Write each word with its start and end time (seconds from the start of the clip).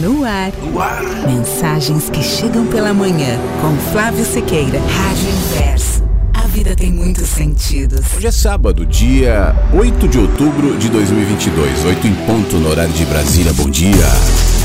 No 0.00 0.24
ar. 0.24 0.50
No 0.62 0.80
ar. 0.80 1.02
Mensagens 1.26 2.08
que 2.08 2.22
chegam 2.22 2.66
pela 2.66 2.94
manhã 2.94 3.38
com 3.60 3.76
Flávio 3.92 4.24
Sequeira. 4.24 4.80
Rádio 4.80 5.28
Inverso. 5.28 6.02
A 6.32 6.46
vida 6.46 6.74
tem 6.74 6.90
muitos 6.90 7.28
sentidos. 7.28 8.00
Hoje 8.16 8.26
é 8.26 8.30
sábado, 8.30 8.86
dia 8.86 9.54
8 9.74 10.08
de 10.08 10.18
outubro 10.18 10.78
de 10.78 10.88
2022. 10.88 11.84
8 11.84 12.06
em 12.06 12.14
ponto 12.24 12.56
no 12.56 12.70
horário 12.70 12.94
de 12.94 13.04
Brasília. 13.04 13.52
Bom 13.52 13.68
dia. 13.68 13.92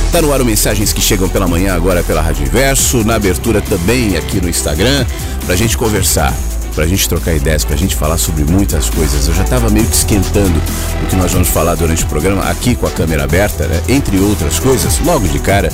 Tá 0.10 0.22
no 0.22 0.32
ar 0.32 0.42
o 0.42 0.46
Mensagens 0.46 0.94
que 0.94 1.02
chegam 1.02 1.28
pela 1.28 1.50
manhã 1.50 1.76
agora 1.76 2.02
pela 2.02 2.22
Rádio 2.22 2.44
Inverso. 2.46 3.04
Na 3.04 3.16
abertura 3.16 3.62
também 3.62 4.16
aqui 4.16 4.40
no 4.40 4.48
Instagram. 4.48 5.06
Pra 5.46 5.58
gente 5.58 5.78
conversar 5.78 6.34
pra 6.76 6.86
gente 6.86 7.08
trocar 7.08 7.34
ideias, 7.34 7.64
pra 7.64 7.76
gente 7.76 7.96
falar 7.96 8.18
sobre 8.18 8.44
muitas 8.44 8.90
coisas. 8.90 9.28
Eu 9.28 9.34
já 9.34 9.46
tava 9.46 9.70
meio 9.70 9.88
que 9.88 9.96
esquentando 9.96 10.62
o 11.02 11.08
que 11.08 11.16
nós 11.16 11.32
vamos 11.32 11.48
falar 11.48 11.74
durante 11.76 12.04
o 12.04 12.08
programa, 12.08 12.44
aqui 12.44 12.76
com 12.76 12.86
a 12.86 12.92
câmera 12.92 13.24
aberta, 13.24 13.66
né? 13.66 13.82
Entre 13.88 14.20
outras 14.20 14.60
coisas, 14.60 15.00
logo 15.00 15.28
de 15.28 15.40
cara, 15.40 15.72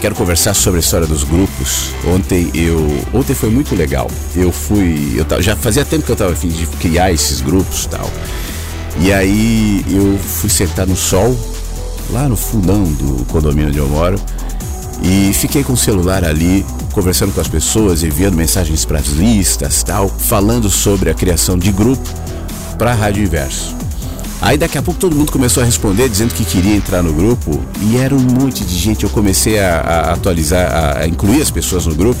quero 0.00 0.14
conversar 0.14 0.54
sobre 0.54 0.78
a 0.78 0.80
história 0.80 1.06
dos 1.06 1.24
grupos. 1.24 1.90
Ontem 2.06 2.50
eu. 2.54 3.04
Ontem 3.12 3.34
foi 3.34 3.50
muito 3.50 3.74
legal. 3.74 4.08
Eu 4.34 4.52
fui. 4.52 5.16
Eu 5.16 5.42
já 5.42 5.56
fazia 5.56 5.84
tempo 5.84 6.04
que 6.04 6.12
eu 6.12 6.16
tava 6.16 6.32
a 6.32 6.36
fim 6.36 6.48
de 6.48 6.66
criar 6.66 7.12
esses 7.12 7.40
grupos 7.40 7.86
tal. 7.86 8.08
E 9.00 9.12
aí 9.12 9.84
eu 9.90 10.16
fui 10.18 10.48
sentar 10.48 10.86
no 10.86 10.96
sol, 10.96 11.36
lá 12.10 12.28
no 12.28 12.36
fundão 12.36 12.84
do 12.84 13.24
condomínio 13.24 13.70
onde 13.70 13.78
eu 13.78 13.88
moro, 13.88 14.20
e 15.02 15.32
fiquei 15.34 15.64
com 15.64 15.72
o 15.72 15.76
celular 15.76 16.24
ali 16.24 16.64
conversando 16.94 17.32
com 17.32 17.40
as 17.40 17.48
pessoas, 17.48 18.04
enviando 18.04 18.36
mensagens 18.36 18.84
para 18.84 19.00
as 19.00 19.08
listas, 19.08 19.82
tal, 19.82 20.08
falando 20.08 20.70
sobre 20.70 21.10
a 21.10 21.14
criação 21.14 21.58
de 21.58 21.72
grupo 21.72 22.08
para 22.78 22.92
a 22.92 22.94
Rádio 22.94 23.24
Inverso. 23.24 23.74
Aí 24.40 24.56
daqui 24.56 24.78
a 24.78 24.82
pouco 24.82 25.00
todo 25.00 25.16
mundo 25.16 25.32
começou 25.32 25.62
a 25.62 25.66
responder 25.66 26.08
dizendo 26.08 26.34
que 26.34 26.44
queria 26.44 26.76
entrar 26.76 27.02
no 27.02 27.12
grupo 27.12 27.60
e 27.80 27.96
era 27.96 28.14
um 28.14 28.20
monte 28.20 28.62
de 28.64 28.76
gente. 28.76 29.04
Eu 29.04 29.10
comecei 29.10 29.58
a, 29.58 29.80
a 29.80 30.12
atualizar, 30.12 30.98
a 30.98 31.06
incluir 31.06 31.42
as 31.42 31.50
pessoas 31.50 31.86
no 31.86 31.94
grupo 31.94 32.20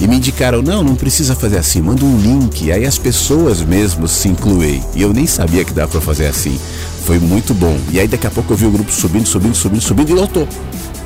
e 0.00 0.06
me 0.06 0.16
indicaram: 0.16 0.62
não, 0.62 0.82
não 0.82 0.94
precisa 0.94 1.34
fazer 1.34 1.58
assim, 1.58 1.82
manda 1.82 2.04
um 2.04 2.18
link. 2.18 2.70
Aí 2.70 2.86
as 2.86 2.98
pessoas 2.98 3.62
mesmo 3.62 4.06
se 4.06 4.28
incluem. 4.28 4.82
E 4.94 5.02
eu 5.02 5.12
nem 5.12 5.26
sabia 5.26 5.64
que 5.64 5.72
dá 5.72 5.86
para 5.86 6.00
fazer 6.00 6.26
assim. 6.26 6.58
Foi 7.04 7.18
muito 7.18 7.52
bom. 7.52 7.76
E 7.90 7.98
aí 7.98 8.06
daqui 8.08 8.26
a 8.26 8.30
pouco 8.30 8.52
eu 8.52 8.56
vi 8.56 8.66
o 8.66 8.70
grupo 8.70 8.92
subindo, 8.92 9.26
subindo, 9.26 9.54
subindo, 9.54 9.82
subindo 9.82 10.10
e 10.10 10.14
lotou. 10.14 10.48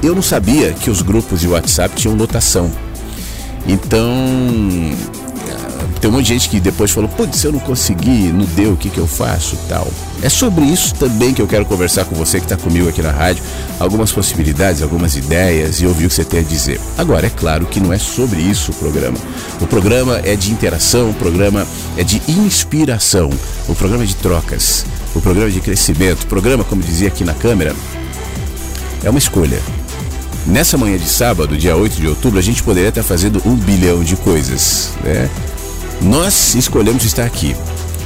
Eu 0.02 0.14
não 0.14 0.22
sabia 0.22 0.72
que 0.72 0.90
os 0.90 1.02
grupos 1.02 1.40
de 1.40 1.48
WhatsApp 1.48 1.94
tinham 1.94 2.14
lotação. 2.14 2.70
Então, 3.66 4.14
tem 6.00 6.10
um 6.10 6.14
monte 6.14 6.26
de 6.26 6.32
gente 6.32 6.48
que 6.48 6.58
depois 6.58 6.90
falou, 6.90 7.10
putz, 7.10 7.40
se 7.40 7.46
eu 7.46 7.52
não 7.52 7.58
conseguir, 7.58 8.32
não 8.32 8.46
deu, 8.46 8.72
o 8.72 8.76
que, 8.76 8.88
que 8.88 8.98
eu 8.98 9.06
faço 9.06 9.56
tal. 9.68 9.86
É 10.22 10.30
sobre 10.30 10.64
isso 10.64 10.94
também 10.94 11.34
que 11.34 11.42
eu 11.42 11.46
quero 11.46 11.66
conversar 11.66 12.06
com 12.06 12.14
você 12.14 12.38
que 12.38 12.46
está 12.46 12.56
comigo 12.56 12.88
aqui 12.88 13.02
na 13.02 13.10
rádio. 13.10 13.42
Algumas 13.78 14.10
possibilidades, 14.10 14.82
algumas 14.82 15.14
ideias 15.14 15.80
e 15.80 15.86
ouvir 15.86 16.06
o 16.06 16.08
que 16.08 16.14
você 16.14 16.24
tem 16.24 16.40
a 16.40 16.42
dizer. 16.42 16.80
Agora, 16.96 17.26
é 17.26 17.30
claro 17.30 17.66
que 17.66 17.80
não 17.80 17.92
é 17.92 17.98
sobre 17.98 18.40
isso 18.40 18.72
o 18.72 18.74
programa. 18.74 19.18
O 19.60 19.66
programa 19.66 20.20
é 20.24 20.34
de 20.36 20.50
interação, 20.50 21.10
o 21.10 21.14
programa 21.14 21.66
é 21.98 22.04
de 22.04 22.22
inspiração, 22.28 23.28
o 23.68 23.74
programa 23.74 24.04
é 24.04 24.06
de 24.06 24.16
trocas, 24.16 24.86
o 25.14 25.20
programa 25.20 25.50
é 25.50 25.52
de 25.52 25.60
crescimento. 25.60 26.22
O 26.22 26.26
programa, 26.26 26.64
como 26.64 26.82
dizia 26.82 27.08
aqui 27.08 27.24
na 27.24 27.34
câmera, 27.34 27.74
é 29.04 29.10
uma 29.10 29.18
escolha. 29.18 29.60
Nessa 30.46 30.78
manhã 30.78 30.96
de 30.96 31.08
sábado, 31.08 31.56
dia 31.56 31.76
8 31.76 32.00
de 32.00 32.08
outubro, 32.08 32.38
a 32.38 32.42
gente 32.42 32.62
poderia 32.62 32.88
estar 32.88 33.02
fazendo 33.02 33.42
um 33.44 33.54
bilhão 33.54 34.02
de 34.02 34.16
coisas, 34.16 34.92
né? 35.04 35.28
Nós 36.00 36.54
escolhemos 36.54 37.04
estar 37.04 37.24
aqui. 37.24 37.54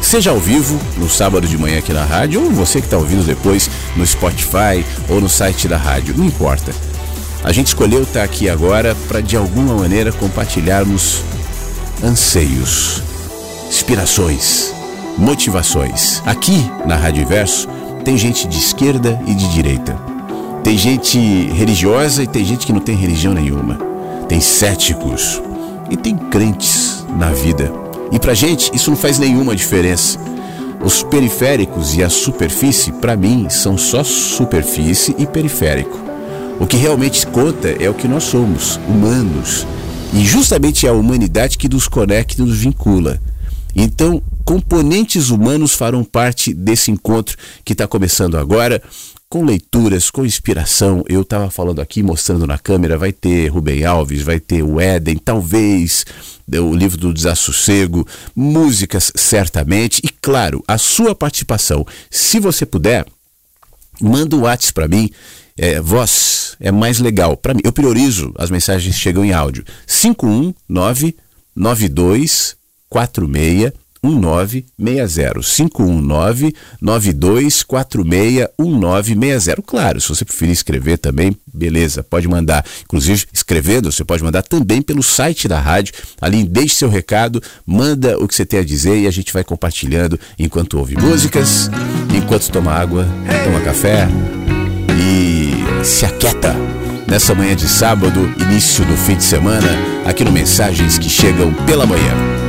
Seja 0.03 0.31
ao 0.31 0.39
vivo, 0.39 0.79
no 0.99 1.09
sábado 1.09 1.47
de 1.47 1.57
manhã 1.57 1.79
aqui 1.79 1.93
na 1.93 2.05
rádio, 2.05 2.43
ou 2.43 2.51
você 2.51 2.81
que 2.81 2.87
está 2.87 2.99
ouvindo 2.99 3.25
depois 3.25 3.71
no 3.97 4.07
Spotify 4.07 4.85
ou 5.09 5.21
no 5.21 5.29
site 5.29 5.69
da 5.69 5.79
rádio, 5.79 6.15
não 6.17 6.27
importa. 6.27 6.73
A 7.43 7.53
gente 7.53 7.69
escolheu 7.69 8.03
estar 8.03 8.23
aqui 8.23 8.49
agora 8.49 8.97
para 9.09 9.21
de 9.21 9.37
alguma 9.37 9.75
maneira 9.75 10.13
compartilharmos 10.13 11.23
anseios, 12.03 13.03
inspirações, 13.69 14.75
motivações. 15.17 16.21
Aqui 16.27 16.71
na 16.85 16.97
Rádio 16.97 17.27
Verso 17.27 17.69
tem 18.05 18.19
gente 18.19 18.47
de 18.47 18.59
esquerda 18.59 19.19
e 19.27 19.35
de 19.35 19.49
direita. 19.53 20.14
Tem 20.65 20.79
gente 20.79 21.19
religiosa 21.19 22.23
e 22.23 22.27
tem 22.27 22.43
gente 22.43 22.65
que 22.65 22.73
não 22.73 22.81
tem 22.81 22.97
religião 22.97 23.35
nenhuma. 23.35 23.79
Tem 24.27 24.41
céticos 24.41 25.43
e 25.91 25.97
tem 25.97 26.17
crentes 26.17 27.05
na 27.19 27.31
vida. 27.31 27.71
E 28.11 28.19
pra 28.19 28.33
gente 28.33 28.75
isso 28.75 28.89
não 28.89 28.97
faz 28.97 29.19
nenhuma 29.19 29.55
diferença. 29.55 30.19
Os 30.83 31.03
periféricos 31.03 31.95
e 31.95 32.03
a 32.03 32.09
superfície, 32.09 32.93
para 32.93 33.15
mim, 33.15 33.47
são 33.51 33.77
só 33.77 34.03
superfície 34.03 35.15
e 35.19 35.27
periférico. 35.27 35.99
O 36.59 36.67
que 36.67 36.79
realmente 36.79 37.27
conta 37.27 37.69
é 37.69 37.91
o 37.91 37.95
que 37.95 38.09
nós 38.09 38.25
somos, 38.25 38.81
humanos. 38.89 39.67
E 40.15 40.25
justamente 40.25 40.87
é 40.87 40.89
a 40.89 40.95
humanidade 40.95 41.59
que 41.59 41.69
nos 41.69 41.87
conecta 41.89 42.41
e 42.41 42.45
nos 42.45 42.57
vincula. 42.57 43.21
Então, 43.77 44.23
componentes 44.47 45.29
humanos 45.29 45.75
farão 45.75 46.03
parte 46.03 46.55
desse 46.55 46.91
encontro 46.91 47.37
que 47.63 47.75
está 47.75 47.87
começando 47.87 48.39
agora 48.39 48.81
com 49.35 49.45
leituras, 49.45 50.13
com 50.13 50.25
inspiração. 50.25 51.03
Eu 51.09 51.23
estava 51.23 51.51
falando 51.51 51.81
aqui, 51.81 52.05
mostrando 52.05 52.47
na 52.47 52.57
câmera, 52.57 52.97
vai 52.97 53.13
ter 53.13 53.49
Rubem 53.49 53.85
Alves, 53.85 54.23
vai 54.23 54.39
ter 54.39 54.63
o 54.63 54.81
Éden, 54.81 55.17
talvez 55.17 56.07
o 56.49 56.73
livro 56.73 56.97
do 56.97 57.13
Desassossego, 57.13 58.07
músicas 58.33 59.11
certamente 59.17 60.01
e, 60.05 60.09
claro, 60.09 60.63
a 60.69 60.79
sua 60.79 61.17
participação. 61.17 61.85
Se 62.09 62.39
você 62.39 62.65
puder, 62.65 63.05
manda 64.01 64.37
o 64.37 64.43
WhatsApp 64.43 64.73
para 64.73 64.87
mim. 64.87 65.11
É, 65.59 65.81
voz 65.81 66.55
é 66.61 66.71
mais 66.71 67.01
legal. 67.01 67.37
Para 67.37 67.55
mim, 67.55 67.63
eu 67.65 67.73
priorizo 67.73 68.33
as 68.39 68.53
mensagens 68.53 68.95
que 68.95 69.01
chegam 69.01 69.25
em 69.25 69.33
áudio. 69.33 69.65
519 69.85 71.17
92 71.57 72.57
46 74.05 74.65
1960 74.79 75.71
519 75.71 76.55
9246 76.81 78.49
1960. 78.59 79.63
Claro, 79.63 80.01
se 80.01 80.09
você 80.09 80.25
preferir 80.25 80.53
escrever 80.53 80.99
também, 80.99 81.37
beleza, 81.53 82.03
pode 82.03 82.29
mandar. 82.29 82.65
Inclusive, 82.83 83.25
escrevendo, 83.33 83.91
você 83.91 84.05
pode 84.05 84.23
mandar 84.23 84.43
também 84.43 84.83
pelo 84.83 85.03
site 85.03 85.49
da 85.49 85.59
rádio. 85.59 85.95
Ali, 86.21 86.45
deixe 86.45 86.75
seu 86.75 86.89
recado, 86.89 87.43
manda 87.67 88.19
o 88.19 88.29
que 88.29 88.35
você 88.35 88.45
tem 88.45 88.61
a 88.61 88.65
dizer 88.65 88.99
e 88.99 89.07
a 89.07 89.11
gente 89.11 89.33
vai 89.33 89.43
compartilhando 89.43 90.19
enquanto 90.39 90.79
ouve 90.79 90.97
músicas, 90.97 91.71
enquanto 92.15 92.51
toma 92.51 92.73
água, 92.73 93.07
toma 93.45 93.61
café 93.61 94.09
e 95.01 95.85
se 95.85 96.05
aquieta 96.05 96.55
nessa 97.07 97.35
manhã 97.35 97.55
de 97.55 97.69
sábado, 97.69 98.33
início 98.41 98.85
do 98.85 98.97
fim 98.97 99.17
de 99.17 99.25
semana, 99.25 99.69
aqui 100.05 100.25
no 100.25 100.33
Mensagens 100.33 100.99
que 100.99 101.09
Chegam 101.09 101.53
pela 101.67 101.87
Manhã. 101.87 102.44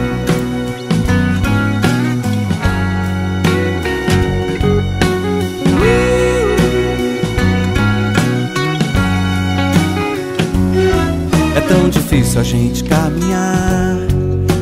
Tão 11.67 11.89
difícil 11.89 12.39
a 12.39 12.43
gente 12.43 12.83
caminhar 12.83 13.97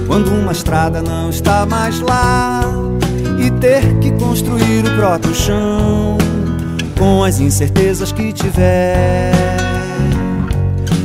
quando 0.08 0.30
uma 0.32 0.52
estrada 0.52 1.02
não 1.02 1.30
está 1.30 1.66
mais 1.66 2.00
lá 2.00 2.62
e 3.40 3.50
ter 3.60 3.98
que 4.00 4.12
construir 4.12 4.86
o 4.86 4.96
próprio 4.96 5.34
chão 5.34 6.18
com 6.98 7.24
as 7.24 7.40
incertezas 7.40 8.12
que 8.12 8.32
tiver. 8.32 9.32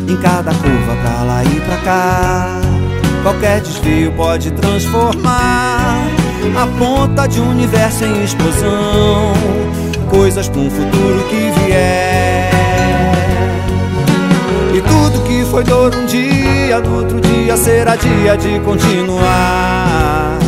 Em 0.09 0.17
cada 0.17 0.53
curva 0.53 0.97
pra 1.03 1.23
lá 1.23 1.45
e 1.45 1.61
pra 1.61 1.77
cá, 1.79 2.61
qualquer 3.23 3.61
desvio 3.61 4.13
pode 4.13 4.51
transformar 4.53 5.99
a 6.57 6.67
ponta 6.79 7.27
de 7.27 7.41
um 7.41 7.51
universo 7.51 8.05
em 8.05 8.25
explosão. 8.25 9.33
Coisas 10.09 10.49
para 10.49 10.61
um 10.61 10.71
futuro 10.71 11.25
que 11.29 11.61
vier. 11.61 12.68
Foi 15.59 15.65
dor 15.65 15.93
um 15.93 16.07
dia, 16.07 16.79
no 16.79 16.99
outro 16.99 17.21
dia 17.21 17.57
será 17.57 17.97
dia 17.97 18.37
de 18.37 18.61
continuar. 18.61 20.39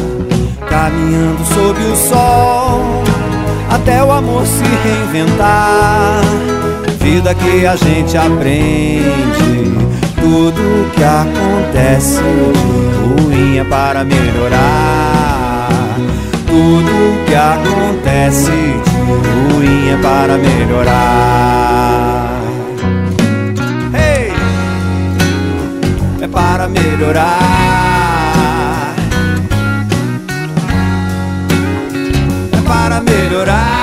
Caminhando 0.68 1.44
sob 1.46 1.80
o 1.82 1.96
sol, 1.96 3.02
até 3.68 4.04
o 4.04 4.12
amor 4.12 4.46
se 4.46 4.62
reinventar. 4.62 6.20
Vida 7.00 7.34
que 7.34 7.66
a 7.66 7.74
gente 7.74 8.16
aprende, 8.16 9.74
tudo 10.14 10.88
que 10.92 11.02
acontece 11.02 12.20
ruim 13.02 13.58
é 13.58 13.64
para 13.64 14.04
melhorar. 14.04 15.70
Tudo 16.46 17.26
que 17.26 17.34
acontece 17.34 18.52
ruim 19.50 19.90
é 19.90 19.98
para 20.00 20.38
melhorar. 20.38 21.69
Para 26.40 26.68
melhorar. 26.68 27.28
É 32.52 32.60
para 32.66 33.00
melhorar. 33.02 33.80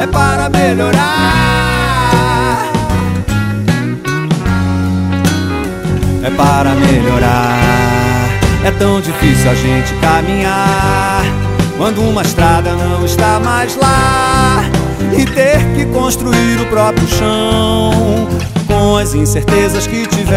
é 0.00 0.06
para 0.06 0.48
melhorar. 0.50 1.12
É 6.24 6.30
para 6.30 6.74
melhorar. 6.74 7.58
É 8.64 8.70
tão 8.72 9.00
difícil 9.00 9.50
a 9.50 9.54
gente 9.54 9.94
caminhar 10.00 11.22
quando 11.78 12.00
uma 12.02 12.22
estrada 12.22 12.72
não 12.74 13.04
está 13.04 13.38
mais 13.38 13.76
lá 13.76 14.53
e 15.16 15.24
ter 15.24 15.58
que 15.74 15.86
construir 15.86 16.60
o 16.60 16.66
próprio 16.66 17.08
chão 17.08 18.28
com 18.66 18.96
as 18.96 19.14
incertezas 19.14 19.86
que 19.86 20.06
tiver. 20.06 20.34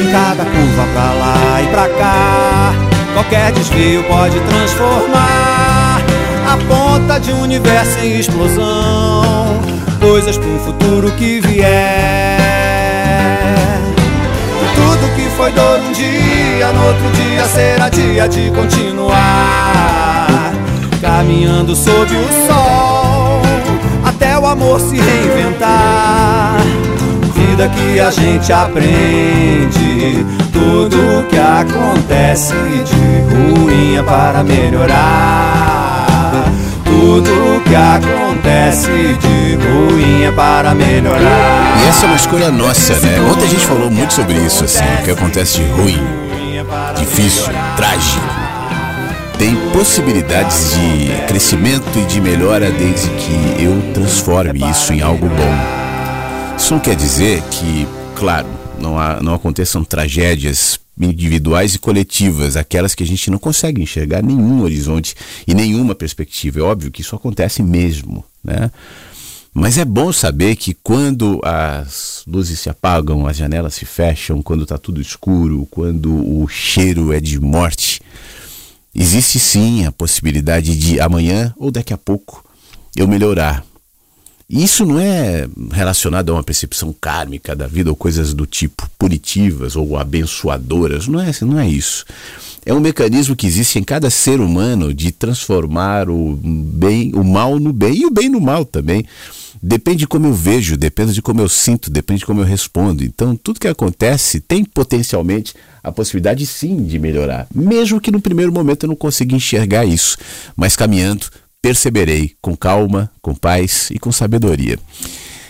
Em 0.00 0.12
cada 0.12 0.44
curva 0.44 0.86
pra 0.92 1.12
lá 1.12 1.62
e 1.62 1.66
pra 1.68 1.88
cá, 1.88 2.74
qualquer 3.14 3.52
desvio 3.52 4.02
pode 4.04 4.38
transformar 4.40 6.02
a 6.46 6.56
ponta 6.68 7.18
de 7.18 7.32
um 7.32 7.42
universo 7.42 7.98
em 8.00 8.18
explosão. 8.18 9.60
Coisas 10.00 10.36
um 10.38 10.58
futuro 10.60 11.10
que 11.12 11.40
vier. 11.40 12.36
Tudo 14.74 15.14
que 15.16 15.28
foi 15.36 15.52
dor 15.52 15.80
um 15.80 15.92
dia, 15.92 16.72
no 16.72 16.86
outro 16.86 17.10
dia 17.10 17.44
será 17.44 17.88
dia 17.88 18.28
de 18.28 18.50
continuar. 18.50 20.55
Caminhando 21.00 21.76
sob 21.76 22.14
o 22.14 22.46
sol, 22.46 23.42
até 24.04 24.38
o 24.38 24.46
amor 24.46 24.80
se 24.80 24.96
reinventar. 24.96 26.56
Vida 27.34 27.68
que 27.68 28.00
a 28.00 28.10
gente 28.10 28.52
aprende, 28.52 30.26
tudo 30.52 31.26
que 31.28 31.36
acontece 31.38 32.54
de 32.54 33.60
ruim 33.62 33.96
é 33.96 34.02
para 34.02 34.42
melhorar. 34.42 36.06
Tudo 36.84 37.62
que 37.64 37.74
acontece 37.74 38.90
de 38.90 39.54
ruim 39.56 40.24
é 40.24 40.32
para 40.32 40.74
melhorar. 40.74 41.78
E 41.84 41.88
essa 41.88 42.06
é 42.06 42.08
uma 42.08 42.16
escolha 42.16 42.50
nossa, 42.50 42.94
né? 43.00 43.20
Ontem 43.30 43.44
a 43.44 43.48
gente 43.48 43.66
falou 43.66 43.90
muito 43.90 44.12
sobre 44.12 44.34
isso, 44.38 44.64
assim, 44.64 44.84
o 45.00 45.04
que 45.04 45.10
acontece 45.10 45.58
de 45.58 45.64
ruim, 45.70 46.00
difícil, 46.96 47.52
trágico. 47.76 48.25
Possibilidades 49.76 50.70
de 50.70 51.28
crescimento 51.28 51.98
e 51.98 52.06
de 52.06 52.18
melhora 52.18 52.70
desde 52.70 53.10
que 53.10 53.62
eu 53.62 53.92
transforme 53.92 54.58
isso 54.70 54.90
em 54.94 55.02
algo 55.02 55.28
bom. 55.28 56.56
Isso 56.56 56.72
não 56.72 56.80
quer 56.80 56.96
dizer 56.96 57.42
que, 57.50 57.86
claro, 58.14 58.48
não, 58.80 58.98
há, 58.98 59.20
não 59.20 59.34
aconteçam 59.34 59.84
tragédias 59.84 60.80
individuais 60.98 61.74
e 61.74 61.78
coletivas, 61.78 62.56
aquelas 62.56 62.94
que 62.94 63.02
a 63.04 63.06
gente 63.06 63.30
não 63.30 63.36
consegue 63.36 63.82
enxergar 63.82 64.22
nenhum 64.22 64.62
horizonte 64.62 65.14
e 65.46 65.52
nenhuma 65.52 65.94
perspectiva. 65.94 66.60
É 66.60 66.62
óbvio 66.62 66.90
que 66.90 67.02
isso 67.02 67.14
acontece 67.14 67.62
mesmo, 67.62 68.24
né? 68.42 68.70
Mas 69.52 69.76
é 69.76 69.84
bom 69.84 70.10
saber 70.10 70.56
que 70.56 70.72
quando 70.72 71.38
as 71.44 72.22
luzes 72.26 72.60
se 72.60 72.70
apagam, 72.70 73.26
as 73.26 73.36
janelas 73.36 73.74
se 73.74 73.84
fecham, 73.84 74.40
quando 74.40 74.62
está 74.62 74.78
tudo 74.78 75.02
escuro, 75.02 75.68
quando 75.70 76.14
o 76.14 76.48
cheiro 76.48 77.12
é 77.12 77.20
de 77.20 77.38
morte, 77.38 78.00
existe 78.98 79.38
sim 79.38 79.84
a 79.84 79.92
possibilidade 79.92 80.76
de 80.76 80.98
amanhã 81.00 81.52
ou 81.58 81.70
daqui 81.70 81.92
a 81.92 81.98
pouco 81.98 82.44
eu 82.96 83.06
melhorar, 83.06 83.62
isso 84.48 84.86
não 84.86 85.00
é 85.00 85.48
relacionado 85.72 86.30
a 86.30 86.34
uma 86.34 86.42
percepção 86.42 86.94
kármica 87.00 87.54
da 87.54 87.66
vida 87.66 87.90
ou 87.90 87.96
coisas 87.96 88.32
do 88.32 88.46
tipo 88.46 88.88
punitivas 88.96 89.74
ou 89.74 89.96
abençoadoras, 89.96 91.08
não 91.08 91.20
é, 91.20 91.30
não 91.42 91.58
é 91.58 91.68
isso. 91.68 92.04
É 92.64 92.72
um 92.72 92.80
mecanismo 92.80 93.34
que 93.34 93.46
existe 93.46 93.78
em 93.78 93.82
cada 93.82 94.08
ser 94.08 94.40
humano 94.40 94.94
de 94.94 95.10
transformar 95.10 96.08
o 96.08 96.36
bem, 96.36 97.12
o 97.14 97.24
mal 97.24 97.58
no 97.58 97.72
bem 97.72 97.94
e 97.94 98.06
o 98.06 98.10
bem 98.10 98.28
no 98.28 98.40
mal 98.40 98.64
também. 98.64 99.04
Depende 99.60 99.98
de 99.98 100.06
como 100.06 100.26
eu 100.26 100.34
vejo, 100.34 100.76
depende 100.76 101.12
de 101.12 101.22
como 101.22 101.40
eu 101.40 101.48
sinto, 101.48 101.90
depende 101.90 102.20
de 102.20 102.26
como 102.26 102.40
eu 102.40 102.44
respondo. 102.44 103.02
Então, 103.02 103.34
tudo 103.34 103.58
que 103.58 103.66
acontece 103.66 104.38
tem 104.38 104.64
potencialmente 104.64 105.54
a 105.82 105.90
possibilidade 105.90 106.46
sim 106.46 106.84
de 106.84 106.98
melhorar, 106.98 107.46
mesmo 107.54 108.00
que 108.00 108.10
no 108.10 108.20
primeiro 108.20 108.52
momento 108.52 108.84
eu 108.84 108.88
não 108.88 108.96
consiga 108.96 109.34
enxergar 109.34 109.84
isso, 109.84 110.18
mas 110.56 110.76
caminhando 110.76 111.26
perceberei 111.66 112.30
com 112.40 112.56
calma, 112.56 113.10
com 113.20 113.34
paz 113.34 113.90
e 113.90 113.98
com 113.98 114.12
sabedoria. 114.12 114.78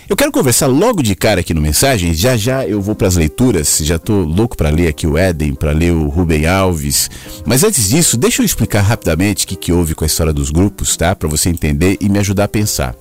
Eu 0.08 0.16
quero 0.16 0.32
conversar 0.32 0.66
logo 0.66 1.02
de 1.02 1.14
cara 1.14 1.42
aqui 1.42 1.52
no 1.52 1.60
mensagem. 1.60 2.14
Já 2.14 2.38
já 2.38 2.66
eu 2.66 2.80
vou 2.80 2.94
para 2.94 3.06
as 3.06 3.16
leituras. 3.16 3.80
Já 3.82 3.96
estou 3.96 4.24
louco 4.24 4.56
para 4.56 4.70
ler 4.70 4.88
aqui 4.88 5.06
o 5.06 5.18
Éden, 5.18 5.54
para 5.54 5.72
ler 5.72 5.92
o 5.92 6.08
Rubem 6.08 6.46
Alves. 6.46 7.10
Mas 7.44 7.62
antes 7.62 7.90
disso, 7.90 8.16
deixa 8.16 8.40
eu 8.40 8.46
explicar 8.46 8.80
rapidamente 8.80 9.44
o 9.44 9.48
que, 9.48 9.56
que 9.56 9.72
houve 9.72 9.94
com 9.94 10.04
a 10.04 10.06
história 10.06 10.32
dos 10.32 10.50
grupos, 10.50 10.96
tá? 10.96 11.14
Para 11.14 11.28
você 11.28 11.50
entender 11.50 11.98
e 12.00 12.08
me 12.08 12.18
ajudar 12.18 12.44
a 12.44 12.48
pensar. 12.48 12.94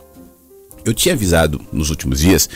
Eu 0.83 0.93
tinha 0.93 1.15
avisado 1.15 1.61
nos 1.71 1.89
últimos 1.89 2.19
dias 2.19 2.49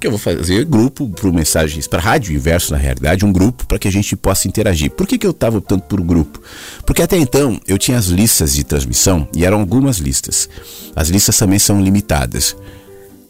que 0.00 0.06
eu 0.06 0.10
vou 0.10 0.18
fazer 0.18 0.64
grupo 0.64 1.08
para 1.08 1.30
mensagens 1.32 1.86
para 1.86 2.00
rádio 2.00 2.34
inverso 2.34 2.72
na 2.72 2.78
realidade, 2.78 3.24
um 3.24 3.32
grupo 3.32 3.66
para 3.66 3.78
que 3.78 3.88
a 3.88 3.90
gente 3.90 4.16
possa 4.16 4.48
interagir. 4.48 4.90
Por 4.90 5.06
que, 5.06 5.18
que 5.18 5.26
eu 5.26 5.30
estava 5.30 5.58
optando 5.58 5.82
por 5.82 6.00
grupo? 6.00 6.40
Porque 6.86 7.02
até 7.02 7.16
então 7.16 7.60
eu 7.66 7.78
tinha 7.78 7.98
as 7.98 8.06
listas 8.06 8.54
de 8.54 8.64
transmissão 8.64 9.28
e 9.34 9.44
eram 9.44 9.60
algumas 9.60 9.98
listas. 9.98 10.48
As 10.94 11.08
listas 11.08 11.36
também 11.36 11.58
são 11.58 11.80
limitadas. 11.82 12.56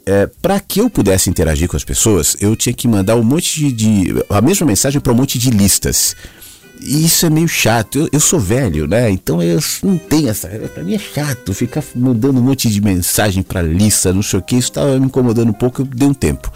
É, 0.07 0.27
para 0.43 0.61
que 0.61 0.81
eu 0.81 0.91
pudesse 0.91 1.31
interagir 1.31 1.67
com 1.67 1.77
as 1.77 1.85
pessoas, 1.85 2.37
eu 2.39 2.55
tinha 2.55 2.75
que 2.75 2.87
mandar 2.87 3.17
um 3.17 3.23
monte 3.23 3.73
de, 3.73 3.73
de 3.73 4.25
a 4.29 4.41
mesma 4.41 4.67
mensagem 4.67 5.01
para 5.01 5.13
um 5.13 5.17
monte 5.17 5.39
de 5.39 5.51
listas. 5.51 6.15
E 6.81 7.05
isso 7.05 7.25
é 7.27 7.31
meio 7.31 7.49
chato. 7.49 7.99
Eu, 7.99 8.09
eu 8.13 8.21
sou 8.21 8.39
velho, 8.39 8.87
né? 8.87 9.11
Então 9.11 9.43
eu 9.43 9.59
não 9.83 9.97
tenho 9.97 10.29
essa. 10.29 10.49
Pra 10.49 10.83
mim 10.83 10.95
é 10.95 10.99
chato 10.99 11.55
ficar 11.55 11.83
mandando 11.95 12.41
um 12.41 12.43
monte 12.43 12.69
de 12.69 12.81
mensagem 12.81 13.43
pra 13.43 13.63
lista, 13.63 14.13
não 14.13 14.23
sei 14.23 14.39
o 14.39 14.43
que. 14.43 14.57
Isso 14.57 14.73
tava 14.73 14.99
me 14.99 15.07
incomodando 15.07 15.49
um 15.49 15.55
pouco, 15.55 15.83
eu 15.83 15.87
dei 15.87 16.09
um 16.09 16.15
tempo. 16.15 16.53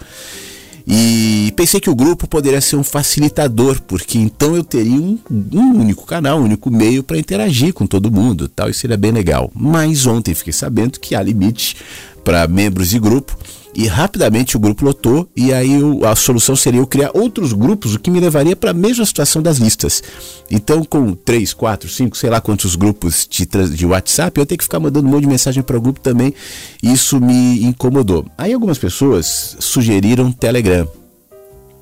E 0.91 1.53
pensei 1.55 1.79
que 1.79 1.89
o 1.89 1.95
grupo 1.95 2.27
poderia 2.27 2.59
ser 2.59 2.75
um 2.75 2.83
facilitador, 2.83 3.79
porque 3.81 4.17
então 4.17 4.55
eu 4.55 4.63
teria 4.63 4.99
um, 4.99 5.19
um 5.29 5.79
único 5.79 6.03
canal, 6.03 6.39
um 6.39 6.45
único 6.45 6.71
meio 6.71 7.03
para 7.03 7.19
interagir 7.19 7.73
com 7.73 7.85
todo 7.85 8.11
mundo, 8.11 8.47
tal, 8.47 8.71
e 8.71 8.73
seria 8.73 8.97
bem 8.97 9.11
legal. 9.11 9.51
Mas 9.53 10.07
ontem 10.07 10.33
fiquei 10.33 10.51
sabendo 10.51 10.99
que 10.99 11.13
há 11.13 11.21
limite 11.21 11.77
para 12.23 12.47
membros 12.47 12.89
de 12.89 12.97
grupo 12.97 13.37
e 13.73 13.87
rapidamente 13.87 14.57
o 14.57 14.59
grupo 14.59 14.83
lotou 14.83 15.29
e 15.35 15.53
aí 15.53 15.79
a 16.05 16.15
solução 16.15 16.55
seria 16.55 16.79
eu 16.79 16.87
criar 16.87 17.11
outros 17.13 17.53
grupos, 17.53 17.95
o 17.95 17.99
que 17.99 18.09
me 18.09 18.19
levaria 18.19 18.55
para 18.55 18.71
a 18.71 18.73
mesma 18.73 19.05
situação 19.05 19.41
das 19.41 19.57
listas. 19.57 20.03
Então, 20.49 20.83
com 20.83 21.13
três, 21.13 21.53
quatro, 21.53 21.87
cinco, 21.87 22.17
sei 22.17 22.29
lá 22.29 22.41
quantos 22.41 22.75
grupos 22.75 23.27
de, 23.29 23.45
de 23.45 23.85
WhatsApp, 23.85 24.39
eu 24.39 24.45
tenho 24.45 24.57
que 24.57 24.63
ficar 24.63 24.79
mandando 24.79 25.07
um 25.07 25.11
monte 25.11 25.21
de 25.21 25.27
mensagem 25.27 25.63
para 25.63 25.77
o 25.77 25.81
grupo 25.81 25.99
também. 25.99 26.33
Isso 26.81 27.19
me 27.19 27.63
incomodou. 27.63 28.25
Aí 28.37 28.53
algumas 28.53 28.77
pessoas 28.77 29.55
sugeriram 29.59 30.31
Telegram. 30.31 30.98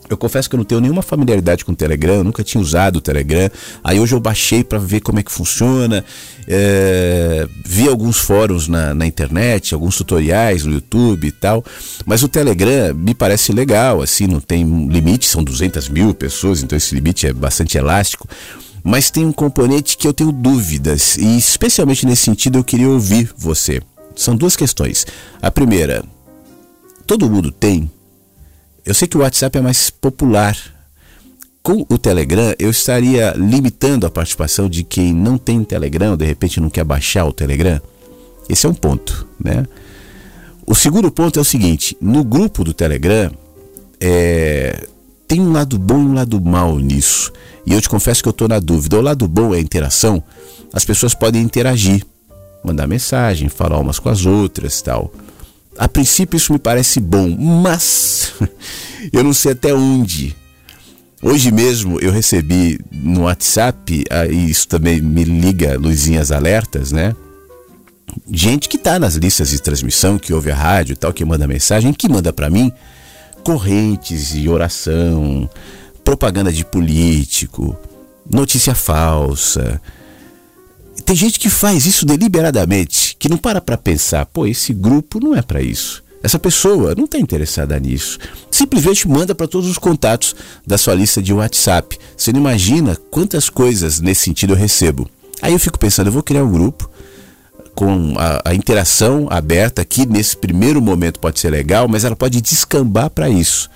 Eu 0.09 0.17
confesso 0.17 0.49
que 0.49 0.55
eu 0.55 0.57
não 0.57 0.65
tenho 0.65 0.79
nenhuma 0.79 1.01
familiaridade 1.01 1.65
com 1.65 1.73
o 1.73 1.75
Telegram, 1.75 2.23
nunca 2.23 2.43
tinha 2.43 2.61
usado 2.61 2.97
o 2.97 3.01
Telegram. 3.01 3.49
Aí 3.83 3.99
hoje 3.99 4.15
eu 4.15 4.19
baixei 4.19 4.63
para 4.63 4.79
ver 4.79 5.01
como 5.01 5.19
é 5.19 5.23
que 5.23 5.31
funciona. 5.31 6.03
É, 6.47 7.45
vi 7.65 7.89
alguns 7.89 8.17
fóruns 8.17 8.69
na, 8.69 8.93
na, 8.93 9.05
internet, 9.05 9.73
alguns 9.73 9.97
tutoriais 9.97 10.63
no 10.63 10.73
YouTube 10.73 11.27
e 11.27 11.31
tal. 11.31 11.63
Mas 12.05 12.23
o 12.23 12.29
Telegram 12.29 12.93
me 12.93 13.13
parece 13.13 13.51
legal, 13.51 14.01
assim, 14.01 14.27
não 14.27 14.39
tem 14.39 14.63
limite, 14.87 15.25
são 15.25 15.43
200 15.43 15.89
mil 15.89 16.13
pessoas, 16.13 16.63
então 16.63 16.77
esse 16.77 16.95
limite 16.95 17.27
é 17.27 17.33
bastante 17.33 17.77
elástico. 17.77 18.27
Mas 18.83 19.11
tem 19.11 19.25
um 19.25 19.33
componente 19.33 19.97
que 19.97 20.07
eu 20.07 20.13
tenho 20.13 20.31
dúvidas, 20.31 21.17
e 21.17 21.37
especialmente 21.37 22.05
nesse 22.05 22.23
sentido 22.23 22.57
eu 22.57 22.63
queria 22.63 22.87
ouvir 22.87 23.33
você. 23.35 23.81
São 24.15 24.35
duas 24.35 24.55
questões. 24.55 25.05
A 25.41 25.51
primeira, 25.51 26.03
todo 27.05 27.29
mundo 27.29 27.51
tem 27.51 27.91
eu 28.87 28.93
sei 28.93 29.05
que 29.05 29.17
o 29.17 29.19
WhatsApp 29.19 29.57
é 29.57 29.61
mais 29.61 29.89
popular. 29.89 30.57
Com 31.61 31.85
o 31.89 31.97
Telegram, 31.97 32.55
eu 32.57 32.69
estaria 32.69 33.33
limitando 33.35 34.07
a 34.07 34.09
participação 34.09 34.69
de 34.69 34.81
quem 34.81 35.13
não 35.13 35.37
tem 35.37 35.61
Telegram, 35.61 36.11
ou 36.11 36.17
de 36.17 36.23
repente 36.23 36.61
não 36.61 36.69
quer 36.69 36.85
baixar 36.85 37.25
o 37.25 37.33
Telegram. 37.33 37.81
Esse 38.47 38.65
é 38.65 38.69
um 38.69 38.73
ponto, 38.73 39.27
né? 39.43 39.65
O 40.65 40.73
segundo 40.73 41.11
ponto 41.11 41.37
é 41.37 41.41
o 41.41 41.45
seguinte: 41.45 41.97
no 41.99 42.23
grupo 42.23 42.63
do 42.63 42.73
Telegram, 42.73 43.29
é, 43.99 44.87
tem 45.27 45.41
um 45.41 45.51
lado 45.51 45.77
bom 45.77 45.99
e 46.01 46.05
um 46.05 46.13
lado 46.13 46.39
mal 46.39 46.79
nisso. 46.79 47.33
E 47.65 47.73
eu 47.73 47.81
te 47.81 47.89
confesso 47.89 48.23
que 48.23 48.29
eu 48.29 48.31
estou 48.31 48.47
na 48.47 48.59
dúvida. 48.59 48.97
O 48.97 49.01
lado 49.01 49.27
bom 49.27 49.53
é 49.53 49.57
a 49.57 49.61
interação. 49.61 50.23
As 50.71 50.85
pessoas 50.85 51.13
podem 51.13 51.41
interagir, 51.41 52.05
mandar 52.63 52.87
mensagem, 52.87 53.49
falar 53.49 53.79
umas 53.79 53.99
com 53.99 54.07
as 54.07 54.25
outras 54.25 54.81
tal. 54.81 55.11
A 55.77 55.87
princípio 55.87 56.37
isso 56.37 56.51
me 56.51 56.59
parece 56.59 56.99
bom, 56.99 57.29
mas 57.29 58.33
eu 59.13 59.23
não 59.23 59.33
sei 59.33 59.51
até 59.51 59.73
onde. 59.73 60.35
Hoje 61.21 61.51
mesmo 61.51 61.99
eu 61.99 62.11
recebi 62.11 62.79
no 62.91 63.21
WhatsApp, 63.21 64.03
e 64.29 64.49
isso 64.49 64.67
também 64.67 65.01
me 65.01 65.23
liga 65.23 65.77
luzinhas 65.77 66.31
alertas, 66.31 66.91
né? 66.91 67.15
Gente 68.31 68.67
que 68.69 68.77
está 68.77 68.97
nas 68.97 69.15
listas 69.15 69.49
de 69.49 69.61
transmissão, 69.61 70.17
que 70.17 70.33
ouve 70.33 70.51
a 70.51 70.55
rádio 70.55 70.93
e 70.93 70.95
tal, 70.95 71.13
que 71.13 71.25
manda 71.25 71.47
mensagem, 71.47 71.93
que 71.93 72.09
manda 72.09 72.31
para 72.33 72.49
mim 72.49 72.71
correntes 73.43 74.29
de 74.29 74.49
oração, 74.49 75.49
propaganda 76.03 76.51
de 76.51 76.65
político, 76.65 77.77
notícia 78.29 78.75
falsa. 78.75 79.81
Tem 81.07 81.15
gente 81.15 81.39
que 81.39 81.49
faz 81.49 81.85
isso 81.85 82.05
deliberadamente, 82.05 83.15
que 83.17 83.29
não 83.29 83.37
para 83.37 83.61
para 83.61 83.77
pensar, 83.77 84.25
pô, 84.25 84.45
esse 84.45 84.73
grupo 84.73 85.21
não 85.21 85.33
é 85.33 85.41
para 85.41 85.61
isso. 85.61 86.03
Essa 86.21 86.37
pessoa 86.37 86.93
não 86.95 87.05
está 87.05 87.17
interessada 87.17 87.79
nisso. 87.79 88.19
Simplesmente 88.51 89.07
manda 89.07 89.33
para 89.33 89.47
todos 89.47 89.69
os 89.69 89.77
contatos 89.77 90.35
da 90.65 90.77
sua 90.77 90.93
lista 90.93 91.21
de 91.21 91.31
WhatsApp. 91.31 91.97
Você 92.17 92.33
não 92.33 92.41
imagina 92.41 92.97
quantas 93.09 93.49
coisas 93.49 94.01
nesse 94.01 94.23
sentido 94.23 94.51
eu 94.51 94.57
recebo. 94.57 95.09
Aí 95.41 95.53
eu 95.53 95.59
fico 95.59 95.79
pensando, 95.79 96.07
eu 96.07 96.11
vou 96.11 96.21
criar 96.21 96.43
um 96.43 96.51
grupo 96.51 96.89
com 97.73 98.15
a, 98.17 98.41
a 98.49 98.53
interação 98.53 99.27
aberta 99.29 99.83
aqui 99.83 100.05
nesse 100.05 100.35
primeiro 100.35 100.81
momento 100.81 101.21
pode 101.21 101.39
ser 101.39 101.51
legal, 101.51 101.87
mas 101.87 102.03
ela 102.03 102.17
pode 102.17 102.41
descambar 102.41 103.09
para 103.09 103.29
isso. 103.29 103.69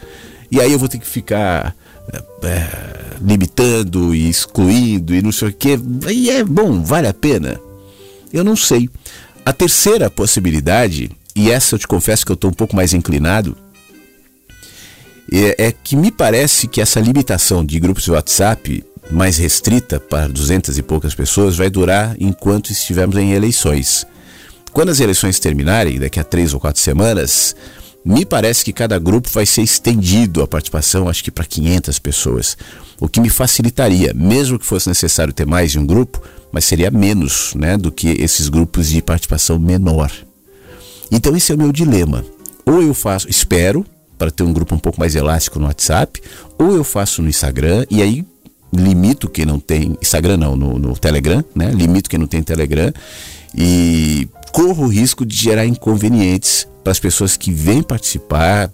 E 0.52 0.60
aí 0.60 0.74
eu 0.74 0.80
vou 0.80 0.90
ter 0.90 1.00
que 1.00 1.08
ficar 1.08 1.74
é, 2.44 3.18
limitando 3.22 4.14
e 4.14 4.30
excluindo 4.30 5.14
e 5.14 5.22
não 5.22 5.32
sei 5.32 5.50
o 5.50 5.54
que. 5.54 5.80
E 6.10 6.30
é 6.30 6.44
bom, 6.44 6.82
vale 6.82 7.08
a 7.08 7.14
pena? 7.14 7.60
Eu 8.32 8.44
não 8.44 8.56
sei. 8.56 8.90
A 9.46 9.54
terceira 9.54 10.10
possibilidade, 10.10 11.12
e 11.36 11.50
essa 11.50 11.76
eu 11.76 11.80
te 11.80 11.88
confesso 11.88 12.26
que 12.26 12.32
eu 12.32 12.36
estou 12.36 12.52
um 12.52 12.54
pouco 12.54 12.76
mais 12.76 12.94
inclinado, 12.94 13.58
é, 15.32 15.68
é, 15.68 15.72
que 15.72 15.96
me 15.96 16.12
parece 16.12 16.68
que 16.68 16.82
essa 16.82 17.00
limitação 17.00 17.66
de 17.66 17.80
grupos 17.80 18.04
de 18.04 18.12
WhatsApp 18.12 18.84
mais 19.10 19.38
restrita 19.38 20.00
para 20.00 20.28
duzentas 20.28 20.78
e 20.78 20.84
poucas 20.84 21.16
pessoas 21.16 21.56
vai 21.56 21.70
durar 21.70 22.16
enquanto 22.20 22.72
estivermos 22.72 23.18
em 23.18 23.32
eleições. 23.32 24.06
Quando 24.72 24.90
as 24.90 25.00
eleições 25.00 25.40
terminarem, 25.40 26.00
daqui 26.00 26.20
a 26.20 26.24
três 26.24 26.54
ou 26.54 26.60
quatro 26.60 26.82
semanas, 26.82 27.56
me 28.04 28.26
parece 28.26 28.66
que 28.66 28.74
cada 28.74 28.98
grupo 28.98 29.30
vai 29.30 29.46
ser 29.46 29.62
estendido 29.62 30.42
a 30.42 30.48
participação, 30.48 31.08
acho 31.08 31.24
que 31.24 31.32
para 31.32 31.46
500 31.46 32.00
pessoas, 32.00 32.58
o 33.00 33.08
que 33.08 33.20
me 33.20 33.30
facilitaria, 33.30 34.14
mesmo 34.14 34.58
que 34.58 34.66
fosse 34.66 34.90
necessário 34.90 35.34
ter 35.34 35.46
mais 35.46 35.72
de 35.72 35.80
um 35.80 35.86
grupo, 35.86 36.22
mas 36.52 36.66
seria 36.66 36.90
menos 36.92 37.54
né, 37.56 37.78
do 37.78 37.92
que 37.92 38.10
esses 38.10 38.50
grupos 38.50 38.90
de 38.90 39.02
participação 39.02 39.60
menor. 39.60 40.12
Então 41.12 41.36
esse 41.36 41.52
é 41.52 41.56
o 41.56 41.58
meu 41.58 41.72
dilema. 41.72 42.26
Ou 42.66 42.82
eu 42.82 42.94
faço, 42.94 43.30
espero, 43.30 43.86
para 44.18 44.32
ter 44.32 44.44
um 44.44 44.54
grupo 44.54 44.76
um 44.76 44.80
pouco 44.80 45.00
mais 45.00 45.16
elástico 45.16 45.60
no 45.60 45.66
WhatsApp, 45.66 46.22
ou 46.58 46.76
eu 46.76 46.84
faço 46.84 47.22
no 47.22 47.30
Instagram 47.30 47.86
e 47.90 48.02
aí 48.02 48.26
limito 48.74 49.30
quem 49.30 49.46
não 49.46 49.60
tem 49.60 49.98
Instagram 50.02 50.38
não, 50.38 50.56
no, 50.56 50.80
no 50.80 50.98
Telegram, 50.98 51.44
né? 51.54 51.72
Limito 51.72 52.10
quem 52.10 52.20
não 52.20 52.28
tem 52.28 52.42
Telegram 52.42 52.92
e 53.54 54.30
corro 54.52 54.86
o 54.86 54.88
risco 54.88 55.26
de 55.26 55.36
gerar 55.36 55.66
inconvenientes 55.66 56.68
para 56.84 56.92
as 56.92 57.00
pessoas 57.00 57.38
que 57.38 57.52
vêm 57.52 57.82
participar, 57.82 58.70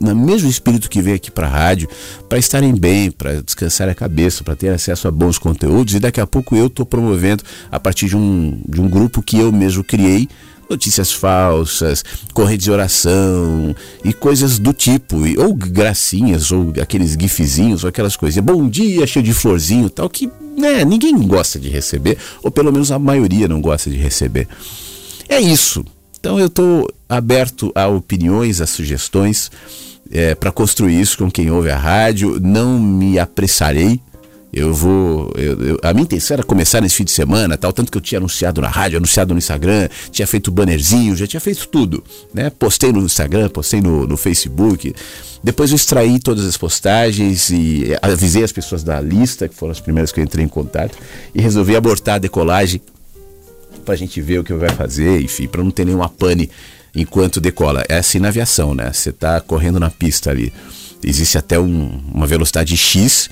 no 0.00 0.14
mesmo 0.14 0.48
espírito 0.48 0.88
que 0.88 1.02
vem 1.02 1.14
aqui 1.14 1.30
para 1.30 1.46
a 1.46 1.50
rádio, 1.50 1.88
para 2.28 2.38
estarem 2.38 2.74
bem, 2.74 3.10
para 3.10 3.42
descansar 3.42 3.88
a 3.88 3.94
cabeça, 3.94 4.42
para 4.42 4.56
ter 4.56 4.68
acesso 4.68 5.06
a 5.06 5.10
bons 5.10 5.38
conteúdos. 5.38 5.94
E 5.94 6.00
daqui 6.00 6.20
a 6.20 6.26
pouco 6.26 6.56
eu 6.56 6.66
estou 6.66 6.86
promovendo, 6.86 7.44
a 7.70 7.78
partir 7.78 8.08
de 8.08 8.16
um, 8.16 8.60
de 8.68 8.80
um 8.80 8.88
grupo 8.88 9.22
que 9.22 9.38
eu 9.38 9.52
mesmo 9.52 9.84
criei, 9.84 10.28
notícias 10.68 11.12
falsas, 11.12 12.02
corrente 12.32 12.64
de 12.64 12.70
oração 12.70 13.74
e 14.02 14.12
coisas 14.12 14.58
do 14.58 14.72
tipo, 14.72 15.18
ou 15.38 15.54
gracinhas, 15.54 16.50
ou 16.50 16.72
aqueles 16.80 17.12
gifzinhos, 17.12 17.84
ou 17.84 17.88
aquelas 17.88 18.16
coisas. 18.16 18.42
Bom 18.42 18.68
dia, 18.68 19.06
cheio 19.06 19.24
de 19.24 19.34
florzinho, 19.34 19.90
tal, 19.90 20.08
que 20.08 20.30
né, 20.56 20.84
ninguém 20.84 21.16
gosta 21.26 21.58
de 21.58 21.68
receber, 21.68 22.16
ou 22.42 22.50
pelo 22.50 22.72
menos 22.72 22.90
a 22.90 22.98
maioria 22.98 23.46
não 23.46 23.60
gosta 23.60 23.90
de 23.90 23.96
receber. 23.96 24.48
É 25.32 25.40
isso. 25.40 25.82
Então 26.20 26.38
eu 26.38 26.48
estou 26.48 26.92
aberto 27.08 27.72
a 27.74 27.88
opiniões, 27.88 28.60
a 28.60 28.66
sugestões 28.66 29.50
é, 30.10 30.34
para 30.34 30.52
construir 30.52 31.00
isso 31.00 31.16
com 31.16 31.30
quem 31.30 31.50
ouve 31.50 31.70
a 31.70 31.78
rádio. 31.78 32.38
Não 32.38 32.78
me 32.78 33.18
apressarei. 33.18 33.98
Eu 34.52 34.74
vou. 34.74 35.32
Eu, 35.34 35.58
eu, 35.62 35.80
a 35.82 35.94
minha 35.94 36.02
intenção 36.02 36.34
era 36.34 36.42
começar 36.42 36.82
nesse 36.82 36.96
fim 36.96 37.04
de 37.04 37.12
semana, 37.12 37.56
tal, 37.56 37.72
tanto 37.72 37.90
que 37.90 37.96
eu 37.96 38.02
tinha 38.02 38.18
anunciado 38.18 38.60
na 38.60 38.68
rádio, 38.68 38.98
anunciado 38.98 39.32
no 39.32 39.38
Instagram, 39.38 39.88
tinha 40.10 40.26
feito 40.26 40.50
bannerzinho, 40.50 41.16
já 41.16 41.26
tinha 41.26 41.40
feito 41.40 41.66
tudo. 41.68 42.04
Né? 42.34 42.50
Postei 42.50 42.92
no 42.92 43.00
Instagram, 43.00 43.48
postei 43.48 43.80
no, 43.80 44.06
no 44.06 44.18
Facebook. 44.18 44.94
Depois 45.42 45.70
eu 45.70 45.76
extraí 45.76 46.18
todas 46.18 46.44
as 46.44 46.58
postagens 46.58 47.48
e 47.48 47.96
avisei 48.02 48.44
as 48.44 48.52
pessoas 48.52 48.84
da 48.84 49.00
lista, 49.00 49.48
que 49.48 49.54
foram 49.54 49.72
as 49.72 49.80
primeiras 49.80 50.12
que 50.12 50.20
eu 50.20 50.24
entrei 50.24 50.44
em 50.44 50.48
contato, 50.48 50.98
e 51.34 51.40
resolvi 51.40 51.74
abortar 51.74 52.16
a 52.16 52.18
decolagem 52.18 52.82
para 53.82 53.94
a 53.94 53.96
gente 53.96 54.20
ver 54.20 54.38
o 54.38 54.44
que 54.44 54.52
vai 54.54 54.70
fazer, 54.70 55.20
enfim, 55.20 55.46
para 55.46 55.62
não 55.62 55.70
ter 55.70 55.84
nenhuma 55.84 56.08
pane 56.08 56.50
enquanto 56.94 57.40
decola. 57.40 57.84
É 57.88 57.98
assim 57.98 58.18
na 58.18 58.28
aviação, 58.28 58.74
né? 58.74 58.92
Você 58.92 59.10
está 59.10 59.40
correndo 59.40 59.80
na 59.80 59.90
pista 59.90 60.30
ali, 60.30 60.52
existe 61.02 61.38
até 61.38 61.58
um, 61.58 62.00
uma 62.12 62.26
velocidade 62.26 62.76
X, 62.76 63.28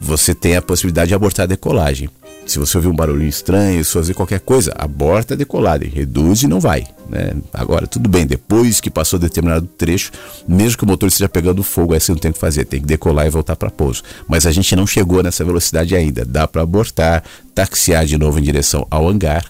você 0.00 0.34
tem 0.34 0.56
a 0.56 0.62
possibilidade 0.62 1.08
de 1.08 1.14
abortar 1.14 1.44
a 1.44 1.46
decolagem. 1.46 2.08
Se 2.46 2.58
você 2.58 2.78
ouvir 2.78 2.88
um 2.88 2.96
barulho 2.96 3.22
estranho, 3.22 3.84
se 3.84 3.92
fazer 3.92 4.14
qualquer 4.14 4.40
coisa, 4.40 4.72
aborta 4.76 5.34
a 5.34 5.36
decolagem, 5.36 5.90
reduz 5.90 6.42
e 6.42 6.48
não 6.48 6.58
vai. 6.58 6.86
Né? 7.08 7.34
Agora, 7.52 7.86
tudo 7.86 8.08
bem, 8.08 8.26
depois 8.26 8.80
que 8.80 8.90
passou 8.90 9.18
determinado 9.18 9.68
trecho, 9.76 10.10
mesmo 10.48 10.78
que 10.78 10.84
o 10.84 10.86
motor 10.86 11.06
esteja 11.06 11.28
pegando 11.28 11.62
fogo, 11.62 11.92
aí 11.92 12.00
você 12.00 12.10
não 12.10 12.18
tem 12.18 12.30
o 12.30 12.34
que 12.34 12.40
fazer, 12.40 12.64
tem 12.64 12.80
que 12.80 12.86
decolar 12.86 13.26
e 13.26 13.30
voltar 13.30 13.56
para 13.56 13.70
pouso. 13.70 14.02
Mas 14.26 14.46
a 14.46 14.52
gente 14.52 14.74
não 14.74 14.86
chegou 14.86 15.22
nessa 15.22 15.44
velocidade 15.44 15.94
ainda. 15.94 16.24
Dá 16.24 16.48
para 16.48 16.62
abortar, 16.62 17.22
taxiar 17.54 18.06
de 18.06 18.16
novo 18.16 18.38
em 18.38 18.42
direção 18.42 18.86
ao 18.90 19.06
hangar 19.06 19.44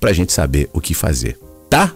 para 0.00 0.10
a 0.10 0.14
gente 0.14 0.32
saber 0.32 0.68
o 0.72 0.80
que 0.80 0.94
fazer, 0.94 1.38
tá? 1.68 1.92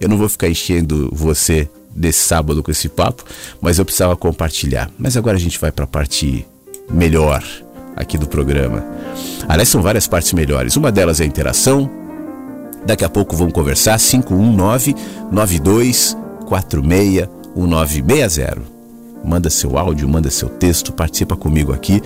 Eu 0.00 0.08
não 0.08 0.16
vou 0.16 0.28
ficar 0.28 0.48
enchendo 0.48 1.10
você 1.12 1.68
desse 1.94 2.20
sábado 2.20 2.62
com 2.62 2.70
esse 2.70 2.88
papo, 2.88 3.24
mas 3.60 3.78
eu 3.78 3.84
precisava 3.84 4.16
compartilhar. 4.16 4.90
Mas 4.96 5.16
agora 5.16 5.36
a 5.36 5.40
gente 5.40 5.58
vai 5.58 5.72
para 5.72 5.84
a 5.84 5.88
parte 5.88 6.46
melhor 6.88 7.44
aqui 7.96 8.16
do 8.16 8.26
programa. 8.26 8.84
Aliás, 9.48 9.68
são 9.68 9.82
várias 9.82 10.06
partes 10.06 10.32
melhores. 10.32 10.76
Uma 10.76 10.90
delas 10.90 11.20
é 11.20 11.24
a 11.24 11.26
interação. 11.26 11.90
Daqui 12.86 13.04
a 13.04 13.08
pouco 13.08 13.36
vamos 13.36 13.52
conversar. 13.52 13.98
519 13.98 14.94
9246 15.30 17.28
1960. 17.54 18.80
Manda 19.22 19.50
seu 19.50 19.76
áudio, 19.76 20.08
manda 20.08 20.30
seu 20.30 20.48
texto, 20.48 20.94
participa 20.94 21.36
comigo 21.36 21.74
aqui 21.74 22.00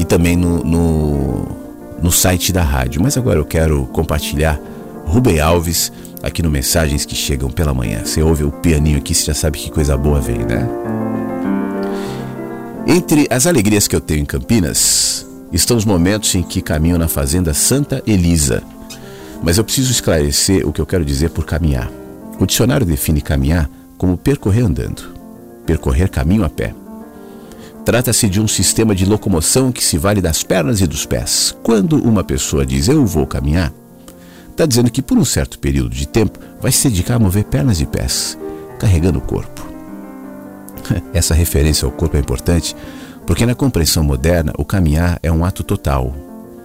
e 0.00 0.04
também 0.04 0.34
no, 0.34 0.64
no, 0.64 1.48
no 2.02 2.10
site 2.10 2.52
da 2.52 2.62
rádio. 2.62 3.00
Mas 3.00 3.16
agora 3.16 3.38
eu 3.38 3.44
quero 3.44 3.86
compartilhar 3.92 4.58
Rubem 5.06 5.40
Alves, 5.40 5.92
aqui 6.22 6.42
no 6.42 6.50
Mensagens 6.50 7.04
que 7.04 7.14
Chegam 7.14 7.48
pela 7.48 7.72
Manhã. 7.72 8.04
Você 8.04 8.20
ouve 8.22 8.44
o 8.44 8.50
pianinho 8.50 8.98
aqui, 8.98 9.14
você 9.14 9.26
já 9.26 9.34
sabe 9.34 9.58
que 9.58 9.70
coisa 9.70 9.96
boa 9.96 10.20
vem, 10.20 10.38
né? 10.38 10.68
Entre 12.86 13.26
as 13.30 13.46
alegrias 13.46 13.88
que 13.88 13.96
eu 13.96 14.00
tenho 14.00 14.20
em 14.20 14.24
Campinas, 14.24 15.26
estão 15.52 15.76
os 15.76 15.84
momentos 15.84 16.34
em 16.34 16.42
que 16.42 16.60
caminho 16.60 16.98
na 16.98 17.08
Fazenda 17.08 17.54
Santa 17.54 18.02
Elisa. 18.06 18.62
Mas 19.42 19.58
eu 19.58 19.64
preciso 19.64 19.90
esclarecer 19.90 20.66
o 20.66 20.72
que 20.72 20.80
eu 20.80 20.86
quero 20.86 21.04
dizer 21.04 21.30
por 21.30 21.44
caminhar. 21.44 21.90
O 22.38 22.46
dicionário 22.46 22.86
define 22.86 23.20
caminhar 23.20 23.70
como 23.96 24.16
percorrer 24.16 24.64
andando, 24.64 25.14
percorrer 25.64 26.10
caminho 26.10 26.44
a 26.44 26.50
pé. 26.50 26.74
Trata-se 27.84 28.28
de 28.28 28.40
um 28.40 28.48
sistema 28.48 28.94
de 28.94 29.06
locomoção 29.06 29.70
que 29.70 29.82
se 29.82 29.96
vale 29.96 30.20
das 30.20 30.42
pernas 30.42 30.80
e 30.80 30.86
dos 30.86 31.06
pés. 31.06 31.56
Quando 31.62 31.96
uma 32.02 32.24
pessoa 32.24 32.66
diz 32.66 32.88
eu 32.88 33.06
vou 33.06 33.26
caminhar, 33.26 33.72
Está 34.56 34.64
dizendo 34.64 34.90
que 34.90 35.02
por 35.02 35.18
um 35.18 35.24
certo 35.24 35.58
período 35.58 35.90
de 35.90 36.08
tempo 36.08 36.38
vai 36.62 36.72
se 36.72 36.88
dedicar 36.88 37.16
a 37.16 37.18
mover 37.18 37.44
pernas 37.44 37.78
e 37.82 37.84
pés, 37.84 38.38
carregando 38.78 39.18
o 39.18 39.20
corpo. 39.20 39.66
Essa 41.12 41.34
referência 41.34 41.84
ao 41.84 41.92
corpo 41.92 42.16
é 42.16 42.20
importante 42.20 42.74
porque 43.26 43.44
na 43.44 43.54
compreensão 43.54 44.02
moderna 44.02 44.54
o 44.56 44.64
caminhar 44.64 45.18
é 45.22 45.30
um 45.30 45.44
ato 45.44 45.62
total 45.62 46.16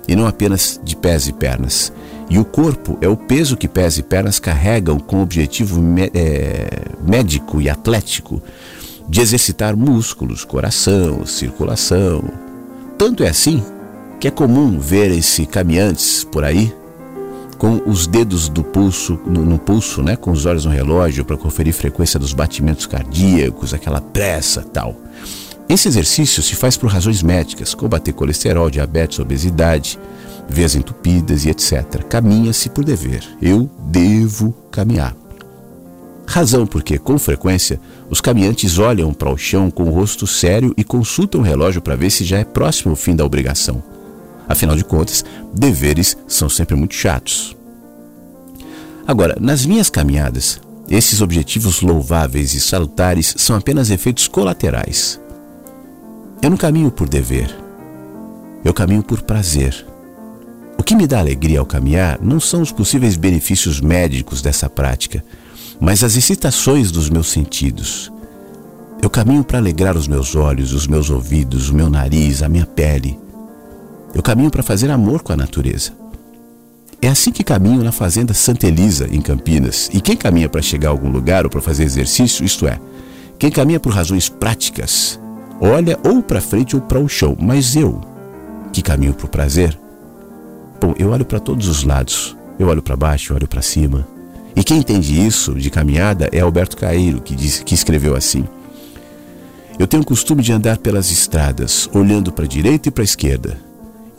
e 0.07 0.15
não 0.15 0.25
apenas 0.25 0.79
de 0.81 0.95
pés 0.95 1.27
e 1.27 1.33
pernas. 1.33 1.91
E 2.29 2.39
o 2.39 2.45
corpo 2.45 2.97
é 3.01 3.09
o 3.09 3.17
peso 3.17 3.57
que 3.57 3.67
pés 3.67 3.97
e 3.97 4.03
pernas 4.03 4.39
carregam 4.39 4.97
com 4.97 5.17
o 5.17 5.21
objetivo 5.21 5.81
é, 6.13 6.69
médico 7.05 7.59
e 7.61 7.69
atlético 7.69 8.41
de 9.09 9.19
exercitar 9.19 9.75
músculos, 9.75 10.45
coração, 10.45 11.25
circulação. 11.25 12.23
Tanto 12.97 13.21
é 13.21 13.27
assim 13.27 13.61
que 14.17 14.29
é 14.29 14.31
comum 14.31 14.79
ver 14.79 15.11
esses 15.11 15.45
caminhantes 15.45 16.23
por 16.23 16.45
aí 16.45 16.73
com 17.61 17.79
os 17.85 18.07
dedos 18.07 18.49
do 18.49 18.63
pulso 18.63 19.19
no, 19.23 19.45
no 19.45 19.59
pulso, 19.59 20.01
né, 20.01 20.15
com 20.15 20.31
os 20.31 20.47
olhos 20.47 20.65
no 20.65 20.71
relógio 20.71 21.23
para 21.23 21.37
conferir 21.37 21.75
frequência 21.75 22.19
dos 22.19 22.33
batimentos 22.33 22.87
cardíacos, 22.87 23.71
aquela 23.71 24.01
pressa, 24.01 24.63
tal. 24.63 24.95
Esse 25.69 25.87
exercício 25.87 26.41
se 26.41 26.55
faz 26.55 26.75
por 26.75 26.89
razões 26.89 27.21
médicas, 27.21 27.75
combater 27.75 28.13
colesterol, 28.13 28.67
diabetes, 28.67 29.19
obesidade, 29.19 29.99
veias 30.49 30.73
entupidas 30.73 31.45
e 31.45 31.51
etc. 31.51 32.03
Caminha-se 32.09 32.67
por 32.67 32.83
dever. 32.83 33.23
Eu 33.39 33.69
devo 33.77 34.51
caminhar. 34.71 35.15
Razão 36.25 36.65
porque, 36.65 36.97
com 36.97 37.19
frequência, 37.19 37.79
os 38.09 38.19
caminhantes 38.19 38.79
olham 38.79 39.13
para 39.13 39.29
o 39.29 39.37
chão 39.37 39.69
com 39.69 39.83
o 39.83 39.91
rosto 39.91 40.25
sério 40.25 40.73
e 40.75 40.83
consultam 40.83 41.41
o 41.41 41.43
relógio 41.43 41.79
para 41.79 41.95
ver 41.95 42.09
se 42.09 42.23
já 42.23 42.39
é 42.39 42.43
próximo 42.43 42.93
o 42.93 42.97
fim 42.97 43.15
da 43.15 43.23
obrigação. 43.23 43.83
Afinal 44.47 44.75
de 44.75 44.83
contas, 44.83 45.23
deveres 45.53 46.17
são 46.27 46.49
sempre 46.49 46.75
muito 46.75 46.95
chatos. 46.95 47.55
Agora, 49.07 49.37
nas 49.39 49.65
minhas 49.65 49.89
caminhadas, 49.89 50.59
esses 50.89 51.21
objetivos 51.21 51.81
louváveis 51.81 52.53
e 52.53 52.59
salutares 52.59 53.33
são 53.37 53.55
apenas 53.55 53.89
efeitos 53.89 54.27
colaterais. 54.27 55.19
Eu 56.41 56.49
não 56.49 56.57
caminho 56.57 56.91
por 56.91 57.07
dever, 57.07 57.55
eu 58.63 58.73
caminho 58.73 59.03
por 59.03 59.21
prazer. 59.21 59.85
O 60.77 60.83
que 60.83 60.95
me 60.95 61.07
dá 61.07 61.19
alegria 61.19 61.59
ao 61.59 61.65
caminhar 61.65 62.19
não 62.21 62.39
são 62.39 62.61
os 62.61 62.71
possíveis 62.71 63.15
benefícios 63.15 63.79
médicos 63.79 64.41
dessa 64.41 64.69
prática, 64.69 65.23
mas 65.79 66.03
as 66.03 66.15
excitações 66.15 66.91
dos 66.91 67.09
meus 67.09 67.31
sentidos. 67.31 68.11
Eu 69.01 69.09
caminho 69.09 69.43
para 69.43 69.59
alegrar 69.59 69.95
os 69.95 70.07
meus 70.07 70.35
olhos, 70.35 70.73
os 70.73 70.87
meus 70.87 71.09
ouvidos, 71.09 71.69
o 71.69 71.75
meu 71.75 71.89
nariz, 71.89 72.43
a 72.43 72.49
minha 72.49 72.65
pele. 72.65 73.19
Eu 74.13 74.21
caminho 74.21 74.51
para 74.51 74.63
fazer 74.63 74.91
amor 74.91 75.23
com 75.23 75.31
a 75.33 75.37
natureza. 75.37 75.91
É 77.01 77.07
assim 77.07 77.31
que 77.31 77.43
caminho 77.43 77.83
na 77.83 77.91
fazenda 77.91 78.33
Santa 78.33 78.67
Elisa, 78.67 79.07
em 79.11 79.21
Campinas. 79.21 79.89
E 79.91 79.99
quem 79.99 80.15
caminha 80.15 80.47
para 80.47 80.61
chegar 80.61 80.89
a 80.89 80.91
algum 80.91 81.09
lugar 81.09 81.45
ou 81.45 81.49
para 81.49 81.61
fazer 81.61 81.83
exercício, 81.83 82.45
isto 82.45 82.67
é, 82.67 82.79
quem 83.39 83.49
caminha 83.49 83.79
por 83.79 83.91
razões 83.91 84.29
práticas, 84.29 85.19
olha 85.59 85.97
ou 86.05 86.21
para 86.21 86.39
frente 86.39 86.75
ou 86.75 86.81
para 86.81 86.99
o 86.99 87.07
chão. 87.07 87.35
Mas 87.39 87.75
eu, 87.75 88.01
que 88.71 88.83
caminho 88.83 89.13
para 89.13 89.25
o 89.25 89.29
prazer, 89.29 89.77
bom, 90.79 90.93
eu 90.99 91.09
olho 91.09 91.25
para 91.25 91.39
todos 91.39 91.67
os 91.67 91.83
lados. 91.83 92.37
Eu 92.59 92.67
olho 92.67 92.83
para 92.83 92.95
baixo, 92.95 93.31
eu 93.31 93.37
olho 93.37 93.47
para 93.47 93.63
cima. 93.63 94.07
E 94.55 94.63
quem 94.63 94.77
entende 94.77 95.25
isso 95.25 95.55
de 95.55 95.71
caminhada 95.71 96.29
é 96.31 96.41
Alberto 96.41 96.77
Caeiro, 96.77 97.21
que, 97.21 97.35
diz, 97.35 97.63
que 97.63 97.73
escreveu 97.73 98.15
assim. 98.15 98.45
Eu 99.79 99.87
tenho 99.87 100.03
o 100.03 100.05
costume 100.05 100.43
de 100.43 100.53
andar 100.53 100.77
pelas 100.77 101.09
estradas, 101.09 101.89
olhando 101.91 102.31
para 102.31 102.45
a 102.45 102.47
direita 102.47 102.89
e 102.89 102.91
para 102.91 103.01
a 103.01 103.05
esquerda, 103.05 103.57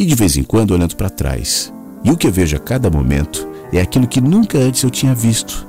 e 0.03 0.07
de 0.07 0.17
vez 0.17 0.37
em 0.37 0.43
quando 0.43 0.73
olhando 0.73 0.97
para 0.97 1.09
trás. 1.09 1.73
E 2.03 2.11
o 2.11 2.17
que 2.17 2.27
eu 2.27 2.33
vejo 2.33 2.57
a 2.57 2.59
cada 2.59 2.91
momento 2.91 3.47
é 3.73 3.81
aquilo 3.81 4.09
que 4.09 4.21
nunca 4.21 4.59
antes 4.59 4.83
eu 4.83 4.91
tinha 4.91 5.15
visto. 5.15 5.65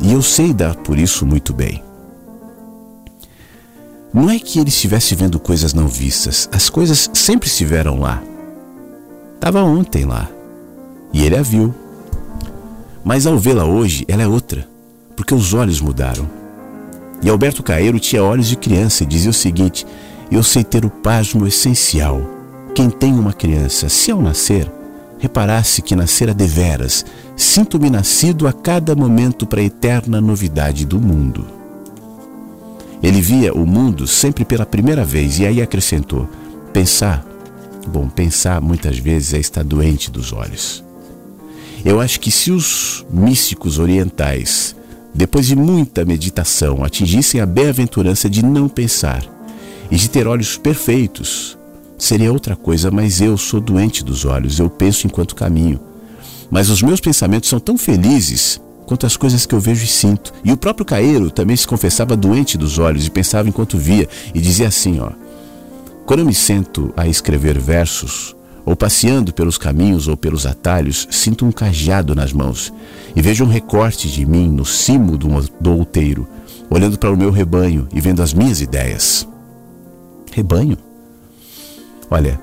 E 0.00 0.10
eu 0.10 0.22
sei 0.22 0.54
dar 0.54 0.74
por 0.74 0.98
isso 0.98 1.26
muito 1.26 1.52
bem. 1.52 1.82
Não 4.12 4.30
é 4.30 4.38
que 4.38 4.58
ele 4.58 4.70
estivesse 4.70 5.14
vendo 5.14 5.38
coisas 5.38 5.74
não 5.74 5.86
vistas, 5.86 6.48
as 6.50 6.70
coisas 6.70 7.10
sempre 7.12 7.46
estiveram 7.46 8.00
lá. 8.00 8.22
Estava 9.34 9.62
ontem 9.62 10.06
lá. 10.06 10.30
E 11.12 11.22
ele 11.22 11.36
a 11.36 11.42
viu. 11.42 11.74
Mas 13.04 13.26
ao 13.26 13.38
vê-la 13.38 13.66
hoje, 13.66 14.06
ela 14.08 14.22
é 14.22 14.26
outra, 14.26 14.66
porque 15.14 15.34
os 15.34 15.52
olhos 15.52 15.78
mudaram. 15.78 16.26
E 17.22 17.28
Alberto 17.28 17.62
Caeiro 17.62 18.00
tinha 18.00 18.24
olhos 18.24 18.48
de 18.48 18.56
criança 18.56 19.02
e 19.02 19.06
dizia 19.06 19.30
o 19.30 19.34
seguinte: 19.34 19.86
Eu 20.30 20.42
sei 20.42 20.64
ter 20.64 20.86
o 20.86 20.90
pasmo 20.90 21.46
essencial. 21.46 22.35
Quem 22.76 22.90
tem 22.90 23.14
uma 23.14 23.32
criança, 23.32 23.88
se 23.88 24.10
ao 24.10 24.20
nascer, 24.20 24.70
reparasse 25.18 25.80
que 25.80 25.96
nascera 25.96 26.34
deveras, 26.34 27.06
sinto-me 27.34 27.88
nascido 27.88 28.46
a 28.46 28.52
cada 28.52 28.94
momento 28.94 29.46
para 29.46 29.62
a 29.62 29.64
eterna 29.64 30.20
novidade 30.20 30.84
do 30.84 31.00
mundo. 31.00 31.46
Ele 33.02 33.22
via 33.22 33.54
o 33.54 33.66
mundo 33.66 34.06
sempre 34.06 34.44
pela 34.44 34.66
primeira 34.66 35.06
vez 35.06 35.38
e 35.38 35.46
aí 35.46 35.62
acrescentou: 35.62 36.28
pensar. 36.70 37.24
Bom, 37.88 38.10
pensar 38.10 38.60
muitas 38.60 38.98
vezes 38.98 39.32
é 39.32 39.38
estar 39.38 39.64
doente 39.64 40.10
dos 40.10 40.34
olhos. 40.34 40.84
Eu 41.82 41.98
acho 41.98 42.20
que 42.20 42.30
se 42.30 42.50
os 42.50 43.06
místicos 43.10 43.78
orientais 43.78 44.76
depois 45.14 45.46
de 45.46 45.56
muita 45.56 46.04
meditação, 46.04 46.84
atingissem 46.84 47.40
a 47.40 47.46
bem-aventurança 47.46 48.28
de 48.28 48.44
não 48.44 48.68
pensar 48.68 49.24
e 49.90 49.96
de 49.96 50.10
ter 50.10 50.26
olhos 50.26 50.58
perfeitos, 50.58 51.55
seria 51.98 52.32
outra 52.32 52.56
coisa, 52.56 52.90
mas 52.90 53.20
eu 53.20 53.36
sou 53.36 53.60
doente 53.60 54.04
dos 54.04 54.24
olhos, 54.24 54.58
eu 54.58 54.68
penso 54.68 55.06
enquanto 55.06 55.34
caminho. 55.34 55.80
Mas 56.50 56.68
os 56.68 56.82
meus 56.82 57.00
pensamentos 57.00 57.48
são 57.48 57.58
tão 57.58 57.76
felizes 57.76 58.60
quanto 58.86 59.04
as 59.04 59.16
coisas 59.16 59.44
que 59.44 59.54
eu 59.54 59.60
vejo 59.60 59.84
e 59.84 59.88
sinto. 59.88 60.32
E 60.44 60.52
o 60.52 60.56
próprio 60.56 60.86
Caeiro 60.86 61.30
também 61.30 61.56
se 61.56 61.66
confessava 61.66 62.16
doente 62.16 62.56
dos 62.56 62.78
olhos 62.78 63.06
e 63.06 63.10
pensava 63.10 63.48
enquanto 63.48 63.76
via 63.76 64.08
e 64.34 64.40
dizia 64.40 64.68
assim, 64.68 65.00
ó: 65.00 65.10
Quando 66.06 66.20
eu 66.20 66.26
me 66.26 66.34
sento 66.34 66.92
a 66.96 67.06
escrever 67.06 67.58
versos, 67.58 68.36
ou 68.64 68.74
passeando 68.74 69.32
pelos 69.32 69.56
caminhos 69.56 70.08
ou 70.08 70.16
pelos 70.16 70.44
atalhos, 70.44 71.06
sinto 71.10 71.46
um 71.46 71.52
cajado 71.52 72.14
nas 72.14 72.32
mãos 72.32 72.72
e 73.14 73.22
vejo 73.22 73.44
um 73.44 73.48
recorte 73.48 74.10
de 74.10 74.26
mim 74.26 74.48
no 74.48 74.64
cimo 74.64 75.16
do, 75.16 75.28
do 75.60 75.72
outeiro, 75.72 76.26
olhando 76.68 76.98
para 76.98 77.12
o 77.12 77.16
meu 77.16 77.30
rebanho 77.30 77.88
e 77.94 78.00
vendo 78.00 78.22
as 78.22 78.34
minhas 78.34 78.60
ideias. 78.60 79.26
Rebanho? 80.32 80.85
Olha, 82.10 82.38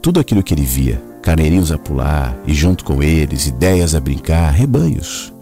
tudo 0.00 0.18
aquilo 0.18 0.42
que 0.42 0.54
ele 0.54 0.64
via, 0.64 1.02
carneirinhos 1.22 1.70
a 1.70 1.78
pular 1.78 2.36
e 2.46 2.54
junto 2.54 2.84
com 2.84 3.02
eles, 3.02 3.46
ideias 3.46 3.94
a 3.94 4.00
brincar, 4.00 4.50
rebanhos. 4.50 5.32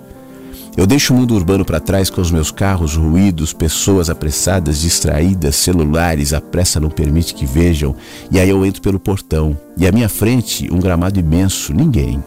Eu 0.76 0.86
deixo 0.86 1.14
o 1.14 1.16
mundo 1.16 1.34
urbano 1.34 1.64
para 1.64 1.80
trás 1.80 2.10
com 2.10 2.20
os 2.20 2.30
meus 2.30 2.50
carros, 2.50 2.96
ruídos, 2.96 3.54
pessoas 3.54 4.10
apressadas, 4.10 4.80
distraídas, 4.80 5.56
celulares, 5.56 6.34
a 6.34 6.40
pressa 6.40 6.78
não 6.78 6.90
permite 6.90 7.34
que 7.34 7.46
vejam, 7.46 7.96
e 8.30 8.38
aí 8.38 8.50
eu 8.50 8.64
entro 8.66 8.82
pelo 8.82 9.00
portão, 9.00 9.56
e 9.74 9.86
à 9.86 9.92
minha 9.92 10.08
frente 10.08 10.68
um 10.70 10.78
gramado 10.78 11.18
imenso, 11.18 11.72
ninguém. 11.72 12.22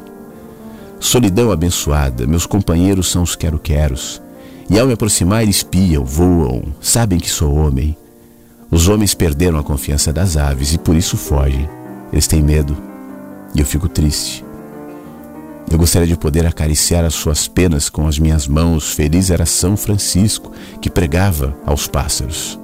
Solidão 0.99 1.51
abençoada, 1.51 2.25
meus 2.25 2.47
companheiros 2.47 3.11
são 3.11 3.21
os 3.21 3.35
quero-queros, 3.35 4.19
e 4.67 4.79
ao 4.79 4.87
me 4.87 4.93
aproximar 4.93 5.43
eles 5.43 5.61
piam, 5.61 6.03
voam, 6.03 6.63
sabem 6.81 7.19
que 7.19 7.29
sou 7.29 7.53
homem. 7.53 7.95
Os 8.71 8.87
homens 8.87 9.13
perderam 9.13 9.57
a 9.57 9.63
confiança 9.63 10.13
das 10.13 10.37
aves 10.37 10.73
e 10.73 10.77
por 10.77 10.95
isso 10.95 11.17
fogem. 11.17 11.67
Eles 12.11 12.27
têm 12.27 12.41
medo, 12.41 12.77
e 13.55 13.59
eu 13.59 13.65
fico 13.65 13.89
triste. 13.89 14.45
Eu 15.71 15.77
gostaria 15.77 16.07
de 16.07 16.17
poder 16.17 16.45
acariciar 16.45 17.05
as 17.05 17.13
suas 17.13 17.47
penas 17.47 17.89
com 17.89 18.07
as 18.07 18.17
minhas 18.17 18.47
mãos. 18.47 18.91
Feliz 18.91 19.29
era 19.29 19.45
São 19.45 19.77
Francisco, 19.77 20.51
que 20.81 20.89
pregava 20.89 21.55
aos 21.65 21.87
pássaros. 21.87 22.59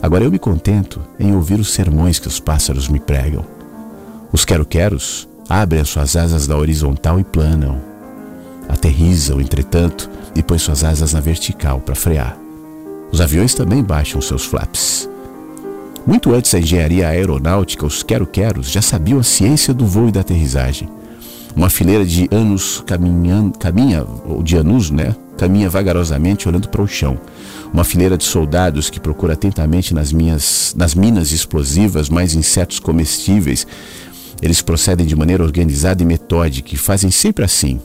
Agora 0.00 0.24
eu 0.24 0.30
me 0.30 0.38
contento 0.38 1.00
em 1.18 1.34
ouvir 1.34 1.60
os 1.60 1.72
sermões 1.72 2.18
que 2.18 2.28
os 2.28 2.40
pássaros 2.40 2.88
me 2.88 2.98
pregam. 2.98 3.44
Os 4.32 4.44
quero-queros 4.44 5.28
abrem 5.48 5.80
as 5.80 5.88
suas 5.88 6.16
asas 6.16 6.46
da 6.46 6.56
horizontal 6.56 7.20
e 7.20 7.24
planam. 7.24 7.80
Aterrizam, 8.68 9.40
entretanto, 9.40 10.10
e 10.34 10.42
põem 10.42 10.58
suas 10.58 10.82
asas 10.82 11.12
na 11.12 11.20
vertical 11.20 11.80
para 11.80 11.94
frear. 11.94 12.36
Os 13.12 13.20
aviões 13.20 13.54
também 13.54 13.82
baixam 13.82 14.20
seus 14.20 14.44
flaps. 14.44 15.08
Muito 16.06 16.32
antes 16.32 16.52
da 16.52 16.60
engenharia 16.60 17.08
aeronáutica, 17.08 17.84
os 17.84 18.04
quero-queros 18.04 18.70
já 18.70 18.80
sabiam 18.80 19.18
a 19.18 19.24
ciência 19.24 19.74
do 19.74 19.84
voo 19.84 20.08
e 20.08 20.12
da 20.12 20.20
aterrissagem. 20.20 20.88
Uma 21.54 21.68
fileira 21.68 22.04
de 22.04 22.28
anos 22.30 22.84
caminhando, 22.86 23.58
caminha, 23.58 24.04
ou 24.24 24.40
de 24.40 24.56
anos, 24.56 24.90
né? 24.90 25.16
Caminha 25.36 25.68
vagarosamente 25.68 26.48
olhando 26.48 26.68
para 26.68 26.80
o 26.80 26.86
chão. 26.86 27.18
Uma 27.72 27.82
fileira 27.82 28.16
de 28.16 28.22
soldados 28.22 28.88
que 28.88 29.00
procura 29.00 29.32
atentamente 29.32 29.92
nas, 29.92 30.12
minhas, 30.12 30.74
nas 30.76 30.94
minas 30.94 31.32
explosivas 31.32 32.08
mais 32.08 32.34
insetos 32.34 32.78
comestíveis. 32.78 33.66
Eles 34.40 34.62
procedem 34.62 35.06
de 35.06 35.16
maneira 35.16 35.42
organizada 35.42 36.02
e 36.02 36.06
metódica 36.06 36.72
e 36.72 36.78
fazem 36.78 37.10
sempre 37.10 37.44
assim. 37.44 37.80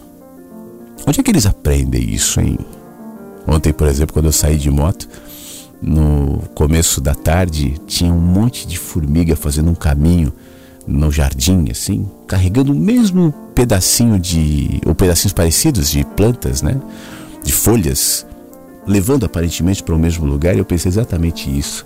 Onde 1.07 1.19
é 1.19 1.23
que 1.23 1.31
eles 1.31 1.47
aprendem 1.47 2.03
isso, 2.03 2.39
hein? 2.39 2.59
Ontem, 3.47 3.73
por 3.73 3.87
exemplo, 3.87 4.13
quando 4.13 4.25
eu 4.25 4.31
saí 4.31 4.57
de 4.57 4.69
moto, 4.69 5.09
no 5.81 6.43
começo 6.53 7.01
da 7.01 7.15
tarde, 7.15 7.75
tinha 7.87 8.13
um 8.13 8.19
monte 8.19 8.67
de 8.67 8.77
formiga 8.77 9.35
fazendo 9.35 9.71
um 9.71 9.75
caminho 9.75 10.31
no 10.85 11.11
jardim, 11.11 11.69
assim, 11.71 12.09
carregando 12.27 12.71
o 12.71 12.75
mesmo 12.75 13.33
pedacinho 13.55 14.19
de. 14.19 14.79
ou 14.85 14.93
pedacinhos 14.93 15.33
parecidos 15.33 15.89
de 15.89 16.03
plantas, 16.03 16.61
né? 16.61 16.79
De 17.43 17.51
folhas, 17.51 18.25
levando 18.85 19.25
aparentemente 19.25 19.81
para 19.81 19.95
o 19.95 19.99
mesmo 19.99 20.25
lugar, 20.25 20.55
e 20.55 20.59
eu 20.59 20.65
pensei 20.65 20.89
exatamente 20.89 21.49
isso. 21.49 21.85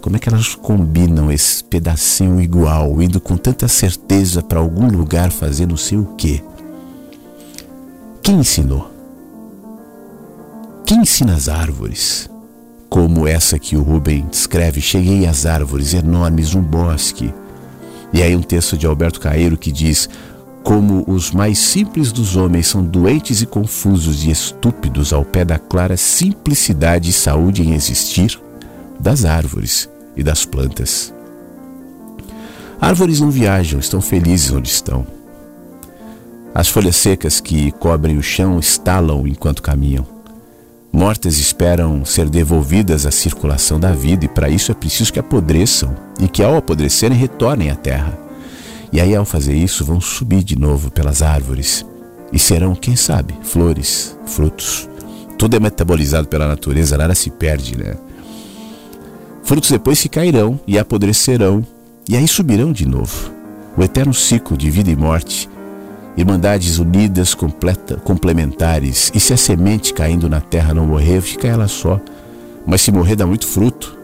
Como 0.00 0.16
é 0.16 0.18
que 0.18 0.28
elas 0.28 0.54
combinam 0.54 1.32
esse 1.32 1.64
pedacinho 1.64 2.40
igual, 2.40 3.00
indo 3.02 3.20
com 3.20 3.36
tanta 3.36 3.66
certeza 3.66 4.42
para 4.42 4.60
algum 4.60 4.88
lugar 4.88 5.32
fazer 5.32 5.66
não 5.66 5.76
sei 5.76 5.98
o 5.98 6.14
quê? 6.16 6.42
Quem 8.22 8.38
ensinou? 8.38 8.90
Quem 10.84 11.00
ensina 11.00 11.34
as 11.34 11.48
árvores? 11.48 12.30
Como 12.88 13.26
essa 13.26 13.58
que 13.58 13.76
o 13.76 13.82
Rubem 13.82 14.26
descreve, 14.30 14.80
cheguei 14.80 15.26
às 15.26 15.44
árvores 15.44 15.92
enormes, 15.92 16.54
um 16.54 16.62
bosque 16.62 17.32
e 18.12 18.22
aí 18.22 18.34
um 18.34 18.42
texto 18.42 18.78
de 18.78 18.86
Alberto 18.86 19.20
Caeiro 19.20 19.56
que 19.56 19.70
diz: 19.70 20.08
Como 20.62 21.04
os 21.06 21.30
mais 21.32 21.58
simples 21.58 22.12
dos 22.12 22.36
homens 22.36 22.68
são 22.68 22.82
doentes 22.82 23.42
e 23.42 23.46
confusos 23.46 24.24
e 24.24 24.30
estúpidos 24.30 25.12
ao 25.12 25.24
pé 25.24 25.44
da 25.44 25.58
clara 25.58 25.96
simplicidade 25.96 27.10
e 27.10 27.12
saúde 27.12 27.62
em 27.62 27.74
existir 27.74 28.40
das 28.98 29.24
árvores 29.24 29.88
e 30.16 30.22
das 30.22 30.44
plantas. 30.44 31.12
Árvores 32.80 33.20
não 33.20 33.30
viajam, 33.30 33.80
estão 33.80 34.00
felizes 34.00 34.50
onde 34.50 34.68
estão. 34.68 35.06
As 36.54 36.68
folhas 36.68 36.96
secas 36.96 37.40
que 37.40 37.70
cobrem 37.72 38.16
o 38.16 38.22
chão 38.22 38.58
estalam 38.58 39.26
enquanto 39.26 39.62
caminham. 39.62 40.15
Mortas 40.96 41.36
esperam 41.36 42.06
ser 42.06 42.26
devolvidas 42.30 43.04
à 43.04 43.10
circulação 43.10 43.78
da 43.78 43.92
vida 43.92 44.24
e 44.24 44.28
para 44.28 44.48
isso 44.48 44.72
é 44.72 44.74
preciso 44.74 45.12
que 45.12 45.18
apodreçam 45.18 45.94
e 46.18 46.26
que 46.26 46.42
ao 46.42 46.56
apodrecerem 46.56 47.18
retornem 47.18 47.68
à 47.68 47.74
terra. 47.74 48.18
E 48.90 48.98
aí 48.98 49.14
ao 49.14 49.26
fazer 49.26 49.54
isso 49.54 49.84
vão 49.84 50.00
subir 50.00 50.42
de 50.42 50.58
novo 50.58 50.90
pelas 50.90 51.20
árvores 51.20 51.84
e 52.32 52.38
serão, 52.38 52.74
quem 52.74 52.96
sabe, 52.96 53.34
flores, 53.42 54.16
frutos. 54.24 54.88
Tudo 55.36 55.54
é 55.54 55.60
metabolizado 55.60 56.28
pela 56.28 56.48
natureza, 56.48 56.96
nada 56.96 57.14
se 57.14 57.28
perde, 57.28 57.76
né? 57.76 57.94
Frutos 59.42 59.70
depois 59.70 59.98
se 59.98 60.08
cairão 60.08 60.58
e 60.66 60.78
apodrecerão 60.78 61.62
e 62.08 62.16
aí 62.16 62.26
subirão 62.26 62.72
de 62.72 62.88
novo. 62.88 63.30
O 63.76 63.82
eterno 63.82 64.14
ciclo 64.14 64.56
de 64.56 64.70
vida 64.70 64.90
e 64.90 64.96
morte 64.96 65.46
Irmandades 66.16 66.78
unidas, 66.78 67.34
completa, 67.34 67.96
complementares. 67.96 69.12
E 69.14 69.20
se 69.20 69.34
a 69.34 69.36
semente 69.36 69.92
caindo 69.92 70.28
na 70.28 70.40
terra 70.40 70.72
não 70.72 70.86
morrer, 70.86 71.20
fica 71.20 71.46
ela 71.46 71.68
só. 71.68 72.00
Mas 72.64 72.80
se 72.80 72.90
morrer, 72.90 73.16
dá 73.16 73.26
muito 73.26 73.46
fruto. 73.46 73.96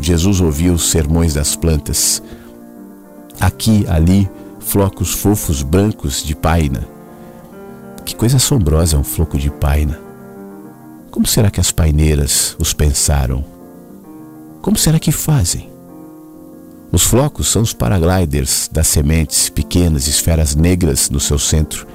Jesus 0.00 0.40
ouviu 0.40 0.74
os 0.74 0.90
sermões 0.90 1.34
das 1.34 1.56
plantas. 1.56 2.22
Aqui, 3.40 3.84
ali, 3.88 4.28
flocos 4.60 5.12
fofos 5.12 5.62
brancos 5.62 6.22
de 6.22 6.36
paina. 6.36 6.86
Que 8.04 8.14
coisa 8.14 8.36
assombrosa 8.36 8.96
é 8.96 8.98
um 8.98 9.04
floco 9.04 9.36
de 9.36 9.50
paina. 9.50 9.98
Como 11.10 11.26
será 11.26 11.50
que 11.50 11.60
as 11.60 11.72
paineiras 11.72 12.54
os 12.58 12.72
pensaram? 12.72 13.44
Como 14.62 14.76
será 14.76 14.98
que 14.98 15.10
fazem? 15.10 15.75
Os 16.92 17.02
flocos 17.02 17.48
são 17.48 17.62
os 17.62 17.72
paragliders 17.72 18.70
das 18.72 18.86
sementes, 18.86 19.48
pequenas 19.48 20.06
esferas 20.06 20.54
negras 20.54 21.10
no 21.10 21.18
seu 21.18 21.38
centro. 21.38 21.86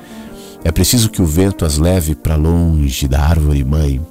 É 0.63 0.71
preciso 0.71 1.09
que 1.09 1.21
o 1.21 1.25
vento 1.25 1.65
as 1.65 1.77
leve 1.77 2.13
para 2.13 2.35
longe 2.35 3.07
da 3.07 3.21
árvore 3.21 3.63
mãe. 3.63 4.01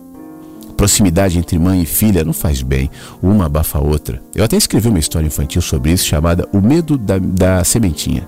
Proximidade 0.76 1.38
entre 1.38 1.58
mãe 1.58 1.82
e 1.82 1.86
filha 1.86 2.24
não 2.24 2.32
faz 2.32 2.62
bem, 2.62 2.90
uma 3.22 3.46
abafa 3.46 3.78
a 3.78 3.82
outra. 3.82 4.20
Eu 4.34 4.42
até 4.42 4.56
escrevi 4.56 4.88
uma 4.88 4.98
história 4.98 5.26
infantil 5.26 5.60
sobre 5.60 5.92
isso 5.92 6.06
chamada 6.06 6.48
O 6.52 6.60
Medo 6.60 6.96
da, 6.96 7.18
da 7.18 7.62
Sementinha. 7.62 8.26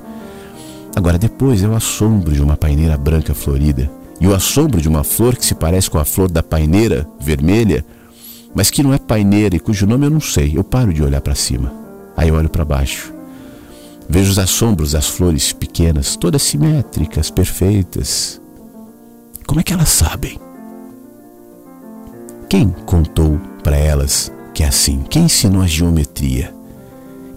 Agora, 0.95 1.19
depois 1.19 1.63
é 1.63 1.67
o 1.67 1.75
assombro 1.75 2.33
de 2.33 2.43
uma 2.43 2.57
paineira 2.57 2.99
branca 2.99 3.35
florida 3.35 3.91
e 4.21 4.27
o 4.27 4.35
assombro 4.35 4.81
de 4.81 4.89
uma 4.89 5.03
flor 5.03 5.35
que 5.35 5.47
se 5.47 5.55
parece 5.55 5.91
com 5.91 5.99
a 5.99 6.05
flor 6.05 6.31
da 6.31 6.43
paineira 6.43 7.09
vermelha, 7.19 7.85
mas 8.55 8.71
que 8.71 8.83
não 8.83 8.93
é 8.93 8.99
paineira 8.99 9.57
e 9.57 9.61
cujo 9.61 9.87
nome 9.87 10.07
eu 10.07 10.11
não 10.11 10.21
sei. 10.21 10.53
Eu 10.55 10.63
paro 10.63 10.93
de 10.93 11.03
olhar 11.03 11.23
para 11.23 11.35
cima. 11.35 11.82
Aí 12.17 12.31
olho 12.31 12.49
para 12.49 12.65
baixo. 12.65 13.13
Vejo 14.09 14.31
os 14.31 14.39
assombros 14.39 14.93
das 14.93 15.09
flores 15.09 15.53
pequenas, 15.53 16.17
todas 16.17 16.43
simétricas, 16.43 17.31
perfeitas. 17.31 18.41
Como 19.47 19.61
é 19.61 19.63
que 19.63 19.73
elas 19.73 19.89
sabem? 19.89 20.39
Quem 22.49 22.69
contou 22.69 23.41
para 23.63 23.77
elas 23.77 24.31
que 24.53 24.63
é 24.63 24.69
assim? 24.69 25.05
Quem 25.09 25.25
ensinou 25.25 25.63
a 25.63 25.67
geometria? 25.67 26.55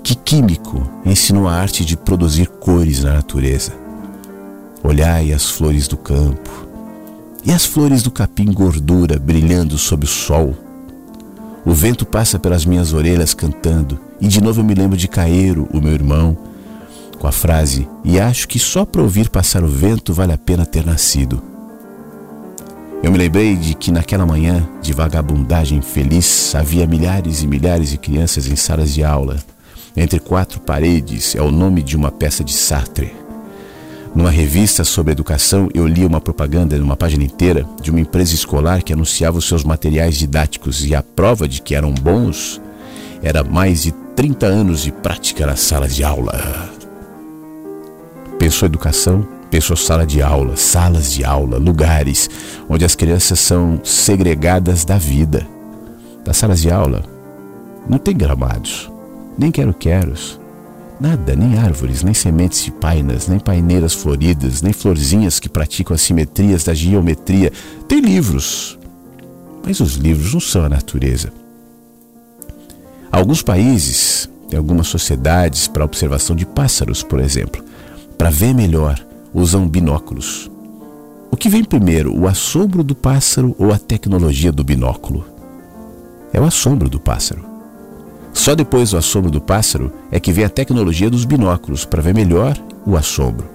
Que 0.04 0.16
químico 0.16 0.88
ensinou 1.06 1.48
a 1.48 1.54
arte 1.54 1.86
de 1.86 1.96
produzir 1.96 2.48
cores 2.48 3.04
na 3.04 3.14
natureza? 3.14 3.74
Olhai 4.84 5.32
as 5.32 5.50
flores 5.50 5.88
do 5.88 5.98
campo 5.98 6.68
e 7.44 7.52
as 7.52 7.66
flores 7.66 8.04
do 8.04 8.12
capim 8.12 8.52
gordura 8.52 9.18
brilhando 9.18 9.78
sob 9.78 10.06
o 10.06 10.08
sol 10.08 10.56
o 11.66 11.74
vento 11.74 12.06
passa 12.06 12.38
pelas 12.38 12.64
minhas 12.64 12.94
orelhas 12.94 13.34
cantando, 13.34 14.00
e 14.19 14.28
de 14.28 14.41
novo 14.41 14.62
eu 14.62 14.65
me 14.65 14.73
lembro 14.73 14.97
de 14.97 15.08
Caeiro, 15.08 15.67
o 15.71 15.82
meu 15.82 15.93
irmão, 15.93 16.38
com 17.19 17.28
a 17.28 17.32
frase: 17.32 17.88
E 18.04 18.19
acho 18.19 18.47
que 18.47 18.60
só 18.60 18.86
para 18.86 19.01
ouvir 19.01 19.30
passar 19.30 19.63
o 19.63 19.67
vento 19.67 20.13
vale 20.13 20.34
a 20.34 20.38
pena 20.38 20.65
ter 20.65 20.86
nascido. 20.86 21.41
Eu 23.04 23.12
me 23.12 23.17
lembrei 23.17 23.56
de 23.56 23.75
que 23.75 23.91
naquela 23.91 24.25
manhã 24.25 24.67
de 24.82 24.93
vagabundagem 24.93 25.82
feliz 25.82 26.56
havia 26.56 26.88
milhares 26.88 27.43
e 27.43 27.47
milhares 27.47 27.89
de 27.89 27.97
crianças 27.97 28.47
em 28.47 28.56
salas 28.56 28.93
de 28.93 29.04
aula. 29.04 29.38
Entre 29.95 30.19
quatro 30.19 30.60
paredes 30.60 31.36
é 31.36 31.41
o 31.41 31.51
nome 31.51 31.84
de 31.84 31.95
uma 31.95 32.12
peça 32.12 32.43
de 32.43 32.54
Sartre. 32.54 33.13
Numa 34.15 34.32
revista 34.32 34.84
sobre 34.84 35.12
educação, 35.12 35.69
eu 35.73 35.86
li 35.86 36.06
uma 36.06 36.21
propaganda 36.21 36.78
numa 36.78 36.95
página 36.95 37.23
inteira 37.23 37.65
de 37.82 37.91
uma 37.91 37.99
empresa 37.99 38.34
escolar 38.34 38.82
que 38.82 38.93
anunciava 38.93 39.38
os 39.38 39.47
seus 39.47 39.63
materiais 39.63 40.17
didáticos 40.17 40.86
e 40.86 40.95
a 40.95 41.04
prova 41.04 41.47
de 41.47 41.62
que 41.62 41.75
eram 41.75 41.93
bons 41.93 42.62
era 43.21 43.43
mais 43.43 43.84
de 43.84 43.91
30 44.15 44.45
anos 44.45 44.82
de 44.82 44.91
prática 44.91 45.45
na 45.45 45.56
sala 45.56 45.88
de 45.88 46.04
aula. 46.04 46.69
Pensou 48.39 48.65
educação? 48.65 49.28
Pensou 49.51 49.75
sala 49.75 50.06
de 50.06 50.21
aula, 50.21 50.56
salas 50.56 51.12
de 51.12 51.23
aula, 51.23 51.58
lugares 51.58 52.30
onde 52.67 52.86
as 52.86 52.95
crianças 52.95 53.39
são 53.39 53.80
segregadas 53.84 54.86
da 54.86 54.97
vida. 54.97 55.45
Das 56.23 56.38
salas 56.38 56.62
de 56.62 56.71
aula 56.71 57.04
não 57.88 57.97
tem 57.97 58.15
gramados, 58.15 58.91
nem 59.38 59.51
quero-queros 59.51 60.39
Nada, 60.99 61.36
nem 61.36 61.58
árvores, 61.58 62.04
nem 62.04 62.13
sementes 62.13 62.63
de 62.63 62.71
painas, 62.71 63.28
nem 63.28 63.38
paineiras 63.38 63.93
floridas, 63.93 64.62
nem 64.62 64.71
florzinhas 64.71 65.39
que 65.39 65.49
praticam 65.49 65.93
as 65.93 66.01
simetrias 66.01 66.63
da 66.63 66.73
geometria. 66.73 67.51
Tem 67.86 67.99
livros, 67.99 68.80
mas 69.65 69.82
os 69.82 69.95
livros 69.95 70.34
não 70.34 70.39
são 70.39 70.63
a 70.63 70.69
natureza. 70.69 71.34
Alguns 73.15 73.41
países 73.41 74.30
têm 74.49 74.58
algumas 74.58 74.88
sociedades 74.88 75.69
para 75.69 75.86
observação 75.86 76.36
de 76.36 76.45
pássaros, 76.45 77.01
por 77.01 77.21
exemplo. 77.21 77.63
Para 78.17 78.30
ver 78.30 78.54
melhor, 78.54 78.99
usam 79.34 79.69
binóculos. 79.69 80.51
O 81.32 81.38
que 81.38 81.47
vem 81.47 81.63
primeiro, 81.63 82.13
o 82.13 82.28
assombro 82.28 82.84
do 82.84 82.93
pássaro 82.93 83.56
ou 83.58 83.71
a 83.71 83.80
tecnologia 83.80 84.51
do 84.51 84.65
binóculo? 84.65 85.23
É 86.34 86.41
o 86.41 86.43
assombro 86.43 86.89
do 86.89 86.99
pássaro. 86.99 87.45
Só 88.34 88.54
depois 88.54 88.91
do 88.91 88.97
assombro 88.97 89.32
do 89.32 89.39
pássaro 89.39 89.93
é 90.12 90.19
que 90.19 90.34
vem 90.34 90.43
a 90.43 90.49
tecnologia 90.49 91.10
dos 91.10 91.23
binóculos 91.23 91.86
para 91.86 92.01
ver 92.01 92.13
melhor 92.13 92.62
o 92.86 92.97
assombro. 92.97 93.47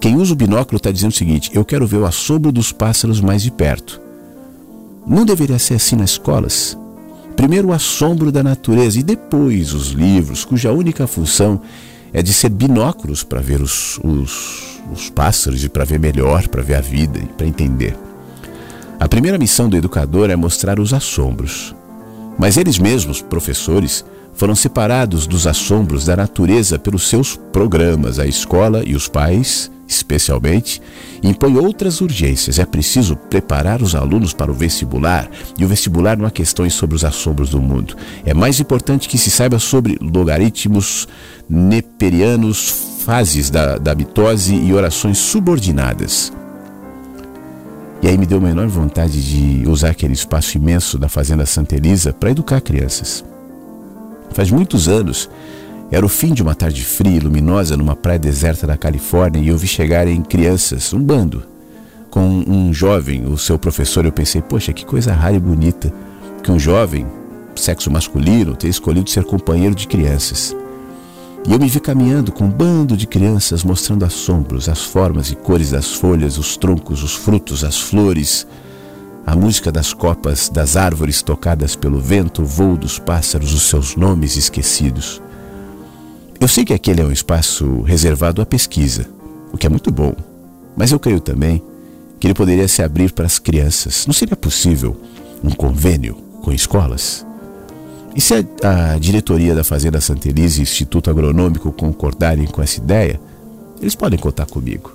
Quem 0.00 0.16
usa 0.16 0.32
o 0.32 0.36
binóculo 0.36 0.78
está 0.78 0.90
dizendo 0.90 1.10
o 1.10 1.14
seguinte: 1.14 1.50
eu 1.52 1.62
quero 1.62 1.86
ver 1.86 1.98
o 1.98 2.06
assombro 2.06 2.50
dos 2.50 2.72
pássaros 2.72 3.20
mais 3.20 3.42
de 3.42 3.50
perto. 3.50 4.00
Não 5.06 5.26
deveria 5.26 5.58
ser 5.58 5.74
assim 5.74 5.94
nas 5.94 6.12
escolas? 6.12 6.74
Primeiro 7.36 7.68
o 7.68 7.72
assombro 7.72 8.30
da 8.30 8.42
natureza 8.42 8.98
e 8.98 9.02
depois 9.02 9.72
os 9.72 9.88
livros, 9.88 10.44
cuja 10.44 10.72
única 10.72 11.06
função 11.06 11.60
é 12.12 12.22
de 12.22 12.32
ser 12.32 12.48
binóculos 12.48 13.24
para 13.24 13.40
ver 13.40 13.60
os, 13.60 13.98
os, 14.04 14.80
os 14.92 15.10
pássaros 15.10 15.64
e 15.64 15.68
para 15.68 15.84
ver 15.84 15.98
melhor, 15.98 16.46
para 16.48 16.62
ver 16.62 16.76
a 16.76 16.80
vida 16.80 17.18
e 17.18 17.26
para 17.26 17.46
entender. 17.46 17.96
A 19.00 19.08
primeira 19.08 19.36
missão 19.36 19.68
do 19.68 19.76
educador 19.76 20.30
é 20.30 20.36
mostrar 20.36 20.78
os 20.78 20.94
assombros. 20.94 21.74
Mas 22.38 22.56
eles 22.56 22.78
mesmos, 22.78 23.20
professores, 23.20 24.04
foram 24.32 24.54
separados 24.54 25.26
dos 25.26 25.46
assombros 25.46 26.04
da 26.04 26.16
natureza 26.16 26.78
pelos 26.78 27.08
seus 27.08 27.36
programas. 27.52 28.18
A 28.18 28.26
escola 28.26 28.82
e 28.86 28.94
os 28.94 29.08
pais, 29.08 29.70
especialmente, 29.86 30.80
impõem 31.22 31.56
outras 31.56 32.00
urgências. 32.00 32.58
É 32.58 32.64
preciso 32.64 33.16
preparar 33.16 33.82
os 33.82 33.94
alunos 33.94 34.32
para 34.32 34.50
o 34.50 34.54
vestibular, 34.54 35.30
e 35.58 35.64
o 35.64 35.68
vestibular 35.68 36.16
não 36.16 36.26
há 36.26 36.30
questões 36.30 36.74
sobre 36.74 36.96
os 36.96 37.04
assombros 37.04 37.50
do 37.50 37.60
mundo. 37.60 37.96
É 38.24 38.34
mais 38.34 38.60
importante 38.60 39.08
que 39.08 39.18
se 39.18 39.30
saiba 39.30 39.58
sobre 39.58 39.98
logaritmos 40.00 41.08
neperianos, 41.48 42.94
fases 43.04 43.50
da, 43.50 43.76
da 43.76 43.94
mitose 43.94 44.54
e 44.54 44.72
orações 44.72 45.18
subordinadas. 45.18 46.32
E 48.02 48.08
aí 48.08 48.18
me 48.18 48.26
deu 48.26 48.38
uma 48.38 48.50
enorme 48.50 48.70
vontade 48.70 49.22
de 49.22 49.66
usar 49.68 49.90
aquele 49.90 50.12
espaço 50.12 50.58
imenso 50.58 50.98
da 50.98 51.08
Fazenda 51.08 51.46
Santa 51.46 51.74
Elisa 51.74 52.12
para 52.12 52.30
educar 52.30 52.60
crianças. 52.60 53.24
Faz 54.32 54.50
muitos 54.50 54.88
anos, 54.88 55.30
era 55.94 56.04
o 56.04 56.08
fim 56.08 56.34
de 56.34 56.42
uma 56.42 56.56
tarde 56.56 56.84
fria 56.84 57.18
e 57.18 57.20
luminosa 57.20 57.76
numa 57.76 57.94
praia 57.94 58.18
deserta 58.18 58.66
da 58.66 58.76
Califórnia 58.76 59.40
e 59.40 59.46
eu 59.46 59.56
vi 59.56 59.68
chegarem 59.68 60.22
crianças, 60.22 60.92
um 60.92 60.98
bando, 60.98 61.44
com 62.10 62.42
um 62.48 62.74
jovem, 62.74 63.24
o 63.26 63.38
seu 63.38 63.56
professor. 63.56 64.04
Eu 64.04 64.10
pensei, 64.10 64.42
poxa, 64.42 64.72
que 64.72 64.84
coisa 64.84 65.12
rara 65.12 65.36
e 65.36 65.38
bonita 65.38 65.94
que 66.42 66.50
um 66.50 66.58
jovem, 66.58 67.06
sexo 67.54 67.92
masculino, 67.92 68.56
tenha 68.56 68.72
escolhido 68.72 69.08
ser 69.08 69.22
companheiro 69.22 69.72
de 69.72 69.86
crianças. 69.86 70.56
E 71.46 71.52
eu 71.52 71.60
me 71.60 71.68
vi 71.68 71.78
caminhando 71.78 72.32
com 72.32 72.46
um 72.46 72.50
bando 72.50 72.96
de 72.96 73.06
crianças 73.06 73.62
mostrando 73.62 74.04
assombros, 74.04 74.68
as 74.68 74.82
formas 74.82 75.30
e 75.30 75.36
cores 75.36 75.70
das 75.70 75.92
folhas, 75.92 76.38
os 76.38 76.56
troncos, 76.56 77.04
os 77.04 77.14
frutos, 77.14 77.62
as 77.62 77.78
flores, 77.78 78.48
a 79.24 79.36
música 79.36 79.70
das 79.70 79.92
copas 79.92 80.48
das 80.48 80.76
árvores 80.76 81.22
tocadas 81.22 81.76
pelo 81.76 82.00
vento, 82.00 82.42
o 82.42 82.44
voo 82.44 82.76
dos 82.76 82.98
pássaros, 82.98 83.54
os 83.54 83.62
seus 83.62 83.94
nomes 83.94 84.36
esquecidos. 84.36 85.22
Eu 86.40 86.48
sei 86.48 86.64
que 86.64 86.74
aquele 86.74 87.00
é 87.00 87.04
um 87.04 87.12
espaço 87.12 87.82
reservado 87.82 88.42
à 88.42 88.46
pesquisa, 88.46 89.08
o 89.52 89.56
que 89.56 89.66
é 89.66 89.70
muito 89.70 89.90
bom, 89.90 90.14
mas 90.76 90.92
eu 90.92 90.98
creio 90.98 91.20
também 91.20 91.62
que 92.18 92.26
ele 92.26 92.34
poderia 92.34 92.68
se 92.68 92.82
abrir 92.82 93.12
para 93.12 93.26
as 93.26 93.38
crianças. 93.38 94.06
Não 94.06 94.12
seria 94.12 94.36
possível 94.36 94.96
um 95.42 95.50
convênio 95.50 96.14
com 96.42 96.52
escolas? 96.52 97.24
E 98.14 98.20
se 98.20 98.34
a, 98.34 98.92
a 98.94 98.98
diretoria 98.98 99.54
da 99.54 99.64
Fazenda 99.64 100.00
Santa 100.00 100.28
Elisa 100.28 100.60
e 100.60 100.62
Instituto 100.62 101.10
Agronômico 101.10 101.72
concordarem 101.72 102.46
com 102.46 102.62
essa 102.62 102.78
ideia, 102.78 103.20
eles 103.80 103.94
podem 103.94 104.18
contar 104.18 104.46
comigo. 104.46 104.92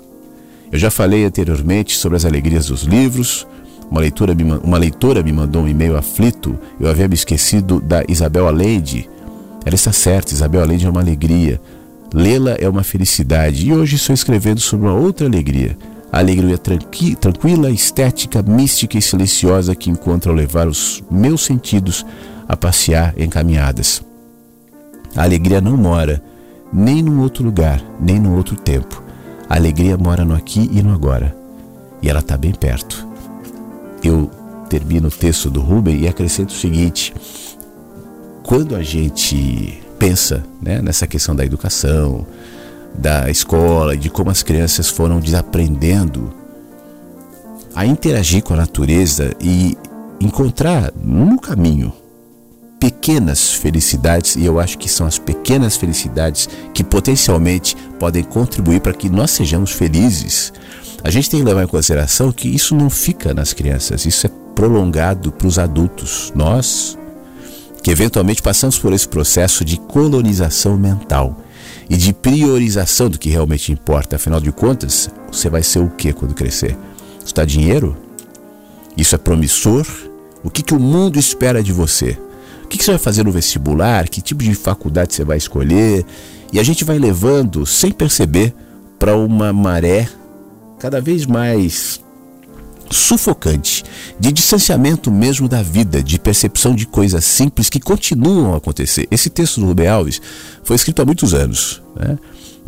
Eu 0.71 0.80
já 0.80 0.89
falei 0.89 1.25
anteriormente 1.25 1.97
sobre 1.97 2.15
as 2.15 2.25
alegrias 2.25 2.67
dos 2.67 2.84
livros. 2.84 3.45
Uma 3.89 4.02
leitora 4.02 4.36
me, 4.36 4.43
uma 4.43 4.78
leitora 4.78 5.23
me 5.23 5.34
mandou 5.34 5.63
um 5.63 5.67
e-mail 5.67 5.97
aflito. 5.97 6.58
Eu 6.80 6.88
havia 6.88 7.08
me 7.08 7.15
esquecido 7.15 7.82
da 7.82 8.04
Isabel 8.08 8.47
Allende. 8.47 9.10
Ela 9.65 9.75
está 9.75 9.91
certa, 9.91 10.33
Isabel 10.33 10.61
Allende 10.61 10.85
é 10.85 10.89
uma 10.89 11.01
alegria. 11.01 11.61
Lê-la 12.13 12.55
é 12.59 12.67
uma 12.67 12.83
felicidade. 12.83 13.67
E 13.67 13.73
hoje 13.73 13.95
estou 13.95 14.13
escrevendo 14.13 14.59
sobre 14.59 14.87
uma 14.87 14.95
outra 14.95 15.27
alegria. 15.27 15.77
A 16.11 16.19
alegria 16.19 16.57
tranqui, 16.57 17.15
tranquila, 17.15 17.69
estética, 17.69 18.41
mística 18.41 18.97
e 18.97 19.01
silenciosa 19.01 19.75
que 19.75 19.89
encontro 19.89 20.31
ao 20.31 20.37
levar 20.37 20.67
os 20.67 21.03
meus 21.11 21.45
sentidos 21.45 22.05
a 22.47 22.57
passear 22.57 23.13
em 23.15 23.29
caminhadas. 23.29 24.01
A 25.15 25.23
alegria 25.23 25.61
não 25.61 25.77
mora 25.77 26.21
nem 26.73 27.01
num 27.01 27.21
outro 27.21 27.43
lugar, 27.43 27.81
nem 27.99 28.19
num 28.19 28.35
outro 28.35 28.55
tempo. 28.55 29.03
A 29.47 29.55
alegria 29.55 29.97
mora 29.97 30.25
no 30.25 30.35
aqui 30.35 30.69
e 30.71 30.81
no 30.81 30.93
agora. 30.93 31.35
E 32.01 32.09
ela 32.09 32.19
está 32.19 32.37
bem 32.37 32.53
perto. 32.53 33.07
Eu 34.03 34.31
termino 34.69 35.09
o 35.09 35.11
texto 35.11 35.49
do 35.49 35.59
Rubem 35.61 36.01
e 36.01 36.07
acrescento 36.07 36.49
o 36.49 36.57
seguinte: 36.57 37.13
quando 38.49 38.75
a 38.75 38.81
gente 38.81 39.79
pensa 39.99 40.43
né, 40.59 40.81
nessa 40.81 41.05
questão 41.05 41.35
da 41.35 41.45
educação, 41.45 42.25
da 42.95 43.29
escola, 43.29 43.95
de 43.95 44.09
como 44.09 44.31
as 44.31 44.41
crianças 44.41 44.89
foram 44.89 45.19
desaprendendo 45.19 46.33
a 47.75 47.85
interagir 47.85 48.41
com 48.41 48.55
a 48.55 48.57
natureza 48.57 49.35
e 49.39 49.77
encontrar 50.19 50.91
no 50.99 51.39
caminho 51.39 51.93
pequenas 52.79 53.53
felicidades, 53.53 54.35
e 54.35 54.45
eu 54.45 54.59
acho 54.59 54.79
que 54.79 54.89
são 54.89 55.05
as 55.05 55.19
pequenas 55.19 55.77
felicidades 55.77 56.49
que 56.73 56.83
potencialmente 56.83 57.77
podem 57.99 58.23
contribuir 58.23 58.81
para 58.81 58.93
que 58.93 59.12
nós 59.12 59.29
sejamos 59.29 59.73
felizes. 59.73 60.51
A 61.03 61.12
gente 61.12 61.29
tem 61.29 61.39
que 61.39 61.45
levar 61.45 61.65
em 61.65 61.67
consideração 61.67 62.31
que 62.31 62.47
isso 62.47 62.75
não 62.75 62.89
fica 62.89 63.31
nas 63.31 63.53
crianças, 63.53 64.07
isso 64.07 64.25
é 64.25 64.31
prolongado 64.55 65.31
para 65.31 65.45
os 65.45 65.59
adultos. 65.59 66.33
Nós, 66.35 66.97
que 67.81 67.91
eventualmente 67.91 68.41
passamos 68.41 68.77
por 68.77 68.93
esse 68.93 69.07
processo 69.07 69.63
de 69.63 69.77
colonização 69.77 70.77
mental 70.77 71.37
e 71.89 71.97
de 71.97 72.13
priorização 72.13 73.09
do 73.09 73.17
que 73.17 73.29
realmente 73.29 73.71
importa. 73.71 74.15
Afinal 74.15 74.39
de 74.39 74.51
contas, 74.51 75.09
você 75.31 75.49
vai 75.49 75.63
ser 75.63 75.79
o 75.79 75.89
que 75.89 76.13
quando 76.13 76.33
crescer? 76.33 76.77
Está 77.25 77.45
dinheiro? 77.45 77.97
Isso 78.95 79.15
é 79.15 79.17
promissor? 79.17 79.85
O 80.43 80.49
que, 80.49 80.61
que 80.61 80.73
o 80.73 80.79
mundo 80.79 81.17
espera 81.17 81.63
de 81.63 81.73
você? 81.73 82.17
O 82.63 82.67
que, 82.67 82.77
que 82.77 82.83
você 82.83 82.91
vai 82.91 82.99
fazer 82.99 83.23
no 83.23 83.31
vestibular? 83.31 84.07
Que 84.07 84.21
tipo 84.21 84.43
de 84.43 84.53
faculdade 84.53 85.13
você 85.13 85.23
vai 85.23 85.37
escolher? 85.37 86.05
E 86.51 86.59
a 86.59 86.63
gente 86.63 86.83
vai 86.83 86.99
levando, 86.99 87.65
sem 87.65 87.91
perceber, 87.91 88.53
para 88.97 89.15
uma 89.15 89.51
maré 89.53 90.07
cada 90.77 91.01
vez 91.01 91.25
mais 91.25 92.01
sufocante, 92.91 93.84
de 94.19 94.32
distanciamento 94.32 95.12
mesmo 95.12 95.47
da 95.47 95.62
vida, 95.62 96.02
de 96.02 96.19
percepção 96.19 96.75
de 96.75 96.86
coisas 96.86 97.23
simples 97.25 97.69
que 97.69 97.80
continuam 97.80 98.54
a 98.54 98.58
acontecer. 98.58 99.08
Esse 99.12 99.30
texto 99.30 99.60
do 99.60 99.67
Rubem 99.67 99.88
Alves 99.88 100.21
foi 100.63 100.75
escrito 100.75 101.02
há 101.02 101.06
muitos 101.06 101.34
anos. 101.34 101.82
Né? 101.95 102.17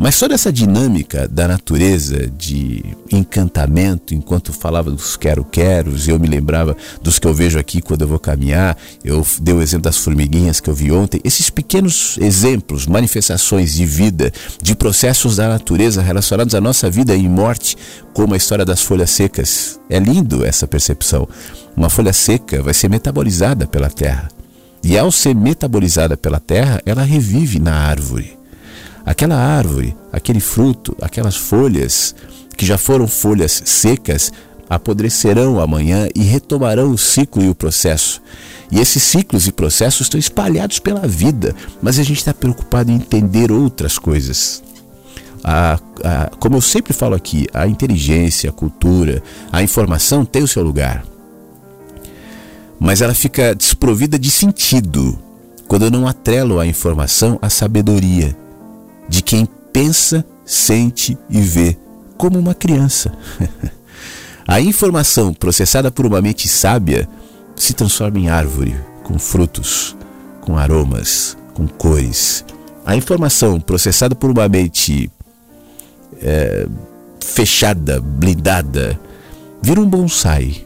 Mas 0.02 0.18
toda 0.18 0.34
essa 0.34 0.52
dinâmica 0.52 1.28
da 1.28 1.48
natureza, 1.48 2.26
de 2.36 2.84
encantamento, 3.12 4.16
enquanto 4.16 4.52
falava 4.52 4.90
dos 4.90 5.16
quero-queros, 5.16 6.08
eu 6.08 6.18
me 6.18 6.28
lembrava 6.28 6.76
dos 7.04 7.20
que 7.20 7.28
eu 7.28 7.36
vejo 7.36 7.60
aqui 7.60 7.84
quando 7.84 8.02
eu 8.02 8.08
vou 8.08 8.18
caminhar, 8.18 8.76
eu 9.06 9.24
dei 9.40 9.54
o 9.54 9.62
exemplo 9.62 9.84
das 9.84 9.98
formiguinhas 9.98 10.60
que 10.60 10.72
eu 10.72 10.74
vi 10.74 10.92
ontem, 10.92 11.22
esses 11.24 11.52
pequenos 11.52 12.18
exemplos, 12.20 12.88
manifestações 12.88 13.74
de 13.74 13.86
vida, 13.86 14.34
de 14.60 14.74
processos 14.74 15.36
da 15.36 15.48
natureza 15.48 16.02
relacionados 16.02 16.56
à 16.56 16.60
nossa 16.60 16.90
vida 16.90 17.16
e 17.16 17.30
morte, 17.30 17.78
como 18.12 18.34
a 18.34 18.38
história 18.38 18.66
das 18.66 18.82
folhas 18.82 19.12
secas. 19.12 19.80
É 19.88 20.00
lindo 20.00 20.44
essa 20.44 20.66
percepção. 20.66 21.30
Uma 21.78 21.92
folha 21.92 22.12
seca 22.12 22.64
vai 22.64 22.74
ser 22.74 22.90
metabolizada 22.90 23.68
pela 23.68 23.88
terra. 23.88 24.30
E 24.84 24.98
ao 24.98 25.12
ser 25.12 25.36
metabolizada 25.36 26.18
pela 26.18 26.40
terra, 26.40 26.82
ela 26.88 27.04
revive 27.04 27.60
na 27.60 27.76
árvore. 27.76 28.41
Aquela 29.06 29.36
árvore, 29.36 29.96
aquele 30.12 30.40
fruto, 30.40 30.96
aquelas 31.02 31.36
folhas 31.36 32.16
que 32.56 32.66
já 32.66 32.78
foram 32.78 33.08
folhas 33.08 33.64
secas, 33.66 34.32
apodrecerão 34.70 35.60
amanhã 35.60 36.08
e 36.16 36.22
retomarão 36.24 36.92
o 36.92 36.98
ciclo 36.98 37.44
e 37.44 37.50
o 37.50 37.56
processo. 37.56 38.22
E 38.72 38.80
esses 38.80 39.04
ciclos 39.04 39.48
e 39.48 39.52
processos 39.52 40.02
estão 40.02 40.20
espalhados 40.20 40.80
pela 40.80 41.06
vida, 41.08 41.54
mas 41.82 42.00
a 42.00 42.04
gente 42.04 42.20
está 42.20 42.34
preocupado 42.34 42.92
em 42.92 42.96
entender 42.96 43.52
outras 43.52 43.98
coisas. 43.98 44.64
A, 45.44 45.80
a, 46.04 46.30
como 46.40 46.56
eu 46.56 46.62
sempre 46.62 46.94
falo 46.94 47.16
aqui, 47.16 47.48
a 47.54 47.68
inteligência, 47.68 48.50
a 48.50 48.54
cultura, 48.54 49.22
a 49.52 49.62
informação 49.62 50.24
tem 50.24 50.44
o 50.44 50.48
seu 50.48 50.64
lugar. 50.64 51.04
Mas 52.80 53.02
ela 53.02 53.14
fica 53.14 53.54
desprovida 53.54 54.18
de 54.18 54.32
sentido 54.32 55.20
quando 55.68 55.86
eu 55.86 55.92
não 55.92 56.08
atrelo 56.08 56.60
a 56.60 56.66
informação 56.66 57.38
à 57.42 57.50
sabedoria 57.50 58.36
de 59.12 59.22
quem 59.22 59.46
pensa, 59.74 60.26
sente 60.46 61.18
e 61.30 61.42
vê 61.42 61.78
como 62.18 62.40
uma 62.40 62.56
criança. 62.56 63.12
a 64.48 64.62
informação 64.62 65.34
processada 65.34 65.92
por 65.92 66.06
uma 66.06 66.22
mente 66.22 66.48
sábia 66.48 67.10
se 67.54 67.74
transforma 67.74 68.18
em 68.20 68.30
árvore, 68.30 68.74
com 69.04 69.20
frutos, 69.20 69.98
com 70.40 70.58
aromas, 70.58 71.38
com 71.54 71.68
cores. 71.68 72.46
A 72.86 72.96
informação 72.96 73.60
processada 73.60 74.16
por 74.16 74.32
uma 74.32 74.48
mente 74.48 75.12
é, 76.22 76.66
fechada, 77.22 78.00
blindada, 78.00 78.98
vira 79.62 79.82
um 79.82 79.90
bonsai. 79.90 80.66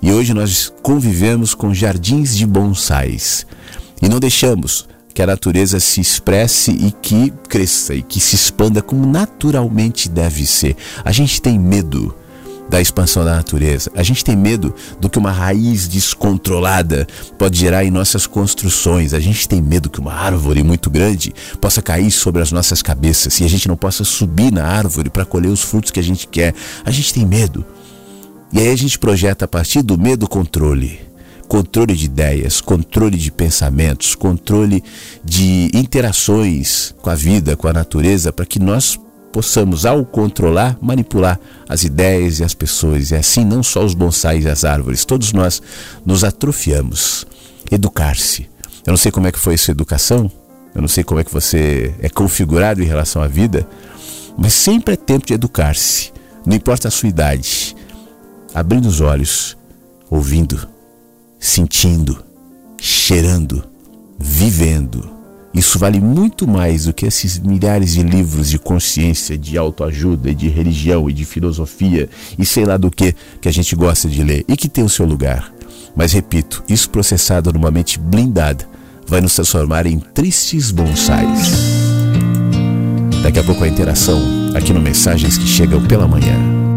E 0.00 0.12
hoje 0.12 0.32
nós 0.32 0.72
convivemos 0.80 1.56
com 1.56 1.74
jardins 1.74 2.36
de 2.36 2.46
bonsais 2.46 3.44
e 4.00 4.08
não 4.08 4.20
deixamos 4.20 4.86
que 5.14 5.22
a 5.22 5.26
natureza 5.26 5.78
se 5.78 6.00
expresse 6.00 6.72
e 6.72 6.90
que 6.90 7.32
cresça 7.48 7.94
e 7.94 8.02
que 8.02 8.18
se 8.18 8.34
expanda 8.34 8.82
como 8.82 9.06
naturalmente 9.06 10.08
deve 10.08 10.44
ser. 10.44 10.76
A 11.04 11.12
gente 11.12 11.40
tem 11.40 11.56
medo 11.56 12.12
da 12.68 12.80
expansão 12.80 13.24
da 13.24 13.36
natureza. 13.36 13.92
A 13.94 14.02
gente 14.02 14.24
tem 14.24 14.34
medo 14.34 14.74
do 14.98 15.08
que 15.08 15.18
uma 15.18 15.30
raiz 15.30 15.86
descontrolada 15.86 17.06
pode 17.38 17.58
gerar 17.58 17.84
em 17.84 17.90
nossas 17.90 18.26
construções. 18.26 19.14
A 19.14 19.20
gente 19.20 19.48
tem 19.48 19.62
medo 19.62 19.88
que 19.88 20.00
uma 20.00 20.12
árvore 20.12 20.64
muito 20.64 20.90
grande 20.90 21.32
possa 21.60 21.80
cair 21.80 22.10
sobre 22.10 22.42
as 22.42 22.50
nossas 22.50 22.82
cabeças 22.82 23.38
e 23.38 23.44
a 23.44 23.48
gente 23.48 23.68
não 23.68 23.76
possa 23.76 24.02
subir 24.02 24.52
na 24.52 24.64
árvore 24.64 25.10
para 25.10 25.24
colher 25.24 25.50
os 25.50 25.62
frutos 25.62 25.92
que 25.92 26.00
a 26.00 26.02
gente 26.02 26.26
quer. 26.26 26.54
A 26.84 26.90
gente 26.90 27.14
tem 27.14 27.24
medo. 27.24 27.64
E 28.52 28.58
aí 28.58 28.68
a 28.68 28.76
gente 28.76 28.98
projeta 28.98 29.44
a 29.44 29.48
partir 29.48 29.82
do 29.82 29.96
medo 29.96 30.28
controle 30.28 31.13
controle 31.54 31.94
de 31.94 32.06
ideias, 32.06 32.60
controle 32.60 33.16
de 33.16 33.30
pensamentos, 33.30 34.16
controle 34.16 34.82
de 35.24 35.70
interações 35.72 36.92
com 37.00 37.08
a 37.08 37.14
vida, 37.14 37.56
com 37.56 37.68
a 37.68 37.72
natureza, 37.72 38.32
para 38.32 38.44
que 38.44 38.58
nós 38.58 38.98
possamos, 39.32 39.86
ao 39.86 40.04
controlar, 40.04 40.76
manipular 40.82 41.38
as 41.68 41.84
ideias 41.84 42.40
e 42.40 42.44
as 42.44 42.54
pessoas. 42.54 43.12
E 43.12 43.14
assim, 43.14 43.44
não 43.44 43.62
só 43.62 43.84
os 43.84 43.94
bonsais 43.94 44.44
e 44.44 44.48
as 44.48 44.64
árvores, 44.64 45.04
todos 45.04 45.32
nós 45.32 45.62
nos 46.04 46.24
atrofiamos. 46.24 47.24
Educar-se. 47.70 48.50
Eu 48.84 48.90
não 48.90 48.96
sei 48.96 49.12
como 49.12 49.28
é 49.28 49.30
que 49.30 49.38
foi 49.38 49.54
a 49.54 49.58
sua 49.58 49.70
educação, 49.70 50.28
eu 50.74 50.80
não 50.80 50.88
sei 50.88 51.04
como 51.04 51.20
é 51.20 51.24
que 51.24 51.32
você 51.32 51.94
é 52.00 52.08
configurado 52.08 52.82
em 52.82 52.86
relação 52.86 53.22
à 53.22 53.28
vida, 53.28 53.64
mas 54.36 54.54
sempre 54.54 54.94
é 54.94 54.96
tempo 54.96 55.24
de 55.24 55.34
educar-se. 55.34 56.12
Não 56.44 56.56
importa 56.56 56.88
a 56.88 56.90
sua 56.90 57.08
idade. 57.08 57.76
Abrindo 58.52 58.86
os 58.86 59.00
olhos, 59.00 59.56
ouvindo, 60.10 60.73
sentindo, 61.44 62.24
cheirando, 62.80 63.62
vivendo. 64.18 65.10
Isso 65.52 65.78
vale 65.78 66.00
muito 66.00 66.48
mais 66.48 66.86
do 66.86 66.94
que 66.94 67.04
esses 67.04 67.38
milhares 67.38 67.92
de 67.92 68.02
livros 68.02 68.48
de 68.48 68.58
consciência, 68.58 69.36
de 69.36 69.58
autoajuda, 69.58 70.34
de 70.34 70.48
religião 70.48 71.08
e 71.08 71.12
de 71.12 71.26
filosofia 71.26 72.08
e 72.38 72.46
sei 72.46 72.64
lá 72.64 72.78
do 72.78 72.90
que 72.90 73.14
que 73.42 73.48
a 73.48 73.52
gente 73.52 73.76
gosta 73.76 74.08
de 74.08 74.22
ler 74.22 74.44
e 74.48 74.56
que 74.56 74.70
tem 74.70 74.82
o 74.82 74.88
seu 74.88 75.04
lugar. 75.04 75.52
Mas 75.94 76.12
repito, 76.12 76.64
isso 76.66 76.88
processado 76.88 77.52
numa 77.52 77.70
mente 77.70 77.98
blindada 77.98 78.66
vai 79.06 79.20
nos 79.20 79.34
transformar 79.34 79.86
em 79.86 79.98
tristes 80.00 80.70
bonsais. 80.70 81.52
Daqui 83.22 83.38
a 83.38 83.44
pouco 83.44 83.62
a 83.64 83.68
interação 83.68 84.18
aqui 84.54 84.72
no 84.72 84.80
Mensagens 84.80 85.36
que 85.36 85.46
Chegam 85.46 85.86
pela 85.86 86.08
Manhã. 86.08 86.73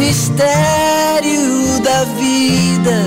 Mistério 0.00 1.78
da 1.84 2.04
vida 2.04 3.04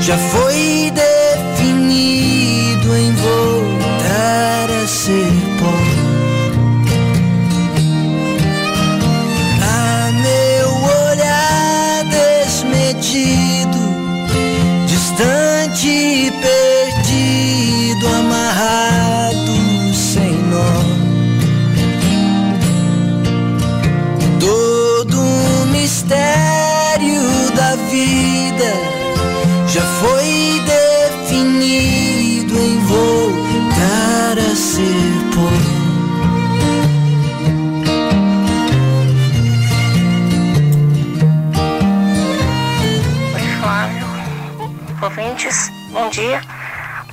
já 0.00 0.18
foi 0.18 0.92
definido 0.92 2.96
em 2.96 3.12
voltar 3.12 4.70
a 4.82 4.86
ser 4.88 5.53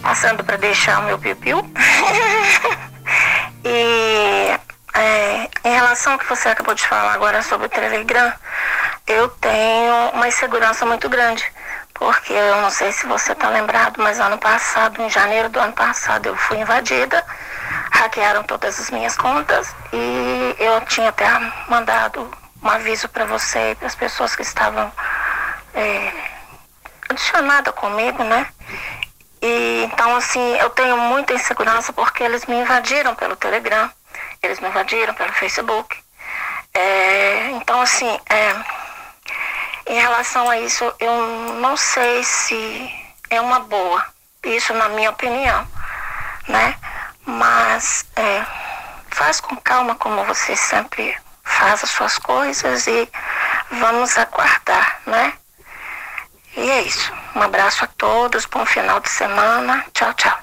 Passando 0.01 0.43
para 0.43 0.57
deixar 0.57 0.99
o 0.99 1.03
meu 1.03 1.19
piu-piu. 1.19 1.59
e 3.63 4.59
é, 4.93 5.49
em 5.63 5.73
relação 5.73 6.13
ao 6.13 6.19
que 6.19 6.27
você 6.27 6.49
acabou 6.49 6.73
de 6.73 6.85
falar 6.85 7.13
agora 7.13 7.41
sobre 7.41 7.67
o 7.67 7.69
Telegram, 7.69 8.33
eu 9.07 9.29
tenho 9.29 10.09
uma 10.13 10.27
insegurança 10.27 10.85
muito 10.85 11.07
grande. 11.07 11.43
Porque 11.93 12.33
eu 12.33 12.61
não 12.61 12.71
sei 12.71 12.91
se 12.91 13.05
você 13.05 13.33
está 13.33 13.49
lembrado, 13.49 14.01
mas 14.01 14.19
ano 14.19 14.37
passado, 14.37 15.01
em 15.01 15.09
janeiro 15.09 15.49
do 15.49 15.59
ano 15.59 15.73
passado, 15.73 16.25
eu 16.25 16.35
fui 16.35 16.57
invadida, 16.57 17.23
hackearam 17.91 18.43
todas 18.43 18.79
as 18.79 18.89
minhas 18.89 19.15
contas 19.15 19.75
e 19.93 20.55
eu 20.57 20.81
tinha 20.81 21.09
até 21.09 21.27
mandado 21.67 22.29
um 22.63 22.69
aviso 22.69 23.07
para 23.07 23.25
você 23.25 23.71
e 23.71 23.75
para 23.75 23.85
as 23.85 23.95
pessoas 23.95 24.35
que 24.35 24.41
estavam 24.41 24.91
é, 25.75 26.11
adicionada 27.07 27.71
comigo, 27.71 28.23
né? 28.23 28.47
E 29.41 29.83
então 29.85 30.15
assim, 30.15 30.55
eu 30.57 30.69
tenho 30.69 30.97
muita 30.97 31.33
insegurança 31.33 31.91
porque 31.91 32.23
eles 32.23 32.45
me 32.45 32.55
invadiram 32.55 33.15
pelo 33.15 33.35
Telegram, 33.35 33.89
eles 34.41 34.59
me 34.59 34.67
invadiram 34.69 35.13
pelo 35.13 35.33
Facebook. 35.33 35.97
É, 36.73 37.49
então 37.51 37.81
assim, 37.81 38.19
é, 38.29 38.55
em 39.87 39.99
relação 39.99 40.49
a 40.49 40.59
isso, 40.59 40.93
eu 40.99 41.11
não 41.59 41.75
sei 41.75 42.23
se 42.23 42.91
é 43.29 43.41
uma 43.41 43.59
boa, 43.61 44.05
isso 44.43 44.73
na 44.73 44.89
minha 44.89 45.09
opinião, 45.09 45.67
né? 46.47 46.77
Mas 47.25 48.05
é, 48.15 48.45
faz 49.09 49.39
com 49.41 49.55
calma 49.57 49.95
como 49.95 50.23
você 50.25 50.55
sempre 50.55 51.17
faz 51.43 51.83
as 51.83 51.89
suas 51.89 52.17
coisas 52.17 52.87
e 52.87 53.09
vamos 53.71 54.17
aguardar, 54.17 55.01
né? 55.05 55.33
E 56.55 56.69
é 56.69 56.81
isso. 56.81 57.20
Um 57.35 57.41
abraço 57.41 57.83
a 57.83 57.87
todos, 57.87 58.45
bom 58.45 58.65
final 58.65 58.99
de 58.99 59.09
semana. 59.09 59.85
Tchau, 59.93 60.13
tchau. 60.13 60.37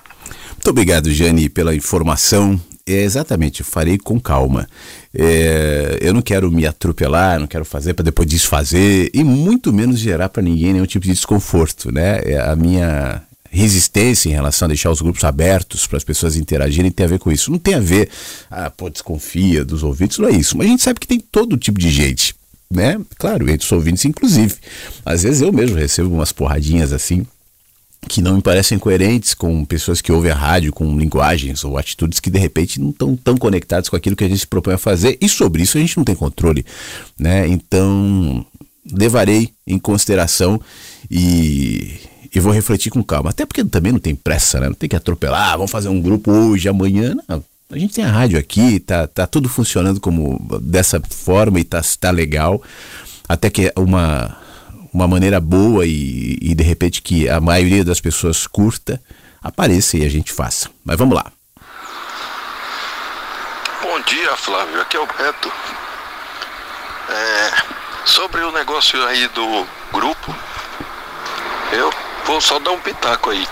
Muito 0.53 0.70
obrigado, 0.70 1.11
Jane, 1.11 1.48
pela 1.48 1.74
informação. 1.74 2.61
É, 2.87 3.03
exatamente, 3.03 3.62
farei 3.62 3.98
com 3.98 4.18
calma. 4.18 4.66
É, 5.14 5.98
eu 6.01 6.14
não 6.14 6.22
quero 6.22 6.51
me 6.51 6.66
atropelar, 6.66 7.38
não 7.38 7.46
quero 7.46 7.64
fazer 7.64 7.92
para 7.92 8.05
depois 8.05 8.27
desfazer 8.27 9.11
e 9.12 9.22
muito 9.22 9.72
menos 9.72 9.98
gerar 9.98 10.31
para 10.31 10.42
ninguém 10.42 10.72
nenhum 10.72 10.87
tipo 10.87 11.05
de 11.05 11.12
desconforto, 11.12 11.92
né? 11.92 12.20
É, 12.24 12.40
a 12.40 12.57
minha 12.57 13.22
resistência 13.51 14.29
em 14.29 14.33
relação 14.33 14.66
a 14.66 14.68
deixar 14.68 14.90
os 14.90 15.01
grupos 15.01 15.24
abertos 15.24 15.87
para 15.87 15.96
as 15.96 16.05
pessoas 16.05 16.37
interagirem 16.37 16.90
tem 16.90 17.05
a 17.05 17.09
ver 17.09 17.18
com 17.18 17.31
isso. 17.31 17.51
Não 17.51 17.59
tem 17.59 17.74
a 17.74 17.81
ver, 17.81 18.09
ah, 18.51 18.70
pô, 18.70 18.88
desconfia 18.88 19.64
dos 19.64 19.83
ouvintes, 19.83 20.18
não 20.18 20.29
é 20.29 20.33
isso. 20.33 20.57
Mas 20.57 20.66
a 20.66 20.70
gente 20.70 20.83
sabe 20.83 21.01
que 21.01 21.07
tem 21.07 21.20
todo 21.20 21.57
tipo 21.57 21.79
de 21.79 21.90
gente, 21.90 22.35
né? 22.71 23.01
Claro, 23.19 23.49
entre 23.49 23.65
os 23.65 23.73
ouvintes, 23.73 24.05
inclusive. 24.05 24.55
Às 25.05 25.23
vezes 25.23 25.41
eu 25.41 25.53
mesmo 25.53 25.77
recebo 25.77 26.15
umas 26.15 26.33
porradinhas 26.33 26.93
assim 26.93 27.27
que 28.07 28.23
não 28.23 28.37
me 28.37 28.43
parecem 28.43 28.79
coerentes 28.79 29.35
com 29.35 29.65
pessoas 29.65 30.01
que 30.01 30.13
ouvem 30.13 30.31
a 30.31 30.35
rádio, 30.35 30.73
com 30.73 30.99
linguagens 30.99 31.65
ou 31.65 31.77
atitudes 31.77 32.21
que 32.21 32.31
de 32.31 32.39
repente 32.39 32.81
não 32.81 32.91
estão 32.91 33.17
tão 33.17 33.37
conectadas 33.37 33.89
com 33.89 33.97
aquilo 33.97 34.15
que 34.15 34.25
a 34.25 34.29
gente 34.29 34.41
se 34.41 34.47
propõe 34.47 34.75
a 34.75 34.79
fazer, 34.79 35.19
e 35.21 35.29
sobre 35.29 35.63
isso 35.63 35.77
a 35.77 35.81
gente 35.81 35.97
não 35.97 36.05
tem 36.05 36.15
controle, 36.15 36.65
né? 37.19 37.47
Então, 37.49 38.47
levarei 38.91 39.51
em 39.67 39.79
consideração 39.79 40.61
e, 41.11 41.97
e 42.33 42.41
vou 42.41 42.53
refletir 42.53 42.91
com 42.91 43.03
calma, 43.03 43.31
até 43.31 43.45
porque 43.45 43.65
também 43.65 43.93
não 43.93 43.99
tem 43.99 44.15
pressa, 44.15 44.61
né? 44.61 44.69
Não 44.69 44.75
tem 44.75 44.89
que 44.89 44.97
atropelar, 44.97 45.53
ah, 45.53 45.57
vamos 45.57 45.71
fazer 45.71 45.89
um 45.89 46.01
grupo 46.01 46.31
hoje, 46.31 46.69
amanhã, 46.69 47.17
não. 47.29 47.43
A 47.71 47.79
gente 47.79 47.95
tem 47.95 48.05
a 48.05 48.11
rádio 48.11 48.39
aqui, 48.39 48.81
tá, 48.81 49.07
tá 49.07 49.27
tudo 49.27 49.47
funcionando 49.47 50.01
como 50.01 50.39
dessa 50.61 51.01
forma 51.11 51.61
e 51.61 51.65
tá, 51.65 51.83
tá 52.01 52.11
legal. 52.11 52.63
Até 53.29 53.51
que 53.51 53.71
uma 53.77 54.39
uma 54.93 55.07
maneira 55.07 55.39
boa 55.39 55.87
e, 55.87 56.39
e, 56.41 56.55
de 56.55 56.65
repente 56.65 57.03
que 57.03 57.29
a 57.29 57.41
maioria 57.41 57.85
das 57.85 58.01
pessoas 58.01 58.47
curta, 58.47 59.01
apareça 59.43 59.97
e 59.99 60.05
a 60.05 60.09
gente 60.09 60.33
faça. 60.33 60.71
Mas 60.85 60.97
vamos 60.97 61.15
lá. 61.15 61.31
Bom 63.83 64.01
dia, 64.01 64.37
Flávio. 64.37 64.81
Aqui 64.81 64.97
é 64.97 65.01
o 65.01 65.07
Beto. 65.07 65.53
É, 67.11 67.53
sobre 68.07 68.41
o 68.41 68.53
negócio 68.53 69.03
aí 69.07 69.29
do 69.29 69.67
grupo, 69.93 70.35
eu 71.73 71.93
vou 72.25 72.41
só 72.41 72.59
dar 72.59 72.73
um 72.73 72.81
pitaco 72.81 73.31
aí. 73.31 73.47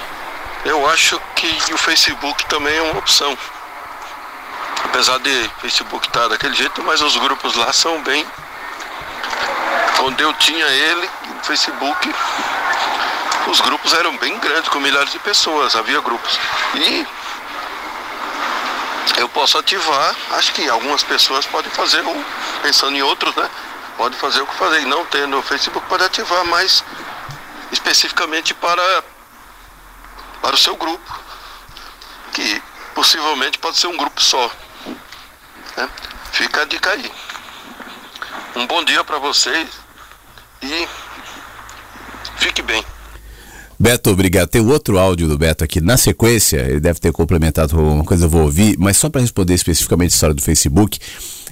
Eu 0.65 0.89
acho 0.89 1.21
que 1.37 1.73
o 1.73 1.79
Facebook 1.79 2.47
também 2.47 2.75
é 2.75 2.83
uma 2.83 2.99
opção. 2.99 3.37
Apesar 4.97 5.19
de 5.19 5.51
Facebook 5.61 6.07
estar 6.07 6.23
tá 6.23 6.29
daquele 6.29 6.55
jeito, 6.55 6.83
mas 6.83 7.03
os 7.03 7.19
grupos 7.19 7.55
lá 7.55 7.71
são 7.71 8.03
bem 8.03 8.27
onde 10.01 10.23
eu 10.23 10.33
tinha 10.33 10.67
ele, 10.67 11.11
no 11.35 11.45
Facebook, 11.45 12.15
os 13.47 13.61
grupos 13.61 13.93
eram 13.93 14.17
bem 14.17 14.39
grandes, 14.39 14.71
com 14.71 14.81
milhares 14.81 15.13
de 15.13 15.19
pessoas, 15.19 15.77
havia 15.77 16.01
grupos. 16.01 16.41
E 16.77 17.07
eu 19.19 19.29
posso 19.29 19.59
ativar, 19.59 20.17
acho 20.31 20.55
que 20.55 20.67
algumas 20.67 21.03
pessoas 21.03 21.45
podem 21.45 21.71
fazer, 21.73 22.03
ou 22.03 22.25
pensando 22.63 22.97
em 22.97 23.03
outros, 23.03 23.37
né? 23.37 23.51
Pode 23.99 24.17
fazer 24.17 24.41
o 24.41 24.47
que 24.47 24.55
fazer. 24.55 24.81
E 24.81 24.87
não 24.87 25.05
tendo 25.05 25.39
o 25.39 25.43
Facebook, 25.43 25.87
pode 25.89 26.05
ativar, 26.05 26.43
mas 26.47 26.83
especificamente 27.71 28.55
para, 28.55 29.05
para 30.41 30.55
o 30.55 30.59
seu 30.59 30.75
grupo, 30.75 31.21
que 32.33 32.63
possivelmente 32.95 33.59
pode 33.59 33.77
ser 33.77 33.89
um 33.89 33.97
grupo 33.99 34.23
só. 34.23 34.51
Né? 35.77 35.89
Fica 36.33 36.63
a 36.63 36.65
dica 36.65 36.91
aí. 36.91 37.11
Um 38.57 38.67
bom 38.67 38.85
dia 38.85 39.05
para 39.05 39.19
vocês 39.19 39.69
e 40.63 40.89
fique 42.39 42.63
bem. 42.63 42.83
Beto, 43.79 44.11
obrigado. 44.11 44.49
Tem 44.49 44.63
outro 44.63 44.99
áudio 44.99 45.29
do 45.29 45.37
Beto 45.37 45.63
aqui 45.63 45.81
na 45.81 45.97
sequência, 45.97 46.59
ele 46.59 46.81
deve 46.81 46.99
ter 46.99 47.13
complementado 47.13 47.79
alguma 47.79 48.05
coisa, 48.05 48.25
eu 48.25 48.31
vou 48.31 48.43
ouvir, 48.43 48.77
mas 48.79 48.97
só 48.97 49.11
para 49.11 49.21
responder 49.21 49.53
especificamente 49.53 50.13
a 50.13 50.15
história 50.15 50.35
do 50.35 50.41
Facebook, 50.41 50.99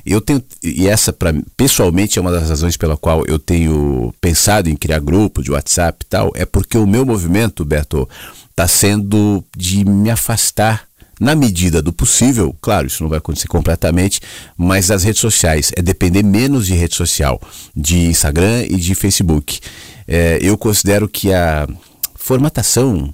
eu 0.06 0.20
tenho, 0.20 0.42
e 0.62 0.88
essa 0.88 1.12
para 1.12 1.34
pessoalmente 1.56 2.18
é 2.18 2.22
uma 2.22 2.30
das 2.30 2.48
razões 2.48 2.76
pela 2.76 2.96
qual 2.96 3.24
eu 3.26 3.38
tenho 3.38 4.14
pensado 4.20 4.70
em 4.70 4.76
criar 4.76 5.00
grupo 5.00 5.42
de 5.42 5.50
WhatsApp 5.50 5.98
e 6.02 6.06
tal, 6.06 6.32
é 6.34 6.46
porque 6.46 6.78
o 6.78 6.86
meu 6.86 7.04
movimento, 7.04 7.64
Beto, 7.64 8.08
está 8.50 8.66
sendo 8.66 9.44
de 9.54 9.84
me 9.84 10.10
afastar 10.10 10.86
na 11.24 11.34
medida 11.34 11.80
do 11.80 11.90
possível, 11.90 12.54
claro, 12.60 12.86
isso 12.86 13.02
não 13.02 13.08
vai 13.08 13.16
acontecer 13.16 13.48
completamente, 13.48 14.20
mas 14.58 14.88
das 14.88 15.02
redes 15.02 15.22
sociais, 15.22 15.72
é 15.74 15.80
depender 15.80 16.22
menos 16.22 16.66
de 16.66 16.74
rede 16.74 16.94
social, 16.94 17.40
de 17.74 18.06
Instagram 18.08 18.64
e 18.68 18.76
de 18.76 18.94
Facebook. 18.94 19.58
É, 20.06 20.38
eu 20.42 20.58
considero 20.58 21.08
que 21.08 21.32
a 21.32 21.66
formatação 22.14 23.12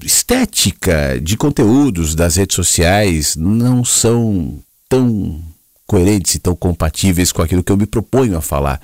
estética 0.00 1.20
de 1.20 1.36
conteúdos 1.36 2.14
das 2.14 2.36
redes 2.36 2.54
sociais 2.54 3.34
não 3.34 3.84
são 3.84 4.60
tão 4.88 5.42
coerentes 5.88 6.36
e 6.36 6.38
tão 6.38 6.54
compatíveis 6.54 7.32
com 7.32 7.42
aquilo 7.42 7.64
que 7.64 7.72
eu 7.72 7.76
me 7.76 7.86
proponho 7.86 8.38
a 8.38 8.40
falar. 8.40 8.80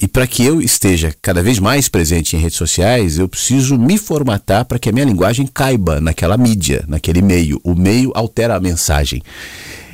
E 0.00 0.08
para 0.08 0.26
que 0.26 0.42
eu 0.42 0.62
esteja 0.62 1.14
cada 1.20 1.42
vez 1.42 1.58
mais 1.58 1.86
presente 1.86 2.34
em 2.34 2.38
redes 2.38 2.56
sociais, 2.56 3.18
eu 3.18 3.28
preciso 3.28 3.76
me 3.76 3.98
formatar 3.98 4.64
para 4.64 4.78
que 4.78 4.88
a 4.88 4.92
minha 4.92 5.04
linguagem 5.04 5.46
caiba 5.46 6.00
naquela 6.00 6.38
mídia, 6.38 6.82
naquele 6.88 7.20
meio. 7.20 7.60
O 7.62 7.74
meio 7.74 8.10
altera 8.14 8.56
a 8.56 8.60
mensagem. 8.60 9.22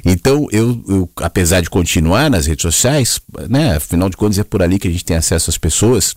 Então, 0.04 0.46
eu, 0.52 0.80
eu, 0.88 1.10
apesar 1.16 1.60
de 1.60 1.68
continuar 1.68 2.30
nas 2.30 2.46
redes 2.46 2.62
sociais, 2.62 3.20
né, 3.50 3.74
afinal 3.74 4.08
de 4.08 4.16
contas 4.16 4.38
é 4.38 4.44
por 4.44 4.62
ali 4.62 4.78
que 4.78 4.86
a 4.86 4.90
gente 4.92 5.04
tem 5.04 5.16
acesso 5.16 5.50
às 5.50 5.58
pessoas, 5.58 6.14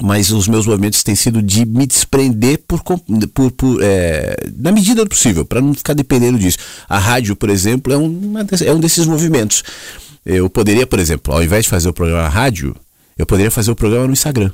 mas 0.00 0.30
os 0.30 0.48
meus 0.48 0.66
movimentos 0.66 1.02
têm 1.02 1.14
sido 1.14 1.42
de 1.42 1.66
me 1.66 1.86
desprender 1.86 2.60
por, 2.66 2.82
por, 2.82 3.50
por 3.50 3.82
é, 3.82 4.34
na 4.56 4.72
medida 4.72 5.04
do 5.04 5.10
possível, 5.10 5.44
para 5.44 5.60
não 5.60 5.74
ficar 5.74 5.92
dependendo 5.92 6.38
disso. 6.38 6.56
A 6.88 6.98
rádio, 6.98 7.36
por 7.36 7.50
exemplo, 7.50 7.92
é 7.92 7.98
um, 7.98 8.32
é 8.64 8.72
um 8.72 8.80
desses 8.80 9.04
movimentos. 9.04 9.62
Eu 10.24 10.48
poderia, 10.48 10.86
por 10.86 10.98
exemplo, 10.98 11.34
ao 11.34 11.42
invés 11.42 11.64
de 11.64 11.70
fazer 11.70 11.90
o 11.90 11.92
programa 11.92 12.26
rádio, 12.28 12.74
eu 13.18 13.26
poderia 13.26 13.50
fazer 13.50 13.70
o 13.70 13.76
programa 13.76 14.06
no 14.06 14.12
Instagram 14.12 14.50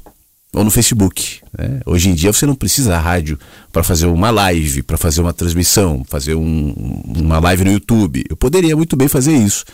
ou 0.52 0.64
no 0.64 0.70
Facebook. 0.70 1.40
Né? 1.56 1.80
Hoje 1.86 2.10
em 2.10 2.14
dia 2.14 2.32
você 2.32 2.44
não 2.44 2.54
precisa 2.54 2.90
da 2.90 2.98
rádio 2.98 3.38
para 3.72 3.82
fazer 3.82 4.06
uma 4.06 4.30
live, 4.30 4.82
para 4.82 4.98
fazer 4.98 5.20
uma 5.20 5.32
transmissão, 5.32 6.04
fazer 6.08 6.34
um, 6.34 7.02
uma 7.16 7.38
live 7.38 7.64
no 7.64 7.72
YouTube. 7.72 8.24
Eu 8.28 8.36
poderia 8.36 8.76
muito 8.76 8.96
bem 8.96 9.08
fazer 9.08 9.36
isso. 9.36 9.64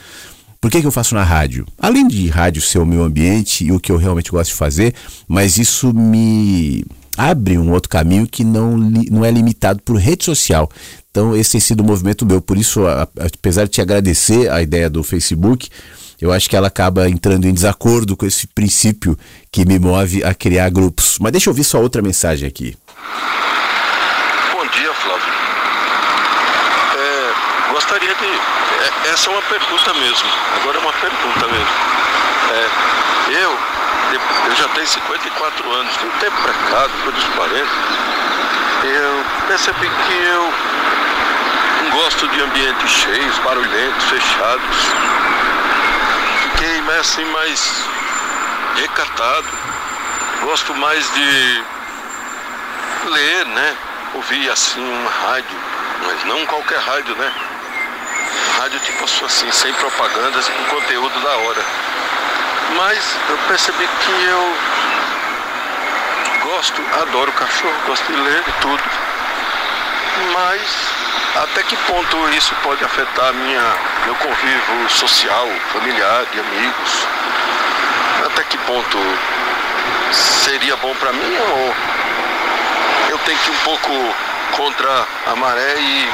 Por 0.61 0.71
que, 0.71 0.81
que 0.81 0.87
eu 0.87 0.93
faço 0.93 1.15
na 1.15 1.23
rádio? 1.23 1.67
Além 1.79 2.09
de 2.09 2.27
rádio 2.29 2.63
ser 2.63 2.79
o 2.79 2.87
meu 2.87 3.03
ambiente 3.05 3.65
e 3.65 3.73
o 3.73 3.79
que 3.79 3.93
eu 3.93 3.97
realmente 3.97 4.31
gosto 4.31 4.51
de 4.51 4.57
fazer, 4.57 4.95
mas 5.29 5.59
isso 5.59 5.93
me 5.93 6.85
abre 7.17 7.57
um 7.57 7.71
outro 7.71 7.89
caminho 7.89 8.27
que 8.27 8.45
não, 8.45 8.77
não 8.77 9.25
é 9.25 9.31
limitado 9.31 9.81
por 9.83 9.97
rede 9.97 10.25
social. 10.25 10.71
Então, 11.11 11.37
esse 11.37 11.53
tem 11.53 11.61
sido 11.61 11.81
o 11.81 11.85
movimento 11.85 12.27
meu. 12.27 12.41
Por 12.41 12.59
isso, 12.59 12.83
apesar 12.87 13.65
de 13.65 13.71
te 13.71 13.81
agradecer 13.81 14.51
a 14.51 14.61
ideia 14.61 14.91
do 14.91 15.03
Facebook, 15.03 15.69
eu 16.21 16.33
acho 16.33 16.49
que 16.49 16.57
ela 16.57 16.69
acaba 16.69 17.09
entrando 17.09 17.47
em 17.47 17.53
desacordo 17.53 18.17
com 18.17 18.25
esse 18.25 18.47
princípio 18.47 19.19
que 19.53 19.65
me 19.67 19.79
move 19.79 20.25
a 20.25 20.35
criar 20.35 20.71
grupos. 20.71 21.19
Mas 21.21 21.33
deixa 21.33 21.49
eu 21.49 21.53
ouvir 21.53 21.65
só 21.65 21.79
outra 21.81 22.01
mensagem 22.01 22.49
aqui. 22.49 22.77
Bom 24.53 24.67
dia, 24.67 24.93
Flávio. 24.95 25.33
É, 26.97 27.73
gostaria 27.73 28.15
de. 28.15 28.25
É, 28.25 29.13
essa 29.13 29.29
é 29.29 29.33
uma 29.33 29.43
pergunta 29.43 29.95
mesmo. 29.95 30.29
Agora 30.61 30.79
é 30.79 30.81
uma 30.81 30.93
pergunta 30.95 31.47
mesmo. 31.49 31.97
É, 32.53 32.87
eu, 33.43 33.59
eu 34.49 34.57
já 34.57 34.69
tenho 34.69 34.87
54 34.87 35.73
anos, 35.73 35.97
de 35.99 36.07
um 36.07 36.11
tempo 36.19 36.37
para 36.43 36.53
cá, 36.53 36.87
depois 36.87 37.15
dos 37.17 37.25
40, 37.35 37.67
eu 38.85 39.25
percebi 39.49 39.91
que 39.91 40.13
eu 40.15 40.53
não 41.83 41.91
gosto 41.91 42.29
de 42.29 42.41
ambientes 42.41 42.91
cheios, 42.91 43.39
barulhentos, 43.41 44.05
fechados 44.05 44.77
fiquei 46.97 47.01
assim 47.01 47.25
mais 47.27 47.85
recatado. 48.77 49.49
Gosto 50.43 50.75
mais 50.75 51.05
de 51.13 51.65
ler, 53.11 53.47
né? 53.47 53.77
Ouvir 54.15 54.51
assim 54.51 54.81
uma 54.81 55.11
rádio, 55.11 55.59
mas 56.07 56.25
não 56.25 56.47
qualquer 56.47 56.79
rádio, 56.79 57.15
né? 57.17 57.33
Rádio 58.59 58.81
tipo 58.81 59.05
assim, 59.05 59.51
sem 59.53 59.73
propagandas 59.75 60.49
e 60.49 60.51
com 60.53 60.65
conteúdo 60.77 61.21
da 61.21 61.37
hora. 61.37 61.65
Mas 62.77 63.17
eu 63.29 63.39
percebi 63.49 63.87
que 63.87 64.25
eu 64.25 64.57
gosto, 66.43 66.83
adoro 67.03 67.33
cachorro, 67.33 67.77
gosto 67.87 68.07
de 68.07 68.17
ler 68.19 68.45
e 68.47 68.53
tudo. 68.63 68.83
Mas 70.33 70.63
até 71.43 71.63
que 71.63 71.77
ponto 71.77 72.29
isso 72.31 72.55
pode 72.63 72.83
afetar 72.85 73.33
minha, 73.35 73.63
meu 74.05 74.15
convívio 74.15 74.89
social, 74.89 75.47
familiar, 75.73 76.25
de 76.33 76.41
amigos? 76.41 77.07
Até 78.25 78.45
que 78.45 78.57
ponto 78.59 78.99
seria 80.13 80.77
bom 80.77 80.95
para 80.95 81.13
mim 81.13 81.37
ou 81.37 81.75
eu 83.11 83.19
tenho 83.19 83.39
que 83.39 83.51
ir 83.51 83.53
um 83.53 83.59
pouco 83.65 84.15
contra 84.53 85.07
a 85.27 85.37
maré 85.37 85.79
e 85.79 86.11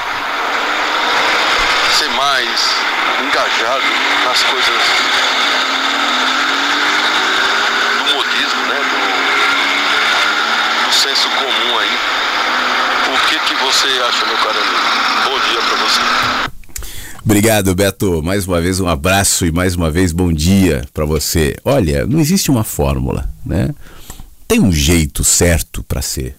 ser 1.97 2.09
mais 2.11 2.77
engajado 3.21 3.85
nas 4.25 4.43
coisas 4.43 4.83
do 7.99 8.15
modismo, 8.15 8.63
né? 8.67 8.81
Do, 10.83 10.87
do 10.87 10.93
senso 10.93 11.29
comum 11.31 11.79
aí. 11.79 12.22
Que, 13.33 13.39
que 13.39 13.55
você 13.65 13.87
acha, 13.87 14.27
meu 14.27 14.37
caro 14.37 14.59
amigo? 14.61 15.25
Bom 15.25 15.49
dia 15.49 15.59
para 15.63 15.77
você. 15.87 17.21
Obrigado, 17.25 17.75
Beto. 17.75 18.23
Mais 18.23 18.47
uma 18.47 18.61
vez 18.61 18.79
um 18.79 18.87
abraço 18.87 19.47
e 19.47 19.51
mais 19.51 19.75
uma 19.75 19.91
vez 19.91 20.13
bom 20.13 20.31
dia 20.31 20.87
para 20.93 21.07
você. 21.07 21.57
Olha, 21.65 22.07
não 22.07 22.21
existe 22.21 22.51
uma 22.51 22.63
fórmula, 22.63 23.31
né? 23.47 23.71
Tem 24.47 24.61
um 24.61 24.71
jeito 24.71 25.25
certo 25.25 25.83
para 25.83 26.03
ser. 26.03 26.37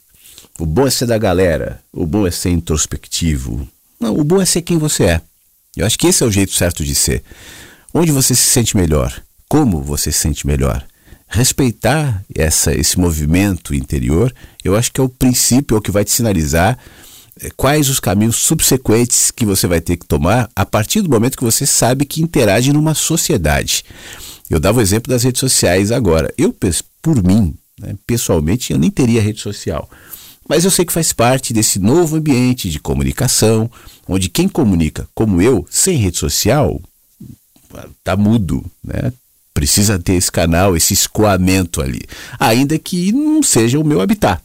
O 0.60 0.68
bom 0.68 0.86
é 0.86 0.91
ser 0.91 1.08
da 1.08 1.18
galera, 1.18 1.82
o 1.91 2.06
bom 2.06 2.28
é 2.28 2.32
ser 2.32 2.52
introspectivo. 2.52 3.68
Não, 4.00 4.16
o 4.16 4.24
bom 4.24 4.39
é 4.39 4.46
ser 4.46 4.62
quem 4.62 4.78
você 4.78 5.06
é. 5.06 5.22
Eu 5.76 5.88
acho 5.88 5.98
que 5.98 6.06
esse 6.06 6.22
é 6.22 6.28
o 6.28 6.32
jeito 6.32 6.54
certo 6.54 6.86
de 6.86 6.94
ser. 6.94 7.24
Onde 7.91 8.12
você 8.12 8.36
se 8.36 8.46
sente 8.46 8.78
melhor? 8.78 9.20
Como 9.50 9.82
você 9.82 10.12
se 10.12 10.20
sente 10.20 10.46
melhor? 10.46 10.86
Respeitar 11.34 12.24
essa, 12.36 12.76
esse 12.76 13.00
movimento 13.00 13.74
interior, 13.74 14.32
eu 14.64 14.76
acho 14.76 14.92
que 14.92 15.02
é 15.02 15.04
o 15.04 15.10
princípio, 15.10 15.74
é 15.74 15.80
o 15.80 15.82
que 15.82 15.90
vai 15.90 16.06
te 16.06 16.12
sinalizar 16.12 16.78
é, 17.42 17.50
quais 17.58 17.90
os 17.90 18.00
caminhos 18.00 18.36
subsequentes 18.36 19.32
que 19.32 19.44
você 19.44 19.66
vai 19.66 19.82
ter 19.82 19.98
que 19.98 20.06
tomar 20.06 20.48
a 20.56 20.64
partir 20.64 21.02
do 21.02 21.10
momento 21.10 21.36
que 21.36 21.44
você 21.44 21.66
sabe 21.66 22.06
que 22.06 22.22
interage 22.22 22.72
numa 22.72 22.94
sociedade. 22.94 23.84
Eu 24.48 24.60
dava 24.60 24.78
o 24.78 24.82
exemplo 24.82 25.10
das 25.10 25.24
redes 25.24 25.40
sociais 25.40 25.92
agora. 25.92 26.32
Eu, 26.38 26.56
por 27.02 27.24
mim, 27.24 27.56
né, 27.80 27.96
pessoalmente, 28.06 28.72
eu 28.72 28.78
nem 28.78 28.92
teria 28.92 29.20
rede 29.20 29.42
social. 29.42 29.90
Mas 30.48 30.66
eu 30.66 30.70
sei 30.70 30.86
que 30.86 30.94
faz 30.94 31.12
parte 31.14 31.52
desse 31.52 31.80
novo 31.80 32.16
ambiente 32.16 32.70
de 32.70 32.80
comunicação, 32.80 33.72
onde 34.08 34.30
quem 34.30 34.48
comunica, 34.48 35.10
como 35.16 35.42
eu, 35.42 35.66
sem 35.68 35.98
rede 35.98 36.20
social, 36.20 36.80
tá 38.04 38.16
mudo, 38.16 38.64
né? 38.84 39.12
Precisa 39.54 39.99
ter 39.99 40.14
esse 40.14 40.32
canal, 40.32 40.76
esse 40.76 40.93
escoamento 40.93 41.82
ali. 41.82 42.01
Ainda 42.39 42.78
que 42.80 43.12
não 43.12 43.43
seja 43.43 43.80
o 43.80 43.84
meu 43.84 44.01
habitat 44.01 44.41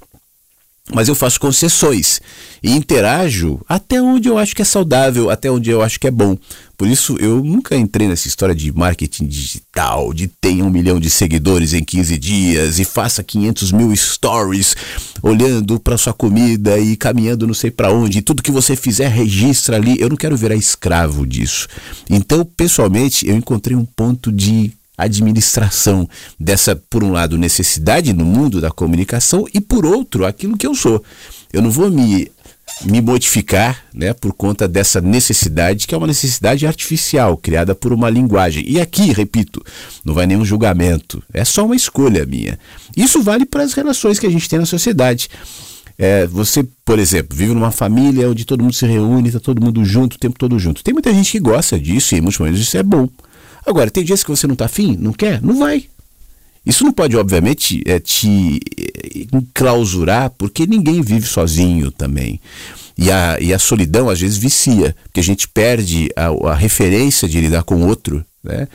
mas 0.93 1.09
eu 1.09 1.15
faço 1.15 1.39
concessões 1.39 2.21
e 2.63 2.73
interajo 2.73 3.61
até 3.69 4.01
onde 4.01 4.29
eu 4.29 4.39
acho 4.39 4.57
que 4.57 4.63
é 4.63 4.65
saudável, 4.65 5.31
até 5.31 5.51
onde 5.51 5.71
eu 5.71 5.83
acho 5.83 6.01
que 6.01 6.07
é 6.07 6.11
bom. 6.11 6.37
Por 6.77 6.89
isso 6.89 7.17
eu 7.19 7.43
nunca 7.43 7.77
entrei 7.77 8.09
nessa 8.09 8.27
história 8.27 8.55
de 8.55 8.73
marketing 8.73 9.27
digital, 9.27 10.15
de 10.15 10.29
tenha 10.29 10.65
um 10.65 10.71
milhão 10.71 10.99
de 10.99 11.11
seguidores 11.11 11.73
em 11.73 11.85
15 11.85 12.17
dias 12.17 12.79
e 12.79 12.85
faça 12.85 13.23
500 13.23 13.73
mil 13.73 13.95
stories 13.95 14.75
olhando 15.23 15.79
para 15.79 15.99
sua 15.99 16.13
comida 16.13 16.79
e 16.79 16.97
caminhando 16.97 17.47
não 17.47 17.55
sei 17.55 17.71
para 17.71 17.93
onde. 17.93 18.19
E 18.19 18.23
tudo 18.23 18.43
que 18.43 18.53
você 18.53 18.75
fizer 18.75 19.09
registra 19.09 19.77
ali. 19.77 20.01
Eu 20.01 20.09
não 20.09 20.17
quero 20.17 20.37
virar 20.37 20.55
escravo 20.55 21.27
disso. 21.27 21.69
Então, 22.09 22.45
pessoalmente, 22.45 23.29
eu 23.29 23.37
encontrei 23.37 23.77
um 23.77 23.85
ponto 23.85 24.33
de 24.33 24.73
administração 24.99 26.09
dessa, 26.39 26.75
por 26.75 27.05
um 27.05 27.13
lado, 27.13 27.39
necessidade 27.39 28.13
no 28.13 28.25
mundo 28.25 28.61
da 28.61 28.71
comunicação 28.71 29.47
e, 29.55 29.61
por 29.61 29.87
outro, 29.87 30.27
aquilo 30.27 30.57
que 30.57 30.67
eu 30.67 30.75
sou. 30.75 31.03
Eu 31.53 31.63
não 31.63 31.71
vou 31.71 31.89
me, 31.89 32.31
me 32.85 33.01
modificar 33.01 33.85
né, 33.95 34.13
por 34.13 34.33
conta 34.33 34.67
dessa 34.67 35.01
necessidade, 35.01 35.87
que 35.87 35.95
é 35.95 35.99
uma 35.99 36.07
necessidade 36.07 36.67
artificial, 36.67 37.37
criada 37.37 37.75
por 37.75 37.93
uma 37.93 38.11
linguagem. 38.11 38.65
E 38.69 38.81
aqui, 38.81 39.13
repito, 39.13 39.65
não 40.05 40.15
vai 40.15 40.27
nenhum 40.27 40.45
julgamento, 40.45 41.23
é 41.33 41.45
só 41.45 41.65
uma 41.65 41.77
escolha 41.77 42.27
minha. 42.27 42.59
Isso 42.97 43.23
vale 43.23 43.47
para 43.47 43.63
as 43.63 43.73
relações 43.73 44.19
que 44.19 44.27
a 44.27 44.31
gente 44.31 44.49
tem 44.49 44.59
na 44.59 44.67
sociedade. 44.67 45.29
É, 46.01 46.27
você, 46.29 46.65
por 46.85 46.99
exemplo, 46.99 47.37
vive 47.37 47.53
numa 47.53 47.73
família 47.73 48.31
onde 48.31 48.45
todo 48.45 48.63
mundo 48.63 48.75
se 48.75 48.87
reúne, 48.87 49.29
está 49.29 49.41
todo 49.41 49.61
mundo 49.61 49.85
junto, 49.85 50.15
o 50.15 50.19
tempo 50.19 50.39
todo 50.39 50.57
junto. 50.59 50.85
Tem 50.85 50.95
muita 50.95 51.13
gente 51.13 51.33
que 51.33 51.41
gosta 51.41 51.79
disso 51.79 52.15
e 52.15 52.19
em 52.19 52.21
muitos 52.21 52.39
momentos 52.39 52.61
isso 52.61 52.77
é 52.77 52.85
bom. 52.85 53.09
Agora, 53.69 53.91
tem 53.91 54.03
dias 54.03 54.25
que 54.25 54.31
você 54.31 54.47
não 54.47 54.55
está 54.55 54.65
afim, 54.65 54.97
não 54.99 55.13
quer, 55.13 55.43
não 55.43 55.59
vai. 55.59 55.85
Isso 56.65 56.85
não 56.85 56.93
pode, 56.93 57.17
obviamente, 57.17 57.83
é, 57.87 58.01
te 58.01 58.61
enclausurar, 59.33 60.31
porque 60.31 60.67
ninguém 60.67 61.03
vive 61.03 61.27
sozinho 61.27 61.91
também. 61.91 62.41
E 62.97 63.11
a, 63.11 63.39
e 63.39 63.53
a 63.53 63.59
solidão 63.59 64.09
às 64.09 64.21
vezes 64.21 64.39
vicia, 64.39 64.97
porque 65.05 65.21
a 65.21 65.25
gente 65.25 65.47
perde 65.47 66.09
a, 66.17 66.29
a 66.51 66.55
referência 66.55 67.29
de 67.29 67.41
lidar 67.41 67.63
com 67.63 67.77
o 67.77 67.87
outro, 67.87 68.25
né? 68.43 68.67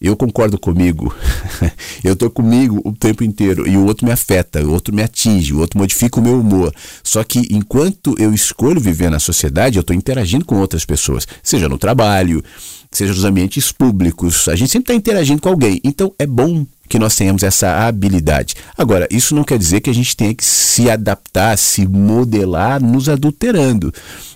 eu 0.00 0.16
concordo 0.16 0.58
comigo, 0.58 1.14
eu 2.04 2.12
estou 2.12 2.30
comigo 2.30 2.80
o 2.84 2.92
tempo 2.92 3.24
inteiro 3.24 3.68
e 3.68 3.76
o 3.76 3.84
outro 3.84 4.06
me 4.06 4.12
afeta, 4.12 4.64
o 4.64 4.70
outro 4.70 4.94
me 4.94 5.02
atinge, 5.02 5.52
o 5.52 5.58
outro 5.58 5.78
modifica 5.78 6.20
o 6.20 6.22
meu 6.22 6.40
humor. 6.40 6.72
Só 7.02 7.24
que 7.24 7.48
enquanto 7.50 8.14
eu 8.18 8.32
escolho 8.32 8.80
viver 8.80 9.10
na 9.10 9.18
sociedade, 9.18 9.76
eu 9.76 9.80
estou 9.80 9.96
interagindo 9.96 10.44
com 10.44 10.56
outras 10.56 10.84
pessoas, 10.84 11.26
seja 11.42 11.68
no 11.68 11.78
trabalho, 11.78 12.42
seja 12.90 13.12
nos 13.12 13.24
ambientes 13.24 13.70
públicos, 13.72 14.48
a 14.48 14.56
gente 14.56 14.70
sempre 14.70 14.92
está 14.92 14.94
interagindo 14.94 15.40
com 15.40 15.48
alguém. 15.48 15.80
Então 15.84 16.12
é 16.18 16.26
bom 16.26 16.66
que 16.88 16.98
nós 16.98 17.14
tenhamos 17.14 17.42
essa 17.42 17.86
habilidade. 17.86 18.54
Agora, 18.76 19.06
isso 19.10 19.34
não 19.34 19.44
quer 19.44 19.58
dizer 19.58 19.80
que 19.80 19.90
a 19.90 19.94
gente 19.94 20.16
tenha 20.16 20.34
que 20.34 20.44
se 20.44 20.90
adaptar, 20.90 21.56
se 21.58 21.86
modelar 21.86 22.82
nos 22.82 23.08
adulterando 23.08 23.92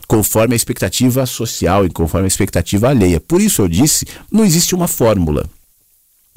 conforme 0.07 0.55
a 0.55 0.57
expectativa 0.57 1.25
social 1.25 1.87
e 1.87 1.91
conforme 1.91 2.27
a 2.27 2.29
expectativa 2.29 2.91
alheia. 2.91 3.19
Por 3.19 3.41
isso 3.41 3.63
eu 3.63 3.69
disse, 3.69 4.07
não 4.31 4.45
existe 4.45 4.75
uma 4.75 4.87
fórmula. 4.87 5.49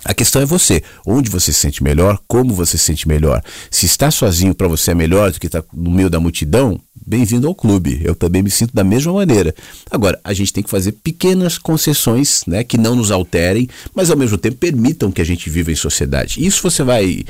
A 0.03 0.13
questão 0.13 0.41
é 0.41 0.45
você, 0.45 0.83
onde 1.05 1.29
você 1.29 1.51
se 1.51 1.59
sente 1.59 1.83
melhor, 1.83 2.19
como 2.27 2.53
você 2.53 2.77
se 2.77 2.85
sente 2.85 3.07
melhor. 3.07 3.43
Se 3.71 3.85
está 3.85 4.11
sozinho 4.11 4.53
para 4.53 4.67
você 4.67 4.91
é 4.91 4.95
melhor 4.95 5.31
do 5.31 5.39
que 5.39 5.47
estar 5.47 5.61
tá 5.61 5.67
no 5.73 5.89
meio 5.89 6.09
da 6.09 6.19
multidão, 6.19 6.79
bem-vindo 7.05 7.47
ao 7.47 7.55
clube. 7.55 8.01
Eu 8.03 8.15
também 8.15 8.41
me 8.41 8.49
sinto 8.49 8.73
da 8.73 8.83
mesma 8.83 9.13
maneira. 9.13 9.53
Agora, 9.89 10.19
a 10.23 10.33
gente 10.33 10.51
tem 10.51 10.63
que 10.63 10.69
fazer 10.69 10.93
pequenas 10.93 11.57
concessões, 11.57 12.43
né, 12.47 12.63
que 12.63 12.77
não 12.77 12.95
nos 12.95 13.11
alterem, 13.11 13.69
mas 13.93 14.09
ao 14.09 14.17
mesmo 14.17 14.37
tempo 14.37 14.57
permitam 14.57 15.11
que 15.11 15.21
a 15.21 15.25
gente 15.25 15.49
viva 15.49 15.71
em 15.71 15.75
sociedade. 15.75 16.45
Isso 16.45 16.61
você 16.63 16.83
vai 16.83 17.23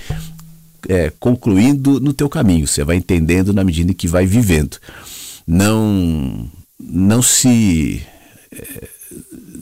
é, 0.88 1.11
concluindo 1.19 1.99
no 1.99 2.13
teu 2.13 2.30
caminho, 2.30 2.67
você 2.67 2.84
vai 2.84 2.95
entendendo 2.95 3.53
na 3.53 3.63
medida 3.63 3.93
que 3.93 4.07
vai 4.07 4.26
vivendo 4.26 4.78
não 5.47 6.49
não 6.80 7.21
se 7.21 8.01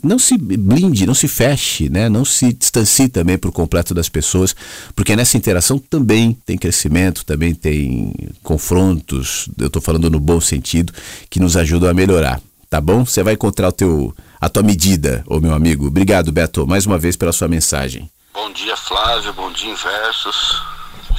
não 0.04 0.18
se 0.18 0.36
blinde, 0.36 1.06
não 1.06 1.14
se 1.14 1.26
feche, 1.26 1.88
né? 1.88 2.08
não 2.08 2.24
se 2.24 2.52
distancie 2.52 3.08
também 3.08 3.38
por 3.38 3.50
completo 3.50 3.94
das 3.94 4.08
pessoas, 4.08 4.54
porque 4.94 5.16
nessa 5.16 5.36
interação 5.36 5.78
também 5.78 6.36
tem 6.46 6.56
crescimento, 6.56 7.24
também 7.24 7.54
tem 7.54 8.14
confrontos, 8.42 9.48
eu 9.58 9.68
estou 9.68 9.82
falando 9.82 10.10
no 10.10 10.20
bom 10.20 10.40
sentido, 10.40 10.92
que 11.30 11.40
nos 11.40 11.56
ajudam 11.56 11.88
a 11.88 11.94
melhorar. 11.94 12.40
Tá 12.68 12.80
bom? 12.80 13.04
Você 13.06 13.22
vai 13.22 13.34
encontrar 13.34 13.68
o 13.68 13.72
teu, 13.72 14.14
a 14.40 14.48
tua 14.48 14.62
medida, 14.62 15.22
ô 15.26 15.38
meu 15.38 15.54
amigo. 15.54 15.86
Obrigado, 15.86 16.32
Beto, 16.32 16.66
mais 16.66 16.86
uma 16.86 16.98
vez 16.98 17.16
pela 17.16 17.32
sua 17.32 17.46
mensagem. 17.46 18.10
Bom 18.32 18.52
dia, 18.52 18.76
Flávio. 18.76 19.32
Bom 19.32 19.52
dia, 19.52 19.70
Inversos. 19.70 20.60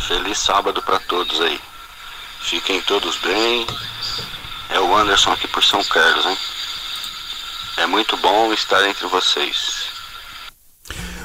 Feliz 0.07 0.37
sábado 0.37 0.81
para 0.81 0.99
todos 0.99 1.39
aí. 1.41 1.57
Fiquem 2.41 2.81
todos 2.81 3.17
bem. 3.19 3.65
É 4.69 4.79
o 4.79 4.95
Anderson 4.95 5.31
aqui 5.31 5.47
por 5.47 5.63
São 5.63 5.81
Carlos, 5.85 6.25
hein? 6.25 6.37
É 7.77 7.85
muito 7.85 8.15
bom 8.17 8.51
estar 8.53 8.87
entre 8.87 9.05
vocês. 9.07 9.89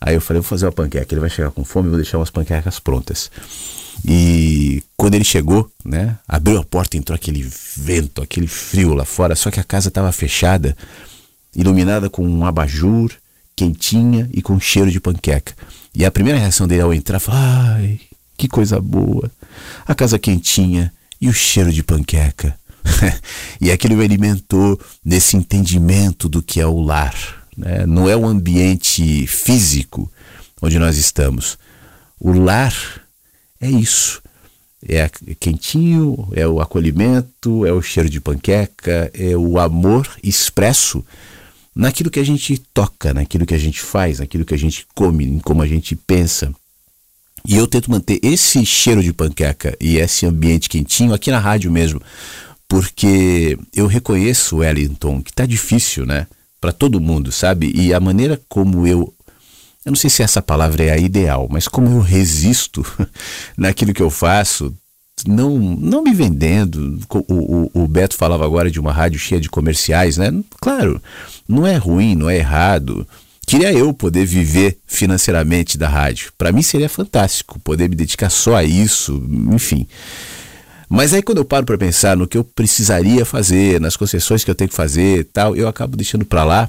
Aí 0.00 0.14
eu 0.14 0.20
falei, 0.20 0.40
vou 0.40 0.48
fazer 0.48 0.66
uma 0.66 0.70
panqueca. 0.70 1.12
Ele 1.12 1.20
vai 1.20 1.30
chegar 1.30 1.50
com 1.50 1.64
fome, 1.64 1.88
vou 1.88 1.98
deixar 1.98 2.18
umas 2.18 2.30
panquecas 2.30 2.78
prontas. 2.78 3.28
E 4.04 4.84
quando 4.96 5.16
ele 5.16 5.24
chegou, 5.24 5.68
né, 5.84 6.16
abriu 6.28 6.60
a 6.60 6.64
porta, 6.64 6.96
entrou 6.96 7.16
aquele 7.16 7.44
vento, 7.76 8.22
aquele 8.22 8.46
frio 8.46 8.94
lá 8.94 9.04
fora, 9.04 9.34
só 9.34 9.50
que 9.50 9.58
a 9.58 9.64
casa 9.64 9.88
estava 9.88 10.12
fechada, 10.12 10.76
iluminada 11.56 12.08
com 12.08 12.24
um 12.24 12.46
abajur, 12.46 13.10
quentinha 13.56 14.30
e 14.32 14.40
com 14.40 14.60
cheiro 14.60 14.92
de 14.92 15.00
panqueca. 15.00 15.54
E 15.92 16.04
a 16.04 16.10
primeira 16.12 16.38
reação 16.38 16.68
dele 16.68 16.82
ao 16.82 16.94
entrar 16.94 17.18
foi: 17.18 17.34
ai, 17.34 18.00
que 18.38 18.46
coisa 18.46 18.80
boa. 18.80 19.28
A 19.86 19.94
casa 19.94 20.18
quentinha 20.18 20.92
e 21.20 21.28
o 21.28 21.32
cheiro 21.32 21.72
de 21.72 21.82
panqueca. 21.82 22.58
e 23.60 23.70
aquilo 23.70 23.96
me 23.96 24.04
alimentou 24.04 24.80
nesse 25.04 25.36
entendimento 25.36 26.28
do 26.28 26.42
que 26.42 26.60
é 26.60 26.66
o 26.66 26.80
lar. 26.80 27.14
Né? 27.56 27.86
Não 27.86 28.08
é 28.08 28.16
o 28.16 28.26
ambiente 28.26 29.26
físico 29.26 30.10
onde 30.60 30.78
nós 30.78 30.96
estamos. 30.96 31.58
O 32.18 32.32
lar 32.32 32.74
é 33.60 33.70
isso. 33.70 34.22
É 34.88 35.10
quentinho, 35.40 36.28
é 36.32 36.46
o 36.46 36.60
acolhimento, 36.60 37.66
é 37.66 37.72
o 37.72 37.82
cheiro 37.82 38.08
de 38.08 38.20
panqueca, 38.20 39.10
é 39.12 39.36
o 39.36 39.58
amor 39.58 40.08
expresso 40.22 41.04
naquilo 41.74 42.10
que 42.10 42.20
a 42.20 42.24
gente 42.24 42.56
toca, 42.72 43.12
naquilo 43.12 43.44
que 43.44 43.54
a 43.54 43.58
gente 43.58 43.80
faz, 43.80 44.20
naquilo 44.20 44.44
que 44.44 44.54
a 44.54 44.58
gente 44.58 44.86
come, 44.94 45.40
como 45.40 45.62
a 45.62 45.66
gente 45.66 45.96
pensa. 45.96 46.54
E 47.46 47.56
eu 47.56 47.66
tento 47.66 47.90
manter 47.90 48.18
esse 48.22 48.66
cheiro 48.66 49.02
de 49.02 49.12
panqueca 49.12 49.76
e 49.80 49.98
esse 49.98 50.26
ambiente 50.26 50.68
quentinho 50.68 51.14
aqui 51.14 51.30
na 51.30 51.38
rádio 51.38 51.70
mesmo, 51.70 52.00
porque 52.68 53.56
eu 53.74 53.86
reconheço, 53.86 54.56
Wellington, 54.56 55.22
que 55.22 55.32
tá 55.32 55.46
difícil, 55.46 56.04
né? 56.04 56.26
Para 56.60 56.72
todo 56.72 57.00
mundo, 57.00 57.30
sabe? 57.30 57.70
E 57.74 57.94
a 57.94 58.00
maneira 58.00 58.40
como 58.48 58.86
eu. 58.86 59.12
Eu 59.84 59.90
não 59.90 59.96
sei 59.96 60.10
se 60.10 60.22
essa 60.24 60.42
palavra 60.42 60.82
é 60.82 60.90
a 60.90 60.98
ideal, 60.98 61.46
mas 61.48 61.68
como 61.68 61.88
eu 61.88 62.00
resisto 62.00 62.84
naquilo 63.56 63.94
que 63.94 64.02
eu 64.02 64.10
faço, 64.10 64.74
não, 65.24 65.56
não 65.56 66.02
me 66.02 66.12
vendendo. 66.12 66.98
O, 67.08 67.34
o, 67.34 67.70
o, 67.84 67.88
Beto 67.88 68.16
falava 68.16 68.44
agora 68.44 68.68
de 68.68 68.80
uma 68.80 68.92
rádio 68.92 69.20
cheia 69.20 69.40
de 69.40 69.48
comerciais, 69.48 70.16
né? 70.16 70.32
Claro, 70.60 71.00
não 71.48 71.64
é 71.64 71.76
ruim, 71.76 72.16
não 72.16 72.28
é 72.28 72.36
errado. 72.38 73.06
Queria 73.46 73.72
eu 73.72 73.94
poder 73.94 74.26
viver 74.26 74.76
financeiramente 74.84 75.78
da 75.78 75.88
rádio. 75.88 76.32
Para 76.36 76.50
mim 76.50 76.62
seria 76.62 76.88
fantástico 76.88 77.60
poder 77.60 77.88
me 77.88 77.94
dedicar 77.94 78.28
só 78.28 78.56
a 78.56 78.64
isso, 78.64 79.24
enfim. 79.52 79.86
Mas 80.88 81.14
aí 81.14 81.22
quando 81.22 81.38
eu 81.38 81.44
paro 81.44 81.64
para 81.64 81.78
pensar 81.78 82.16
no 82.16 82.26
que 82.26 82.36
eu 82.36 82.42
precisaria 82.42 83.24
fazer, 83.24 83.80
nas 83.80 83.96
concessões 83.96 84.42
que 84.42 84.50
eu 84.50 84.54
tenho 84.54 84.68
que 84.68 84.74
fazer, 84.74 85.28
tal, 85.32 85.54
eu 85.54 85.68
acabo 85.68 85.96
deixando 85.96 86.24
para 86.24 86.42
lá 86.42 86.68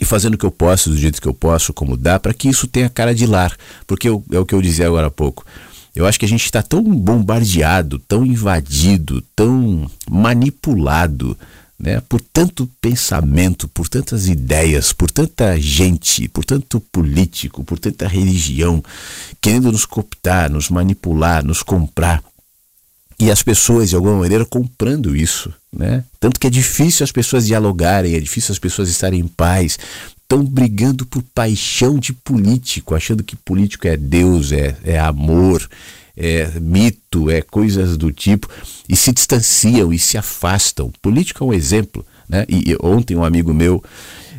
e 0.00 0.04
fazendo 0.04 0.34
o 0.34 0.38
que 0.38 0.46
eu 0.46 0.50
posso, 0.50 0.88
do 0.88 0.96
jeito 0.96 1.20
que 1.20 1.28
eu 1.28 1.34
posso, 1.34 1.74
como 1.74 1.96
dá, 1.96 2.18
para 2.18 2.32
que 2.32 2.48
isso 2.48 2.66
tenha 2.66 2.88
cara 2.88 3.14
de 3.14 3.26
lar. 3.26 3.54
Porque 3.86 4.08
eu, 4.08 4.24
é 4.32 4.38
o 4.38 4.46
que 4.46 4.54
eu 4.54 4.62
dizia 4.62 4.86
agora 4.86 5.08
há 5.08 5.10
pouco. 5.10 5.44
Eu 5.94 6.06
acho 6.06 6.18
que 6.18 6.26
a 6.26 6.28
gente 6.28 6.44
está 6.44 6.62
tão 6.62 6.82
bombardeado, 6.82 7.98
tão 7.98 8.24
invadido, 8.24 9.22
tão 9.34 9.90
manipulado 10.08 11.36
né, 11.78 12.00
por 12.08 12.20
tanto 12.20 12.68
pensamento, 12.80 13.68
por 13.68 13.88
tantas 13.88 14.28
ideias, 14.28 14.92
por 14.92 15.10
tanta 15.10 15.58
gente, 15.60 16.26
por 16.28 16.44
tanto 16.44 16.80
político, 16.80 17.62
por 17.62 17.78
tanta 17.78 18.08
religião, 18.08 18.82
querendo 19.40 19.70
nos 19.70 19.84
cooptar, 19.84 20.50
nos 20.50 20.70
manipular, 20.70 21.44
nos 21.44 21.62
comprar. 21.62 22.22
e 23.18 23.30
as 23.30 23.42
pessoas, 23.42 23.90
de 23.90 23.96
alguma 23.96 24.16
maneira, 24.16 24.44
comprando 24.44 25.16
isso. 25.16 25.52
Né? 25.72 26.04
Tanto 26.20 26.38
que 26.38 26.46
é 26.46 26.50
difícil 26.50 27.02
as 27.04 27.12
pessoas 27.12 27.46
dialogarem, 27.46 28.14
é 28.14 28.20
difícil 28.20 28.52
as 28.52 28.58
pessoas 28.58 28.90
estarem 28.90 29.20
em 29.20 29.26
paz. 29.26 29.78
Estão 30.20 30.44
brigando 30.44 31.06
por 31.06 31.22
paixão 31.34 31.98
de 31.98 32.12
político, 32.12 32.94
achando 32.94 33.22
que 33.24 33.36
político 33.36 33.86
é 33.86 33.96
Deus, 33.96 34.52
é, 34.52 34.76
é 34.84 34.98
amor, 34.98 35.66
é 36.16 36.50
mito, 36.60 37.30
é 37.30 37.42
coisas 37.42 37.96
do 37.96 38.10
tipo, 38.10 38.48
e 38.88 38.96
se 38.96 39.12
distanciam 39.12 39.92
e 39.92 39.98
se 39.98 40.16
afastam. 40.16 40.90
Político 41.02 41.44
é 41.44 41.46
um 41.46 41.52
exemplo. 41.52 42.04
Né? 42.28 42.44
E, 42.48 42.72
e 42.72 42.76
ontem 42.80 43.16
um 43.16 43.24
amigo 43.24 43.52
meu, 43.52 43.82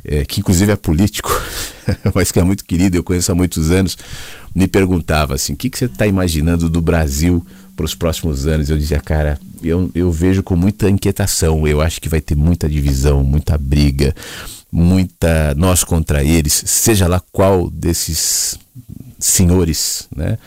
é, 0.04 0.26
que 0.26 0.40
inclusive 0.40 0.72
é 0.72 0.76
político, 0.76 1.30
mas 2.14 2.32
que 2.32 2.40
é 2.40 2.44
muito 2.44 2.66
querido, 2.66 2.98
eu 2.98 3.04
conheço 3.04 3.32
há 3.32 3.36
muitos 3.36 3.72
anos, 3.72 3.98
me 4.56 4.68
perguntava 4.68 5.36
assim: 5.36 5.54
o 5.54 5.56
que, 5.56 5.70
que 5.70 5.78
você 5.78 5.86
está 5.86 6.08
imaginando 6.08 6.70
do 6.70 6.82
Brasil 6.82 7.46
para 7.76 7.86
os 7.86 7.94
próximos 7.94 8.48
anos? 8.48 8.70
Eu 8.70 8.78
dizia, 8.78 9.00
cara, 9.00 9.40
eu, 9.62 9.92
eu 9.94 10.12
vejo 10.12 10.42
com 10.42 10.56
muita 10.56 10.90
inquietação, 10.90 11.68
eu 11.68 11.82
acho 11.82 12.02
que 12.02 12.10
vai 12.10 12.22
ter 12.22 12.36
muita 12.36 12.68
divisão, 12.68 13.24
muita 13.24 13.58
briga, 13.58 14.16
muita 14.72 15.54
nós 15.56 15.84
contra 15.84 16.24
eles, 16.24 16.64
seja 16.66 17.08
lá 17.08 17.22
qual 17.32 17.70
desses 17.70 18.58
senhores 19.20 20.08
né, 20.16 20.38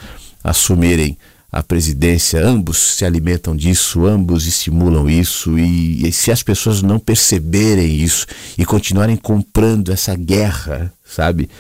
assumirem 0.43 1.16
a 1.53 1.62
presidência, 1.62 2.41
ambos 2.47 2.78
se 2.78 3.05
alimentam 3.05 3.57
disso, 3.57 4.07
ambos 4.07 4.47
estimulam 4.47 5.11
isso, 5.11 5.59
e, 5.59 6.07
e, 6.07 6.12
se 6.12 6.30
as 6.30 6.43
pessoas 6.43 6.80
não 6.80 6.99
perceberem 6.99 7.97
isso 7.97 8.24
e 8.57 8.64
continuarem 8.64 9.16
comprando 9.16 9.91
essa 9.91 10.14
guerra, 10.14 10.93
sabe, 11.05 11.51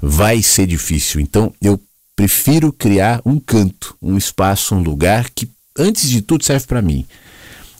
vai 0.00 0.42
ser 0.42 0.66
difícil. 0.66 1.20
Então 1.20 1.52
eu 1.60 1.78
prefiro 2.16 2.72
criar 2.72 3.20
um 3.24 3.38
canto, 3.38 3.94
um 4.00 4.16
espaço, 4.16 4.74
um 4.74 4.82
lugar 4.82 5.28
que, 5.34 5.50
antes 5.78 6.08
de 6.08 6.22
tudo, 6.22 6.44
serve 6.44 6.66
para 6.66 6.80
mim. 6.80 7.04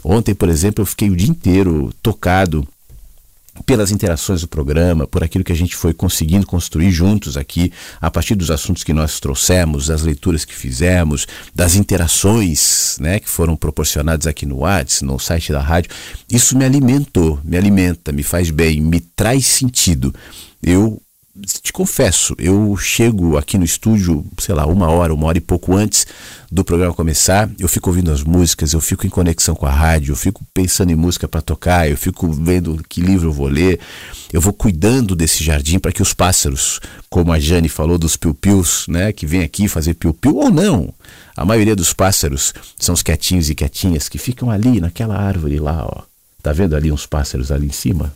Ontem, 0.02 0.34
por 0.34 0.50
exemplo, 0.50 0.82
eu 0.82 0.86
fiquei 0.86 1.08
o 1.08 1.16
dia 1.16 1.30
inteiro 1.30 1.90
tocado 2.02 2.68
pelas 3.62 3.90
interações 3.90 4.40
do 4.40 4.48
programa, 4.48 5.06
por 5.06 5.22
aquilo 5.22 5.44
que 5.44 5.52
a 5.52 5.56
gente 5.56 5.76
foi 5.76 5.94
conseguindo 5.94 6.46
construir 6.46 6.90
juntos 6.90 7.36
aqui, 7.36 7.72
a 8.00 8.10
partir 8.10 8.34
dos 8.34 8.50
assuntos 8.50 8.82
que 8.82 8.92
nós 8.92 9.20
trouxemos, 9.20 9.86
das 9.86 10.02
leituras 10.02 10.44
que 10.44 10.54
fizemos, 10.54 11.26
das 11.54 11.76
interações 11.76 12.96
né, 13.00 13.20
que 13.20 13.28
foram 13.28 13.56
proporcionadas 13.56 14.26
aqui 14.26 14.44
no 14.44 14.58
WhatsApp, 14.58 15.04
no 15.04 15.18
site 15.18 15.52
da 15.52 15.60
rádio. 15.60 15.90
Isso 16.30 16.56
me 16.56 16.64
alimentou, 16.64 17.38
me 17.44 17.56
alimenta, 17.56 18.12
me 18.12 18.22
faz 18.22 18.50
bem, 18.50 18.80
me 18.80 19.00
traz 19.00 19.46
sentido. 19.46 20.14
Eu 20.62 21.00
te 21.42 21.72
confesso, 21.72 22.34
eu 22.38 22.76
chego 22.76 23.36
aqui 23.36 23.58
no 23.58 23.64
estúdio, 23.64 24.24
sei 24.38 24.54
lá, 24.54 24.66
uma 24.66 24.88
hora, 24.88 25.12
uma 25.12 25.26
hora 25.26 25.38
e 25.38 25.40
pouco 25.40 25.74
antes 25.74 26.06
do 26.50 26.64
programa 26.64 26.94
começar, 26.94 27.50
eu 27.58 27.68
fico 27.68 27.90
ouvindo 27.90 28.12
as 28.12 28.22
músicas, 28.22 28.72
eu 28.72 28.80
fico 28.80 29.04
em 29.04 29.10
conexão 29.10 29.56
com 29.56 29.66
a 29.66 29.70
rádio, 29.70 30.12
eu 30.12 30.16
fico 30.16 30.44
pensando 30.54 30.92
em 30.92 30.94
música 30.94 31.26
para 31.26 31.42
tocar, 31.42 31.90
eu 31.90 31.96
fico 31.96 32.30
vendo 32.30 32.80
que 32.88 33.00
livro 33.00 33.30
eu 33.30 33.32
vou 33.32 33.48
ler, 33.48 33.80
eu 34.32 34.40
vou 34.40 34.52
cuidando 34.52 35.16
desse 35.16 35.42
jardim 35.42 35.80
para 35.80 35.90
que 35.90 36.02
os 36.02 36.14
pássaros, 36.14 36.78
como 37.10 37.32
a 37.32 37.40
Jane 37.40 37.68
falou 37.68 37.98
dos 37.98 38.16
piu-pius, 38.16 38.86
né, 38.86 39.12
que 39.12 39.26
vem 39.26 39.42
aqui 39.42 39.66
fazer 39.66 39.94
piu-piu 39.94 40.36
ou 40.36 40.50
não. 40.50 40.94
A 41.36 41.44
maioria 41.44 41.74
dos 41.74 41.92
pássaros 41.92 42.54
são 42.78 42.94
os 42.94 43.02
quietinhos 43.02 43.50
e 43.50 43.56
quietinhas 43.56 44.08
que 44.08 44.18
ficam 44.18 44.50
ali 44.50 44.80
naquela 44.80 45.16
árvore 45.16 45.58
lá, 45.58 45.84
ó. 45.84 46.02
Tá 46.40 46.52
vendo 46.52 46.76
ali 46.76 46.92
uns 46.92 47.06
pássaros 47.06 47.50
ali 47.50 47.66
em 47.66 47.72
cima? 47.72 48.14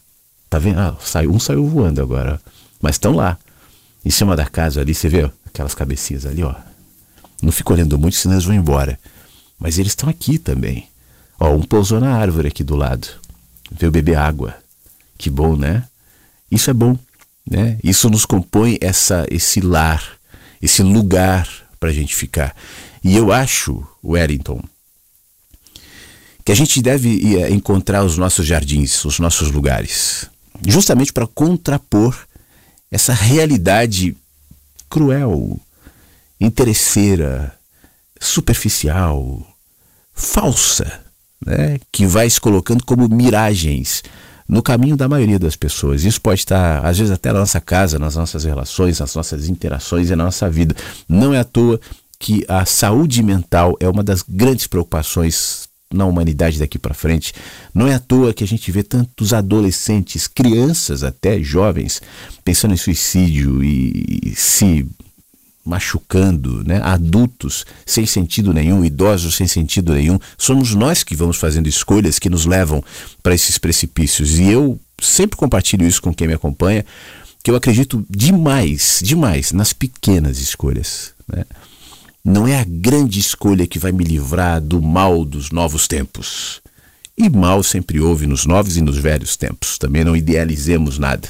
Tá 0.49 0.59
vendo? 0.59 0.79
Ah, 0.79 0.97
saiu, 1.01 1.33
um 1.33 1.41
saiu 1.41 1.67
voando 1.67 2.01
agora. 2.01 2.41
Mas 2.81 2.95
estão 2.95 3.13
lá. 3.13 3.39
Em 4.05 4.11
cima 4.11 4.37
da 4.37 4.47
casa 4.47 4.81
ali, 4.81 4.95
você 4.95 5.09
vê 5.09 5.31
aquelas 5.45 5.75
cabecinhas 5.75 6.25
ali, 6.25 6.43
ó. 6.43 6.55
Não 7.43 7.53
fico 7.53 7.73
olhando 7.73 7.99
muito, 7.99 8.17
senão 8.17 8.35
eles 8.35 8.45
vão 8.45 8.55
embora. 8.55 8.99
Mas 9.59 9.79
eles 9.79 9.93
estão 9.93 10.09
aqui 10.09 10.39
também. 10.39 10.89
Ó, 11.39 11.55
um 11.55 11.63
pousou 11.63 12.01
na 12.01 12.15
árvore 12.15 12.49
aqui 12.49 12.65
do 12.65 12.77
lado. 12.77 13.09
Veio 13.71 13.93
beber 13.93 14.17
água. 14.17 14.55
Que 15.17 15.29
bom, 15.29 15.57
né? 15.57 15.85
Isso 16.51 16.71
é 16.71 16.73
bom, 16.73 16.97
né? 17.49 17.79
Isso 17.83 18.09
nos 18.09 18.25
compõe 18.25 18.79
essa, 18.81 19.27
esse 19.31 19.61
lar, 19.61 20.03
esse 20.63 20.83
lugar 20.83 21.49
para 21.79 21.91
a 21.91 21.93
gente 21.93 22.15
ficar. 22.15 22.57
E 23.03 23.17
eu 23.17 23.33
acho, 23.33 23.87
Wellington, 24.03 24.63
que 26.45 26.53
a 26.53 26.55
gente 26.55 26.81
deve 26.81 27.37
eh, 27.37 27.51
encontrar 27.51 28.05
os 28.05 28.17
nossos 28.17 28.47
jardins, 28.47 29.05
os 29.05 29.19
nossos 29.19 29.51
lugares, 29.51 30.31
justamente 30.67 31.13
para 31.13 31.27
contrapor 31.27 32.28
essa 32.91 33.13
realidade 33.13 34.17
cruel, 34.89 35.59
interesseira, 36.41 37.55
superficial, 38.21 39.47
falsa, 40.15 41.01
né, 41.45 41.79
que 41.93 42.07
vai 42.07 42.29
se 42.29 42.41
colocando 42.41 42.85
como 42.85 43.09
miragens 43.09 44.03
no 44.49 44.63
caminho 44.63 44.97
da 44.97 45.09
maioria 45.09 45.39
das 45.39 45.55
pessoas. 45.55 46.05
Isso 46.05 46.21
pode 46.21 46.41
estar, 46.41 46.85
às 46.85 46.99
vezes, 46.99 47.13
até 47.13 47.33
na 47.33 47.41
nossa 47.41 47.61
casa, 47.61 47.99
nas 47.99 48.17
nossas 48.17 48.45
relações, 48.45 48.99
nas 48.99 49.15
nossas 49.15 49.49
interações 49.49 50.11
e 50.11 50.17
na 50.17 50.25
nossa 50.25 50.49
vida. 50.49 50.75
Não 51.09 51.35
é 51.35 51.41
à 51.41 51.45
toa 51.45 51.79
que 52.19 52.45
a 52.49 52.65
saúde 52.65 53.23
mental 53.23 53.77
é 53.79 53.89
uma 53.89 54.03
das 54.03 54.23
grandes 54.23 54.67
preocupações 54.67 55.68
na 55.93 56.05
humanidade 56.05 56.59
daqui 56.59 56.79
para 56.79 56.95
frente. 56.95 57.33
Não 57.75 57.87
é 57.87 57.95
à 57.95 57.99
toa 57.99 58.35
que 58.35 58.45
a 58.45 58.47
gente 58.47 58.71
vê 58.71 58.83
tantos 58.83 59.33
adolescentes, 59.33 60.27
crianças 60.27 61.03
até 61.03 61.43
jovens, 61.43 62.03
pensando 62.45 62.75
em 62.75 62.77
suicídio 62.77 63.65
e, 63.65 64.35
se 64.37 64.87
machucando, 65.65 66.65
né? 66.65 66.81
adultos 66.83 67.67
sem 67.85 68.07
sentido 68.07 68.55
nenhum, 68.55 68.85
idosos 68.85 69.37
sem 69.37 69.47
sentido 69.47 69.93
nenhum. 69.95 70.19
Somos 70.37 70.75
nós 70.75 71.03
que 71.03 71.15
vamos 71.15 71.37
fazendo 71.37 71.69
escolhas 71.69 72.19
que 72.19 72.31
nos 72.31 72.47
levam 72.47 72.83
para 73.23 73.35
esses 73.35 73.59
precipícios. 73.59 74.39
E 74.39 74.49
eu 74.49 74.81
sempre 75.01 75.37
compartilho 75.37 75.87
isso 75.87 76.01
com 76.01 76.15
quem 76.15 76.27
me 76.27 76.35
acompanha, 76.35 76.85
que 77.43 77.51
eu 77.51 77.57
acredito 77.57 78.05
demais, 78.09 79.01
demais 79.03 79.53
nas 79.53 79.73
pequenas 79.73 80.39
escolhas. 80.39 81.13
Né? 81.27 81.45
Não 82.29 82.47
é 82.47 82.61
a 82.61 82.65
grande 82.65 83.19
escolha 83.19 83.67
que 83.67 83.79
vai 83.79 83.91
me 83.91 84.05
livrar 84.05 84.61
do 84.61 84.83
mal 84.83 85.25
dos 85.25 85.51
novos 85.51 85.89
tempos. 85.89 86.61
E 87.17 87.29
mal 87.31 87.63
sempre 87.63 88.01
houve 88.01 88.27
nos 88.27 88.45
novos 88.45 88.77
e 88.77 88.83
nos 88.83 88.99
velhos 88.99 89.35
tempos. 89.37 89.79
Também 89.79 90.05
não 90.05 90.15
idealizemos 90.15 90.99
nada. 90.99 91.27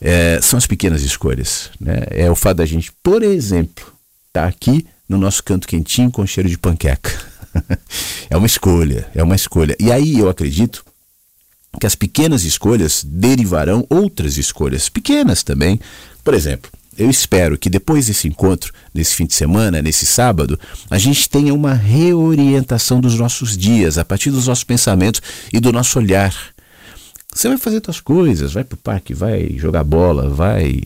É, 0.00 0.40
são 0.42 0.58
as 0.58 0.66
pequenas 0.66 1.02
escolhas. 1.02 1.70
Né? 1.80 2.02
É 2.10 2.30
o 2.30 2.34
fato 2.34 2.58
da 2.58 2.66
gente, 2.66 2.92
por 3.00 3.22
exemplo, 3.22 3.86
estar 4.26 4.42
tá 4.42 4.48
aqui 4.48 4.84
no 5.08 5.18
nosso 5.18 5.42
canto 5.42 5.68
quentinho 5.68 6.10
com 6.10 6.26
cheiro 6.26 6.48
de 6.48 6.58
panqueca. 6.58 7.12
é 8.28 8.36
uma 8.36 8.46
escolha, 8.46 9.06
é 9.14 9.22
uma 9.22 9.36
escolha. 9.36 9.76
E 9.78 9.92
aí 9.92 10.18
eu 10.18 10.28
acredito 10.28 10.84
que 11.80 11.86
as 11.86 11.94
pequenas 11.94 12.42
escolhas 12.42 13.04
derivarão 13.04 13.86
outras 13.88 14.36
escolhas 14.36 14.88
pequenas 14.88 15.44
também. 15.44 15.80
Por 16.24 16.34
exemplo, 16.34 16.70
eu 16.98 17.10
espero 17.10 17.58
que 17.58 17.70
depois 17.70 18.06
desse 18.06 18.28
encontro, 18.28 18.72
nesse 18.92 19.14
fim 19.14 19.26
de 19.26 19.34
semana, 19.34 19.82
nesse 19.82 20.06
sábado, 20.06 20.58
a 20.90 20.98
gente 20.98 21.28
tenha 21.28 21.52
uma 21.52 21.74
reorientação 21.74 23.00
dos 23.00 23.14
nossos 23.14 23.56
dias, 23.56 23.98
a 23.98 24.04
partir 24.04 24.30
dos 24.30 24.46
nossos 24.46 24.64
pensamentos 24.64 25.20
e 25.52 25.60
do 25.60 25.72
nosso 25.72 25.98
olhar. 25.98 26.34
Você 27.32 27.48
vai 27.48 27.58
fazer 27.58 27.82
suas 27.84 28.00
coisas, 28.00 28.52
vai 28.52 28.64
para 28.64 28.74
o 28.74 28.78
parque, 28.78 29.12
vai 29.12 29.56
jogar 29.56 29.82
bola, 29.82 30.28
vai 30.28 30.80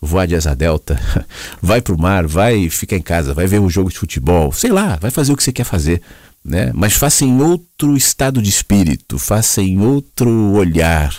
voar 0.00 0.26
de 0.26 0.34
asa 0.34 0.54
delta, 0.54 0.98
vai 1.60 1.82
para 1.82 1.94
o 1.94 2.00
mar, 2.00 2.26
vai 2.26 2.70
ficar 2.70 2.96
em 2.96 3.02
casa, 3.02 3.34
vai 3.34 3.46
ver 3.46 3.60
um 3.60 3.68
jogo 3.68 3.90
de 3.90 3.98
futebol, 3.98 4.52
sei 4.52 4.70
lá, 4.70 4.96
vai 5.00 5.10
fazer 5.10 5.32
o 5.32 5.36
que 5.36 5.42
você 5.42 5.52
quer 5.52 5.64
fazer. 5.64 6.00
Né? 6.42 6.70
Mas 6.74 6.94
faça 6.94 7.24
em 7.24 7.42
outro 7.42 7.96
estado 7.96 8.40
de 8.40 8.48
espírito, 8.48 9.18
faça 9.18 9.60
em 9.60 9.78
outro 9.78 10.52
olhar 10.52 11.14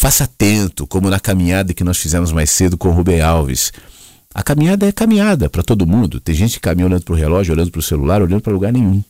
Faça 0.00 0.22
atento, 0.22 0.86
como 0.86 1.10
na 1.10 1.18
caminhada 1.18 1.74
que 1.74 1.82
nós 1.82 1.98
fizemos 1.98 2.30
mais 2.30 2.50
cedo 2.50 2.78
com 2.78 2.88
o 2.88 2.92
Rubem 2.92 3.20
Alves. 3.20 3.72
A 4.32 4.44
caminhada 4.44 4.86
é 4.86 4.92
caminhada 4.92 5.50
para 5.50 5.60
todo 5.60 5.84
mundo. 5.84 6.20
Tem 6.20 6.36
gente 6.36 6.52
que 6.52 6.60
caminha 6.60 6.86
olhando 6.86 7.02
para 7.02 7.14
o 7.14 7.16
relógio, 7.16 7.52
olhando 7.52 7.72
para 7.72 7.80
o 7.80 7.82
celular, 7.82 8.22
olhando 8.22 8.40
para 8.40 8.52
lugar 8.52 8.72
nenhum. 8.72 9.02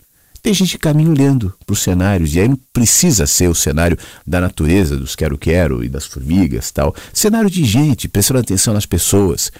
Tem 0.42 0.54
gente 0.54 0.70
que 0.70 0.78
caminha 0.78 1.10
olhando 1.10 1.52
para 1.66 1.74
os 1.74 1.82
cenários, 1.82 2.34
e 2.34 2.40
aí 2.40 2.48
não 2.48 2.58
precisa 2.72 3.26
ser 3.26 3.50
o 3.50 3.54
cenário 3.54 3.98
da 4.26 4.40
natureza, 4.40 4.96
dos 4.96 5.14
quero-quero 5.14 5.84
e 5.84 5.90
das 5.90 6.06
formigas 6.06 6.70
tal. 6.70 6.94
Cenário 7.12 7.50
de 7.50 7.66
gente, 7.66 8.08
prestando 8.08 8.40
atenção 8.40 8.72
nas 8.72 8.86
pessoas. 8.86 9.52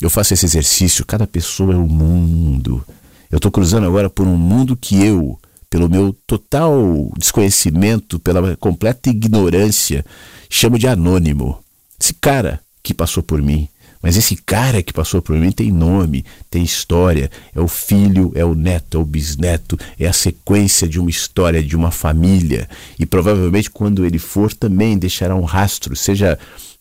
Eu 0.00 0.08
faço 0.08 0.34
esse 0.34 0.46
exercício, 0.46 1.04
cada 1.04 1.26
pessoa 1.26 1.74
é 1.74 1.76
um 1.76 1.88
mundo. 1.88 2.86
Eu 3.28 3.38
estou 3.38 3.50
cruzando 3.50 3.88
agora 3.88 4.08
por 4.08 4.24
um 4.24 4.36
mundo 4.36 4.76
que 4.76 5.04
eu, 5.04 5.36
pelo 5.68 5.90
meu 5.90 6.16
total 6.28 7.12
desconhecimento, 7.18 8.20
pela 8.20 8.56
completa 8.56 9.10
ignorância, 9.10 10.04
chamo 10.48 10.78
de 10.78 10.86
anônimo. 10.86 11.58
Esse 12.00 12.14
cara 12.14 12.60
que 12.82 12.94
passou 12.94 13.22
por 13.22 13.42
mim. 13.42 13.68
Mas 14.02 14.16
esse 14.16 14.36
cara 14.36 14.82
que 14.82 14.92
passou 14.92 15.20
por 15.20 15.36
mim 15.36 15.50
tem 15.50 15.72
nome, 15.72 16.24
tem 16.48 16.62
história, 16.62 17.30
é 17.54 17.60
o 17.60 17.66
filho, 17.66 18.30
é 18.34 18.44
o 18.44 18.54
neto, 18.54 18.98
é 18.98 19.00
o 19.00 19.04
bisneto, 19.04 19.76
é 19.98 20.06
a 20.06 20.12
sequência 20.12 20.86
de 20.86 21.00
uma 21.00 21.10
história, 21.10 21.62
de 21.62 21.74
uma 21.74 21.90
família. 21.90 22.68
E 22.98 23.04
provavelmente 23.04 23.70
quando 23.70 24.04
ele 24.04 24.18
for 24.18 24.52
também 24.52 24.96
deixará 24.96 25.34
um 25.34 25.42
rastro, 25.42 25.96
seja 25.96 26.38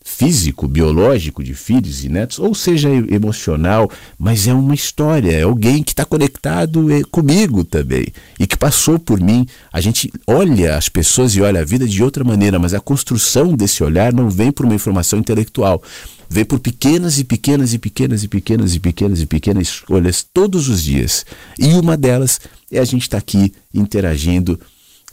físico, 0.07 0.67
biológico 0.67 1.43
de 1.43 1.55
filhos 1.55 2.05
e 2.05 2.09
netos, 2.09 2.37
ou 2.37 2.53
seja 2.53 2.87
emocional, 3.09 3.89
mas 4.19 4.47
é 4.47 4.53
uma 4.53 4.75
história, 4.75 5.31
é 5.31 5.41
alguém 5.41 5.81
que 5.81 5.93
está 5.93 6.05
conectado 6.05 6.91
eh, 6.93 7.01
comigo 7.09 7.63
também 7.63 8.05
e 8.39 8.45
que 8.45 8.55
passou 8.55 8.99
por 8.99 9.19
mim. 9.19 9.47
A 9.73 9.81
gente 9.81 10.13
olha 10.27 10.77
as 10.77 10.87
pessoas 10.87 11.35
e 11.35 11.41
olha 11.41 11.61
a 11.61 11.65
vida 11.65 11.87
de 11.87 12.03
outra 12.03 12.23
maneira, 12.23 12.59
mas 12.59 12.75
a 12.75 12.79
construção 12.79 13.55
desse 13.55 13.83
olhar 13.83 14.13
não 14.13 14.29
vem 14.29 14.51
por 14.51 14.65
uma 14.65 14.75
informação 14.75 15.17
intelectual, 15.17 15.81
vem 16.29 16.45
por 16.45 16.59
pequenas 16.59 17.17
e 17.17 17.23
pequenas 17.23 17.73
e 17.73 17.79
pequenas 17.79 18.23
e 18.23 18.27
pequenas 18.27 18.75
e 18.75 18.79
pequenas 18.79 19.21
e 19.21 19.25
pequenas 19.25 19.67
escolhas 19.67 20.23
todos 20.31 20.69
os 20.69 20.83
dias. 20.83 21.25
E 21.57 21.73
uma 21.73 21.97
delas 21.97 22.39
é 22.71 22.77
a 22.77 22.85
gente 22.85 23.01
estar 23.01 23.17
tá 23.17 23.21
aqui 23.21 23.51
interagindo 23.73 24.59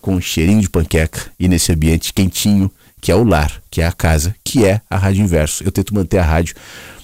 com 0.03 0.17
um 0.17 0.21
cheirinho 0.21 0.61
de 0.61 0.69
panqueca 0.69 1.31
e 1.41 1.49
nesse 1.49 1.73
ambiente 1.73 2.13
quentinho 2.13 2.71
que 3.03 3.11
é 3.11 3.17
o 3.17 3.25
lar, 3.25 3.61
que 3.69 3.83
é 3.83 3.87
a 3.87 3.93
casa, 3.93 4.35
que 4.45 4.65
é 4.65 4.81
a 4.89 4.97
Rádio 4.97 5.25
Inverso. 5.25 5.65
Eu 5.65 5.73
tento 5.73 5.93
manter 5.93 6.19
a 6.19 6.25
rádio 6.25 6.55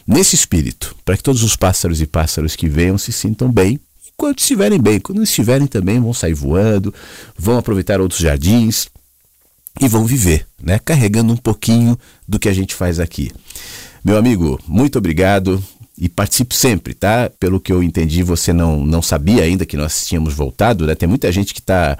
nesse 0.06 0.36
espírito, 0.36 0.94
para 1.04 1.16
que 1.16 1.22
todos 1.24 1.42
os 1.42 1.56
pássaros 1.56 2.00
e 2.00 2.06
pássaros 2.06 2.54
que 2.54 2.68
venham 2.68 2.96
se 2.96 3.12
sintam 3.12 3.50
bem, 3.50 3.80
enquanto 4.14 4.38
estiverem 4.38 4.80
bem. 4.80 5.00
Quando 5.00 5.20
estiverem 5.24 5.66
também, 5.66 6.00
vão 6.00 6.14
sair 6.14 6.34
voando, 6.34 6.94
vão 7.36 7.58
aproveitar 7.58 8.00
outros 8.00 8.20
jardins 8.20 8.86
e 9.80 9.88
vão 9.88 10.04
viver, 10.04 10.46
né? 10.62 10.78
Carregando 10.78 11.32
um 11.32 11.36
pouquinho 11.36 11.98
do 12.28 12.38
que 12.38 12.48
a 12.48 12.52
gente 12.52 12.76
faz 12.76 13.00
aqui. 13.00 13.32
Meu 14.04 14.16
amigo, 14.16 14.56
muito 14.68 14.98
obrigado 14.98 15.62
e 15.98 16.08
participe 16.08 16.54
sempre, 16.54 16.94
tá? 16.94 17.28
Pelo 17.40 17.58
que 17.58 17.72
eu 17.72 17.82
entendi, 17.82 18.22
você 18.22 18.52
não, 18.52 18.86
não 18.86 19.02
sabia 19.02 19.42
ainda 19.42 19.66
que 19.66 19.76
nós 19.76 20.06
tínhamos 20.06 20.32
voltado, 20.32 20.86
né? 20.86 20.94
Tem 20.94 21.08
muita 21.08 21.32
gente 21.32 21.52
que 21.52 21.60
está 21.60 21.98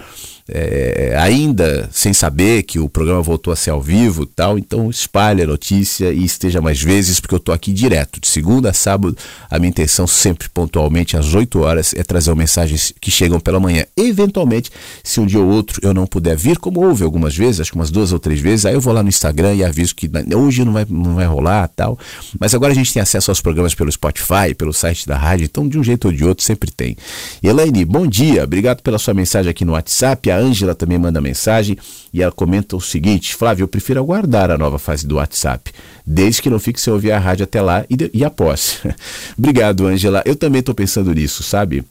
é, 0.51 1.15
ainda 1.19 1.89
sem 1.93 2.13
saber 2.15 2.63
que 2.63 2.79
o 2.79 2.89
programa 2.89 3.21
voltou 3.21 3.53
a 3.53 3.57
ser 3.57 3.71
ao 3.71 3.83
vivo 3.83 4.25
tal, 4.25 4.59
então 4.59 4.89
espalhe 4.89 5.43
a 5.43 5.47
notícia 5.47 6.11
e 6.11 6.25
esteja 6.25 6.61
mais 6.61 6.83
vezes, 6.83 7.21
porque 7.21 7.35
eu 7.35 7.39
estou 7.39 7.55
aqui 7.55 7.73
direto, 7.73 8.21
de 8.21 8.27
segunda 8.27 8.71
a 8.71 8.73
sábado. 8.73 9.17
A 9.51 9.59
minha 9.59 9.69
intenção, 9.69 10.07
sempre 10.07 10.49
pontualmente 10.49 11.17
às 11.17 11.35
8 11.35 11.61
horas, 11.61 11.95
é 11.95 12.03
trazer 12.03 12.35
mensagens 12.35 12.95
que 13.01 13.11
chegam 13.11 13.39
pela 13.39 13.61
manhã. 13.61 13.85
Eventualmente, 13.97 14.71
se 15.05 15.21
um 15.21 15.27
dia 15.27 15.41
ou 15.41 15.47
outro 15.47 15.81
eu 15.83 15.93
não 15.93 16.07
puder 16.07 16.37
vir, 16.37 16.59
como 16.59 16.81
houve 16.81 17.05
algumas 17.05 17.37
vezes, 17.37 17.61
acho 17.61 17.73
que 17.73 17.77
umas 17.77 17.91
duas 17.91 18.13
ou 18.13 18.19
três 18.19 18.41
vezes, 18.41 18.65
aí 18.65 18.75
eu 18.75 18.81
vou 18.81 18.93
lá 18.93 19.03
no 19.03 19.09
Instagram 19.09 19.55
e 19.55 19.65
aviso 19.65 19.95
que 19.95 20.11
hoje 20.35 20.65
não 20.65 20.73
vai, 20.73 20.87
não 20.89 21.15
vai 21.15 21.27
rolar 21.27 21.69
tal. 21.69 21.99
Mas 22.41 22.55
agora 22.55 22.73
a 22.73 22.75
gente 22.75 22.93
tem 22.93 23.03
acesso 23.03 23.31
aos 23.31 23.41
programas 23.41 23.75
pelo 23.75 23.91
Spotify, 23.93 24.55
pelo 24.57 24.73
site 24.73 25.07
da 25.07 25.17
rádio, 25.17 25.45
então 25.45 25.69
de 25.69 25.79
um 25.79 25.85
jeito 25.85 26.07
ou 26.07 26.13
de 26.13 26.25
outro 26.25 26.45
sempre 26.45 26.71
tem. 26.71 26.97
Elaine, 27.43 27.85
bom 27.85 28.07
dia, 28.07 28.45
obrigado 28.45 28.83
pela 28.83 28.99
sua 28.99 29.13
mensagem 29.13 29.51
aqui 29.51 29.65
no 29.65 29.73
WhatsApp. 29.73 30.31
A 30.31 30.38
Ângela 30.39 30.75
também 30.75 30.99
manda 30.99 31.21
mensagem 31.21 31.77
e 32.13 32.23
ela 32.23 32.33
comenta 32.33 32.77
o 32.77 32.81
seguinte: 32.81 33.35
Flávio, 33.35 33.65
eu 33.65 33.69
prefiro 33.69 34.01
aguardar 34.01 34.51
a 34.51 34.59
nova 34.59 34.79
fase 34.79 35.07
do 35.07 35.17
WhatsApp, 35.17 35.73
desde 36.07 36.43
que 36.43 36.51
não 36.51 36.59
fique 36.59 36.81
sem 36.81 36.93
ouvir 36.93 37.13
a 37.13 37.19
rádio 37.19 37.45
até 37.45 37.61
lá 37.61 37.85
e, 37.89 37.97
de, 37.97 38.11
e 38.13 38.25
após. 38.25 38.81
Obrigado, 39.39 39.87
Ângela. 39.87 40.23
Eu 40.25 40.37
também 40.37 40.61
estou 40.61 40.75
pensando 40.75 41.13
nisso, 41.13 41.43
sabe? 41.43 41.85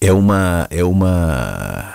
É 0.00 0.12
uma. 0.12 0.66
É 0.70 0.82
uma. 0.82 1.94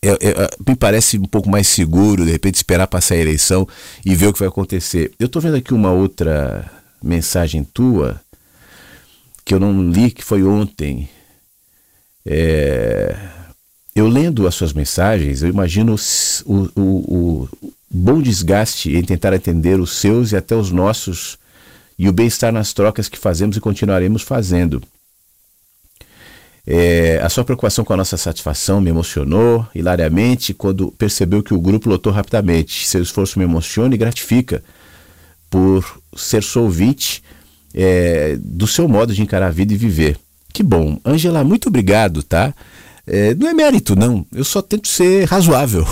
É, 0.00 0.10
é, 0.10 0.50
me 0.66 0.76
parece 0.76 1.18
um 1.18 1.24
pouco 1.24 1.50
mais 1.50 1.66
seguro, 1.66 2.24
de 2.24 2.30
repente, 2.30 2.54
esperar 2.54 2.86
passar 2.86 3.14
a 3.14 3.18
eleição 3.18 3.66
e 4.04 4.14
ver 4.14 4.28
o 4.28 4.32
que 4.32 4.38
vai 4.38 4.48
acontecer. 4.48 5.12
Eu 5.18 5.26
estou 5.26 5.42
vendo 5.42 5.56
aqui 5.56 5.74
uma 5.74 5.90
outra 5.90 6.70
mensagem 7.02 7.64
tua 7.64 8.20
que 9.48 9.54
eu 9.54 9.58
não 9.58 9.90
li, 9.90 10.10
que 10.10 10.22
foi 10.22 10.42
ontem. 10.44 11.08
É, 12.26 13.16
eu 13.98 14.08
lendo 14.08 14.46
as 14.46 14.54
suas 14.54 14.72
mensagens, 14.72 15.42
eu 15.42 15.48
imagino 15.48 15.94
o, 16.46 16.54
o, 16.76 16.82
o 16.82 17.48
bom 17.90 18.20
desgaste 18.20 18.96
em 18.96 19.02
tentar 19.02 19.32
atender 19.32 19.80
os 19.80 19.92
seus 19.96 20.32
e 20.32 20.36
até 20.36 20.54
os 20.54 20.70
nossos 20.70 21.38
e 21.98 22.08
o 22.08 22.12
bem-estar 22.12 22.52
nas 22.52 22.72
trocas 22.72 23.08
que 23.08 23.18
fazemos 23.18 23.56
e 23.56 23.60
continuaremos 23.60 24.22
fazendo. 24.22 24.82
É, 26.70 27.18
a 27.22 27.28
sua 27.30 27.44
preocupação 27.44 27.84
com 27.84 27.94
a 27.94 27.96
nossa 27.96 28.16
satisfação 28.16 28.80
me 28.80 28.90
emocionou 28.90 29.66
hilariamente 29.74 30.52
quando 30.52 30.92
percebeu 30.92 31.42
que 31.42 31.54
o 31.54 31.60
grupo 31.60 31.88
lotou 31.88 32.12
rapidamente. 32.12 32.86
Seu 32.86 33.02
esforço 33.02 33.38
me 33.38 33.44
emociona 33.46 33.94
e 33.94 33.98
gratifica 33.98 34.62
por 35.48 36.00
ser 36.14 36.42
sou 36.42 36.64
ouvinte 36.64 37.22
é, 37.72 38.36
do 38.38 38.66
seu 38.66 38.86
modo 38.86 39.14
de 39.14 39.22
encarar 39.22 39.46
a 39.46 39.50
vida 39.50 39.72
e 39.72 39.78
viver. 39.78 40.18
Que 40.52 40.62
bom. 40.62 41.00
Angela, 41.04 41.42
muito 41.42 41.68
obrigado, 41.68 42.22
tá? 42.22 42.54
É, 43.10 43.34
não 43.34 43.48
é 43.48 43.54
mérito, 43.54 43.96
não. 43.96 44.24
Eu 44.32 44.44
só 44.44 44.60
tento 44.60 44.86
ser 44.86 45.24
razoável. 45.24 45.86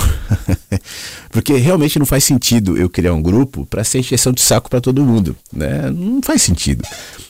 Porque 1.30 1.54
realmente 1.54 1.98
não 1.98 2.06
faz 2.06 2.24
sentido 2.24 2.76
eu 2.76 2.90
criar 2.90 3.14
um 3.14 3.22
grupo 3.22 3.64
para 3.66 3.84
ser 3.84 3.98
encheção 3.98 4.32
de 4.32 4.42
saco 4.42 4.68
para 4.68 4.80
todo 4.80 5.04
mundo. 5.04 5.34
Né? 5.52 5.90
Não 5.90 6.20
faz 6.22 6.42
sentido. 6.42 6.84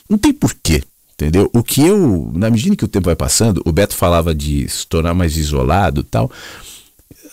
Não 0.09 0.17
tem 0.17 0.33
porquê. 0.33 0.83
Entendeu? 1.13 1.49
O 1.51 1.63
que 1.63 1.81
eu, 1.81 2.31
na 2.35 2.49
medida 2.49 2.75
que 2.75 2.85
o 2.85 2.87
tempo 2.87 3.05
vai 3.05 3.15
passando, 3.15 3.61
o 3.65 3.71
Beto 3.71 3.95
falava 3.95 4.35
de 4.35 4.69
se 4.69 4.85
tornar 4.85 5.15
mais 5.15 5.35
isolado 5.35 6.03
tal. 6.03 6.29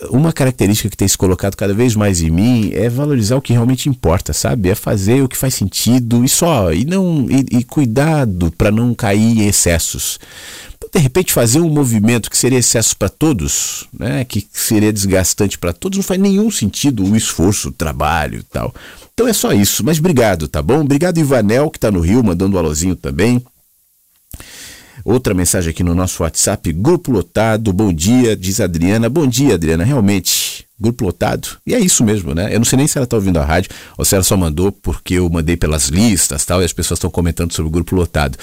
Uma 0.08 0.32
característica 0.32 0.88
que 0.88 0.96
tem 0.96 1.06
se 1.06 1.18
colocado 1.18 1.54
cada 1.54 1.74
vez 1.74 1.94
mais 1.94 2.22
em 2.22 2.30
mim 2.30 2.70
é 2.72 2.88
valorizar 2.88 3.36
o 3.36 3.42
que 3.42 3.52
realmente 3.52 3.88
importa, 3.88 4.32
sabe? 4.32 4.70
É 4.70 4.74
fazer 4.74 5.22
o 5.22 5.28
que 5.28 5.36
faz 5.36 5.54
sentido 5.54 6.24
e 6.24 6.28
só. 6.28 6.72
E 6.72 6.84
não 6.84 7.26
e, 7.28 7.58
e 7.58 7.64
cuidado 7.64 8.50
para 8.56 8.70
não 8.70 8.94
cair 8.94 9.38
em 9.38 9.46
excessos 9.46 10.18
de 10.94 11.00
repente 11.00 11.32
fazer 11.32 11.58
um 11.58 11.68
movimento 11.68 12.30
que 12.30 12.38
seria 12.38 12.58
excesso 12.58 12.96
para 12.96 13.08
todos, 13.08 13.88
né, 13.92 14.24
que 14.24 14.46
seria 14.52 14.92
desgastante 14.92 15.58
para 15.58 15.72
todos, 15.72 15.98
não 15.98 16.04
faz 16.04 16.20
nenhum 16.20 16.50
sentido 16.52 17.04
o 17.04 17.16
esforço, 17.16 17.70
o 17.70 17.72
trabalho 17.72 18.38
e 18.38 18.42
tal. 18.44 18.72
Então 19.12 19.26
é 19.26 19.32
só 19.32 19.52
isso. 19.52 19.84
Mas 19.84 19.98
obrigado, 19.98 20.46
tá 20.46 20.62
bom? 20.62 20.80
Obrigado, 20.80 21.18
Ivanel, 21.18 21.68
que 21.68 21.78
está 21.78 21.90
no 21.90 22.00
Rio, 22.00 22.22
mandando 22.22 22.56
um 22.56 22.58
alôzinho 22.60 22.94
também. 22.94 23.44
Outra 25.04 25.34
mensagem 25.34 25.70
aqui 25.70 25.82
no 25.82 25.94
nosso 25.94 26.22
WhatsApp, 26.22 26.72
grupo 26.72 27.10
lotado, 27.10 27.72
bom 27.72 27.92
dia, 27.92 28.36
diz 28.36 28.60
Adriana. 28.60 29.08
Bom 29.08 29.26
dia, 29.26 29.54
Adriana, 29.54 29.84
realmente, 29.84 30.64
grupo 30.78 31.04
lotado. 31.04 31.48
E 31.66 31.74
é 31.74 31.80
isso 31.80 32.04
mesmo, 32.04 32.34
né? 32.34 32.54
Eu 32.54 32.60
não 32.60 32.64
sei 32.64 32.76
nem 32.76 32.86
se 32.86 32.96
ela 32.96 33.04
está 33.04 33.16
ouvindo 33.16 33.38
a 33.38 33.44
rádio 33.44 33.70
ou 33.98 34.04
se 34.04 34.14
ela 34.14 34.24
só 34.24 34.36
mandou 34.36 34.70
porque 34.70 35.14
eu 35.14 35.28
mandei 35.28 35.56
pelas 35.56 35.88
listas 35.88 36.44
tal, 36.44 36.62
e 36.62 36.64
as 36.64 36.72
pessoas 36.72 36.98
estão 36.98 37.10
comentando 37.10 37.52
sobre 37.52 37.68
o 37.68 37.72
grupo 37.72 37.96
lotado. 37.96 38.38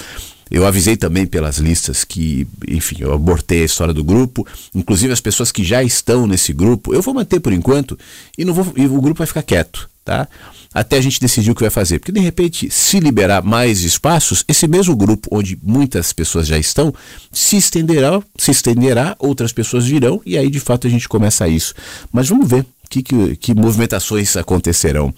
Eu 0.52 0.66
avisei 0.66 0.98
também 0.98 1.26
pelas 1.26 1.56
listas 1.56 2.04
que, 2.04 2.46
enfim, 2.68 2.96
eu 2.98 3.14
abortei 3.14 3.62
a 3.62 3.64
história 3.64 3.94
do 3.94 4.04
grupo, 4.04 4.46
inclusive 4.74 5.10
as 5.10 5.20
pessoas 5.20 5.50
que 5.50 5.64
já 5.64 5.82
estão 5.82 6.26
nesse 6.26 6.52
grupo, 6.52 6.92
eu 6.92 7.00
vou 7.00 7.14
manter 7.14 7.40
por 7.40 7.54
enquanto 7.54 7.98
e 8.36 8.44
não 8.44 8.52
vou 8.52 8.70
e 8.76 8.84
o 8.84 9.00
grupo 9.00 9.18
vai 9.18 9.26
ficar 9.26 9.42
quieto, 9.42 9.88
tá? 10.04 10.28
Até 10.74 10.98
a 10.98 11.00
gente 11.00 11.18
decidir 11.18 11.50
o 11.50 11.54
que 11.54 11.62
vai 11.62 11.70
fazer, 11.70 11.98
porque 11.98 12.12
de 12.12 12.20
repente, 12.20 12.68
se 12.70 13.00
liberar 13.00 13.42
mais 13.42 13.80
espaços, 13.80 14.44
esse 14.46 14.68
mesmo 14.68 14.94
grupo 14.94 15.26
onde 15.32 15.58
muitas 15.62 16.12
pessoas 16.12 16.46
já 16.46 16.58
estão, 16.58 16.92
se 17.32 17.56
estenderá, 17.56 18.22
se 18.36 18.50
estenderá, 18.50 19.16
outras 19.18 19.54
pessoas 19.54 19.86
virão 19.86 20.20
e 20.26 20.36
aí 20.36 20.50
de 20.50 20.60
fato 20.60 20.86
a 20.86 20.90
gente 20.90 21.08
começa 21.08 21.48
isso. 21.48 21.74
Mas 22.12 22.28
vamos 22.28 22.46
ver 22.46 22.66
que, 22.90 23.02
que, 23.02 23.36
que 23.36 23.54
movimentações 23.54 24.36
acontecerão. 24.36 25.14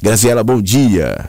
Graziela, 0.00 0.44
bom 0.44 0.62
dia. 0.62 1.28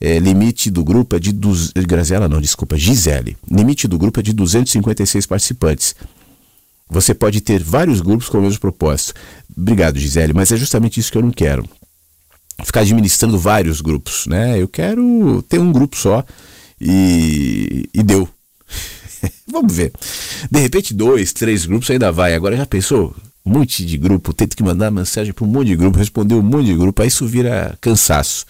É, 0.00 0.18
limite 0.18 0.70
do 0.70 0.84
grupo 0.84 1.16
é 1.16 1.18
de. 1.18 1.32
Duz... 1.32 1.72
Graziela, 1.72 2.28
não, 2.28 2.40
desculpa, 2.40 2.76
Gisele. 2.76 3.36
Limite 3.50 3.88
do 3.88 3.98
grupo 3.98 4.20
é 4.20 4.22
de 4.22 4.32
256 4.32 5.26
participantes. 5.26 5.94
Você 6.88 7.14
pode 7.14 7.40
ter 7.40 7.62
vários 7.62 8.00
grupos 8.00 8.28
com 8.28 8.38
o 8.38 8.42
mesmo 8.42 8.60
propósito. 8.60 9.14
Obrigado, 9.56 9.98
Gisele, 9.98 10.32
mas 10.32 10.52
é 10.52 10.56
justamente 10.56 11.00
isso 11.00 11.10
que 11.10 11.18
eu 11.18 11.22
não 11.22 11.30
quero. 11.30 11.68
Ficar 12.62 12.80
administrando 12.80 13.38
vários 13.38 13.80
grupos, 13.80 14.26
né? 14.26 14.60
Eu 14.60 14.68
quero 14.68 15.42
ter 15.48 15.58
um 15.58 15.72
grupo 15.72 15.96
só 15.96 16.24
e, 16.80 17.88
e 17.92 18.02
deu. 18.02 18.28
Vamos 19.50 19.74
ver. 19.74 19.92
De 20.50 20.60
repente, 20.60 20.94
dois, 20.94 21.32
três 21.32 21.66
grupos 21.66 21.90
ainda 21.90 22.12
vai. 22.12 22.34
Agora 22.34 22.56
já 22.56 22.66
pensou? 22.66 23.14
Um 23.44 23.50
monte 23.52 23.84
de 23.84 23.96
grupo, 23.96 24.32
tento 24.32 24.56
que 24.56 24.62
mandar 24.62 24.90
mensagem 24.90 25.32
para 25.32 25.44
um 25.44 25.48
monte 25.48 25.68
de 25.68 25.76
grupo, 25.76 25.98
responder 25.98 26.34
um 26.34 26.42
monte 26.42 26.66
de 26.66 26.74
grupo, 26.74 27.00
aí 27.00 27.08
isso 27.08 27.26
vira 27.26 27.76
cansaço. 27.80 28.44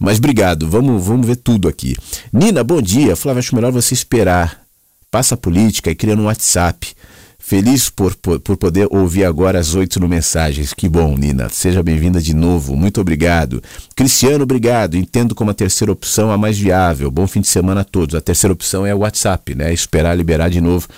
Mas 0.00 0.16
obrigado, 0.16 0.66
vamos, 0.66 1.04
vamos 1.04 1.26
ver 1.26 1.36
tudo 1.36 1.68
aqui. 1.68 1.94
Nina, 2.32 2.64
bom 2.64 2.80
dia. 2.80 3.14
Flávio, 3.14 3.40
acho 3.40 3.54
melhor 3.54 3.70
você 3.70 3.92
esperar. 3.92 4.62
Passa 5.10 5.34
a 5.34 5.38
política 5.38 5.90
e 5.90 5.94
cria 5.94 6.16
no 6.16 6.24
WhatsApp. 6.24 6.94
Feliz 7.38 7.90
por, 7.90 8.14
por, 8.14 8.40
por, 8.40 8.56
poder 8.56 8.88
ouvir 8.90 9.24
agora 9.24 9.58
as 9.58 9.74
oito 9.74 10.00
no 10.00 10.08
Mensagens. 10.08 10.72
Que 10.72 10.88
bom, 10.88 11.18
Nina. 11.18 11.50
Seja 11.50 11.82
bem-vinda 11.82 12.20
de 12.20 12.34
novo. 12.34 12.74
Muito 12.74 12.98
obrigado. 12.98 13.62
Cristiano, 13.94 14.44
obrigado. 14.44 14.96
Entendo 14.96 15.34
como 15.34 15.50
a 15.50 15.54
terceira 15.54 15.92
opção 15.92 16.30
a 16.30 16.38
mais 16.38 16.58
viável. 16.58 17.10
Bom 17.10 17.26
fim 17.26 17.42
de 17.42 17.48
semana 17.48 17.82
a 17.82 17.84
todos. 17.84 18.14
A 18.14 18.20
terceira 18.22 18.54
opção 18.54 18.86
é 18.86 18.94
o 18.94 18.98
WhatsApp, 18.98 19.54
né? 19.54 19.70
Esperar 19.70 20.16
liberar 20.16 20.48
de 20.48 20.60
novo 20.62 20.88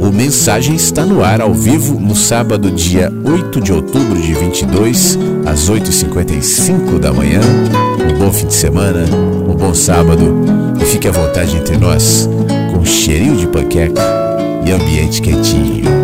O 0.00 0.12
Mensagem 0.12 0.74
está 0.74 1.04
no 1.04 1.22
ar 1.22 1.40
ao 1.40 1.52
vivo 1.52 2.00
no 2.00 2.14
sábado, 2.14 2.70
dia 2.70 3.12
8 3.24 3.60
de 3.60 3.72
outubro 3.72 4.18
de 4.20 4.32
22, 4.32 5.18
às 5.44 5.68
8h55 5.68 6.98
da 6.98 7.12
manhã. 7.12 7.40
Um 8.10 8.18
bom 8.18 8.32
fim 8.32 8.46
de 8.46 8.54
semana, 8.54 9.04
um 9.46 9.54
bom 9.54 9.74
sábado 9.74 10.44
e 10.80 10.84
fique 10.84 11.08
à 11.08 11.12
vontade 11.12 11.56
entre 11.56 11.76
nós 11.76 12.28
com 12.72 12.84
cheirinho 12.84 13.36
de 13.36 13.48
panqueca 13.48 14.00
e 14.64 14.70
ambiente 14.70 15.20
quentinho. 15.20 15.97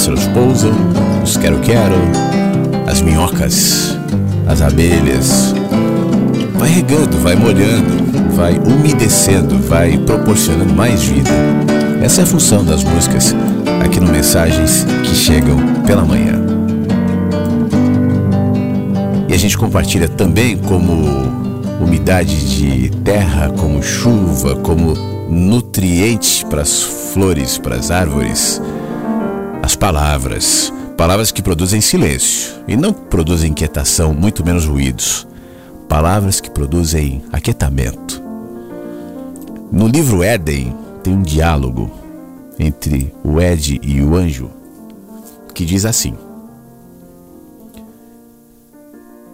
Pássaros 0.00 0.26
pousam, 0.28 0.72
os 1.22 1.36
quero-quero, 1.36 1.94
as 2.86 3.02
minhocas, 3.02 3.98
as 4.46 4.62
abelhas. 4.62 5.54
Vai 6.54 6.70
regando, 6.70 7.18
vai 7.18 7.36
molhando, 7.36 8.32
vai 8.34 8.58
umedecendo, 8.58 9.58
vai 9.58 9.98
proporcionando 9.98 10.72
mais 10.72 11.02
vida. 11.02 11.28
Essa 12.02 12.22
é 12.22 12.24
a 12.24 12.26
função 12.26 12.64
das 12.64 12.82
músicas 12.82 13.34
aqui 13.84 14.00
no 14.00 14.10
Mensagens 14.10 14.86
que 15.02 15.14
chegam 15.14 15.58
pela 15.86 16.02
manhã. 16.02 16.40
E 19.28 19.34
a 19.34 19.36
gente 19.36 19.58
compartilha 19.58 20.08
também 20.08 20.56
como 20.56 20.94
umidade 21.78 22.48
de 22.48 22.88
terra, 23.04 23.50
como 23.50 23.82
chuva, 23.82 24.56
como 24.56 24.94
nutriente 25.28 26.46
para 26.46 26.62
as 26.62 26.82
flores, 27.12 27.58
para 27.58 27.76
as 27.76 27.90
árvores, 27.90 28.62
palavras, 29.80 30.70
palavras 30.94 31.32
que 31.32 31.42
produzem 31.42 31.80
silêncio 31.80 32.52
e 32.68 32.76
não 32.76 32.92
produzem 32.92 33.50
inquietação, 33.50 34.12
muito 34.12 34.44
menos 34.44 34.66
ruídos, 34.66 35.26
palavras 35.88 36.38
que 36.38 36.50
produzem 36.50 37.24
aquietamento. 37.32 38.22
No 39.72 39.88
livro 39.88 40.22
Éden, 40.22 40.76
tem 41.02 41.14
um 41.14 41.22
diálogo 41.22 41.90
entre 42.58 43.12
o 43.24 43.40
Ed 43.40 43.80
e 43.82 44.02
o 44.02 44.14
anjo 44.14 44.50
que 45.54 45.64
diz 45.64 45.86
assim: 45.86 46.14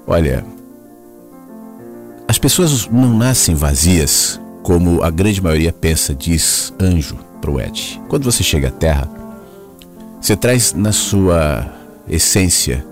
Olha, 0.07 0.45
as 2.29 2.39
pessoas 2.39 2.87
não 2.87 3.19
nascem 3.19 3.57
vazias 3.57 4.41
como 4.63 5.03
a 5.03 5.11
grande 5.11 5.43
maioria 5.43 5.73
pensa, 5.73 6.15
diz 6.15 6.73
anjo 6.81 7.17
para 7.41 7.51
o 7.51 7.61
Ed. 7.61 8.01
Quando 8.09 8.25
você 8.25 8.45
chega 8.45 8.69
à 8.69 8.71
Terra, 8.71 9.26
você 10.27 10.37
traz 10.37 10.73
na 10.73 10.91
sua 10.91 11.73
essência 12.09 12.85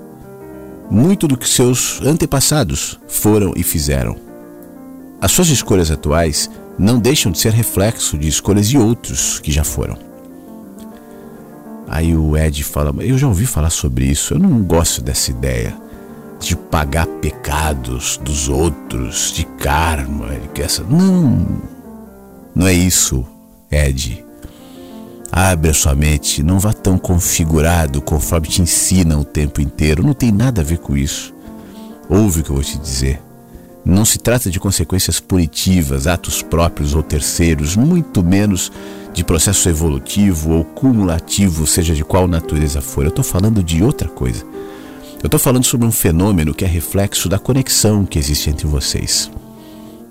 muito 0.89 1.26
do 1.26 1.37
que 1.37 1.49
seus 1.49 2.01
antepassados 2.01 3.01
foram 3.09 3.53
e 3.57 3.64
fizeram. 3.64 4.14
As 5.20 5.32
suas 5.32 5.49
escolhas 5.49 5.91
atuais 5.91 6.49
não 6.78 6.97
deixam 6.97 7.32
de 7.32 7.41
ser 7.41 7.51
reflexo 7.51 8.16
de 8.16 8.28
escolhas 8.28 8.68
de 8.68 8.78
outros 8.78 9.41
que 9.41 9.51
já 9.51 9.64
foram. 9.64 9.99
Aí 11.89 12.16
o 12.16 12.37
Ed 12.37 12.62
fala: 12.62 12.95
Eu 13.03 13.18
já 13.18 13.26
ouvi 13.26 13.47
falar 13.47 13.70
sobre 13.70 14.05
isso, 14.05 14.35
eu 14.35 14.39
não 14.39 14.62
gosto 14.62 15.03
dessa 15.03 15.32
ideia 15.32 15.76
de 16.39 16.55
pagar 16.55 17.09
pecados 17.20 18.16
dos 18.18 18.49
outros, 18.49 19.32
de 19.32 19.45
karma, 19.45 20.28
essa. 20.55 20.85
Não, 20.85 21.49
não 22.55 22.68
é 22.68 22.72
isso, 22.72 23.26
Ed. 23.72 24.24
Abre 25.37 25.70
a 25.70 25.74
sua 25.74 25.97
mente, 25.97 26.45
não 26.45 26.61
vá 26.61 26.72
tão 26.72 26.97
configurado 26.97 28.01
conforme 28.01 28.47
te 28.47 28.62
ensinam 28.62 29.22
o 29.22 29.24
tempo 29.24 29.61
inteiro. 29.61 30.01
Não 30.01 30.14
tem 30.14 30.30
nada 30.30 30.61
a 30.61 30.64
ver 30.64 30.78
com 30.78 30.97
isso. 30.97 31.35
Ouve 32.09 32.39
o 32.39 32.45
que 32.45 32.51
eu 32.51 32.55
vou 32.55 32.64
te 32.64 32.78
dizer. 32.78 33.20
Não 33.85 34.05
se 34.05 34.16
trata 34.20 34.49
de 34.49 34.61
consequências 34.61 35.18
punitivas, 35.18 36.07
atos 36.07 36.41
próprios 36.41 36.95
ou 36.95 37.03
terceiros, 37.03 37.74
muito 37.74 38.22
menos 38.22 38.70
de 39.12 39.24
processo 39.24 39.68
evolutivo 39.68 40.53
ou 40.53 40.64
cumulativo, 40.64 41.66
seja 41.66 41.97
de 41.97 42.05
qual 42.05 42.28
natureza 42.28 42.80
for. 42.80 43.03
Eu 43.03 43.09
estou 43.09 43.24
falando 43.24 43.61
de 43.61 43.82
outra 43.82 44.09
coisa. 44.09 44.45
Eu 45.20 45.26
estou 45.26 45.41
falando 45.41 45.64
sobre 45.64 45.85
um 45.85 45.93
fenômeno 45.93 46.55
que 46.55 46.64
é 46.64 46.68
reflexo 46.68 47.28
da 47.28 47.41
conexão 47.41 48.07
que 48.07 48.20
existe 48.20 48.51
entre 48.51 48.68
vocês. 48.68 49.28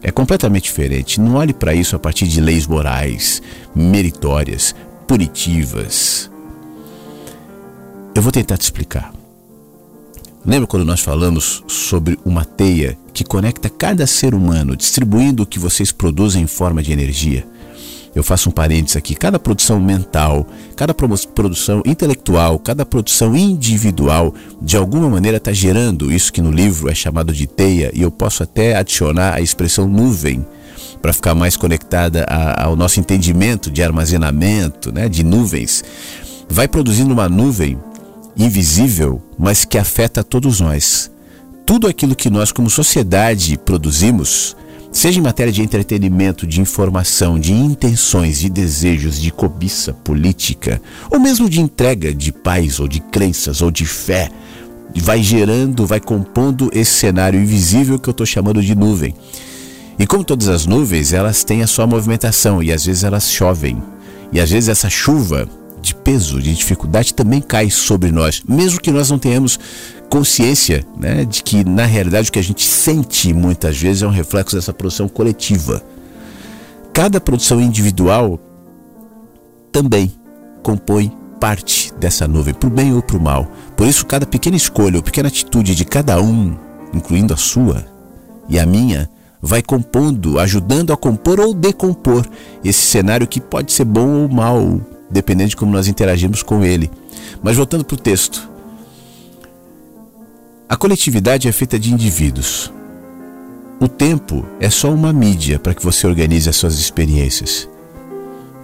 É 0.01 0.11
completamente 0.11 0.65
diferente. 0.65 1.21
Não 1.21 1.35
olhe 1.35 1.53
para 1.53 1.73
isso 1.73 1.95
a 1.95 1.99
partir 1.99 2.27
de 2.27 2.41
leis 2.41 2.67
morais, 2.67 3.41
meritórias, 3.73 4.75
punitivas. 5.13 6.27
Eu 8.15 8.21
vou 8.23 8.31
tentar 8.31 8.57
te 8.57 8.63
explicar. 8.63 9.13
Lembra 10.43 10.65
quando 10.65 10.83
nós 10.83 11.01
falamos 11.01 11.63
sobre 11.67 12.17
uma 12.25 12.43
teia 12.43 12.97
que 13.13 13.23
conecta 13.23 13.69
cada 13.69 14.07
ser 14.07 14.33
humano, 14.33 14.75
distribuindo 14.75 15.43
o 15.43 15.45
que 15.45 15.59
vocês 15.59 15.91
produzem 15.91 16.41
em 16.41 16.47
forma 16.47 16.81
de 16.81 16.91
energia? 16.91 17.45
eu 18.15 18.23
faço 18.23 18.49
um 18.49 18.51
parênteses 18.51 18.95
aqui, 18.95 19.15
cada 19.15 19.39
produção 19.39 19.79
mental, 19.79 20.47
cada 20.75 20.93
produção 20.93 21.81
intelectual, 21.83 22.59
cada 22.59 22.85
produção 22.85 23.35
individual, 23.35 24.33
de 24.61 24.77
alguma 24.77 25.09
maneira 25.09 25.37
está 25.37 25.51
gerando 25.51 26.11
isso 26.11 26.31
que 26.31 26.41
no 26.41 26.51
livro 26.51 26.91
é 26.91 26.93
chamado 26.93 27.33
de 27.33 27.47
teia, 27.47 27.91
e 27.91 28.03
eu 28.03 28.11
posso 28.11 28.43
até 28.43 28.75
adicionar 28.75 29.33
a 29.33 29.41
expressão 29.41 29.87
nuvem 29.87 30.45
para 31.03 31.11
ficar 31.11 31.35
mais 31.35 31.57
conectada 31.57 32.25
a, 32.29 32.63
ao 32.63 32.77
nosso 32.77 32.97
entendimento 32.97 33.69
de 33.69 33.83
armazenamento, 33.83 34.89
né, 34.89 35.09
de 35.09 35.21
nuvens. 35.21 35.83
Vai 36.49 36.65
produzindo 36.65 37.13
uma 37.13 37.27
nuvem 37.27 37.77
invisível, 38.37 39.21
mas 39.37 39.65
que 39.65 39.77
afeta 39.77 40.23
todos 40.23 40.61
nós. 40.61 41.11
Tudo 41.65 41.87
aquilo 41.87 42.15
que 42.15 42.29
nós, 42.29 42.53
como 42.53 42.69
sociedade, 42.69 43.57
produzimos 43.57 44.55
Seja 44.93 45.17
em 45.17 45.23
matéria 45.23 45.51
de 45.51 45.63
entretenimento, 45.63 46.45
de 46.45 46.61
informação, 46.61 47.39
de 47.39 47.51
intenções, 47.51 48.37
de 48.37 48.47
desejos, 48.47 49.19
de 49.19 49.31
cobiça 49.31 49.91
política, 49.91 50.79
ou 51.09 51.19
mesmo 51.19 51.49
de 51.49 51.59
entrega 51.59 52.13
de 52.13 52.31
paz 52.31 52.79
ou 52.79 52.87
de 52.87 52.99
crenças 52.99 53.63
ou 53.63 53.71
de 53.71 53.87
fé, 53.87 54.29
vai 54.95 55.23
gerando, 55.23 55.87
vai 55.87 55.99
compondo 55.99 56.69
esse 56.71 56.91
cenário 56.91 57.41
invisível 57.41 57.97
que 57.97 58.07
eu 58.07 58.11
estou 58.11 58.25
chamando 58.25 58.61
de 58.61 58.75
nuvem. 58.75 59.15
E 59.97 60.07
como 60.07 60.23
todas 60.23 60.47
as 60.47 60.65
nuvens, 60.65 61.13
elas 61.13 61.43
têm 61.43 61.61
a 61.61 61.67
sua 61.67 61.85
movimentação 61.85 62.61
e 62.61 62.71
às 62.71 62.85
vezes 62.85 63.03
elas 63.03 63.29
chovem. 63.29 63.81
E 64.31 64.39
às 64.39 64.49
vezes 64.49 64.69
essa 64.69 64.89
chuva 64.89 65.47
de 65.81 65.93
peso, 65.93 66.41
de 66.41 66.55
dificuldade 66.55 67.13
também 67.13 67.41
cai 67.41 67.69
sobre 67.69 68.11
nós, 68.11 68.41
mesmo 68.47 68.79
que 68.79 68.89
nós 68.89 69.11
não 69.11 69.19
tenhamos 69.19 69.59
consciência 70.09 70.85
né, 70.97 71.25
de 71.25 71.43
que, 71.43 71.63
na 71.63 71.85
realidade, 71.85 72.29
o 72.29 72.31
que 72.31 72.39
a 72.39 72.43
gente 72.43 72.65
sente 72.65 73.33
muitas 73.33 73.77
vezes 73.77 74.03
é 74.03 74.07
um 74.07 74.11
reflexo 74.11 74.55
dessa 74.55 74.73
produção 74.73 75.07
coletiva. 75.07 75.83
Cada 76.93 77.19
produção 77.19 77.59
individual 77.59 78.39
também 79.71 80.13
compõe 80.61 81.11
parte 81.39 81.93
dessa 81.99 82.27
nuvem, 82.27 82.53
para 82.53 82.67
o 82.67 82.71
bem 82.71 82.93
ou 82.93 83.01
para 83.01 83.17
o 83.17 83.21
mal. 83.21 83.51
Por 83.75 83.87
isso, 83.87 84.05
cada 84.05 84.25
pequena 84.25 84.55
escolha 84.55 84.97
ou 84.97 85.03
pequena 85.03 85.27
atitude 85.27 85.75
de 85.75 85.83
cada 85.83 86.21
um, 86.21 86.55
incluindo 86.93 87.33
a 87.33 87.37
sua 87.37 87.85
e 88.47 88.59
a 88.59 88.65
minha, 88.65 89.09
vai 89.45 89.61
compondo, 89.61 90.39
ajudando 90.39 90.93
a 90.93 90.97
compor 90.97 91.41
ou 91.41 91.53
decompor 91.53 92.25
esse 92.63 92.79
cenário 92.79 93.27
que 93.27 93.41
pode 93.41 93.73
ser 93.73 93.83
bom 93.83 94.21
ou 94.21 94.29
mal, 94.29 94.79
dependendo 95.11 95.49
de 95.49 95.57
como 95.57 95.73
nós 95.73 95.89
interagimos 95.89 96.41
com 96.41 96.63
ele. 96.63 96.89
Mas 97.43 97.57
voltando 97.57 97.83
para 97.83 97.95
o 97.95 97.99
texto. 97.99 98.49
A 100.69 100.77
coletividade 100.77 101.49
é 101.49 101.51
feita 101.51 101.77
de 101.77 101.93
indivíduos. 101.93 102.71
O 103.81 103.87
tempo 103.89 104.45
é 104.61 104.69
só 104.69 104.89
uma 104.89 105.11
mídia 105.11 105.59
para 105.59 105.73
que 105.73 105.83
você 105.83 106.07
organize 106.07 106.49
as 106.49 106.55
suas 106.55 106.79
experiências. 106.79 107.67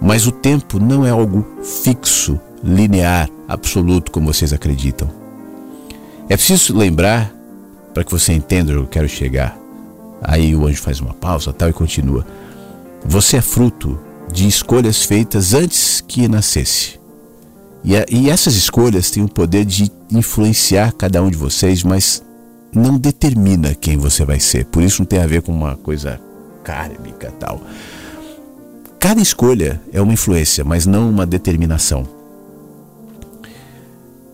Mas 0.02 0.28
o 0.28 0.32
tempo 0.32 0.80
não 0.80 1.06
é 1.06 1.10
algo 1.10 1.46
fixo, 1.62 2.40
linear, 2.64 3.30
absoluto 3.50 4.12
como 4.14 4.34
vocês 4.34 4.54
acreditam. 4.54 5.10
É 6.30 6.38
preciso 6.38 6.78
lembrar, 6.78 7.34
para 7.94 8.06
que 8.06 8.12
você 8.12 8.32
entenda 8.32 8.72
onde 8.72 8.82
eu 8.84 8.88
quero 8.88 9.10
chegar. 9.10 9.59
Aí 10.22 10.56
o 10.56 10.66
anjo 10.68 10.82
faz 10.82 11.00
uma 11.00 11.14
pausa 11.14 11.54
tal 11.54 11.70
e 11.70 11.74
continua. 11.74 12.26
Você 13.06 13.38
é 13.38 13.42
fruto 13.42 14.00
de 14.32 14.48
escolhas 14.48 15.04
feitas 15.04 15.54
antes 15.54 16.02
que 16.02 16.28
nascesse. 16.28 17.00
E, 17.84 17.96
a, 17.96 18.06
e 18.10 18.30
essas 18.30 18.56
escolhas 18.56 19.10
têm 19.10 19.24
o 19.24 19.30
poder 19.30 19.66
de 19.66 19.92
influenciar 20.12 20.92
cada 20.92 21.24
um 21.24 21.30
de 21.30 21.38
vocês, 21.38 21.84
mas 21.84 22.22
não 22.74 22.98
determina 22.98 23.74
quem 23.74 23.98
você 23.98 24.26
vai 24.26 24.40
ser. 24.40 24.66
Por 24.66 24.84
isso 24.84 25.02
não 25.02 25.06
tem 25.06 25.20
a 25.20 25.28
ver 25.28 25.42
com 25.42 25.52
uma 25.52 25.76
coisa 25.78 26.20
kármica 26.64 27.34
tal. 27.40 27.62
Cada 29.00 29.22
escolha 29.22 29.82
é 29.94 30.02
uma 30.02 30.14
influência, 30.14 30.66
mas 30.66 30.86
não 30.86 31.10
uma 31.10 31.26
determinação. 31.26 32.06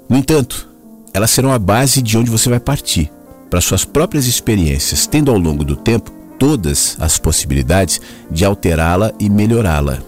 No 0.09 0.17
entanto, 0.17 0.67
elas 1.13 1.29
serão 1.29 1.53
a 1.53 1.59
base 1.59 2.01
de 2.01 2.17
onde 2.17 2.31
você 2.31 2.49
vai 2.49 2.59
partir 2.59 3.11
para 3.55 3.61
suas 3.61 3.85
próprias 3.85 4.27
experiências, 4.27 5.07
tendo 5.07 5.31
ao 5.31 5.37
longo 5.37 5.63
do 5.63 5.77
tempo 5.77 6.11
todas 6.37 6.97
as 6.99 7.17
possibilidades 7.17 8.01
de 8.29 8.43
alterá-la 8.43 9.13
e 9.17 9.29
melhorá-la. 9.29 9.99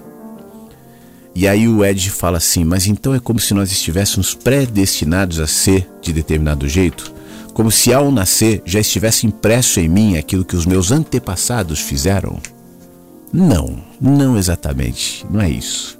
E 1.33 1.47
aí 1.47 1.65
o 1.65 1.85
Ed 1.85 2.11
fala 2.11 2.39
assim: 2.39 2.65
Mas 2.65 2.87
então 2.87 3.15
é 3.15 3.21
como 3.21 3.39
se 3.39 3.53
nós 3.53 3.71
estivéssemos 3.71 4.33
predestinados 4.33 5.39
a 5.39 5.47
ser 5.47 5.89
de 6.01 6.11
determinado 6.11 6.67
jeito? 6.67 7.13
Como 7.53 7.71
se 7.71 7.93
ao 7.93 8.11
nascer 8.11 8.61
já 8.65 8.81
estivesse 8.81 9.25
impresso 9.25 9.79
em 9.79 9.87
mim 9.87 10.17
aquilo 10.17 10.43
que 10.43 10.57
os 10.57 10.65
meus 10.65 10.91
antepassados 10.91 11.79
fizeram? 11.79 12.41
Não, 13.31 13.77
não 14.01 14.37
exatamente, 14.37 15.25
não 15.31 15.39
é 15.39 15.49
isso. 15.49 15.97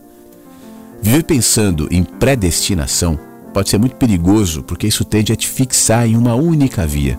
Viver 1.02 1.24
pensando 1.24 1.88
em 1.92 2.04
predestinação 2.04 3.18
pode 3.54 3.70
ser 3.70 3.78
muito 3.78 3.96
perigoso 3.96 4.64
porque 4.64 4.86
isso 4.86 5.06
tende 5.06 5.32
a 5.32 5.36
te 5.38 5.48
fixar 5.48 6.06
em 6.06 6.18
uma 6.18 6.36
única 6.36 6.86
via 6.86 7.18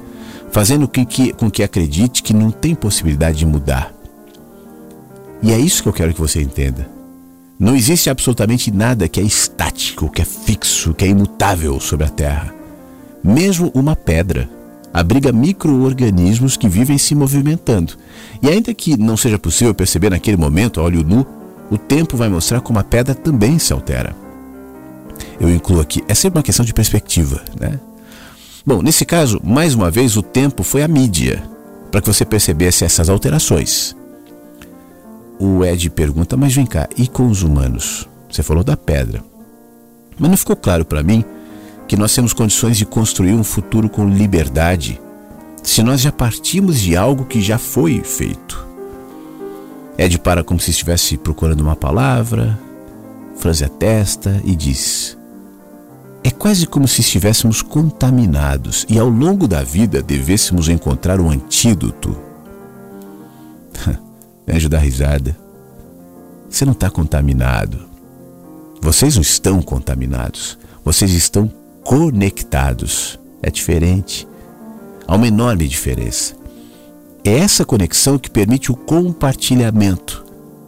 fazendo 0.51 0.89
com 0.89 1.05
que, 1.05 1.33
com 1.33 1.51
que 1.51 1.63
acredite 1.63 2.23
que 2.23 2.33
não 2.33 2.51
tem 2.51 2.75
possibilidade 2.75 3.39
de 3.39 3.47
mudar. 3.47 3.93
E 5.43 5.53
é 5.53 5.59
isso 5.59 5.83
que 5.83 5.89
eu 5.89 5.93
quero 5.93 6.13
que 6.13 6.21
você 6.21 6.43
entenda. 6.43 6.89
Não 7.59 7.75
existe 7.75 8.09
absolutamente 8.09 8.71
nada 8.71 9.09
que 9.09 9.21
é 9.21 9.23
estático, 9.23 10.09
que 10.09 10.23
é 10.23 10.25
fixo, 10.25 10.95
que 10.95 11.05
é 11.05 11.09
imutável 11.09 11.79
sobre 11.81 12.07
a 12.07 12.09
Terra. 12.09 12.55
Mesmo 13.23 13.71
uma 13.75 13.97
pedra 13.97 14.49
abriga 14.93 15.33
micro-organismos 15.33 16.57
que 16.57 16.69
vivem 16.69 16.99
se 16.99 17.15
movimentando. 17.15 17.95
E 18.43 18.49
ainda 18.49 18.73
que 18.73 18.97
não 18.97 19.17
seja 19.17 19.39
possível 19.39 19.75
perceber 19.75 20.11
naquele 20.11 20.37
momento, 20.37 20.81
a 20.81 20.85
olho 20.85 21.05
nu, 21.05 21.27
o 21.71 21.77
tempo 21.77 22.17
vai 22.17 22.29
mostrar 22.29 22.61
como 22.61 22.79
a 22.79 22.85
pedra 22.85 23.15
também 23.15 23.59
se 23.59 23.73
altera. 23.73 24.15
Eu 25.41 25.51
incluo 25.51 25.81
aqui, 25.81 26.03
é 26.09 26.15
sempre 26.15 26.39
uma 26.39 26.45
questão 26.45 26.65
de 26.65 26.73
perspectiva, 26.73 27.43
né? 27.59 27.79
Bom, 28.69 28.83
nesse 28.83 29.07
caso, 29.07 29.41
mais 29.43 29.75
uma 29.75 29.91
vez, 29.91 30.15
o 30.15 30.23
tempo 30.23 30.63
foi 30.63 30.83
a 30.83 30.89
mídia 30.89 31.43
para 31.91 32.03
que 32.03 32.07
você 32.07 32.23
percebesse 32.23 32.85
essas 32.85 33.09
alterações. 33.09 33.97
O 35.39 35.65
Ed 35.65 35.89
pergunta: 35.89 36.37
Mas 36.37 36.55
vem 36.55 36.67
cá, 36.67 36.87
e 36.95 37.09
com 37.09 37.29
os 37.29 37.43
humanos? 37.43 38.07
Você 38.31 38.43
falou 38.43 38.63
da 38.63 38.77
pedra. 38.77 39.25
Mas 40.19 40.29
não 40.29 40.37
ficou 40.37 40.55
claro 40.55 40.85
para 40.85 41.03
mim 41.03 41.25
que 41.87 41.97
nós 41.97 42.15
temos 42.15 42.35
condições 42.35 42.77
de 42.77 42.85
construir 42.85 43.33
um 43.33 43.43
futuro 43.43 43.89
com 43.89 44.07
liberdade 44.07 45.01
se 45.63 45.83
nós 45.83 46.03
já 46.03 46.13
partimos 46.13 46.79
de 46.79 46.95
algo 46.95 47.25
que 47.25 47.41
já 47.41 47.57
foi 47.57 48.03
feito. 48.05 48.67
Ed 49.97 50.19
para 50.19 50.45
como 50.45 50.61
se 50.61 50.73
estivesse 50.73 51.17
procurando 51.17 51.63
uma 51.63 51.75
palavra, 51.75 52.61
franze 53.39 53.65
a 53.65 53.69
testa 53.71 54.43
e 54.45 54.55
diz: 54.55 55.18
É 56.23 56.31
quase 56.31 56.67
como 56.67 56.89
se 56.89 57.01
estivéssemos 57.01 57.63
contaminados 57.63 58.85
e 58.89 58.99
ao 58.99 59.09
longo 59.09 59.47
da 59.47 59.63
vida 59.63 60.03
devêssemos 60.03 60.69
encontrar 60.69 61.21
um 61.21 61.31
antídoto. 61.31 62.17
Anjo 64.49 64.69
da 64.69 64.79
risada. 64.79 65.37
Você 66.49 66.65
não 66.65 66.73
está 66.73 66.91
contaminado. 66.91 67.87
Vocês 68.81 69.15
não 69.15 69.23
estão 69.23 69.61
contaminados. 69.61 70.59
Vocês 70.85 71.13
estão 71.13 71.51
conectados. 71.85 73.19
É 73.43 73.51
diferente. 73.51 74.27
Há 75.07 75.15
uma 75.15 75.29
enorme 75.29 75.69
diferença. 75.69 76.35
É 77.25 77.39
essa 77.39 77.65
conexão 77.65 78.19
que 78.19 78.31
permite 78.31 78.73
o 78.73 78.77
compartilhamento 78.77 80.25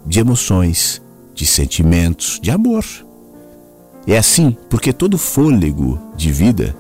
de 0.07 0.21
emoções, 0.21 1.01
de 1.35 1.47
sentimentos, 1.47 2.39
de 2.43 2.51
amor. 2.51 2.85
É 4.07 4.17
assim 4.17 4.57
porque 4.69 4.93
todo 4.93 5.19
fôlego 5.19 5.99
de 6.17 6.33
vida 6.33 6.75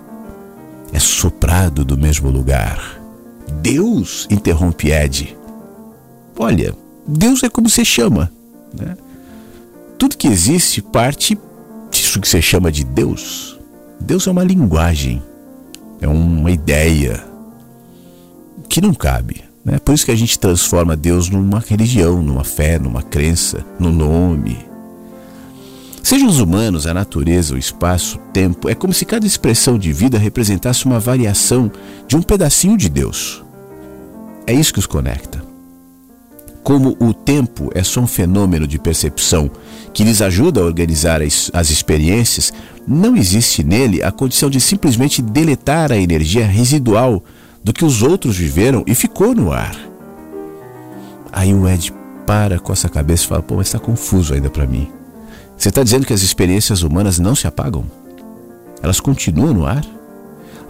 é 0.92 0.98
soprado 0.98 1.84
do 1.84 1.96
mesmo 1.96 2.30
lugar. 2.30 3.00
Deus 3.60 4.26
interrompe 4.30 4.90
Ed. 4.90 5.36
Olha, 6.38 6.74
Deus 7.06 7.42
é 7.42 7.48
como 7.48 7.68
você 7.68 7.84
chama. 7.84 8.30
Né? 8.72 8.96
Tudo 9.98 10.16
que 10.16 10.28
existe 10.28 10.80
parte 10.80 11.38
disso 11.90 12.20
que 12.20 12.28
você 12.28 12.40
chama 12.40 12.72
de 12.72 12.84
Deus. 12.84 13.58
Deus 14.00 14.26
é 14.26 14.30
uma 14.30 14.44
linguagem, 14.44 15.22
é 16.00 16.08
uma 16.08 16.50
ideia 16.50 17.22
que 18.68 18.80
não 18.80 18.94
cabe. 18.94 19.44
Né? 19.64 19.78
Por 19.78 19.94
isso 19.94 20.06
que 20.06 20.10
a 20.10 20.16
gente 20.16 20.38
transforma 20.38 20.96
Deus 20.96 21.28
numa 21.28 21.60
religião, 21.60 22.22
numa 22.22 22.44
fé, 22.44 22.78
numa 22.78 23.02
crença, 23.02 23.64
no 23.78 23.90
nome. 23.90 24.69
Sejam 26.10 26.26
os 26.26 26.40
humanos, 26.40 26.88
a 26.88 26.92
natureza, 26.92 27.54
o 27.54 27.56
espaço, 27.56 28.18
o 28.18 28.32
tempo, 28.32 28.68
é 28.68 28.74
como 28.74 28.92
se 28.92 29.04
cada 29.04 29.24
expressão 29.24 29.78
de 29.78 29.92
vida 29.92 30.18
representasse 30.18 30.84
uma 30.84 30.98
variação 30.98 31.70
de 32.08 32.16
um 32.16 32.20
pedacinho 32.20 32.76
de 32.76 32.88
Deus. 32.88 33.44
É 34.44 34.52
isso 34.52 34.72
que 34.72 34.80
os 34.80 34.86
conecta. 34.86 35.40
Como 36.64 36.96
o 36.98 37.14
tempo 37.14 37.70
é 37.76 37.84
só 37.84 38.00
um 38.00 38.08
fenômeno 38.08 38.66
de 38.66 38.76
percepção 38.76 39.48
que 39.94 40.02
lhes 40.02 40.20
ajuda 40.20 40.60
a 40.60 40.64
organizar 40.64 41.22
as, 41.22 41.48
as 41.54 41.70
experiências, 41.70 42.52
não 42.88 43.16
existe 43.16 43.62
nele 43.62 44.02
a 44.02 44.10
condição 44.10 44.50
de 44.50 44.60
simplesmente 44.60 45.22
deletar 45.22 45.92
a 45.92 45.96
energia 45.96 46.44
residual 46.44 47.22
do 47.62 47.72
que 47.72 47.84
os 47.84 48.02
outros 48.02 48.36
viveram 48.36 48.82
e 48.84 48.96
ficou 48.96 49.32
no 49.32 49.52
ar. 49.52 49.76
Aí 51.30 51.54
o 51.54 51.68
Ed 51.68 51.94
para 52.26 52.58
com 52.58 52.72
essa 52.72 52.88
cabeça 52.88 53.22
e 53.22 53.28
fala: 53.28 53.42
pô, 53.42 53.54
mas 53.54 53.68
está 53.68 53.78
confuso 53.78 54.34
ainda 54.34 54.50
para 54.50 54.66
mim. 54.66 54.90
Você 55.60 55.68
está 55.68 55.82
dizendo 55.82 56.06
que 56.06 56.14
as 56.14 56.22
experiências 56.22 56.80
humanas 56.80 57.18
não 57.18 57.34
se 57.34 57.46
apagam? 57.46 57.84
Elas 58.82 58.98
continuam 58.98 59.52
no 59.52 59.66
ar? 59.66 59.84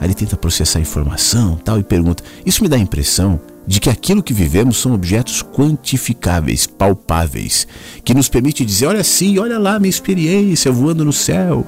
Aí 0.00 0.08
ele 0.08 0.14
tenta 0.14 0.36
processar 0.36 0.80
a 0.80 0.82
informação 0.82 1.54
tal 1.64 1.78
e 1.78 1.84
pergunta: 1.84 2.24
Isso 2.44 2.60
me 2.60 2.68
dá 2.68 2.74
a 2.74 2.80
impressão 2.80 3.40
de 3.64 3.78
que 3.78 3.88
aquilo 3.88 4.20
que 4.20 4.34
vivemos 4.34 4.78
são 4.78 4.92
objetos 4.92 5.44
quantificáveis, 5.44 6.66
palpáveis, 6.66 7.68
que 8.04 8.12
nos 8.12 8.28
permite 8.28 8.64
dizer: 8.64 8.86
olha 8.86 9.04
sim, 9.04 9.38
olha 9.38 9.60
lá 9.60 9.78
minha 9.78 9.88
experiência 9.88 10.72
voando 10.72 11.04
no 11.04 11.12
céu. 11.12 11.64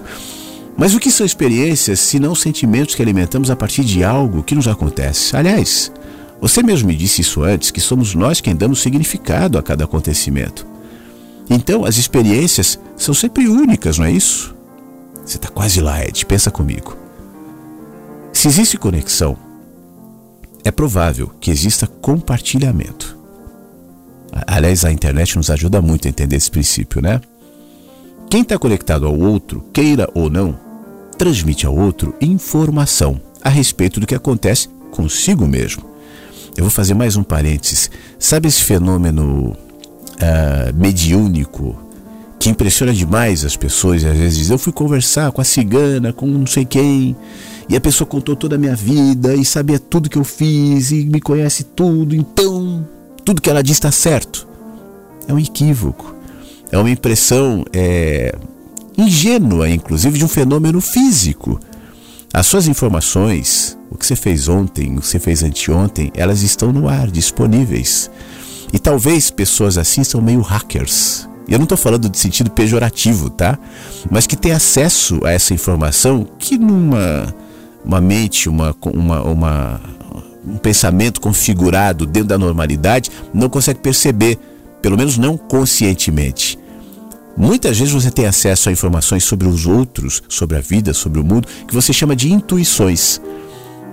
Mas 0.76 0.92
o 0.92 0.98
que 0.98 1.12
são 1.12 1.24
experiências 1.24 2.00
se 2.00 2.18
não 2.18 2.34
sentimentos 2.34 2.96
que 2.96 3.02
alimentamos 3.02 3.52
a 3.52 3.56
partir 3.56 3.84
de 3.84 4.02
algo 4.02 4.42
que 4.42 4.56
nos 4.56 4.66
acontece? 4.66 5.36
Aliás, 5.36 5.92
você 6.40 6.60
mesmo 6.60 6.88
me 6.88 6.96
disse 6.96 7.20
isso 7.20 7.44
antes, 7.44 7.70
que 7.70 7.80
somos 7.80 8.16
nós 8.16 8.40
quem 8.40 8.56
damos 8.56 8.82
significado 8.82 9.58
a 9.58 9.62
cada 9.62 9.84
acontecimento. 9.84 10.71
Então, 11.52 11.84
as 11.84 11.98
experiências 11.98 12.78
são 12.96 13.12
sempre 13.12 13.46
únicas, 13.46 13.98
não 13.98 14.06
é 14.06 14.10
isso? 14.10 14.56
Você 15.22 15.36
está 15.36 15.48
quase 15.48 15.82
lá, 15.82 16.02
Ed, 16.02 16.24
pensa 16.24 16.50
comigo. 16.50 16.96
Se 18.32 18.48
existe 18.48 18.78
conexão, 18.78 19.36
é 20.64 20.70
provável 20.70 21.30
que 21.38 21.50
exista 21.50 21.86
compartilhamento. 21.86 23.18
Aliás, 24.46 24.82
a 24.82 24.90
internet 24.90 25.36
nos 25.36 25.50
ajuda 25.50 25.82
muito 25.82 26.08
a 26.08 26.08
entender 26.08 26.36
esse 26.36 26.50
princípio, 26.50 27.02
né? 27.02 27.20
Quem 28.30 28.40
está 28.40 28.58
conectado 28.58 29.06
ao 29.06 29.16
outro, 29.18 29.62
queira 29.74 30.08
ou 30.14 30.30
não, 30.30 30.58
transmite 31.18 31.66
ao 31.66 31.76
outro 31.76 32.14
informação 32.18 33.20
a 33.42 33.50
respeito 33.50 34.00
do 34.00 34.06
que 34.06 34.14
acontece 34.14 34.70
consigo 34.90 35.46
mesmo. 35.46 35.84
Eu 36.56 36.64
vou 36.64 36.70
fazer 36.70 36.94
mais 36.94 37.14
um 37.14 37.22
parênteses. 37.22 37.90
Sabe 38.18 38.48
esse 38.48 38.62
fenômeno 38.62 39.54
uh, 40.22 40.74
mediúnico 40.74 41.76
que 42.38 42.48
impressiona 42.48 42.94
demais 42.94 43.44
as 43.44 43.56
pessoas? 43.56 44.04
Às 44.04 44.16
vezes 44.16 44.50
eu 44.50 44.58
fui 44.58 44.72
conversar 44.72 45.32
com 45.32 45.40
a 45.40 45.44
cigana, 45.44 46.12
com 46.12 46.26
não 46.26 46.46
sei 46.46 46.64
quem, 46.64 47.16
e 47.68 47.76
a 47.76 47.80
pessoa 47.80 48.06
contou 48.06 48.36
toda 48.36 48.54
a 48.54 48.58
minha 48.58 48.76
vida 48.76 49.34
e 49.34 49.44
sabia 49.44 49.78
tudo 49.78 50.08
que 50.08 50.18
eu 50.18 50.24
fiz 50.24 50.90
e 50.90 51.04
me 51.04 51.20
conhece 51.20 51.64
tudo, 51.64 52.14
então 52.14 52.86
tudo 53.24 53.42
que 53.42 53.50
ela 53.50 53.62
diz 53.62 53.76
está 53.76 53.90
certo. 53.90 54.46
É 55.28 55.32
um 55.32 55.38
equívoco 55.38 56.12
é 56.72 56.78
uma 56.78 56.90
impressão 56.90 57.64
é, 57.70 58.34
ingênua, 58.96 59.68
inclusive, 59.68 60.18
de 60.18 60.24
um 60.24 60.28
fenômeno 60.28 60.80
físico. 60.80 61.60
As 62.32 62.46
suas 62.46 62.66
informações, 62.66 63.76
o 63.90 63.98
que 63.98 64.06
você 64.06 64.16
fez 64.16 64.48
ontem, 64.48 64.96
o 64.96 65.02
que 65.02 65.06
você 65.06 65.18
fez 65.18 65.42
anteontem, 65.42 66.10
elas 66.16 66.42
estão 66.42 66.72
no 66.72 66.88
ar, 66.88 67.10
disponíveis. 67.10 68.10
E 68.72 68.78
talvez 68.78 69.30
pessoas 69.30 69.76
assim 69.76 70.02
são 70.02 70.20
meio 70.20 70.40
hackers. 70.40 71.28
Eu 71.48 71.58
não 71.58 71.64
estou 71.64 71.76
falando 71.76 72.08
de 72.08 72.18
sentido 72.18 72.50
pejorativo, 72.50 73.28
tá? 73.28 73.58
Mas 74.10 74.26
que 74.26 74.36
tem 74.36 74.52
acesso 74.52 75.20
a 75.24 75.32
essa 75.32 75.52
informação 75.52 76.26
que 76.38 76.56
numa 76.56 77.34
uma 77.84 78.00
mente, 78.00 78.48
uma, 78.48 78.74
uma, 78.80 79.22
uma, 79.22 79.80
um 80.46 80.56
pensamento 80.56 81.20
configurado 81.20 82.06
dentro 82.06 82.28
da 82.28 82.38
normalidade, 82.38 83.10
não 83.34 83.48
consegue 83.48 83.80
perceber, 83.80 84.38
pelo 84.80 84.96
menos 84.96 85.18
não 85.18 85.36
conscientemente. 85.36 86.58
Muitas 87.36 87.78
vezes 87.78 87.92
você 87.92 88.10
tem 88.10 88.26
acesso 88.26 88.68
a 88.68 88.72
informações 88.72 89.24
sobre 89.24 89.48
os 89.48 89.66
outros, 89.66 90.22
sobre 90.28 90.56
a 90.56 90.60
vida, 90.60 90.92
sobre 90.92 91.18
o 91.18 91.24
mundo, 91.24 91.48
que 91.66 91.74
você 91.74 91.92
chama 91.92 92.14
de 92.14 92.30
intuições. 92.30 93.20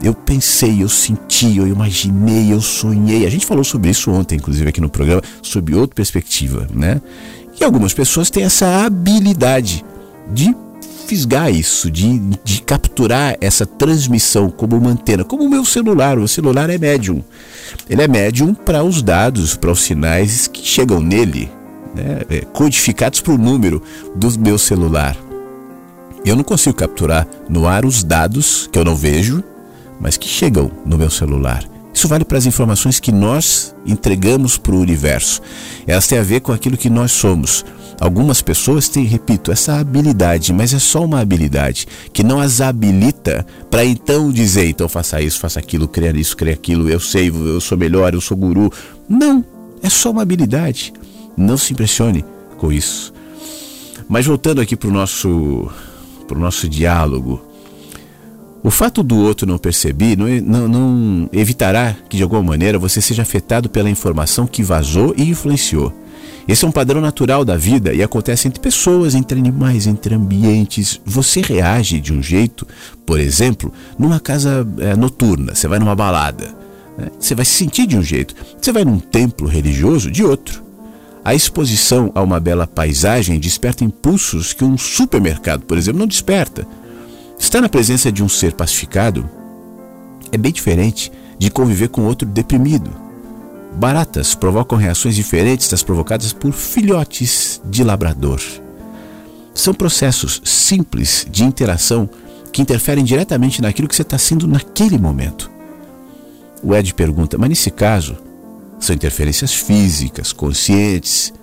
Eu 0.01 0.13
pensei, 0.13 0.81
eu 0.81 0.87
senti, 0.87 1.57
eu 1.57 1.67
imaginei, 1.67 2.53
eu 2.53 2.61
sonhei. 2.61 3.25
A 3.25 3.29
gente 3.29 3.45
falou 3.45 3.63
sobre 3.63 3.89
isso 3.89 4.09
ontem, 4.11 4.35
inclusive 4.35 4.69
aqui 4.69 4.79
no 4.79 4.89
programa, 4.89 5.21
sobre 5.41 5.75
outra 5.75 5.95
perspectiva, 5.95 6.67
né? 6.73 7.01
E 7.59 7.63
algumas 7.63 7.93
pessoas 7.93 8.29
têm 8.29 8.43
essa 8.43 8.85
habilidade 8.85 9.83
de 10.31 10.55
fisgar 11.09 11.51
isso, 11.51 11.89
de, 11.89 12.19
de 12.43 12.61
capturar 12.61 13.35
essa 13.41 13.65
transmissão 13.65 14.49
como 14.49 14.77
uma 14.77 14.91
antena, 14.91 15.23
como 15.23 15.43
o 15.43 15.49
meu 15.49 15.65
celular. 15.65 16.19
O 16.19 16.27
celular 16.27 16.69
é 16.69 16.77
médium. 16.77 17.23
Ele 17.89 18.01
é 18.03 18.07
médium 18.07 18.53
para 18.53 18.83
os 18.83 19.01
dados, 19.01 19.55
para 19.55 19.71
os 19.71 19.81
sinais 19.81 20.47
que 20.47 20.65
chegam 20.65 21.01
nele, 21.01 21.51
né, 21.95 22.21
é, 22.29 22.41
codificados 22.41 23.21
para 23.21 23.33
o 23.33 23.37
número 23.37 23.81
do 24.15 24.39
meu 24.39 24.57
celular. 24.57 25.17
Eu 26.23 26.35
não 26.35 26.43
consigo 26.43 26.75
capturar 26.75 27.27
no 27.49 27.67
ar 27.67 27.85
os 27.85 28.03
dados 28.03 28.69
que 28.71 28.77
eu 28.77 28.85
não 28.85 28.95
vejo, 28.95 29.43
mas 29.99 30.17
que 30.17 30.27
chegam 30.27 30.71
no 30.85 30.97
meu 30.97 31.09
celular. 31.09 31.63
Isso 31.93 32.07
vale 32.07 32.23
para 32.23 32.37
as 32.37 32.45
informações 32.45 32.99
que 32.99 33.11
nós 33.11 33.75
entregamos 33.85 34.57
para 34.57 34.73
o 34.73 34.79
universo. 34.79 35.41
Elas 35.85 36.07
têm 36.07 36.17
a 36.17 36.23
ver 36.23 36.39
com 36.39 36.51
aquilo 36.51 36.77
que 36.77 36.89
nós 36.89 37.11
somos. 37.11 37.65
Algumas 37.99 38.41
pessoas 38.41 38.87
têm, 38.87 39.03
repito, 39.03 39.51
essa 39.51 39.77
habilidade, 39.77 40.53
mas 40.53 40.73
é 40.73 40.79
só 40.79 41.03
uma 41.03 41.19
habilidade 41.19 41.85
que 42.13 42.23
não 42.23 42.39
as 42.39 42.61
habilita 42.61 43.45
para 43.69 43.83
então 43.83 44.31
dizer, 44.31 44.69
então 44.69 44.87
faça 44.87 45.21
isso, 45.21 45.39
faça 45.39 45.59
aquilo, 45.59 45.87
cria 45.87 46.11
isso, 46.11 46.37
cria 46.37 46.53
aquilo, 46.53 46.89
eu 46.89 46.99
sei, 46.99 47.27
eu 47.27 47.59
sou 47.59 47.77
melhor, 47.77 48.13
eu 48.13 48.21
sou 48.21 48.37
guru. 48.37 48.71
Não, 49.09 49.43
é 49.83 49.89
só 49.89 50.11
uma 50.11 50.21
habilidade. 50.21 50.93
Não 51.35 51.57
se 51.57 51.73
impressione 51.73 52.23
com 52.57 52.71
isso. 52.71 53.13
Mas 54.07 54.25
voltando 54.25 54.61
aqui 54.61 54.75
para 54.77 54.89
o 54.89 54.93
nosso, 54.93 55.69
pro 56.27 56.39
nosso 56.39 56.69
diálogo, 56.69 57.48
o 58.61 58.69
fato 58.69 59.01
do 59.01 59.17
outro 59.17 59.47
não 59.47 59.57
perceber 59.57 60.17
não, 60.17 60.27
não, 60.27 60.67
não, 60.67 61.29
evitará 61.31 61.95
que 62.09 62.17
de 62.17 62.23
alguma 62.23 62.43
maneira 62.43 62.77
você 62.77 62.99
seja 62.99 63.21
afetado 63.21 63.69
pela 63.69 63.89
informação 63.89 64.45
que 64.45 64.61
vazou 64.61 65.13
e 65.17 65.29
influenciou. 65.29 65.93
Esse 66.47 66.65
é 66.65 66.67
um 66.67 66.71
padrão 66.71 66.99
natural 66.99 67.45
da 67.45 67.55
vida 67.55 67.93
e 67.93 68.01
acontece 68.01 68.47
entre 68.47 68.59
pessoas, 68.59 69.13
entre 69.13 69.39
animais, 69.39 69.85
entre 69.85 70.15
ambientes. 70.15 70.99
Você 71.05 71.41
reage 71.41 71.99
de 71.99 72.11
um 72.11 72.23
jeito, 72.23 72.67
por 73.05 73.19
exemplo, 73.19 73.71
numa 73.97 74.19
casa 74.19 74.67
é, 74.79 74.95
noturna, 74.95 75.53
você 75.53 75.67
vai 75.67 75.77
numa 75.77 75.95
balada, 75.95 76.53
né? 76.97 77.07
você 77.19 77.35
vai 77.35 77.45
se 77.45 77.51
sentir 77.51 77.85
de 77.85 77.95
um 77.95 78.01
jeito. 78.01 78.35
Você 78.59 78.71
vai 78.71 78.83
num 78.83 78.99
templo 78.99 79.47
religioso 79.47 80.09
de 80.09 80.23
outro. 80.23 80.63
A 81.23 81.35
exposição 81.35 82.11
a 82.15 82.21
uma 82.21 82.39
bela 82.39 82.65
paisagem 82.65 83.39
desperta 83.39 83.83
impulsos 83.83 84.51
que 84.51 84.63
um 84.63 84.77
supermercado, 84.77 85.65
por 85.65 85.77
exemplo, 85.77 85.99
não 85.99 86.07
desperta. 86.07 86.65
Estar 87.39 87.61
na 87.61 87.69
presença 87.69 88.11
de 88.11 88.21
um 88.21 88.29
ser 88.29 88.53
pacificado 88.53 89.27
é 90.31 90.37
bem 90.37 90.51
diferente 90.51 91.11
de 91.39 91.49
conviver 91.49 91.87
com 91.87 92.05
outro 92.05 92.27
deprimido. 92.27 92.91
Baratas 93.75 94.35
provocam 94.35 94.77
reações 94.77 95.15
diferentes 95.15 95.69
das 95.69 95.81
provocadas 95.81 96.33
por 96.33 96.51
filhotes 96.51 97.61
de 97.65 97.83
labrador. 97.83 98.41
São 99.55 99.73
processos 99.73 100.41
simples 100.43 101.25
de 101.31 101.43
interação 101.43 102.09
que 102.51 102.61
interferem 102.61 103.03
diretamente 103.03 103.61
naquilo 103.61 103.87
que 103.87 103.95
você 103.95 104.01
está 104.01 104.17
sendo 104.17 104.47
naquele 104.47 104.97
momento. 104.97 105.49
O 106.61 106.75
Ed 106.75 106.93
pergunta, 106.93 107.37
mas 107.37 107.49
nesse 107.49 107.71
caso, 107.71 108.17
são 108.79 108.93
interferências 108.93 109.53
físicas, 109.53 110.33
conscientes. 110.33 111.33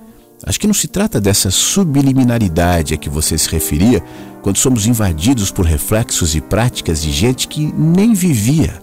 Acho 0.47 0.61
que 0.61 0.67
não 0.69 0.75
se 0.75 0.87
trata 0.87 1.21
dessa 1.21 1.51
subliminaridade 1.51 2.95
a 2.95 2.97
que 2.97 3.11
você 3.11 3.37
se 3.37 3.51
referia 3.51 4.01
quando 4.43 4.59
somos 4.59 4.87
invadidos 4.87 5.51
por 5.51 5.67
reflexos 5.67 6.37
e 6.37 6.41
práticas 6.41 7.03
de 7.03 7.11
gente 7.11 7.49
que 7.49 7.67
nem 7.77 8.15
vivia 8.15 8.81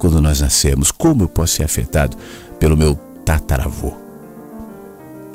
quando 0.00 0.20
nós 0.20 0.40
nascemos. 0.40 0.90
Como 0.90 1.22
eu 1.22 1.28
posso 1.28 1.54
ser 1.54 1.62
afetado 1.62 2.16
pelo 2.58 2.76
meu 2.76 2.96
tataravô? 3.24 3.94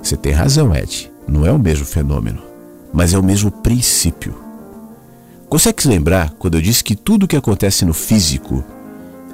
Você 0.03 0.17
tem 0.17 0.33
razão, 0.33 0.75
Ed. 0.75 1.09
Não 1.25 1.45
é 1.45 1.51
o 1.53 1.59
mesmo 1.59 1.85
fenômeno, 1.85 2.41
mas 2.91 3.13
é 3.13 3.17
o 3.17 3.23
mesmo 3.23 3.49
princípio. 3.49 4.35
Consegue 5.47 5.83
se 5.83 5.87
lembrar 5.87 6.31
quando 6.31 6.55
eu 6.55 6.61
disse 6.61 6.83
que 6.83 6.97
tudo 6.97 7.23
o 7.23 7.27
que 7.27 7.37
acontece 7.37 7.85
no 7.85 7.93
físico 7.93 8.61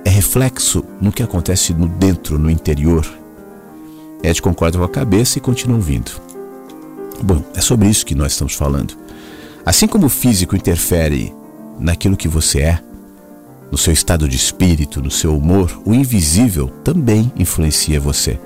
é 0.05 0.09
reflexo 0.09 0.83
no 1.01 1.11
que 1.11 1.23
acontece 1.23 1.73
no 1.73 1.87
dentro, 1.87 2.37
no 2.37 2.51
interior? 2.51 3.07
Ed 4.21 4.39
concorda 4.39 4.77
com 4.77 4.83
a 4.83 4.89
cabeça 4.89 5.39
e 5.39 5.41
continua 5.41 5.77
ouvindo. 5.77 6.26
Bom, 7.21 7.43
é 7.55 7.61
sobre 7.61 7.89
isso 7.89 8.05
que 8.05 8.15
nós 8.15 8.33
estamos 8.33 8.53
falando. 8.53 8.95
Assim 9.65 9.87
como 9.87 10.05
o 10.05 10.09
físico 10.09 10.55
interfere 10.55 11.33
naquilo 11.79 12.15
que 12.15 12.27
você 12.27 12.61
é, 12.61 12.79
no 13.71 13.77
seu 13.77 13.91
estado 13.91 14.29
de 14.29 14.35
espírito, 14.35 15.01
no 15.01 15.11
seu 15.11 15.35
humor, 15.35 15.81
o 15.85 15.93
invisível 15.93 16.69
também 16.83 17.31
influencia 17.37 17.99
você. 17.99 18.39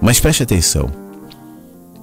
Mas 0.00 0.20
preste 0.20 0.42
atenção. 0.42 0.90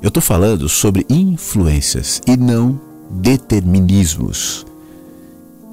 Eu 0.01 0.07
estou 0.07 0.23
falando 0.23 0.67
sobre 0.69 1.05
influências 1.09 2.21
e 2.25 2.37
não 2.37 2.79
determinismos. 3.11 4.65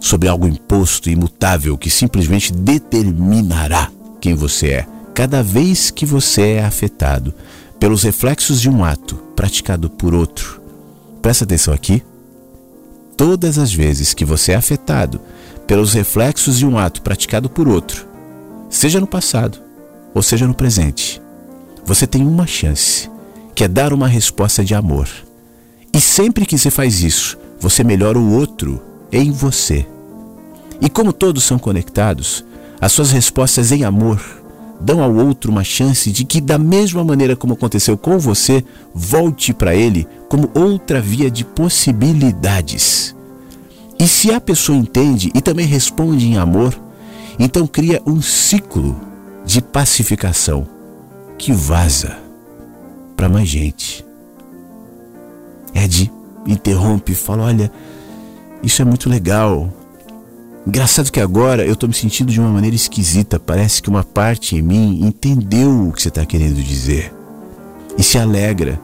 Sobre 0.00 0.28
algo 0.28 0.46
imposto, 0.46 1.08
imutável, 1.08 1.78
que 1.78 1.88
simplesmente 1.88 2.52
determinará 2.52 3.90
quem 4.20 4.34
você 4.34 4.68
é, 4.68 4.86
cada 5.14 5.42
vez 5.42 5.90
que 5.90 6.04
você 6.04 6.42
é 6.42 6.64
afetado 6.64 7.32
pelos 7.78 8.02
reflexos 8.02 8.60
de 8.60 8.68
um 8.68 8.84
ato 8.84 9.16
praticado 9.34 9.90
por 9.90 10.14
outro. 10.14 10.60
Presta 11.20 11.44
atenção 11.44 11.74
aqui. 11.74 12.02
Todas 13.16 13.58
as 13.58 13.72
vezes 13.72 14.14
que 14.14 14.24
você 14.24 14.52
é 14.52 14.56
afetado 14.56 15.20
pelos 15.66 15.94
reflexos 15.94 16.58
de 16.58 16.66
um 16.66 16.78
ato 16.78 17.02
praticado 17.02 17.48
por 17.48 17.66
outro, 17.66 18.06
seja 18.68 19.00
no 19.00 19.06
passado 19.06 19.58
ou 20.14 20.22
seja 20.22 20.46
no 20.46 20.54
presente, 20.54 21.20
você 21.84 22.06
tem 22.06 22.26
uma 22.26 22.46
chance, 22.46 23.10
que 23.54 23.64
é 23.64 23.68
dar 23.68 23.92
uma 23.92 24.08
resposta 24.08 24.64
de 24.64 24.74
amor. 24.74 25.08
E 25.92 26.00
sempre 26.00 26.44
que 26.44 26.58
você 26.58 26.70
faz 26.70 27.02
isso, 27.02 27.38
você 27.58 27.82
melhora 27.82 28.18
o 28.18 28.32
outro 28.32 28.82
em 29.10 29.30
você. 29.30 29.86
E 30.80 30.90
como 30.90 31.12
todos 31.12 31.44
são 31.44 31.58
conectados, 31.58 32.44
as 32.80 32.92
suas 32.92 33.10
respostas 33.10 33.72
em 33.72 33.84
amor 33.84 34.20
dão 34.80 35.02
ao 35.02 35.14
outro 35.14 35.50
uma 35.50 35.64
chance 35.64 36.10
de 36.10 36.24
que, 36.24 36.40
da 36.40 36.58
mesma 36.58 37.04
maneira 37.04 37.36
como 37.36 37.54
aconteceu 37.54 37.96
com 37.96 38.18
você, 38.18 38.64
volte 38.94 39.52
para 39.52 39.74
ele 39.74 40.06
como 40.28 40.50
outra 40.54 41.00
via 41.00 41.30
de 41.30 41.44
possibilidades. 41.44 43.14
E 43.98 44.06
se 44.06 44.30
a 44.30 44.40
pessoa 44.40 44.76
entende 44.76 45.30
e 45.34 45.40
também 45.40 45.66
responde 45.66 46.26
em 46.26 46.36
amor, 46.36 46.78
então 47.38 47.66
cria 47.66 48.02
um 48.06 48.20
ciclo 48.20 48.98
de 49.44 49.62
pacificação 49.62 50.66
que 51.38 51.52
vaza 51.52 52.18
para 53.16 53.28
mais 53.28 53.48
gente. 53.48 54.04
Ed 55.74 56.10
interrompe 56.46 57.12
e 57.12 57.14
fala: 57.14 57.44
Olha, 57.44 57.72
isso 58.62 58.82
é 58.82 58.84
muito 58.84 59.08
legal. 59.08 59.70
Engraçado 60.66 61.12
que 61.12 61.20
agora 61.20 61.64
eu 61.64 61.74
estou 61.74 61.88
me 61.88 61.94
sentindo 61.94 62.32
de 62.32 62.40
uma 62.40 62.50
maneira 62.50 62.74
esquisita. 62.74 63.38
Parece 63.38 63.80
que 63.80 63.88
uma 63.88 64.02
parte 64.02 64.56
em 64.56 64.62
mim 64.62 65.00
entendeu 65.02 65.88
o 65.88 65.92
que 65.92 66.02
você 66.02 66.08
está 66.08 66.26
querendo 66.26 66.62
dizer 66.62 67.14
e 67.96 68.02
se 68.02 68.18
alegra. 68.18 68.80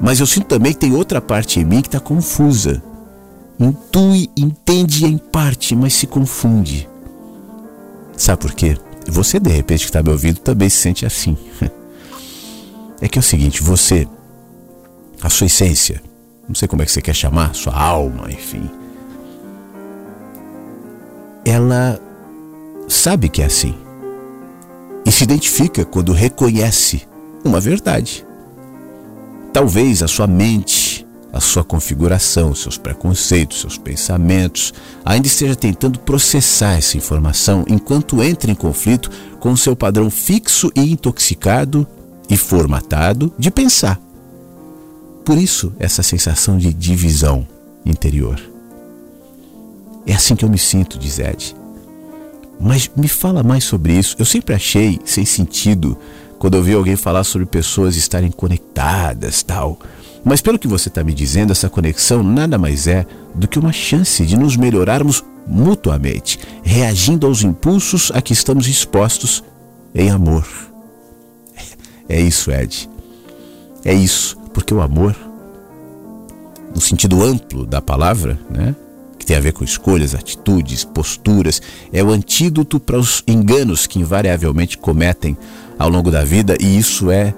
Mas 0.00 0.20
eu 0.20 0.26
sinto 0.26 0.46
também 0.46 0.72
que 0.72 0.78
tem 0.78 0.94
outra 0.94 1.20
parte 1.20 1.58
em 1.58 1.64
mim 1.64 1.80
que 1.80 1.88
está 1.88 1.98
confusa 1.98 2.82
intui, 3.58 4.30
entende 4.36 5.04
em 5.04 5.18
parte, 5.18 5.74
mas 5.74 5.94
se 5.94 6.06
confunde. 6.06 6.88
Sabe 8.16 8.42
por 8.42 8.52
quê? 8.52 8.76
Você, 9.08 9.40
de 9.40 9.50
repente, 9.50 9.80
que 9.80 9.86
está 9.86 10.02
me 10.02 10.10
ouvindo, 10.10 10.38
também 10.40 10.68
se 10.68 10.76
sente 10.76 11.04
assim. 11.04 11.36
É 13.00 13.06
que 13.06 13.16
é 13.16 13.20
o 13.20 13.22
seguinte: 13.22 13.62
você, 13.62 14.08
a 15.22 15.30
sua 15.30 15.46
essência, 15.46 16.02
não 16.48 16.54
sei 16.56 16.66
como 16.66 16.82
é 16.82 16.84
que 16.84 16.90
você 16.90 17.00
quer 17.00 17.14
chamar, 17.14 17.54
sua 17.54 17.72
alma, 17.72 18.28
enfim, 18.28 18.68
ela 21.48 22.00
sabe 22.88 23.28
que 23.28 23.42
é 23.42 23.46
assim 23.46 23.74
e 25.04 25.10
se 25.10 25.24
identifica 25.24 25.84
quando 25.84 26.12
reconhece 26.12 27.06
uma 27.44 27.60
verdade. 27.60 28.26
Talvez 29.52 30.02
a 30.02 30.08
sua 30.08 30.26
mente 30.26 31.06
a 31.32 31.40
sua 31.40 31.62
configuração, 31.62 32.54
seus 32.54 32.78
preconceitos, 32.78 33.60
seus 33.60 33.76
pensamentos, 33.76 34.72
ainda 35.04 35.26
esteja 35.26 35.54
tentando 35.54 35.98
processar 35.98 36.72
essa 36.72 36.96
informação 36.96 37.64
enquanto 37.68 38.22
entra 38.22 38.50
em 38.50 38.54
conflito 38.54 39.10
com 39.38 39.54
seu 39.56 39.76
padrão 39.76 40.10
fixo 40.10 40.70
e 40.74 40.90
intoxicado 40.90 41.86
e 42.28 42.36
formatado 42.36 43.32
de 43.38 43.50
pensar. 43.50 44.00
Por 45.24 45.36
isso, 45.36 45.72
essa 45.78 46.02
sensação 46.02 46.56
de 46.56 46.72
divisão 46.72 47.46
interior. 47.84 48.40
É 50.08 50.14
assim 50.14 50.34
que 50.34 50.42
eu 50.42 50.48
me 50.48 50.58
sinto, 50.58 50.98
diz 50.98 51.18
Ed. 51.18 51.54
Mas 52.58 52.90
me 52.96 53.06
fala 53.06 53.42
mais 53.42 53.62
sobre 53.62 53.92
isso. 53.92 54.16
Eu 54.18 54.24
sempre 54.24 54.54
achei 54.54 54.98
sem 55.04 55.26
sentido 55.26 55.98
quando 56.38 56.54
eu 56.54 56.62
vi 56.62 56.72
alguém 56.72 56.96
falar 56.96 57.24
sobre 57.24 57.46
pessoas 57.46 57.94
estarem 57.94 58.30
conectadas, 58.30 59.42
tal. 59.42 59.78
Mas 60.24 60.40
pelo 60.40 60.58
que 60.58 60.66
você 60.66 60.88
está 60.88 61.04
me 61.04 61.12
dizendo, 61.12 61.52
essa 61.52 61.68
conexão 61.68 62.22
nada 62.22 62.56
mais 62.56 62.86
é 62.86 63.06
do 63.34 63.46
que 63.46 63.58
uma 63.58 63.70
chance 63.70 64.24
de 64.24 64.34
nos 64.34 64.56
melhorarmos 64.56 65.22
mutuamente, 65.46 66.38
reagindo 66.62 67.26
aos 67.26 67.42
impulsos 67.42 68.10
a 68.14 68.22
que 68.22 68.32
estamos 68.32 68.66
expostos 68.66 69.44
em 69.94 70.10
amor. 70.10 70.46
É 72.08 72.18
isso, 72.18 72.50
Ed. 72.50 72.88
É 73.84 73.92
isso, 73.92 74.38
porque 74.54 74.72
o 74.72 74.80
amor, 74.80 75.14
no 76.74 76.80
sentido 76.80 77.22
amplo 77.22 77.66
da 77.66 77.82
palavra, 77.82 78.38
né? 78.50 78.74
Tem 79.28 79.36
a 79.36 79.40
ver 79.40 79.52
com 79.52 79.62
escolhas, 79.62 80.14
atitudes, 80.14 80.84
posturas, 80.84 81.60
é 81.92 82.02
o 82.02 82.10
antídoto 82.10 82.80
para 82.80 82.98
os 82.98 83.22
enganos 83.28 83.86
que 83.86 83.98
invariavelmente 83.98 84.78
cometem 84.78 85.36
ao 85.78 85.90
longo 85.90 86.10
da 86.10 86.24
vida, 86.24 86.56
e 86.58 86.78
isso 86.78 87.10
é, 87.10 87.34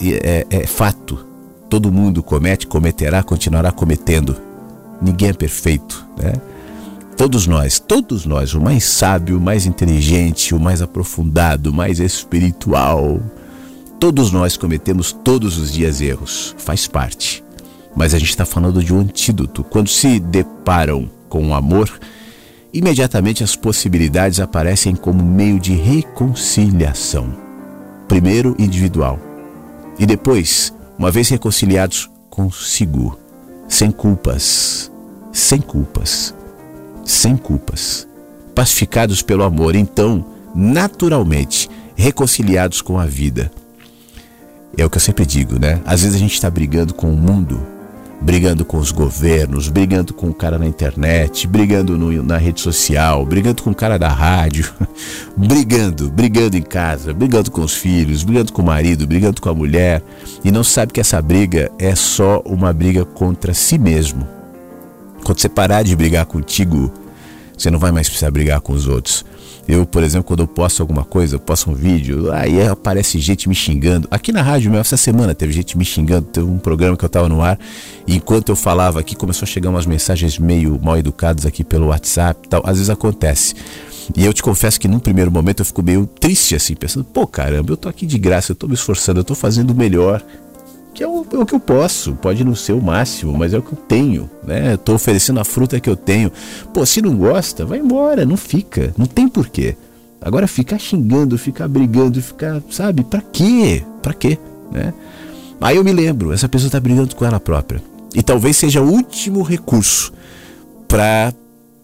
é, 0.00 0.46
é 0.48 0.66
fato 0.66 1.26
todo 1.68 1.92
mundo 1.92 2.22
comete, 2.22 2.66
cometerá, 2.66 3.22
continuará 3.22 3.70
cometendo. 3.70 4.34
Ninguém 5.00 5.28
é 5.28 5.32
perfeito, 5.34 6.06
né? 6.16 6.32
Todos 7.18 7.46
nós, 7.46 7.78
todos 7.78 8.24
nós, 8.24 8.54
o 8.54 8.60
mais 8.60 8.82
sábio, 8.84 9.36
o 9.36 9.40
mais 9.40 9.66
inteligente, 9.66 10.54
o 10.54 10.58
mais 10.58 10.80
aprofundado, 10.80 11.68
o 11.68 11.74
mais 11.74 12.00
espiritual, 12.00 13.20
todos 14.00 14.32
nós 14.32 14.56
cometemos 14.56 15.12
todos 15.12 15.58
os 15.58 15.70
dias 15.70 16.00
erros, 16.00 16.54
faz 16.56 16.86
parte. 16.86 17.44
Mas 17.94 18.14
a 18.14 18.18
gente 18.18 18.30
está 18.30 18.44
falando 18.44 18.82
de 18.82 18.94
um 18.94 19.00
antídoto. 19.00 19.64
Quando 19.64 19.88
se 19.88 20.18
deparam 20.20 21.10
com 21.28 21.48
o 21.48 21.54
amor, 21.54 21.90
imediatamente 22.72 23.42
as 23.42 23.56
possibilidades 23.56 24.40
aparecem 24.40 24.94
como 24.94 25.24
meio 25.24 25.58
de 25.58 25.74
reconciliação. 25.74 27.34
Primeiro 28.08 28.56
individual 28.58 29.18
e 30.00 30.06
depois 30.06 30.72
uma 30.98 31.10
vez 31.10 31.28
reconciliados 31.28 32.10
consigo, 32.30 33.18
sem 33.68 33.90
culpas, 33.90 34.90
sem 35.32 35.60
culpas, 35.60 36.34
sem 37.04 37.36
culpas, 37.36 38.08
pacificados 38.54 39.22
pelo 39.22 39.42
amor, 39.42 39.74
então, 39.74 40.24
naturalmente, 40.54 41.68
reconciliados 41.94 42.80
com 42.80 42.98
a 42.98 43.04
vida. 43.04 43.50
É 44.76 44.84
o 44.84 44.90
que 44.90 44.96
eu 44.96 45.00
sempre 45.00 45.26
digo, 45.26 45.58
né? 45.58 45.80
Às 45.84 46.02
vezes 46.02 46.16
a 46.16 46.18
gente 46.18 46.34
está 46.34 46.48
brigando 46.48 46.94
com 46.94 47.12
o 47.12 47.16
mundo 47.16 47.60
brigando 48.20 48.64
com 48.64 48.76
os 48.76 48.92
governos, 48.92 49.68
brigando 49.68 50.12
com 50.12 50.28
o 50.28 50.34
cara 50.34 50.58
na 50.58 50.66
internet, 50.66 51.46
brigando 51.46 51.96
no, 51.96 52.22
na 52.22 52.36
rede 52.36 52.60
social, 52.60 53.24
brigando 53.24 53.62
com 53.62 53.70
o 53.70 53.74
cara 53.74 53.98
da 53.98 54.08
rádio, 54.08 54.70
brigando, 55.36 56.10
brigando 56.10 56.56
em 56.56 56.62
casa, 56.62 57.14
brigando 57.14 57.50
com 57.50 57.62
os 57.62 57.74
filhos, 57.74 58.22
brigando 58.22 58.52
com 58.52 58.60
o 58.62 58.66
marido, 58.66 59.06
brigando 59.06 59.40
com 59.40 59.48
a 59.48 59.54
mulher, 59.54 60.02
e 60.44 60.50
não 60.50 60.62
sabe 60.62 60.92
que 60.92 61.00
essa 61.00 61.20
briga 61.22 61.70
é 61.78 61.94
só 61.94 62.42
uma 62.44 62.72
briga 62.72 63.04
contra 63.04 63.54
si 63.54 63.78
mesmo. 63.78 64.28
Quando 65.24 65.38
você 65.38 65.48
parar 65.48 65.82
de 65.82 65.94
brigar 65.96 66.26
contigo, 66.26 66.92
Você 67.60 67.70
não 67.70 67.78
vai 67.78 67.92
mais 67.92 68.08
precisar 68.08 68.30
brigar 68.30 68.58
com 68.62 68.72
os 68.72 68.88
outros. 68.88 69.22
Eu, 69.68 69.86
por 69.86 70.02
exemplo, 70.02 70.24
quando 70.24 70.40
eu 70.40 70.48
posto 70.48 70.80
alguma 70.80 71.04
coisa, 71.04 71.36
eu 71.36 71.40
posto 71.40 71.70
um 71.70 71.74
vídeo, 71.74 72.32
aí 72.32 72.66
aparece 72.66 73.18
gente 73.18 73.48
me 73.48 73.54
xingando. 73.54 74.08
Aqui 74.10 74.32
na 74.32 74.42
rádio 74.42 74.74
essa 74.76 74.96
semana 74.96 75.34
teve 75.34 75.52
gente 75.52 75.78
me 75.78 75.84
xingando, 75.84 76.26
teve 76.26 76.46
um 76.46 76.58
programa 76.58 76.96
que 76.96 77.04
eu 77.04 77.08
tava 77.08 77.28
no 77.28 77.40
ar, 77.40 77.58
e 78.06 78.16
enquanto 78.16 78.48
eu 78.48 78.56
falava 78.56 79.00
aqui, 79.00 79.14
começou 79.14 79.46
a 79.46 79.48
chegar 79.48 79.70
umas 79.70 79.86
mensagens 79.86 80.38
meio 80.38 80.80
mal 80.82 80.98
educadas 80.98 81.46
aqui 81.46 81.62
pelo 81.62 81.88
WhatsApp 81.88 82.48
tal. 82.48 82.62
Às 82.64 82.76
vezes 82.76 82.90
acontece. 82.90 83.54
E 84.16 84.24
eu 84.24 84.32
te 84.32 84.42
confesso 84.42 84.80
que 84.80 84.88
num 84.88 84.98
primeiro 84.98 85.30
momento 85.30 85.60
eu 85.60 85.64
fico 85.64 85.82
meio 85.82 86.06
triste 86.06 86.56
assim, 86.56 86.74
pensando, 86.74 87.04
pô 87.04 87.26
caramba, 87.26 87.72
eu 87.72 87.76
tô 87.76 87.88
aqui 87.88 88.06
de 88.06 88.18
graça, 88.18 88.52
eu 88.52 88.56
tô 88.56 88.66
me 88.66 88.74
esforçando, 88.74 89.20
eu 89.20 89.24
tô 89.24 89.34
fazendo 89.34 89.70
o 89.70 89.74
melhor 89.74 90.22
que 90.94 91.02
é 91.02 91.06
o, 91.08 91.24
é 91.32 91.36
o, 91.36 91.46
que 91.46 91.54
eu 91.54 91.60
posso, 91.60 92.14
pode 92.14 92.44
não 92.44 92.54
ser 92.54 92.72
o 92.72 92.82
máximo, 92.82 93.32
mas 93.36 93.54
é 93.54 93.58
o 93.58 93.62
que 93.62 93.72
eu 93.72 93.78
tenho, 93.78 94.30
né? 94.46 94.74
Eu 94.74 94.78
tô 94.78 94.94
oferecendo 94.94 95.40
a 95.40 95.44
fruta 95.44 95.78
que 95.80 95.88
eu 95.88 95.96
tenho. 95.96 96.32
Pô, 96.74 96.84
se 96.84 97.00
não 97.00 97.16
gosta, 97.16 97.64
vai 97.64 97.78
embora, 97.78 98.24
não 98.24 98.36
fica, 98.36 98.92
não 98.98 99.06
tem 99.06 99.28
porquê. 99.28 99.76
Agora 100.20 100.46
ficar 100.46 100.78
xingando, 100.78 101.38
ficar 101.38 101.68
brigando, 101.68 102.20
ficar, 102.20 102.60
sabe, 102.70 103.04
pra 103.04 103.22
quê? 103.22 103.82
Pra 104.02 104.12
quê, 104.12 104.38
né? 104.70 104.92
Aí 105.60 105.76
eu 105.76 105.84
me 105.84 105.92
lembro, 105.92 106.32
essa 106.32 106.48
pessoa 106.48 106.70
tá 106.70 106.80
brigando 106.80 107.14
com 107.14 107.24
ela 107.24 107.38
própria. 107.38 107.82
E 108.14 108.22
talvez 108.22 108.56
seja 108.56 108.80
o 108.80 108.90
último 108.90 109.42
recurso 109.42 110.12
para 110.88 111.32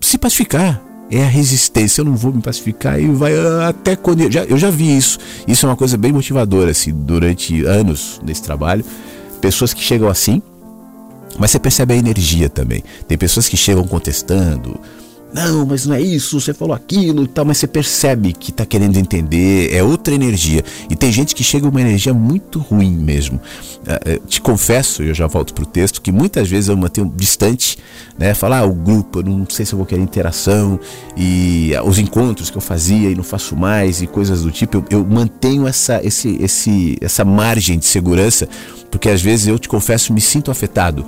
se 0.00 0.18
pacificar, 0.18 0.82
é 1.10 1.22
a 1.22 1.28
resistência. 1.28 2.00
Eu 2.00 2.04
não 2.04 2.16
vou 2.16 2.32
me 2.32 2.42
pacificar 2.42 3.00
e 3.00 3.06
vai 3.08 3.32
até 3.68 3.96
quando. 3.96 4.22
Eu 4.22 4.32
já, 4.32 4.44
eu 4.44 4.58
já 4.58 4.70
vi 4.70 4.96
isso. 4.96 5.18
Isso 5.46 5.66
é 5.66 5.68
uma 5.68 5.76
coisa 5.76 5.96
bem 5.96 6.12
motivadora, 6.12 6.70
assim, 6.70 6.92
durante 6.92 7.64
anos 7.64 8.20
nesse 8.24 8.42
trabalho. 8.42 8.84
Pessoas 9.40 9.72
que 9.72 9.82
chegam 9.82 10.08
assim, 10.08 10.42
mas 11.38 11.50
você 11.50 11.58
percebe 11.58 11.94
a 11.94 11.96
energia 11.96 12.48
também. 12.48 12.82
Tem 13.06 13.16
pessoas 13.18 13.48
que 13.48 13.56
chegam 13.56 13.86
contestando, 13.86 14.80
não, 15.36 15.66
mas 15.66 15.84
não 15.84 15.94
é 15.94 16.00
isso, 16.00 16.40
você 16.40 16.54
falou 16.54 16.74
aquilo 16.74 17.24
e 17.24 17.28
tal, 17.28 17.44
mas 17.44 17.58
você 17.58 17.66
percebe 17.66 18.32
que 18.32 18.50
está 18.50 18.64
querendo 18.64 18.96
entender, 18.96 19.70
é 19.70 19.82
outra 19.82 20.14
energia. 20.14 20.64
E 20.88 20.96
tem 20.96 21.12
gente 21.12 21.34
que 21.34 21.44
chega 21.44 21.68
uma 21.68 21.78
energia 21.78 22.14
muito 22.14 22.58
ruim 22.58 22.96
mesmo. 22.96 23.38
Uh, 23.82 24.26
te 24.26 24.40
confesso, 24.40 25.02
eu 25.02 25.12
já 25.12 25.26
volto 25.26 25.52
pro 25.52 25.66
texto, 25.66 26.00
que 26.00 26.10
muitas 26.10 26.48
vezes 26.48 26.70
eu 26.70 26.76
mantenho 26.76 27.12
distante, 27.14 27.76
né? 28.18 28.32
Falar, 28.32 28.60
ah, 28.60 28.64
o 28.64 28.72
grupo, 28.72 29.18
eu 29.18 29.24
não 29.24 29.46
sei 29.46 29.66
se 29.66 29.74
eu 29.74 29.76
vou 29.76 29.84
querer 29.84 30.00
interação, 30.00 30.80
e 31.14 31.72
uh, 31.78 31.86
os 31.86 31.98
encontros 31.98 32.48
que 32.48 32.56
eu 32.56 32.62
fazia 32.62 33.10
e 33.10 33.14
não 33.14 33.22
faço 33.22 33.54
mais, 33.54 34.00
e 34.00 34.06
coisas 34.06 34.40
do 34.40 34.50
tipo, 34.50 34.78
eu, 34.78 34.84
eu 34.88 35.04
mantenho 35.04 35.66
essa, 35.66 36.00
esse, 36.02 36.38
esse, 36.40 36.96
essa 36.98 37.26
margem 37.26 37.78
de 37.78 37.84
segurança, 37.84 38.48
porque 38.90 39.10
às 39.10 39.20
vezes 39.20 39.48
eu 39.48 39.58
te 39.58 39.68
confesso, 39.68 40.14
me 40.14 40.20
sinto 40.22 40.50
afetado, 40.50 41.04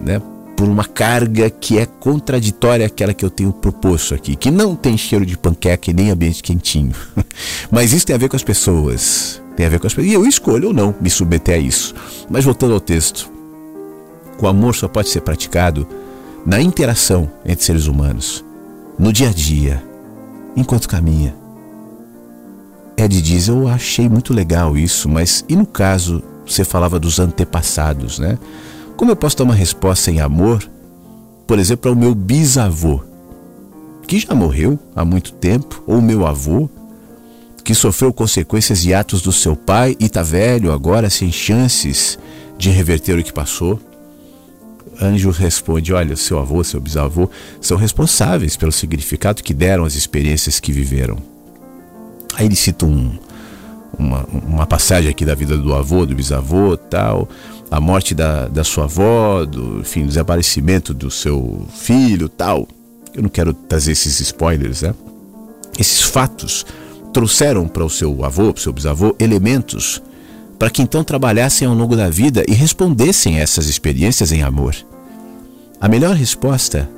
né? 0.00 0.20
Por 0.58 0.68
uma 0.68 0.84
carga 0.84 1.48
que 1.48 1.78
é 1.78 1.86
contraditória 1.86 2.84
àquela 2.84 3.14
que 3.14 3.24
eu 3.24 3.30
tenho 3.30 3.52
proposto 3.52 4.12
aqui, 4.12 4.34
que 4.34 4.50
não 4.50 4.74
tem 4.74 4.98
cheiro 4.98 5.24
de 5.24 5.38
panqueca 5.38 5.88
e 5.88 5.94
nem 5.94 6.10
ambiente 6.10 6.42
quentinho. 6.42 6.92
Mas 7.70 7.92
isso 7.92 8.04
tem 8.04 8.16
a 8.16 8.18
ver 8.18 8.28
com 8.28 8.34
as 8.34 8.42
pessoas. 8.42 9.40
Tem 9.56 9.66
a 9.66 9.68
ver 9.68 9.78
com 9.78 9.86
as 9.86 9.94
pessoas. 9.94 10.10
E 10.10 10.14
eu 10.14 10.26
escolho 10.26 10.68
ou 10.68 10.74
não 10.74 10.92
me 11.00 11.08
submeter 11.08 11.54
a 11.54 11.58
isso. 11.58 11.94
Mas 12.28 12.44
voltando 12.44 12.74
ao 12.74 12.80
texto. 12.80 13.30
O 14.42 14.48
amor 14.48 14.74
só 14.74 14.88
pode 14.88 15.10
ser 15.10 15.20
praticado 15.20 15.86
na 16.44 16.60
interação 16.60 17.30
entre 17.46 17.64
seres 17.64 17.86
humanos, 17.86 18.44
no 18.98 19.12
dia 19.12 19.28
a 19.28 19.32
dia, 19.32 19.80
enquanto 20.56 20.88
caminha. 20.88 21.36
Ed 22.96 23.22
diz: 23.22 23.46
Eu 23.46 23.68
achei 23.68 24.08
muito 24.08 24.34
legal 24.34 24.76
isso, 24.76 25.08
mas 25.08 25.44
e 25.48 25.54
no 25.54 25.66
caso, 25.66 26.20
você 26.44 26.64
falava 26.64 26.98
dos 26.98 27.20
antepassados, 27.20 28.18
né? 28.18 28.36
Como 28.98 29.12
eu 29.12 29.16
posso 29.16 29.36
dar 29.36 29.44
uma 29.44 29.54
resposta 29.54 30.10
em 30.10 30.18
amor, 30.18 30.68
por 31.46 31.56
exemplo, 31.60 31.88
ao 31.88 31.96
meu 31.96 32.16
bisavô, 32.16 33.00
que 34.08 34.18
já 34.18 34.34
morreu 34.34 34.76
há 34.96 35.04
muito 35.04 35.34
tempo, 35.34 35.80
ou 35.86 36.02
meu 36.02 36.26
avô, 36.26 36.68
que 37.62 37.76
sofreu 37.76 38.12
consequências 38.12 38.84
e 38.84 38.92
atos 38.92 39.22
do 39.22 39.30
seu 39.30 39.54
pai 39.54 39.96
e 40.00 40.06
está 40.06 40.20
velho 40.20 40.72
agora, 40.72 41.08
sem 41.08 41.30
chances 41.30 42.18
de 42.58 42.70
reverter 42.70 43.16
o 43.16 43.22
que 43.22 43.32
passou? 43.32 43.80
Anjo 45.00 45.30
responde: 45.30 45.92
Olha, 45.92 46.16
seu 46.16 46.40
avô, 46.40 46.64
seu 46.64 46.80
bisavô 46.80 47.30
são 47.60 47.76
responsáveis 47.76 48.56
pelo 48.56 48.72
significado 48.72 49.44
que 49.44 49.54
deram 49.54 49.84
às 49.84 49.94
experiências 49.94 50.58
que 50.58 50.72
viveram. 50.72 51.18
Aí 52.34 52.46
ele 52.46 52.56
cita 52.56 52.84
um, 52.84 53.16
uma, 53.96 54.24
uma 54.24 54.66
passagem 54.66 55.08
aqui 55.08 55.24
da 55.24 55.36
vida 55.36 55.56
do 55.56 55.72
avô, 55.72 56.04
do 56.04 56.16
bisavô 56.16 56.76
tal 56.76 57.28
a 57.70 57.80
morte 57.80 58.14
da, 58.14 58.48
da 58.48 58.64
sua 58.64 58.84
avó, 58.84 59.44
do 59.44 59.80
enfim, 59.80 60.06
desaparecimento 60.06 60.94
do 60.94 61.10
seu 61.10 61.66
filho, 61.74 62.28
tal. 62.28 62.66
Eu 63.14 63.22
não 63.22 63.28
quero 63.28 63.52
trazer 63.52 63.92
esses 63.92 64.20
spoilers, 64.20 64.82
né? 64.82 64.94
Esses 65.78 66.02
fatos 66.02 66.64
trouxeram 67.12 67.66
para 67.68 67.84
o 67.84 67.90
seu 67.90 68.24
avô, 68.24 68.52
para 68.52 68.60
o 68.60 68.62
seu 68.62 68.72
bisavô, 68.72 69.14
elementos 69.18 70.02
para 70.58 70.70
que 70.70 70.82
então 70.82 71.04
trabalhassem 71.04 71.68
ao 71.68 71.74
longo 71.74 71.94
da 71.94 72.10
vida 72.10 72.44
e 72.48 72.52
respondessem 72.52 73.38
a 73.38 73.42
essas 73.42 73.68
experiências 73.68 74.32
em 74.32 74.42
amor. 74.42 74.74
A 75.80 75.88
melhor 75.88 76.16
resposta 76.16 76.90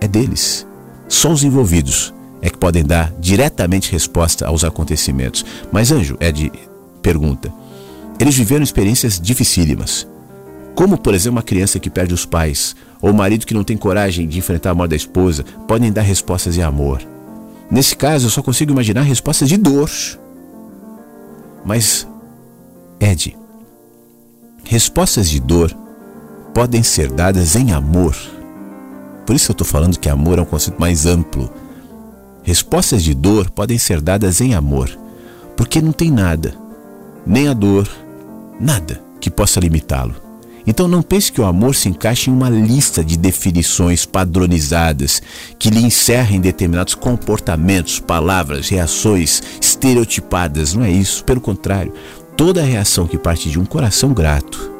é 0.00 0.06
deles. 0.06 0.64
Só 1.08 1.32
os 1.32 1.42
envolvidos 1.42 2.14
é 2.40 2.48
que 2.48 2.56
podem 2.56 2.84
dar 2.84 3.12
diretamente 3.18 3.90
resposta 3.90 4.46
aos 4.46 4.62
acontecimentos. 4.62 5.44
Mas, 5.72 5.90
Anjo, 5.90 6.16
é 6.20 6.30
de 6.30 6.52
pergunta. 7.02 7.52
Eles 8.18 8.36
viveram 8.36 8.62
experiências 8.62 9.20
dificílimas. 9.20 10.06
Como, 10.74 10.98
por 10.98 11.14
exemplo, 11.14 11.36
uma 11.36 11.42
criança 11.42 11.78
que 11.78 11.90
perde 11.90 12.12
os 12.12 12.26
pais, 12.26 12.76
ou 13.00 13.10
o 13.10 13.14
marido 13.14 13.46
que 13.46 13.54
não 13.54 13.64
tem 13.64 13.76
coragem 13.76 14.28
de 14.28 14.38
enfrentar 14.38 14.70
a 14.70 14.74
morte 14.74 14.90
da 14.90 14.96
esposa, 14.96 15.44
podem 15.66 15.92
dar 15.92 16.02
respostas 16.02 16.54
de 16.54 16.62
amor. 16.62 17.00
Nesse 17.70 17.96
caso, 17.96 18.26
eu 18.26 18.30
só 18.30 18.42
consigo 18.42 18.72
imaginar 18.72 19.02
respostas 19.02 19.48
de 19.48 19.56
dor. 19.56 19.90
Mas, 21.64 22.06
Ed, 23.00 23.36
respostas 24.64 25.28
de 25.28 25.40
dor 25.40 25.74
podem 26.54 26.82
ser 26.82 27.10
dadas 27.10 27.56
em 27.56 27.72
amor. 27.72 28.16
Por 29.26 29.34
isso 29.34 29.50
eu 29.50 29.52
estou 29.52 29.66
falando 29.66 29.98
que 29.98 30.08
amor 30.08 30.38
é 30.38 30.42
um 30.42 30.46
conceito 30.46 30.80
mais 30.80 31.06
amplo. 31.06 31.50
Respostas 32.42 33.02
de 33.02 33.12
dor 33.12 33.50
podem 33.50 33.76
ser 33.78 34.00
dadas 34.00 34.40
em 34.40 34.54
amor, 34.54 34.88
porque 35.56 35.82
não 35.82 35.90
tem 35.90 36.10
nada, 36.10 36.54
nem 37.26 37.48
a 37.48 37.52
dor, 37.52 37.88
nada 38.60 39.02
que 39.20 39.30
possa 39.30 39.60
limitá-lo. 39.60 40.26
Então 40.66 40.88
não 40.88 41.00
pense 41.00 41.30
que 41.30 41.40
o 41.40 41.44
amor 41.44 41.76
se 41.76 41.88
encaixe 41.88 42.28
em 42.28 42.32
uma 42.32 42.50
lista 42.50 43.04
de 43.04 43.16
definições 43.16 44.04
padronizadas 44.04 45.22
que 45.58 45.70
lhe 45.70 45.80
encerrem 45.80 46.40
determinados 46.40 46.94
comportamentos, 46.94 48.00
palavras, 48.00 48.68
reações 48.68 49.42
estereotipadas. 49.60 50.74
Não 50.74 50.82
é 50.82 50.90
isso. 50.90 51.24
Pelo 51.24 51.40
contrário, 51.40 51.92
toda 52.36 52.64
reação 52.64 53.06
que 53.06 53.16
parte 53.16 53.48
de 53.48 53.60
um 53.60 53.64
coração 53.64 54.12
grato 54.12 54.72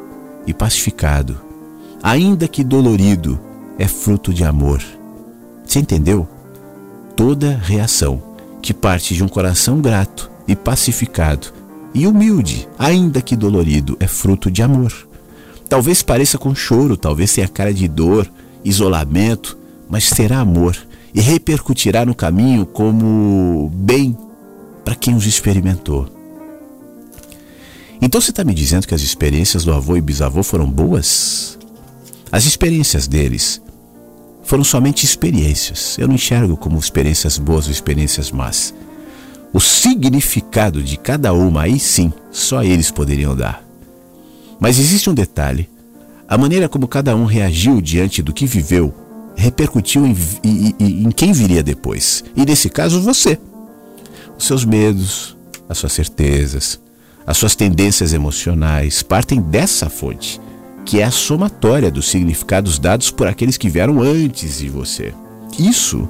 e 0.45 0.53
pacificado, 0.53 1.39
ainda 2.03 2.49
que 2.49 2.65
dolorido, 2.65 3.39
é 3.79 3.87
fruto 3.87 4.33
de 4.33 4.43
amor. 4.43 4.83
Você 5.65 5.79
entendeu? 5.79 6.27
Toda 7.15 7.57
reação 7.57 8.21
que 8.61 8.73
parte 8.73 9.13
de 9.13 9.23
um 9.23 9.27
coração 9.27 9.79
grato 9.79 10.29
e 10.47 10.55
pacificado 10.55 11.56
e 11.93 12.05
humilde, 12.05 12.67
ainda 12.77 13.21
que 13.21 13.35
dolorido, 13.35 13.97
é 13.99 14.07
fruto 14.07 14.51
de 14.51 14.61
amor. 14.61 14.93
Talvez 15.67 16.01
pareça 16.01 16.37
com 16.37 16.55
choro, 16.55 16.95
talvez 16.95 17.33
tenha 17.33 17.47
cara 17.47 17.73
de 17.73 17.87
dor, 17.87 18.29
isolamento, 18.63 19.57
mas 19.89 20.05
será 20.05 20.39
amor 20.39 20.77
e 21.13 21.21
repercutirá 21.21 22.05
no 22.05 22.15
caminho 22.15 22.65
como 22.65 23.71
bem 23.73 24.17
para 24.85 24.95
quem 24.95 25.15
os 25.15 25.25
experimentou. 25.25 26.07
Então 28.01 28.21
você 28.21 28.29
está 28.29 28.43
me 28.43 28.53
dizendo 28.53 28.87
que 28.87 28.93
as 28.93 29.01
experiências 29.01 29.63
do 29.63 29.73
avô 29.73 29.97
e 29.97 30.01
bisavô 30.01 30.43
foram 30.43 30.69
boas? 30.69 31.57
As 32.31 32.45
experiências 32.45 33.07
deles 33.07 33.61
foram 34.43 34.63
somente 34.63 35.03
experiências. 35.03 35.97
Eu 35.97 36.07
não 36.07 36.15
enxergo 36.15 36.55
como 36.55 36.77
experiências 36.77 37.37
boas 37.37 37.65
ou 37.65 37.71
experiências 37.71 38.31
más. 38.31 38.73
O 39.57 39.59
significado 39.59 40.83
de 40.83 40.97
cada 40.97 41.33
uma, 41.33 41.63
aí 41.63 41.79
sim, 41.79 42.13
só 42.29 42.63
eles 42.63 42.91
poderiam 42.91 43.35
dar. 43.35 43.63
Mas 44.59 44.77
existe 44.77 45.09
um 45.09 45.15
detalhe: 45.15 45.67
a 46.27 46.37
maneira 46.37 46.69
como 46.69 46.87
cada 46.87 47.15
um 47.15 47.25
reagiu 47.25 47.81
diante 47.81 48.21
do 48.21 48.31
que 48.31 48.45
viveu 48.45 48.93
repercutiu 49.35 50.05
em, 50.05 50.15
em, 50.43 50.75
em 51.05 51.09
quem 51.09 51.33
viria 51.33 51.63
depois. 51.63 52.23
E 52.35 52.45
nesse 52.45 52.69
caso, 52.69 53.01
você. 53.01 53.39
Os 54.37 54.45
seus 54.45 54.63
medos, 54.63 55.35
as 55.67 55.79
suas 55.79 55.93
certezas, 55.93 56.79
as 57.25 57.35
suas 57.35 57.55
tendências 57.55 58.13
emocionais 58.13 59.01
partem 59.01 59.41
dessa 59.41 59.89
fonte, 59.89 60.39
que 60.85 60.99
é 60.99 61.03
a 61.03 61.09
somatória 61.09 61.89
dos 61.89 62.07
significados 62.09 62.77
dados 62.77 63.09
por 63.09 63.25
aqueles 63.25 63.57
que 63.57 63.69
vieram 63.69 64.03
antes 64.03 64.59
de 64.59 64.69
você. 64.69 65.15
Isso 65.57 66.07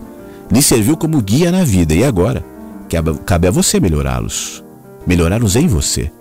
lhe 0.51 0.61
serviu 0.61 0.97
como 0.97 1.21
guia 1.21 1.49
na 1.49 1.63
vida 1.63 1.93
e 1.93 2.03
agora 2.03 2.56
Cabe 3.25 3.47
a 3.47 3.51
você 3.51 3.79
melhorá-los, 3.79 4.63
melhorá-los 5.05 5.55
em 5.55 5.67
você, 5.67 6.11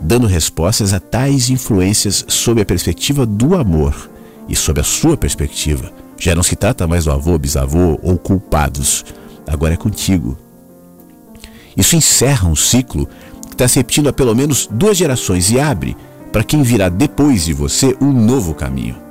dando 0.00 0.26
respostas 0.26 0.92
a 0.92 1.00
tais 1.00 1.50
influências 1.50 2.24
sob 2.28 2.60
a 2.60 2.64
perspectiva 2.64 3.24
do 3.24 3.54
amor 3.54 4.10
e 4.48 4.54
sob 4.54 4.80
a 4.80 4.84
sua 4.84 5.16
perspectiva, 5.16 5.92
Já 6.18 6.34
não 6.34 6.42
se 6.42 6.56
trata 6.56 6.86
mais 6.86 7.04
do 7.04 7.12
avô, 7.12 7.38
bisavô 7.38 7.98
ou 8.02 8.16
culpados. 8.16 9.04
Agora 9.46 9.74
é 9.74 9.76
contigo. 9.76 10.36
Isso 11.76 11.94
encerra 11.94 12.48
um 12.48 12.56
ciclo 12.56 13.06
que 13.48 13.52
está 13.52 13.68
se 13.68 13.78
repetindo 13.78 14.08
há 14.08 14.12
pelo 14.12 14.34
menos 14.34 14.66
duas 14.70 14.96
gerações 14.96 15.50
e 15.50 15.60
abre 15.60 15.94
para 16.32 16.42
quem 16.42 16.62
virá 16.62 16.88
depois 16.88 17.44
de 17.44 17.52
você 17.52 17.94
um 18.00 18.12
novo 18.12 18.54
caminho. 18.54 19.05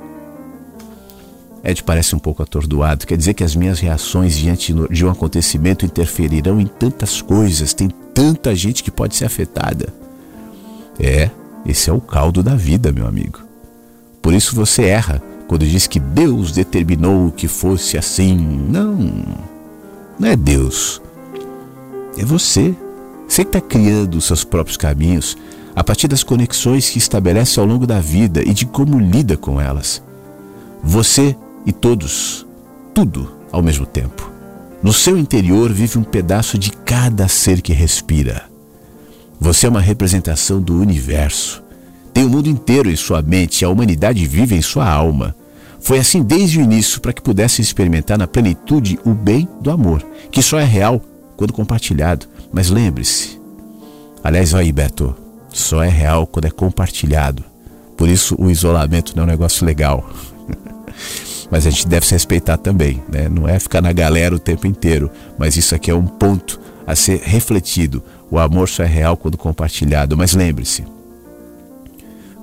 Ed 1.66 1.82
parece 1.82 2.14
um 2.14 2.18
pouco 2.20 2.44
atordoado. 2.44 3.04
Quer 3.04 3.18
dizer 3.18 3.34
que 3.34 3.42
as 3.42 3.56
minhas 3.56 3.80
reações 3.80 4.36
diante 4.36 4.72
de 4.88 5.04
um 5.04 5.10
acontecimento 5.10 5.84
interferirão 5.84 6.60
em 6.60 6.66
tantas 6.66 7.20
coisas, 7.20 7.74
tem 7.74 7.90
tanta 8.14 8.54
gente 8.54 8.84
que 8.84 8.90
pode 8.90 9.16
ser 9.16 9.24
afetada. 9.24 9.92
É, 10.96 11.28
esse 11.66 11.90
é 11.90 11.92
o 11.92 12.00
caldo 12.00 12.40
da 12.40 12.54
vida, 12.54 12.92
meu 12.92 13.04
amigo. 13.04 13.40
Por 14.22 14.32
isso 14.32 14.54
você 14.54 14.84
erra 14.84 15.20
quando 15.48 15.66
diz 15.66 15.88
que 15.88 15.98
Deus 15.98 16.52
determinou 16.52 17.32
que 17.32 17.48
fosse 17.48 17.98
assim. 17.98 18.36
Não, 18.36 18.96
não 20.20 20.28
é 20.28 20.36
Deus. 20.36 21.02
É 22.16 22.24
você. 22.24 22.72
Você 23.26 23.42
que 23.42 23.48
está 23.48 23.60
criando 23.60 24.14
os 24.14 24.24
seus 24.24 24.44
próprios 24.44 24.76
caminhos 24.76 25.36
a 25.74 25.82
partir 25.82 26.06
das 26.06 26.22
conexões 26.22 26.88
que 26.88 26.98
estabelece 26.98 27.58
ao 27.58 27.66
longo 27.66 27.88
da 27.88 27.98
vida 27.98 28.40
e 28.40 28.54
de 28.54 28.64
como 28.66 29.00
lida 29.00 29.36
com 29.36 29.60
elas. 29.60 30.00
Você 30.82 31.36
e 31.66 31.72
todos, 31.72 32.46
tudo 32.94 33.30
ao 33.50 33.60
mesmo 33.60 33.84
tempo. 33.84 34.30
No 34.82 34.92
seu 34.92 35.18
interior 35.18 35.72
vive 35.72 35.98
um 35.98 36.04
pedaço 36.04 36.56
de 36.56 36.70
cada 36.70 37.26
ser 37.26 37.60
que 37.60 37.72
respira. 37.72 38.44
Você 39.40 39.66
é 39.66 39.68
uma 39.68 39.80
representação 39.80 40.60
do 40.60 40.78
universo. 40.78 41.62
Tem 42.14 42.24
o 42.24 42.30
mundo 42.30 42.48
inteiro 42.48 42.90
em 42.90 42.96
sua 42.96 43.20
mente 43.20 43.60
e 43.60 43.64
a 43.64 43.68
humanidade 43.68 44.26
vive 44.26 44.54
em 44.54 44.62
sua 44.62 44.88
alma. 44.88 45.34
Foi 45.80 45.98
assim 45.98 46.22
desde 46.22 46.58
o 46.58 46.62
início 46.62 47.00
para 47.00 47.12
que 47.12 47.20
pudesse 47.20 47.60
experimentar 47.60 48.16
na 48.16 48.26
plenitude 48.26 48.98
o 49.04 49.12
bem 49.12 49.48
do 49.60 49.70
amor, 49.70 50.02
que 50.30 50.42
só 50.42 50.58
é 50.58 50.64
real 50.64 51.02
quando 51.36 51.52
compartilhado. 51.52 52.26
Mas 52.52 52.70
lembre-se. 52.70 53.40
Aliás, 54.24 54.54
aí, 54.54 54.72
Beto, 54.72 55.14
só 55.50 55.82
é 55.82 55.88
real 55.88 56.26
quando 56.26 56.46
é 56.46 56.50
compartilhado. 56.50 57.44
Por 57.96 58.08
isso 58.08 58.34
o 58.38 58.50
isolamento 58.50 59.14
não 59.16 59.24
é 59.24 59.26
um 59.26 59.30
negócio 59.30 59.66
legal. 59.66 60.08
mas 61.50 61.66
a 61.66 61.70
gente 61.70 61.86
deve 61.86 62.06
se 62.06 62.12
respeitar 62.12 62.56
também, 62.56 63.02
né? 63.08 63.28
Não 63.28 63.48
é 63.48 63.58
ficar 63.58 63.80
na 63.80 63.92
galera 63.92 64.34
o 64.34 64.38
tempo 64.38 64.66
inteiro, 64.66 65.10
mas 65.38 65.56
isso 65.56 65.74
aqui 65.74 65.90
é 65.90 65.94
um 65.94 66.06
ponto 66.06 66.60
a 66.86 66.94
ser 66.94 67.20
refletido. 67.22 68.02
O 68.30 68.38
amor 68.38 68.68
só 68.68 68.82
é 68.82 68.86
real 68.86 69.16
quando 69.16 69.36
compartilhado, 69.36 70.16
mas 70.16 70.34
lembre-se. 70.34 70.84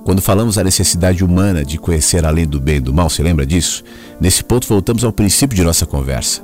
Quando 0.04 0.20
falamos 0.20 0.56
da 0.56 0.64
necessidade 0.64 1.24
humana 1.24 1.64
de 1.64 1.78
conhecer 1.78 2.26
além 2.26 2.46
do 2.46 2.60
bem 2.60 2.76
e 2.76 2.80
do 2.80 2.92
mal, 2.92 3.08
se 3.08 3.22
lembra 3.22 3.46
disso? 3.46 3.82
Nesse 4.20 4.44
ponto 4.44 4.66
voltamos 4.66 5.02
ao 5.02 5.12
princípio 5.12 5.56
de 5.56 5.64
nossa 5.64 5.86
conversa. 5.86 6.42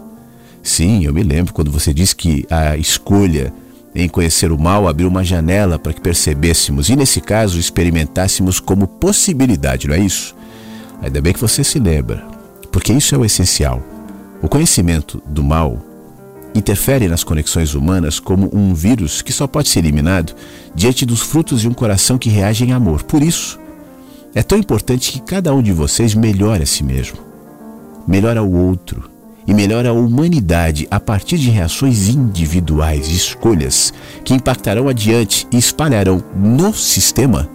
Sim, 0.62 1.05
eu 1.05 1.12
me 1.12 1.23
lembro 1.23 1.53
quando 1.53 1.70
você 1.70 1.93
disse 1.93 2.16
que 2.16 2.47
a 2.51 2.77
escolha 2.77 3.53
em 3.95 4.09
conhecer 4.09 4.53
o 4.53 4.59
mal 4.59 4.87
abriu 4.87 5.09
uma 5.09 5.24
janela 5.24 5.78
para 5.78 5.93
que 5.93 6.01
percebêssemos 6.01 6.89
e, 6.89 6.97
nesse 6.97 7.20
caso, 7.20 7.59
experimentássemos 7.59 8.61
como 8.61 8.87
possibilidade, 8.87 9.89
não 9.89 9.95
é 9.95 9.99
isso? 9.99 10.35
Ainda 11.03 11.20
bem 11.20 11.32
que 11.32 11.41
você 11.41 11.65
se 11.65 11.78
lembra 11.78 12.40
porque 12.70 12.92
isso 12.92 13.14
é 13.14 13.18
o 13.18 13.24
essencial. 13.24 13.82
O 14.42 14.48
conhecimento 14.48 15.22
do 15.26 15.42
mal 15.42 15.78
interfere 16.55 17.09
nas 17.09 17.22
conexões 17.22 17.74
humanas 17.74 18.18
como 18.18 18.51
um 18.52 18.74
vírus 18.74 19.22
que 19.22 19.32
só 19.32 19.47
pode 19.47 19.68
ser 19.68 19.80
eliminado 19.80 20.34
diante 20.74 21.06
dos 21.06 21.20
frutos 21.20 21.60
de 21.60 21.68
um 21.68 21.74
coração 21.74 22.18
que 22.18 22.28
reage 22.28 22.64
em 22.64 22.72
amor. 22.72 23.02
Por 23.02 23.22
isso, 23.22 23.59
é 24.34 24.42
tão 24.42 24.59
importante 24.59 25.12
que 25.12 25.20
cada 25.20 25.55
um 25.55 25.62
de 25.62 25.72
vocês 25.72 26.14
melhore 26.14 26.62
a 26.62 26.66
si 26.66 26.82
mesmo, 26.84 27.18
melhore 28.06 28.38
ao 28.38 28.51
outro 28.51 29.10
e 29.47 29.55
melhore 29.55 29.88
a 29.88 29.92
humanidade 29.92 30.86
a 30.90 31.01
partir 31.01 31.38
de 31.38 31.51
reações 31.51 32.09
individuais, 32.09 33.09
escolhas 33.09 33.92
que 34.24 34.34
impactarão 34.34 34.88
adiante 34.88 35.47
e 35.52 35.59
espalharão 35.59 36.22
no 36.36 36.72
sistema 36.72 37.48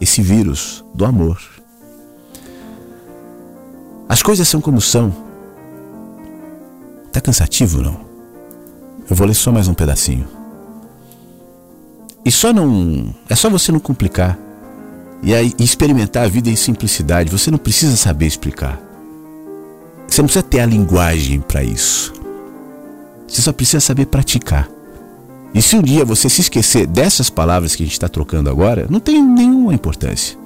esse 0.00 0.20
vírus 0.22 0.84
do 0.94 1.04
amor. 1.04 1.55
As 4.08 4.22
coisas 4.22 4.46
são 4.46 4.60
como 4.60 4.80
são. 4.80 5.14
Tá 7.12 7.20
cansativo, 7.20 7.82
não? 7.82 8.00
Eu 9.08 9.16
vou 9.16 9.26
ler 9.26 9.34
só 9.34 9.50
mais 9.50 9.68
um 9.68 9.74
pedacinho. 9.74 10.26
E 12.24 12.30
só 12.30 12.52
não. 12.52 13.14
É 13.28 13.34
só 13.34 13.48
você 13.48 13.70
não 13.72 13.80
complicar. 13.80 14.38
E 15.22 15.34
aí 15.34 15.52
experimentar 15.58 16.24
a 16.24 16.28
vida 16.28 16.48
em 16.48 16.56
simplicidade. 16.56 17.30
Você 17.30 17.50
não 17.50 17.58
precisa 17.58 17.96
saber 17.96 18.26
explicar. 18.26 18.80
Você 20.08 20.22
não 20.22 20.26
precisa 20.26 20.42
ter 20.42 20.60
a 20.60 20.66
linguagem 20.66 21.40
para 21.40 21.62
isso. 21.62 22.12
Você 23.26 23.42
só 23.42 23.52
precisa 23.52 23.80
saber 23.80 24.06
praticar. 24.06 24.68
E 25.54 25.62
se 25.62 25.76
um 25.76 25.82
dia 25.82 26.04
você 26.04 26.28
se 26.28 26.42
esquecer 26.42 26.86
dessas 26.86 27.30
palavras 27.30 27.74
que 27.74 27.82
a 27.82 27.86
gente 27.86 27.94
está 27.94 28.08
trocando 28.08 28.50
agora, 28.50 28.86
não 28.90 29.00
tem 29.00 29.22
nenhuma 29.22 29.74
importância. 29.74 30.36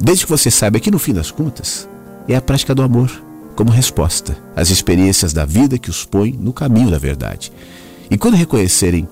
Desde 0.00 0.24
que 0.24 0.30
você 0.30 0.50
saiba 0.50 0.80
que 0.80 0.90
no 0.90 0.98
fim 0.98 1.12
das 1.12 1.30
contas, 1.30 1.88
é 2.28 2.36
a 2.36 2.40
prática 2.40 2.74
do 2.74 2.82
amor, 2.82 3.10
como 3.56 3.70
resposta 3.70 4.36
às 4.56 4.70
experiências 4.70 5.32
da 5.32 5.44
vida 5.44 5.78
que 5.78 5.90
os 5.90 6.04
põe 6.04 6.32
no 6.32 6.52
caminho 6.52 6.90
da 6.90 6.98
verdade. 6.98 7.52
E 8.10 8.16
quando 8.16 8.34
reconhecerem 8.34 9.08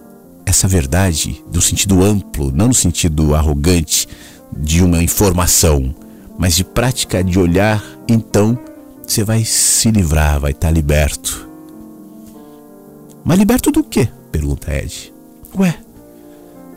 essa 0.47 0.67
verdade 0.67 1.45
no 1.53 1.61
sentido 1.61 2.03
amplo, 2.03 2.51
não 2.51 2.69
no 2.69 2.75
sentido 2.75 3.35
arrogante 3.35 4.09
de 4.57 4.83
uma 4.83 5.03
informação, 5.03 5.95
mas 6.39 6.57
de 6.57 6.65
prática 6.65 7.23
de 7.23 7.39
olhar, 7.39 7.85
então 8.09 8.59
você 9.07 9.23
vai 9.23 9.45
se 9.45 9.91
livrar, 9.91 10.41
vai 10.41 10.53
estar 10.53 10.71
liberto. 10.71 11.47
Mas 13.25 13.39
liberto 13.39 13.71
do 13.71 13.85
quê? 13.85 14.09
pergunta 14.33 14.75
Ed. 14.75 15.13
Ué, 15.59 15.77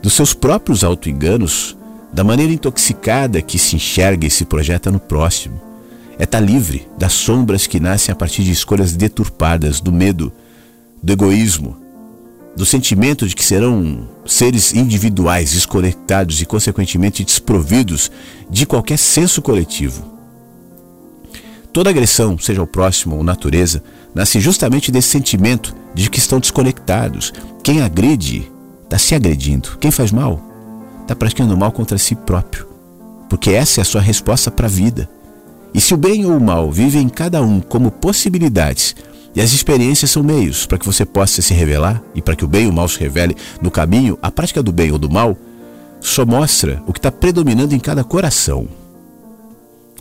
dos 0.02 0.12
seus 0.12 0.34
próprios 0.34 0.84
autoenganos, 0.84 1.76
da 2.12 2.22
maneira 2.22 2.52
intoxicada 2.52 3.40
que 3.40 3.58
se 3.58 3.76
enxerga 3.76 4.26
e 4.26 4.30
se 4.30 4.44
projeta 4.44 4.90
no 4.90 5.00
próximo 5.00 5.71
é 6.18 6.24
estar 6.24 6.38
tá 6.38 6.40
livre 6.40 6.86
das 6.98 7.12
sombras 7.12 7.66
que 7.66 7.80
nascem 7.80 8.12
a 8.12 8.16
partir 8.16 8.44
de 8.44 8.50
escolhas 8.50 8.94
deturpadas, 8.94 9.80
do 9.80 9.92
medo, 9.92 10.32
do 11.02 11.12
egoísmo, 11.12 11.76
do 12.56 12.66
sentimento 12.66 13.26
de 13.26 13.34
que 13.34 13.44
serão 13.44 14.08
seres 14.26 14.74
individuais, 14.74 15.52
desconectados 15.52 16.40
e, 16.40 16.46
consequentemente, 16.46 17.24
desprovidos 17.24 18.10
de 18.50 18.66
qualquer 18.66 18.98
senso 18.98 19.40
coletivo. 19.40 20.12
Toda 21.72 21.88
agressão, 21.88 22.38
seja 22.38 22.60
ao 22.60 22.66
próximo 22.66 23.16
ou 23.16 23.24
natureza, 23.24 23.82
nasce 24.14 24.38
justamente 24.38 24.92
desse 24.92 25.08
sentimento 25.08 25.74
de 25.94 26.10
que 26.10 26.18
estão 26.18 26.38
desconectados. 26.38 27.32
Quem 27.62 27.80
agride 27.80 28.50
está 28.84 28.98
se 28.98 29.14
agredindo. 29.14 29.78
Quem 29.80 29.90
faz 29.90 30.12
mal 30.12 30.42
está 31.00 31.16
praticando 31.16 31.56
mal 31.56 31.72
contra 31.72 31.96
si 31.96 32.14
próprio. 32.14 32.66
Porque 33.28 33.50
essa 33.50 33.80
é 33.80 33.82
a 33.82 33.86
sua 33.86 34.02
resposta 34.02 34.50
para 34.50 34.66
a 34.66 34.70
vida. 34.70 35.08
E 35.74 35.80
se 35.80 35.94
o 35.94 35.96
bem 35.96 36.24
ou 36.26 36.36
o 36.36 36.40
mal 36.40 36.70
vivem 36.70 37.02
em 37.02 37.08
cada 37.08 37.42
um 37.42 37.60
como 37.60 37.90
possibilidades, 37.90 38.94
e 39.34 39.40
as 39.40 39.52
experiências 39.52 40.10
são 40.10 40.22
meios 40.22 40.66
para 40.66 40.76
que 40.76 40.84
você 40.84 41.06
possa 41.06 41.40
se 41.40 41.54
revelar 41.54 42.02
e 42.14 42.20
para 42.20 42.36
que 42.36 42.44
o 42.44 42.48
bem 42.48 42.66
e 42.66 42.68
o 42.68 42.72
mal 42.72 42.86
se 42.86 43.00
revele 43.00 43.34
no 43.62 43.70
caminho, 43.70 44.18
a 44.20 44.30
prática 44.30 44.62
do 44.62 44.72
bem 44.72 44.92
ou 44.92 44.98
do 44.98 45.10
mal 45.10 45.36
só 46.00 46.26
mostra 46.26 46.82
o 46.86 46.92
que 46.92 46.98
está 46.98 47.10
predominando 47.10 47.74
em 47.74 47.78
cada 47.78 48.04
coração. 48.04 48.68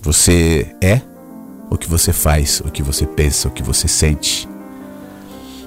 Você 0.02 0.76
é 0.82 1.02
o 1.70 1.78
que 1.78 1.88
você 1.88 2.12
faz, 2.12 2.62
o 2.66 2.70
que 2.70 2.84
você 2.84 3.06
pensa, 3.06 3.48
o 3.48 3.52
que 3.52 3.64
você 3.64 3.88
sente. 3.88 4.50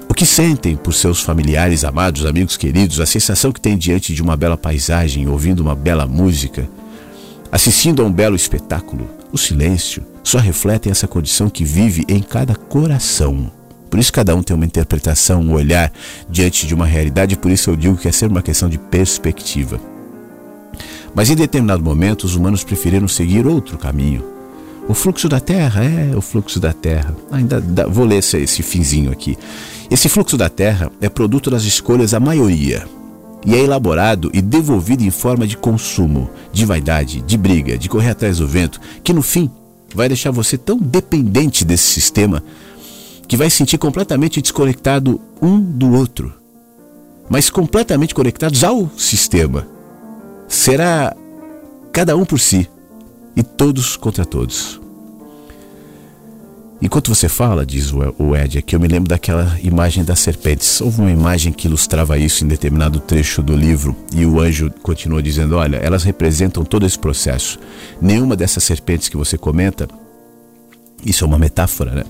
O 0.07 0.13
que 0.13 0.25
sentem 0.25 0.75
por 0.75 0.93
seus 0.93 1.21
familiares, 1.21 1.83
amados, 1.83 2.25
amigos 2.25 2.55
queridos, 2.55 2.99
a 2.99 3.05
sensação 3.05 3.51
que 3.51 3.59
tem 3.59 3.75
diante 3.75 4.13
de 4.13 4.21
uma 4.21 4.37
bela 4.37 4.55
paisagem, 4.55 5.27
ouvindo 5.27 5.61
uma 5.61 5.73
bela 5.73 6.05
música, 6.05 6.69
assistindo 7.51 8.03
a 8.03 8.05
um 8.05 8.11
belo 8.11 8.35
espetáculo, 8.35 9.09
o 9.31 9.37
silêncio 9.37 10.03
só 10.23 10.37
reflete 10.37 10.89
essa 10.89 11.07
condição 11.07 11.49
que 11.49 11.63
vive 11.63 12.03
em 12.07 12.21
cada 12.21 12.55
coração. 12.55 13.51
Por 13.89 13.99
isso 13.99 14.11
cada 14.11 14.35
um 14.35 14.43
tem 14.43 14.55
uma 14.55 14.65
interpretação, 14.65 15.41
um 15.41 15.53
olhar 15.53 15.91
diante 16.29 16.67
de 16.67 16.73
uma 16.73 16.85
realidade, 16.85 17.37
por 17.37 17.51
isso 17.51 17.69
eu 17.69 17.75
digo 17.75 17.97
que 17.97 18.07
é 18.07 18.11
sempre 18.11 18.35
uma 18.35 18.41
questão 18.41 18.67
de 18.67 18.77
perspectiva. 18.77 19.79
Mas 21.13 21.29
em 21.29 21.35
determinado 21.35 21.83
momento 21.83 22.23
os 22.25 22.35
humanos 22.35 22.63
preferiram 22.63 23.07
seguir 23.07 23.47
outro 23.47 23.77
caminho. 23.77 24.23
O 24.87 24.93
fluxo 24.93 25.27
da 25.29 25.39
Terra 25.39 25.83
é 25.83 26.15
o 26.15 26.21
fluxo 26.21 26.59
da 26.59 26.73
Terra. 26.73 27.15
Ainda 27.31 27.59
dá, 27.59 27.87
vou 27.87 28.05
ler 28.05 28.17
esse, 28.17 28.37
esse 28.37 28.61
finzinho 28.61 29.11
aqui. 29.11 29.37
Esse 29.89 30.09
fluxo 30.09 30.37
da 30.37 30.49
Terra 30.49 30.91
é 31.01 31.09
produto 31.09 31.49
das 31.49 31.63
escolhas 31.63 32.11
da 32.11 32.19
maioria, 32.19 32.85
e 33.45 33.53
é 33.53 33.59
elaborado 33.59 34.31
e 34.33 34.41
devolvido 34.41 35.03
em 35.03 35.11
forma 35.11 35.45
de 35.45 35.55
consumo, 35.55 36.29
de 36.51 36.65
vaidade, 36.65 37.21
de 37.21 37.37
briga, 37.37 37.77
de 37.77 37.87
correr 37.87 38.09
atrás 38.09 38.39
do 38.39 38.47
vento, 38.47 38.81
que 39.03 39.13
no 39.13 39.21
fim 39.21 39.49
vai 39.93 40.07
deixar 40.07 40.31
você 40.31 40.57
tão 40.57 40.77
dependente 40.77 41.63
desse 41.63 41.85
sistema 41.85 42.43
que 43.27 43.37
vai 43.37 43.49
se 43.49 43.57
sentir 43.57 43.77
completamente 43.77 44.41
desconectado 44.41 45.21
um 45.41 45.59
do 45.59 45.93
outro, 45.93 46.33
mas 47.29 47.49
completamente 47.49 48.13
conectados 48.13 48.63
ao 48.63 48.89
sistema. 48.97 49.67
Será 50.47 51.15
cada 51.91 52.15
um 52.15 52.25
por 52.25 52.39
si 52.39 52.69
e 53.35 53.43
todos 53.43 53.95
contra 53.95 54.25
todos. 54.25 54.84
Enquanto 56.81 57.13
você 57.13 57.29
fala, 57.29 57.65
diz 57.65 57.93
o 57.93 58.35
Ed, 58.35 58.57
aqui 58.57 58.75
eu 58.75 58.79
me 58.79 58.87
lembro 58.87 59.07
daquela 59.07 59.57
imagem 59.63 60.03
das 60.03 60.19
serpentes. 60.19 60.81
Houve 60.81 60.99
uma 61.01 61.11
imagem 61.11 61.53
que 61.53 61.67
ilustrava 61.67 62.17
isso 62.17 62.43
em 62.43 62.47
determinado 62.47 62.99
trecho 62.99 63.41
do 63.41 63.55
livro 63.55 63.95
e 64.13 64.25
o 64.25 64.41
anjo 64.41 64.69
continuou 64.83 65.21
dizendo: 65.21 65.55
Olha, 65.55 65.77
elas 65.77 66.03
representam 66.03 66.65
todo 66.65 66.85
esse 66.85 66.99
processo. 66.99 67.57
Nenhuma 68.01 68.35
dessas 68.35 68.63
serpentes 68.63 69.07
que 69.07 69.15
você 69.15 69.37
comenta, 69.37 69.87
isso 71.05 71.23
é 71.23 71.27
uma 71.27 71.39
metáfora, 71.39 71.91
né? 71.91 72.03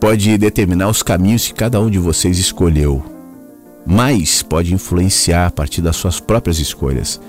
Pode 0.00 0.38
determinar 0.38 0.88
os 0.88 1.02
caminhos 1.02 1.46
que 1.46 1.54
cada 1.54 1.78
um 1.78 1.90
de 1.90 1.98
vocês 1.98 2.38
escolheu, 2.38 3.04
mas 3.86 4.42
pode 4.42 4.72
influenciar 4.72 5.46
a 5.46 5.50
partir 5.50 5.82
das 5.82 5.96
suas 5.96 6.18
próprias 6.18 6.58
escolhas. 6.58 7.20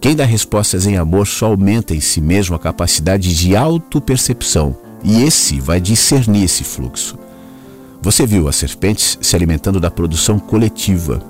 Quem 0.00 0.14
dá 0.14 0.24
respostas 0.24 0.86
em 0.86 0.96
amor 0.96 1.26
só 1.26 1.46
aumenta 1.46 1.92
em 1.92 2.00
si 2.00 2.20
mesmo 2.20 2.54
a 2.54 2.58
capacidade 2.58 3.34
de 3.34 3.56
autopercepção 3.56 4.83
e 5.04 5.22
esse 5.22 5.60
vai 5.60 5.80
discernir 5.80 6.44
esse 6.44 6.64
fluxo. 6.64 7.18
Você 8.02 8.26
viu 8.26 8.48
as 8.48 8.56
serpentes 8.56 9.18
se 9.20 9.36
alimentando 9.36 9.78
da 9.78 9.90
produção 9.90 10.38
coletiva 10.38 11.22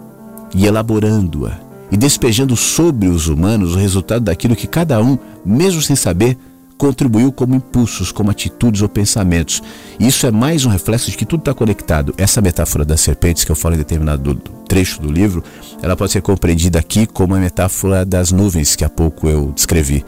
e 0.54 0.66
elaborando-a 0.66 1.58
e 1.90 1.96
despejando 1.96 2.56
sobre 2.56 3.08
os 3.08 3.28
humanos 3.28 3.74
o 3.74 3.78
resultado 3.78 4.24
daquilo 4.24 4.56
que 4.56 4.66
cada 4.66 5.00
um, 5.02 5.18
mesmo 5.44 5.82
sem 5.82 5.94
saber, 5.94 6.36
contribuiu 6.76 7.30
como 7.30 7.54
impulsos, 7.54 8.10
como 8.10 8.30
atitudes 8.30 8.82
ou 8.82 8.88
pensamentos. 8.88 9.62
E 9.98 10.08
isso 10.08 10.26
é 10.26 10.30
mais 10.30 10.64
um 10.64 10.70
reflexo 10.70 11.10
de 11.10 11.16
que 11.16 11.24
tudo 11.24 11.40
está 11.40 11.54
conectado. 11.54 12.12
Essa 12.18 12.40
metáfora 12.40 12.84
das 12.84 13.00
serpentes 13.00 13.44
que 13.44 13.50
eu 13.52 13.56
falo 13.56 13.74
em 13.74 13.78
determinado 13.78 14.34
trecho 14.68 15.00
do 15.00 15.10
livro, 15.10 15.44
ela 15.82 15.96
pode 15.96 16.12
ser 16.12 16.22
compreendida 16.22 16.78
aqui 16.78 17.06
como 17.06 17.34
a 17.34 17.38
metáfora 17.38 18.04
das 18.04 18.32
nuvens 18.32 18.74
que 18.74 18.84
há 18.84 18.88
pouco 18.88 19.28
eu 19.28 19.52
descrevi. 19.54 20.04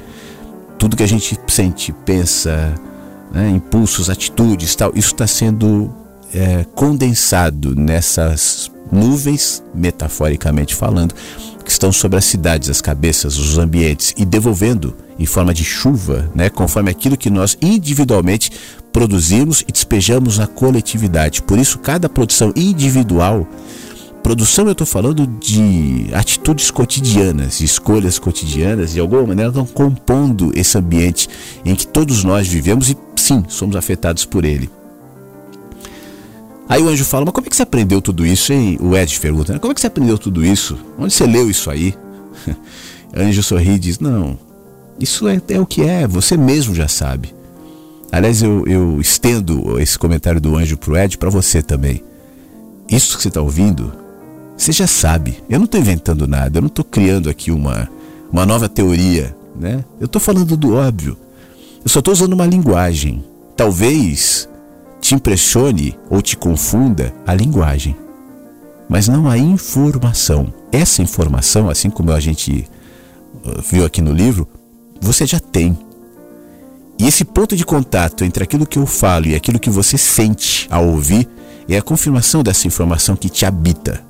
Tudo 0.78 0.96
que 0.96 1.02
a 1.02 1.08
gente 1.08 1.38
sente, 1.46 1.92
pensa, 2.04 2.74
né, 3.36 3.50
impulsos, 3.50 4.08
atitudes, 4.08 4.74
tal, 4.74 4.92
isso 4.94 5.12
está 5.12 5.26
sendo 5.26 5.92
é, 6.32 6.64
condensado 6.74 7.76
nessas 7.76 8.70
nuvens, 8.90 9.62
metaforicamente 9.74 10.74
falando, 10.74 11.14
que 11.62 11.70
estão 11.70 11.92
sobre 11.92 12.16
as 12.16 12.24
cidades, 12.24 12.70
as 12.70 12.80
cabeças, 12.80 13.36
os 13.36 13.58
ambientes 13.58 14.14
e 14.16 14.24
devolvendo 14.24 14.96
em 15.18 15.26
forma 15.26 15.52
de 15.52 15.64
chuva, 15.64 16.30
né, 16.34 16.48
conforme 16.48 16.90
aquilo 16.90 17.14
que 17.14 17.28
nós 17.28 17.58
individualmente 17.60 18.50
produzimos 18.90 19.62
e 19.68 19.72
despejamos 19.72 20.38
na 20.38 20.46
coletividade. 20.46 21.42
Por 21.42 21.58
isso, 21.58 21.78
cada 21.78 22.08
produção 22.08 22.54
individual 22.56 23.46
produção 24.26 24.66
eu 24.66 24.72
estou 24.72 24.84
falando 24.84 25.24
de 25.24 26.08
atitudes 26.12 26.68
cotidianas, 26.72 27.60
escolhas 27.60 28.18
cotidianas, 28.18 28.90
de 28.90 28.98
alguma 28.98 29.24
maneira 29.24 29.50
estão 29.50 29.64
compondo 29.64 30.50
esse 30.56 30.76
ambiente 30.76 31.28
em 31.64 31.76
que 31.76 31.86
todos 31.86 32.24
nós 32.24 32.48
vivemos 32.48 32.90
e 32.90 32.96
sim, 33.14 33.44
somos 33.46 33.76
afetados 33.76 34.24
por 34.24 34.44
ele. 34.44 34.68
Aí 36.68 36.82
o 36.82 36.88
anjo 36.88 37.04
fala, 37.04 37.24
mas 37.24 37.34
como 37.34 37.46
é 37.46 37.50
que 37.50 37.54
você 37.54 37.62
aprendeu 37.62 38.02
tudo 38.02 38.26
isso, 38.26 38.52
hein? 38.52 38.76
O 38.80 38.96
Ed 38.96 39.16
pergunta, 39.20 39.60
como 39.60 39.70
é 39.70 39.74
que 39.76 39.80
você 39.80 39.86
aprendeu 39.86 40.18
tudo 40.18 40.44
isso? 40.44 40.76
Onde 40.98 41.14
você 41.14 41.24
leu 41.24 41.48
isso 41.48 41.70
aí? 41.70 41.94
anjo 43.16 43.44
sorri 43.44 43.74
e 43.74 43.78
diz, 43.78 44.00
não, 44.00 44.36
isso 44.98 45.28
é, 45.28 45.40
é, 45.50 45.60
o 45.60 45.66
que 45.66 45.82
é, 45.82 46.04
você 46.04 46.36
mesmo 46.36 46.74
já 46.74 46.88
sabe. 46.88 47.32
Aliás, 48.10 48.42
eu, 48.42 48.66
eu 48.66 49.00
estendo 49.00 49.80
esse 49.80 49.96
comentário 49.96 50.40
do 50.40 50.56
anjo 50.56 50.76
para 50.76 50.90
o 50.90 50.96
Ed 50.96 51.16
para 51.16 51.30
você 51.30 51.62
também. 51.62 52.02
Isso 52.90 53.16
que 53.16 53.22
você 53.22 53.28
está 53.28 53.40
ouvindo 53.40 54.04
você 54.56 54.72
já 54.72 54.86
sabe. 54.86 55.42
Eu 55.48 55.58
não 55.58 55.66
estou 55.66 55.80
inventando 55.80 56.26
nada, 56.26 56.58
eu 56.58 56.62
não 56.62 56.68
estou 56.68 56.84
criando 56.84 57.28
aqui 57.28 57.50
uma, 57.50 57.88
uma 58.32 58.46
nova 58.46 58.68
teoria, 58.68 59.36
né? 59.54 59.84
Eu 60.00 60.06
estou 60.06 60.20
falando 60.20 60.56
do 60.56 60.74
óbvio. 60.74 61.16
Eu 61.84 61.88
só 61.88 61.98
estou 61.98 62.12
usando 62.12 62.32
uma 62.32 62.46
linguagem. 62.46 63.24
Talvez 63.56 64.48
te 65.00 65.14
impressione 65.14 65.96
ou 66.10 66.20
te 66.20 66.36
confunda 66.36 67.14
a 67.26 67.32
linguagem, 67.32 67.96
mas 68.88 69.08
não 69.08 69.28
a 69.28 69.38
informação. 69.38 70.52
Essa 70.72 71.02
informação, 71.02 71.70
assim 71.70 71.88
como 71.88 72.12
a 72.12 72.18
gente 72.18 72.68
uh, 73.44 73.62
viu 73.62 73.84
aqui 73.84 74.02
no 74.02 74.12
livro, 74.12 74.48
você 75.00 75.26
já 75.26 75.38
tem. 75.38 75.78
E 76.98 77.06
esse 77.06 77.24
ponto 77.24 77.54
de 77.54 77.64
contato 77.64 78.24
entre 78.24 78.42
aquilo 78.42 78.66
que 78.66 78.78
eu 78.78 78.86
falo 78.86 79.26
e 79.26 79.34
aquilo 79.34 79.60
que 79.60 79.70
você 79.70 79.96
sente 79.96 80.66
ao 80.70 80.88
ouvir 80.88 81.28
é 81.68 81.76
a 81.76 81.82
confirmação 81.82 82.42
dessa 82.42 82.66
informação 82.66 83.14
que 83.14 83.28
te 83.28 83.44
habita. 83.44 84.02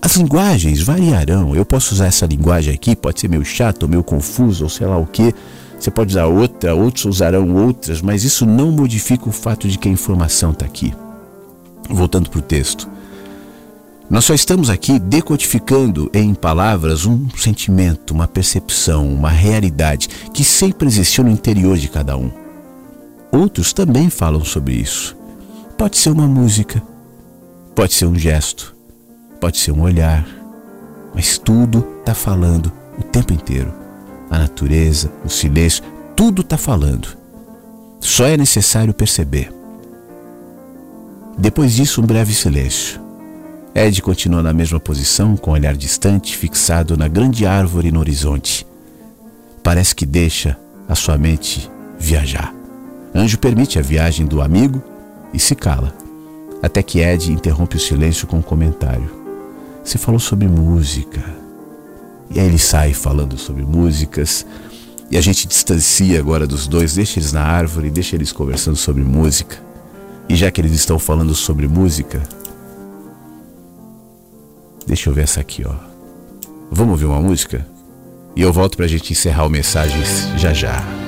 As 0.00 0.16
linguagens 0.16 0.80
variarão. 0.82 1.54
Eu 1.54 1.64
posso 1.64 1.94
usar 1.94 2.06
essa 2.06 2.26
linguagem 2.26 2.74
aqui, 2.74 2.94
pode 2.94 3.20
ser 3.20 3.28
meio 3.28 3.44
chato, 3.44 3.88
meio 3.88 4.04
confuso, 4.04 4.64
ou 4.64 4.70
sei 4.70 4.86
lá 4.86 4.96
o 4.96 5.06
que. 5.06 5.34
Você 5.78 5.90
pode 5.90 6.12
usar 6.12 6.26
outra, 6.26 6.74
outros 6.74 7.04
usarão 7.04 7.54
outras, 7.54 8.00
mas 8.00 8.24
isso 8.24 8.46
não 8.46 8.70
modifica 8.70 9.28
o 9.28 9.32
fato 9.32 9.68
de 9.68 9.78
que 9.78 9.88
a 9.88 9.92
informação 9.92 10.52
está 10.52 10.64
aqui. 10.64 10.94
Voltando 11.88 12.30
para 12.30 12.38
o 12.38 12.42
texto. 12.42 12.88
Nós 14.08 14.24
só 14.24 14.34
estamos 14.34 14.70
aqui 14.70 15.00
decodificando 15.00 16.08
em 16.14 16.32
palavras 16.32 17.04
um 17.06 17.28
sentimento, 17.36 18.12
uma 18.12 18.28
percepção, 18.28 19.08
uma 19.08 19.30
realidade 19.30 20.08
que 20.32 20.44
sempre 20.44 20.86
existiu 20.86 21.24
no 21.24 21.30
interior 21.30 21.76
de 21.76 21.88
cada 21.88 22.16
um. 22.16 22.30
Outros 23.32 23.72
também 23.72 24.08
falam 24.08 24.44
sobre 24.44 24.74
isso. 24.74 25.16
Pode 25.76 25.96
ser 25.96 26.10
uma 26.10 26.28
música, 26.28 26.80
pode 27.74 27.94
ser 27.94 28.06
um 28.06 28.16
gesto, 28.16 28.75
pode 29.36 29.58
ser 29.58 29.72
um 29.72 29.82
olhar, 29.82 30.26
mas 31.14 31.38
tudo 31.38 31.86
está 32.00 32.14
falando 32.14 32.72
o 32.98 33.02
tempo 33.02 33.32
inteiro. 33.32 33.72
A 34.30 34.38
natureza, 34.38 35.10
o 35.24 35.28
silêncio, 35.28 35.84
tudo 36.16 36.42
está 36.42 36.58
falando. 36.58 37.16
Só 38.00 38.26
é 38.26 38.36
necessário 38.36 38.92
perceber. 38.92 39.52
Depois 41.38 41.74
disso, 41.74 42.00
um 42.00 42.06
breve 42.06 42.34
silêncio. 42.34 43.00
Ed 43.74 44.00
continua 44.00 44.42
na 44.42 44.54
mesma 44.54 44.80
posição, 44.80 45.36
com 45.36 45.50
o 45.50 45.54
olhar 45.54 45.76
distante, 45.76 46.36
fixado 46.36 46.96
na 46.96 47.08
grande 47.08 47.44
árvore 47.44 47.92
no 47.92 48.00
horizonte. 48.00 48.66
Parece 49.62 49.94
que 49.94 50.06
deixa 50.06 50.58
a 50.88 50.94
sua 50.94 51.18
mente 51.18 51.70
viajar. 51.98 52.54
Anjo 53.14 53.38
permite 53.38 53.78
a 53.78 53.82
viagem 53.82 54.26
do 54.26 54.40
amigo 54.40 54.82
e 55.32 55.38
se 55.38 55.54
cala, 55.54 55.94
até 56.62 56.82
que 56.82 57.00
Ed 57.00 57.30
interrompe 57.32 57.76
o 57.76 57.80
silêncio 57.80 58.26
com 58.26 58.38
um 58.38 58.42
comentário. 58.42 59.15
Você 59.86 59.98
falou 59.98 60.18
sobre 60.18 60.48
música. 60.48 61.22
E 62.34 62.40
aí 62.40 62.46
ele 62.46 62.58
sai 62.58 62.92
falando 62.92 63.38
sobre 63.38 63.64
músicas. 63.64 64.44
E 65.08 65.16
a 65.16 65.20
gente 65.20 65.46
distancia 65.46 66.18
agora 66.18 66.44
dos 66.44 66.66
dois, 66.66 66.94
deixa 66.94 67.20
eles 67.20 67.32
na 67.32 67.44
árvore, 67.44 67.88
deixa 67.88 68.16
eles 68.16 68.32
conversando 68.32 68.76
sobre 68.76 69.04
música. 69.04 69.56
E 70.28 70.34
já 70.34 70.50
que 70.50 70.60
eles 70.60 70.72
estão 70.72 70.98
falando 70.98 71.36
sobre 71.36 71.68
música, 71.68 72.20
deixa 74.84 75.08
eu 75.08 75.14
ver 75.14 75.22
essa 75.22 75.40
aqui, 75.40 75.64
ó. 75.64 75.74
Vamos 76.68 76.90
ouvir 76.94 77.04
uma 77.04 77.22
música? 77.22 77.64
E 78.34 78.42
eu 78.42 78.52
volto 78.52 78.76
pra 78.76 78.88
gente 78.88 79.12
encerrar 79.12 79.46
o 79.46 79.48
Mensagens 79.48 80.26
já 80.36 80.52
já. 80.52 81.05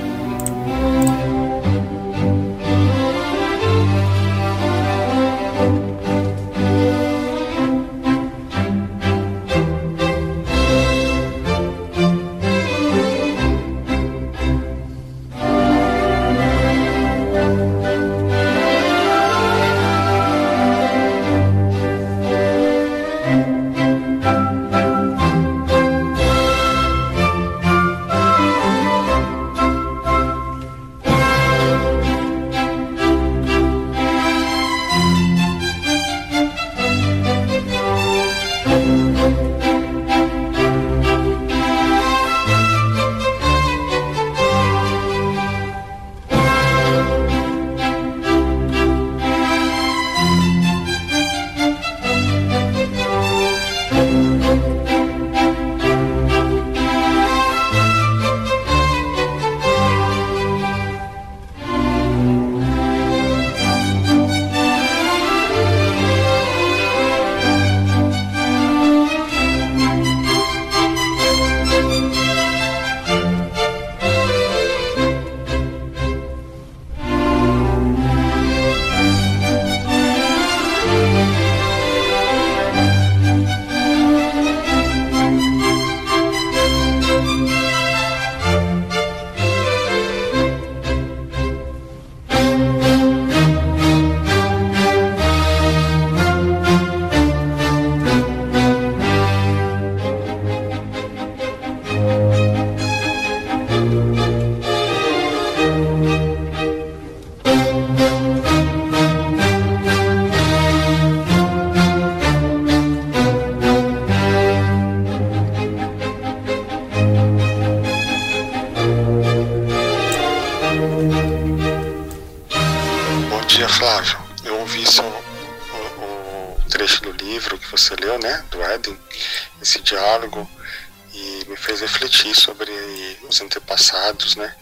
Né, 134.37 134.55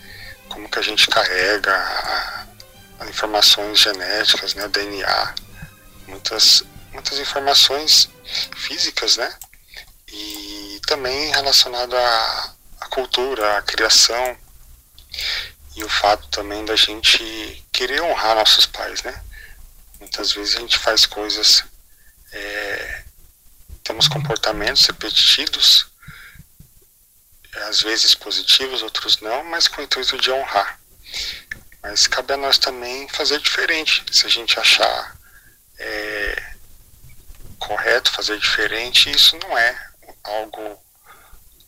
como 0.49 0.69
que 0.69 0.79
a 0.79 0.83
gente 0.83 1.07
carrega 1.09 2.47
as 2.99 3.09
informações 3.09 3.79
genéticas, 3.79 4.55
né, 4.55 4.69
DNA, 4.69 5.35
muitas, 6.07 6.63
muitas 6.93 7.19
informações 7.19 8.09
físicas, 8.57 9.17
né, 9.17 9.35
e 10.09 10.81
também 10.87 11.31
relacionado 11.33 11.97
à, 11.97 12.55
à 12.81 12.87
cultura, 12.89 13.59
à 13.59 13.63
criação, 13.63 14.39
e 15.75 15.85
o 15.85 15.89
fato 15.89 16.27
também 16.29 16.65
da 16.65 16.75
gente 16.75 17.65
querer 17.71 18.01
honrar 18.01 18.35
nossos 18.35 18.65
pais, 18.65 19.03
né? 19.03 19.23
Muitas 20.01 20.33
vezes 20.33 20.57
a 20.57 20.61
gente 20.61 20.79
faz 20.79 21.05
coisas, 21.05 21.65
é, 22.33 23.05
temos 23.85 24.09
comportamentos 24.09 24.87
repetidos, 24.87 25.87
às 27.65 27.81
vezes 27.81 28.15
positivos, 28.15 28.83
outros 28.83 29.21
não, 29.21 29.45
mas 29.45 29.69
com 29.69 29.81
o 29.81 29.85
intuito 29.85 30.19
de 30.19 30.31
honrar. 30.31 30.81
Mas 31.83 32.07
cabe 32.07 32.35
a 32.35 32.37
nós 32.37 32.59
também 32.59 33.09
fazer 33.09 33.39
diferente, 33.41 34.05
se 34.11 34.27
a 34.27 34.29
gente 34.29 34.59
achar 34.59 35.17
é, 35.79 36.55
correto 37.59 38.13
fazer 38.13 38.39
diferente, 38.39 39.11
isso 39.11 39.39
não 39.39 39.57
é 39.57 39.91
algo 40.25 40.83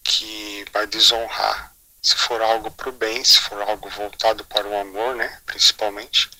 que 0.03 0.65
vai 0.73 0.87
desonrar. 0.87 1.75
Se 2.03 2.15
for 2.15 2.41
algo 2.41 2.71
para 2.71 2.89
o 2.89 2.93
bem, 2.93 3.25
se 3.25 3.39
for 3.39 3.61
algo 3.63 3.89
voltado 3.91 4.45
para 4.45 4.67
o 4.67 4.79
amor, 4.79 5.15
né, 5.15 5.41
principalmente, 5.47 6.31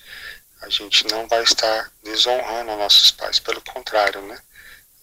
a 0.61 0.69
gente 0.69 1.05
não 1.07 1.27
vai 1.27 1.43
estar 1.43 1.91
desonrando 2.03 2.75
nossos 2.77 3.11
pais, 3.11 3.39
pelo 3.39 3.61
contrário, 3.61 4.21
né, 4.23 4.41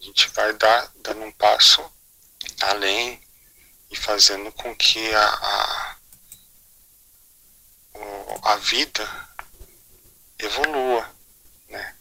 a 0.00 0.04
gente 0.04 0.28
vai 0.30 0.52
dar 0.54 0.90
dando 1.02 1.22
um 1.22 1.32
passo 1.32 1.84
além 2.60 3.20
e 3.90 3.96
fazendo 3.96 4.50
com 4.52 4.74
que 4.74 5.14
a, 5.14 5.24
a, 5.24 5.96
a 8.42 8.56
vida 8.56 9.08
evolua, 10.38 11.06
né. 11.70 11.94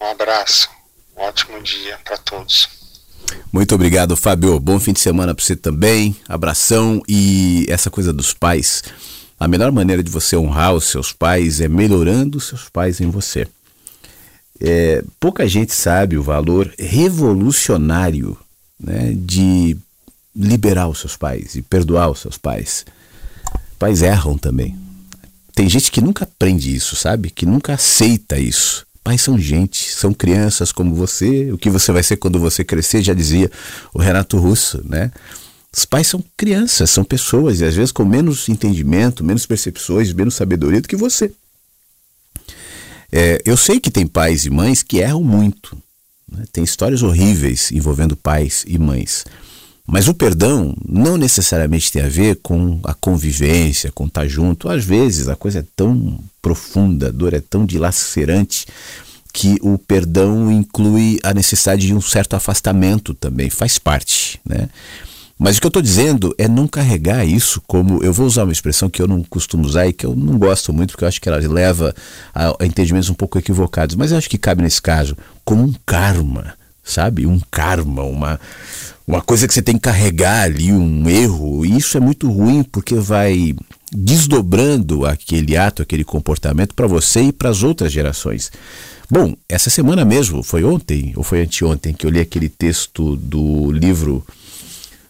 Um 0.00 0.06
abraço, 0.06 0.68
um 1.16 1.22
ótimo 1.22 1.62
dia 1.62 1.98
para 2.04 2.18
todos. 2.18 2.68
Muito 3.52 3.74
obrigado, 3.74 4.16
Fábio. 4.16 4.58
Bom 4.58 4.78
fim 4.78 4.92
de 4.92 5.00
semana 5.00 5.34
para 5.34 5.44
você 5.44 5.56
também. 5.56 6.16
Abração 6.28 7.02
e 7.08 7.66
essa 7.68 7.90
coisa 7.90 8.12
dos 8.12 8.34
pais. 8.34 8.82
A 9.38 9.48
melhor 9.48 9.72
maneira 9.72 10.02
de 10.02 10.10
você 10.10 10.36
honrar 10.36 10.74
os 10.74 10.84
seus 10.84 11.12
pais 11.12 11.60
é 11.60 11.68
melhorando 11.68 12.38
os 12.38 12.44
seus 12.44 12.68
pais 12.68 13.00
em 13.00 13.10
você. 13.10 13.46
É, 14.60 15.02
pouca 15.18 15.48
gente 15.48 15.74
sabe 15.74 16.16
o 16.16 16.22
valor 16.22 16.72
revolucionário 16.78 18.38
né, 18.78 19.12
de 19.14 19.76
liberar 20.34 20.88
os 20.88 20.98
seus 20.98 21.16
pais 21.16 21.54
e 21.54 21.62
perdoar 21.62 22.10
os 22.10 22.20
seus 22.20 22.36
pais. 22.36 22.84
Pais 23.78 24.02
erram 24.02 24.36
também. 24.36 24.76
Tem 25.54 25.68
gente 25.68 25.90
que 25.90 26.00
nunca 26.00 26.24
aprende 26.24 26.74
isso, 26.74 26.96
sabe? 26.96 27.30
Que 27.30 27.46
nunca 27.46 27.74
aceita 27.74 28.38
isso. 28.38 28.84
Pais 29.04 29.20
são 29.20 29.38
gente, 29.38 29.90
são 29.90 30.12
crianças 30.12 30.72
como 30.72 30.94
você. 30.94 31.52
O 31.52 31.58
que 31.58 31.70
você 31.70 31.92
vai 31.92 32.02
ser 32.02 32.16
quando 32.16 32.40
você 32.40 32.64
crescer, 32.64 33.02
já 33.02 33.14
dizia 33.14 33.50
o 33.92 34.00
Renato 34.00 34.38
Russo, 34.38 34.82
né? 34.84 35.12
Os 35.76 35.84
pais 35.84 36.06
são 36.06 36.24
crianças, 36.36 36.90
são 36.90 37.04
pessoas, 37.04 37.60
e 37.60 37.64
às 37.64 37.74
vezes 37.74 37.92
com 37.92 38.04
menos 38.04 38.48
entendimento, 38.48 39.24
menos 39.24 39.44
percepções, 39.44 40.12
menos 40.12 40.34
sabedoria 40.34 40.80
do 40.80 40.88
que 40.88 40.96
você. 40.96 41.32
É, 43.12 43.42
eu 43.44 43.56
sei 43.56 43.78
que 43.78 43.90
tem 43.90 44.06
pais 44.06 44.44
e 44.44 44.50
mães 44.50 44.82
que 44.82 44.98
erram 44.98 45.22
muito. 45.22 45.76
Né? 46.30 46.44
Tem 46.52 46.64
histórias 46.64 47.02
horríveis 47.02 47.70
envolvendo 47.70 48.16
pais 48.16 48.64
e 48.66 48.78
mães. 48.78 49.24
Mas 49.86 50.08
o 50.08 50.14
perdão 50.14 50.74
não 50.88 51.16
necessariamente 51.16 51.92
tem 51.92 52.02
a 52.02 52.08
ver 52.08 52.36
com 52.42 52.80
a 52.84 52.94
convivência, 52.94 53.92
com 53.92 54.06
estar 54.06 54.26
junto. 54.26 54.68
Às 54.68 54.84
vezes 54.84 55.28
a 55.28 55.36
coisa 55.36 55.58
é 55.58 55.64
tão 55.76 56.18
profunda, 56.40 57.08
a 57.08 57.10
dor 57.10 57.34
é 57.34 57.40
tão 57.40 57.66
dilacerante 57.66 58.66
que 59.32 59.58
o 59.60 59.76
perdão 59.76 60.50
inclui 60.50 61.18
a 61.22 61.34
necessidade 61.34 61.86
de 61.86 61.94
um 61.94 62.00
certo 62.00 62.34
afastamento 62.34 63.12
também, 63.12 63.50
faz 63.50 63.78
parte, 63.78 64.40
né? 64.44 64.68
Mas 65.36 65.56
o 65.56 65.60
que 65.60 65.66
eu 65.66 65.68
estou 65.68 65.82
dizendo 65.82 66.32
é 66.38 66.46
não 66.46 66.68
carregar 66.68 67.24
isso 67.26 67.60
como. 67.66 68.02
Eu 68.04 68.12
vou 68.12 68.24
usar 68.24 68.44
uma 68.44 68.52
expressão 68.52 68.88
que 68.88 69.02
eu 69.02 69.08
não 69.08 69.22
costumo 69.24 69.66
usar 69.66 69.86
e 69.88 69.92
que 69.92 70.06
eu 70.06 70.14
não 70.14 70.38
gosto 70.38 70.72
muito, 70.72 70.92
porque 70.92 71.04
eu 71.04 71.08
acho 71.08 71.20
que 71.20 71.28
ela 71.28 71.38
leva 71.38 71.92
a, 72.32 72.54
a 72.62 72.64
entendimentos 72.66 73.10
um 73.10 73.14
pouco 73.14 73.36
equivocados, 73.36 73.96
mas 73.96 74.12
eu 74.12 74.18
acho 74.18 74.30
que 74.30 74.38
cabe 74.38 74.62
nesse 74.62 74.80
caso 74.80 75.16
como 75.44 75.64
um 75.64 75.74
karma, 75.84 76.54
sabe? 76.84 77.26
Um 77.26 77.40
karma, 77.50 78.04
uma, 78.04 78.40
uma 79.06 79.20
coisa 79.20 79.46
que 79.46 79.52
você 79.52 79.62
tem 79.62 79.74
que 79.74 79.82
carregar 79.82 80.42
ali, 80.42 80.72
um 80.72 81.08
erro, 81.08 81.64
e 81.64 81.76
isso 81.76 81.96
é 81.96 82.00
muito 82.00 82.30
ruim 82.30 82.62
porque 82.62 82.94
vai 82.94 83.54
desdobrando 83.92 85.06
aquele 85.06 85.56
ato, 85.56 85.82
aquele 85.82 86.04
comportamento 86.04 86.74
para 86.74 86.86
você 86.86 87.24
e 87.24 87.32
para 87.32 87.50
as 87.50 87.62
outras 87.62 87.92
gerações. 87.92 88.50
Bom, 89.10 89.34
essa 89.48 89.68
semana 89.68 90.04
mesmo, 90.04 90.42
foi 90.42 90.64
ontem 90.64 91.12
ou 91.16 91.22
foi 91.22 91.42
anteontem 91.42 91.92
que 91.92 92.06
eu 92.06 92.10
li 92.10 92.18
aquele 92.18 92.48
texto 92.48 93.16
do 93.16 93.70
livro 93.70 94.24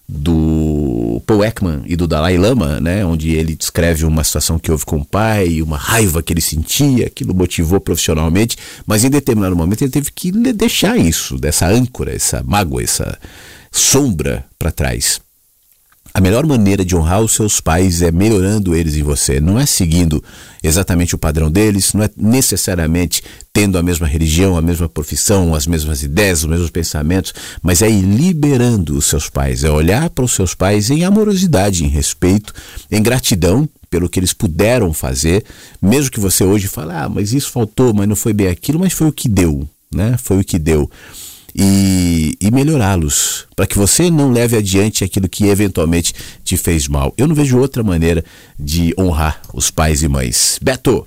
do 0.06 1.22
Paul 1.26 1.42
Ekman 1.42 1.82
e 1.86 1.96
do 1.96 2.06
Dalai 2.06 2.36
Lama, 2.36 2.78
né, 2.80 3.06
onde 3.06 3.30
ele 3.30 3.56
descreve 3.56 4.04
uma 4.04 4.22
situação 4.22 4.58
que 4.58 4.70
houve 4.70 4.84
com 4.84 4.98
o 4.98 5.04
pai, 5.04 5.62
uma 5.62 5.78
raiva 5.78 6.22
que 6.22 6.32
ele 6.32 6.42
sentia, 6.42 7.06
aquilo 7.06 7.34
motivou 7.34 7.80
profissionalmente, 7.80 8.58
mas 8.86 9.02
em 9.02 9.08
determinado 9.08 9.56
momento 9.56 9.82
ele 9.82 9.90
teve 9.90 10.10
que 10.12 10.30
deixar 10.30 10.98
isso, 10.98 11.38
dessa 11.38 11.66
âncora, 11.66 12.14
essa 12.14 12.42
mágoa, 12.42 12.82
essa 12.82 13.18
sombra 13.74 14.44
para 14.56 14.70
trás. 14.70 15.20
A 16.16 16.20
melhor 16.20 16.46
maneira 16.46 16.84
de 16.84 16.94
honrar 16.94 17.20
os 17.22 17.32
seus 17.34 17.60
pais 17.60 18.00
é 18.00 18.12
melhorando 18.12 18.76
eles 18.76 18.94
em 18.94 19.02
você. 19.02 19.40
Não 19.40 19.58
é 19.58 19.66
seguindo 19.66 20.22
exatamente 20.62 21.16
o 21.16 21.18
padrão 21.18 21.50
deles, 21.50 21.92
não 21.92 22.04
é 22.04 22.10
necessariamente 22.16 23.20
tendo 23.52 23.76
a 23.76 23.82
mesma 23.82 24.06
religião, 24.06 24.56
a 24.56 24.62
mesma 24.62 24.88
profissão, 24.88 25.56
as 25.56 25.66
mesmas 25.66 26.04
ideias, 26.04 26.44
os 26.44 26.48
mesmos 26.48 26.70
pensamentos, 26.70 27.34
mas 27.60 27.82
é 27.82 27.90
ir 27.90 28.02
liberando 28.02 28.96
os 28.96 29.06
seus 29.06 29.28
pais, 29.28 29.64
é 29.64 29.70
olhar 29.70 30.08
para 30.08 30.24
os 30.24 30.32
seus 30.32 30.54
pais 30.54 30.88
em 30.88 31.02
amorosidade, 31.04 31.84
em 31.84 31.88
respeito, 31.88 32.54
em 32.92 33.02
gratidão 33.02 33.68
pelo 33.90 34.08
que 34.08 34.20
eles 34.20 34.32
puderam 34.32 34.92
fazer, 34.92 35.44
mesmo 35.82 36.12
que 36.12 36.20
você 36.20 36.44
hoje 36.44 36.68
fale, 36.68 36.92
ah, 36.92 37.08
mas 37.08 37.32
isso 37.32 37.50
faltou, 37.50 37.92
mas 37.92 38.08
não 38.08 38.14
foi 38.14 38.32
bem 38.32 38.46
aquilo, 38.46 38.78
mas 38.78 38.92
foi 38.92 39.08
o 39.08 39.12
que 39.12 39.28
deu, 39.28 39.68
né? 39.92 40.16
Foi 40.16 40.38
o 40.38 40.44
que 40.44 40.60
deu 40.60 40.88
e, 41.54 42.36
e 42.40 42.50
melhorá-los, 42.50 43.46
para 43.54 43.66
que 43.66 43.78
você 43.78 44.10
não 44.10 44.32
leve 44.32 44.56
adiante 44.56 45.04
aquilo 45.04 45.28
que 45.28 45.46
eventualmente 45.46 46.12
te 46.42 46.56
fez 46.56 46.88
mal. 46.88 47.14
Eu 47.16 47.28
não 47.28 47.34
vejo 47.34 47.58
outra 47.58 47.82
maneira 47.82 48.24
de 48.58 48.92
honrar 48.98 49.40
os 49.52 49.70
pais 49.70 50.02
e 50.02 50.08
mães. 50.08 50.58
Beto, 50.60 51.06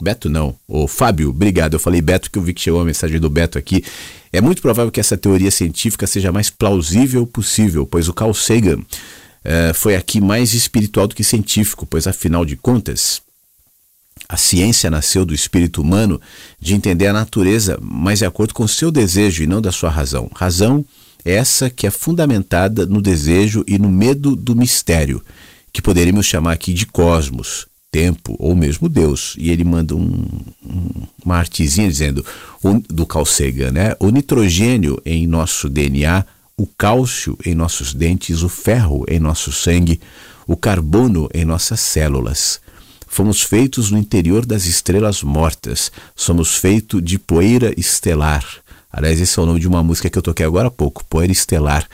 Beto 0.00 0.30
não, 0.30 0.54
o 0.66 0.88
Fábio, 0.88 1.30
obrigado. 1.30 1.74
Eu 1.74 1.80
falei 1.80 2.00
Beto 2.00 2.30
que 2.30 2.38
eu 2.38 2.42
vi 2.42 2.54
que 2.54 2.60
chegou 2.62 2.80
a 2.80 2.84
mensagem 2.84 3.20
do 3.20 3.28
Beto 3.28 3.58
aqui. 3.58 3.84
É 4.32 4.40
muito 4.40 4.62
provável 4.62 4.90
que 4.90 5.00
essa 5.00 5.16
teoria 5.16 5.50
científica 5.50 6.06
seja 6.06 6.30
a 6.30 6.32
mais 6.32 6.48
plausível 6.48 7.26
possível, 7.26 7.86
pois 7.86 8.08
o 8.08 8.14
Carl 8.14 8.32
Sagan 8.32 8.78
uh, 8.78 9.74
foi 9.74 9.94
aqui 9.94 10.20
mais 10.20 10.54
espiritual 10.54 11.06
do 11.06 11.14
que 11.14 11.22
científico, 11.22 11.84
pois 11.84 12.06
afinal 12.06 12.44
de 12.46 12.56
contas, 12.56 13.20
a 14.32 14.36
ciência 14.38 14.90
nasceu 14.90 15.26
do 15.26 15.34
espírito 15.34 15.82
humano 15.82 16.18
de 16.58 16.72
entender 16.74 17.06
a 17.06 17.12
natureza, 17.12 17.78
mas 17.82 18.20
de 18.20 18.24
acordo 18.24 18.54
com 18.54 18.64
o 18.64 18.68
seu 18.68 18.90
desejo 18.90 19.42
e 19.42 19.46
não 19.46 19.60
da 19.60 19.70
sua 19.70 19.90
razão. 19.90 20.30
Razão 20.34 20.82
essa 21.22 21.68
que 21.68 21.86
é 21.86 21.90
fundamentada 21.90 22.86
no 22.86 23.02
desejo 23.02 23.62
e 23.68 23.78
no 23.78 23.90
medo 23.90 24.34
do 24.34 24.56
mistério, 24.56 25.22
que 25.70 25.82
poderíamos 25.82 26.24
chamar 26.24 26.52
aqui 26.52 26.72
de 26.72 26.86
cosmos, 26.86 27.66
tempo 27.90 28.34
ou 28.38 28.56
mesmo 28.56 28.88
Deus. 28.88 29.34
E 29.36 29.50
ele 29.50 29.64
manda 29.64 29.94
um, 29.94 30.26
um, 30.64 30.88
uma 31.22 31.36
artezinha 31.36 31.86
dizendo, 31.86 32.24
do 32.88 33.04
Carl 33.04 33.26
Sagan, 33.26 33.70
né? 33.70 33.94
O 34.00 34.08
nitrogênio 34.08 34.98
em 35.04 35.26
nosso 35.26 35.68
DNA, 35.68 36.24
o 36.56 36.66
cálcio 36.66 37.36
em 37.44 37.54
nossos 37.54 37.92
dentes, 37.92 38.42
o 38.42 38.48
ferro 38.48 39.04
em 39.06 39.20
nosso 39.20 39.52
sangue, 39.52 40.00
o 40.46 40.56
carbono 40.56 41.28
em 41.34 41.44
nossas 41.44 41.80
células. 41.80 42.61
Fomos 43.12 43.42
feitos 43.42 43.90
no 43.90 43.98
interior 43.98 44.46
das 44.46 44.64
estrelas 44.64 45.22
mortas. 45.22 45.92
Somos 46.16 46.56
feitos 46.56 47.04
de 47.04 47.18
poeira 47.18 47.78
estelar. 47.78 48.42
Aliás, 48.90 49.20
esse 49.20 49.38
é 49.38 49.42
o 49.42 49.44
nome 49.44 49.60
de 49.60 49.68
uma 49.68 49.82
música 49.82 50.08
que 50.08 50.16
eu 50.16 50.22
toquei 50.22 50.46
agora 50.46 50.68
há 50.68 50.70
pouco, 50.70 51.04
Poeira 51.04 51.30
Estelar, 51.30 51.86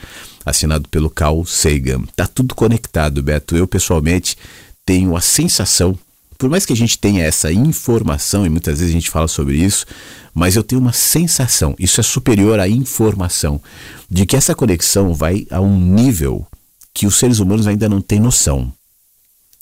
assinado 0.45 0.87
pelo 0.87 1.09
Carl 1.09 1.43
Sagan. 1.45 2.03
Tá 2.15 2.25
tudo 2.25 2.55
conectado, 2.55 3.21
Beto. 3.21 3.57
Eu 3.57 3.67
pessoalmente 3.67 4.37
tenho 4.85 5.13
a 5.13 5.19
sensação, 5.19 5.99
por 6.37 6.49
mais 6.49 6.65
que 6.65 6.71
a 6.71 6.75
gente 6.75 6.97
tenha 6.97 7.25
essa 7.25 7.51
informação 7.51 8.45
e 8.45 8.49
muitas 8.49 8.79
vezes 8.79 8.95
a 8.95 8.97
gente 8.97 9.09
fala 9.09 9.27
sobre 9.27 9.57
isso, 9.57 9.85
mas 10.33 10.55
eu 10.55 10.63
tenho 10.63 10.79
uma 10.79 10.93
sensação, 10.93 11.75
isso 11.77 11.99
é 11.99 12.03
superior 12.03 12.61
à 12.61 12.69
informação, 12.69 13.61
de 14.09 14.25
que 14.25 14.37
essa 14.37 14.55
conexão 14.55 15.13
vai 15.13 15.45
a 15.51 15.59
um 15.59 15.77
nível 15.77 16.47
que 16.93 17.05
os 17.05 17.19
seres 17.19 17.39
humanos 17.39 17.67
ainda 17.67 17.89
não 17.89 17.99
têm 17.99 18.21
noção. 18.21 18.71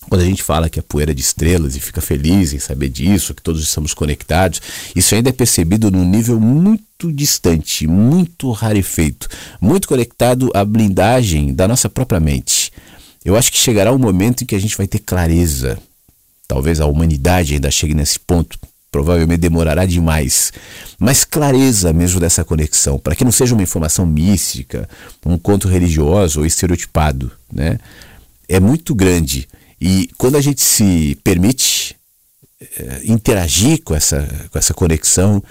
Quando 0.10 0.22
a 0.22 0.26
gente 0.26 0.42
fala 0.42 0.70
que 0.70 0.80
é 0.80 0.82
poeira 0.82 1.14
de 1.14 1.22
estrelas 1.22 1.76
e 1.76 1.80
fica 1.82 2.00
feliz 2.00 2.54
em 2.54 2.60
saber 2.60 2.90
disso, 2.90 3.34
que 3.34 3.42
todos 3.42 3.62
estamos 3.62 3.94
conectados, 3.94 4.62
isso 4.96 5.14
ainda 5.14 5.30
é 5.30 5.34
percebido 5.34 5.92
num 5.92 6.06
nível 6.06 6.40
muito 6.40 7.12
distante, 7.12 7.86
muito 7.86 8.52
rarefeito, 8.52 9.28
muito 9.60 9.88
conectado 9.88 10.50
à 10.54 10.64
blindagem 10.64 11.54
da 11.54 11.68
nossa 11.68 11.90
própria 11.90 12.22
mente. 12.22 12.72
Eu 13.24 13.36
acho 13.36 13.52
que 13.52 13.58
chegará 13.58 13.92
um 13.92 13.98
momento 13.98 14.44
em 14.44 14.48
que 14.48 14.56
a 14.56 14.60
gente 14.60 14.78
vai 14.78 14.88
ter 14.88 15.00
clareza. 15.00 15.78
Talvez 16.48 16.80
a 16.80 16.86
humanidade 16.86 17.56
ainda 17.56 17.70
chegue 17.70 17.94
nesse 17.94 18.18
ponto, 18.18 18.58
provavelmente 18.90 19.42
demorará 19.42 19.86
demais, 19.86 20.54
mas 20.98 21.26
clareza 21.26 21.92
mesmo 21.92 22.22
dessa 22.22 22.46
conexão, 22.46 22.98
para 22.98 23.14
que 23.14 23.26
não 23.26 23.32
seja 23.34 23.54
uma 23.54 23.64
informação 23.64 24.06
mística, 24.06 24.88
um 25.26 25.38
conto 25.38 25.68
religioso 25.68 26.40
ou 26.40 26.46
estereotipado, 26.46 27.30
né? 27.52 27.78
É 28.48 28.62
muito 28.62 28.96
grande 28.96 29.46
e 29.80 30.10
quando 30.18 30.36
a 30.36 30.42
gente 30.42 30.62
se 30.62 31.18
permite 31.24 31.96
é, 32.60 33.02
interagir 33.06 33.84
com 33.84 33.94
essa, 33.94 34.28
com 34.52 34.58
essa 34.58 34.74
conexão, 34.74 35.44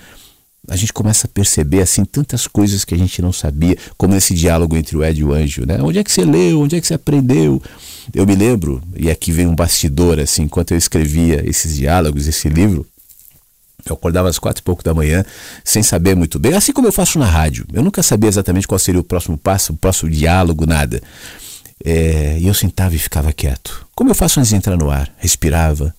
a 0.69 0.75
gente 0.75 0.93
começa 0.93 1.27
a 1.27 1.31
perceber 1.31 1.81
assim 1.81 2.05
tantas 2.05 2.47
coisas 2.47 2.85
que 2.85 2.95
a 2.95 2.99
gente 2.99 3.23
não 3.23 3.33
sabia, 3.33 3.77
como 3.97 4.15
esse 4.17 4.35
diálogo 4.35 4.77
entre 4.77 4.97
o 4.97 5.05
Ed 5.05 5.21
e 5.21 5.25
o 5.25 5.33
Anjo, 5.33 5.65
né? 5.65 5.79
Onde 5.81 5.99
é 5.99 6.05
que 6.05 6.11
você 6.11 6.25
leu? 6.25 6.61
Onde 6.61 6.77
é 6.77 6.81
que 6.81 6.87
você 6.87 6.95
aprendeu? 6.95 7.63
Eu 8.13 8.27
me 8.27 8.35
lembro, 8.35 8.83
e 8.97 9.11
aqui 9.11 9.31
vem 9.31 9.47
um 9.47 9.55
bastidor 9.55 10.19
assim, 10.19 10.43
enquanto 10.43 10.73
eu 10.73 10.79
escrevia 10.79 11.49
esses 11.49 11.77
diálogos, 11.77 12.27
esse 12.27 12.49
livro, 12.49 12.87
eu 13.85 13.95
acordava 13.95 14.29
às 14.29 14.39
quatro 14.39 14.61
e 14.61 14.65
pouco 14.65 14.83
da 14.83 14.93
manhã, 14.93 15.25
sem 15.63 15.83
saber 15.83 16.17
muito 16.17 16.39
bem, 16.39 16.55
assim 16.55 16.73
como 16.73 16.89
eu 16.89 16.93
faço 16.93 17.19
na 17.19 17.27
rádio. 17.27 17.65
Eu 17.73 17.83
nunca 17.83 18.03
sabia 18.03 18.29
exatamente 18.29 18.67
qual 18.67 18.79
seria 18.79 19.01
o 19.01 19.05
próximo 19.05 19.39
passo, 19.39 19.73
o 19.73 19.77
próximo 19.77 20.11
diálogo, 20.11 20.67
nada. 20.67 21.01
É, 21.85 22.39
eu 22.41 22.55
sentava 22.55 22.95
e 22.95 22.99
ficava 22.99 23.33
quieto. 23.33 23.87
Como 23.95 24.11
eu 24.11 24.15
faço 24.15 24.41
antes 24.41 24.51
de 24.51 24.57
entrar 24.57 24.77
no 24.77 24.91
ar? 24.91 25.13
Respirava 25.19 25.95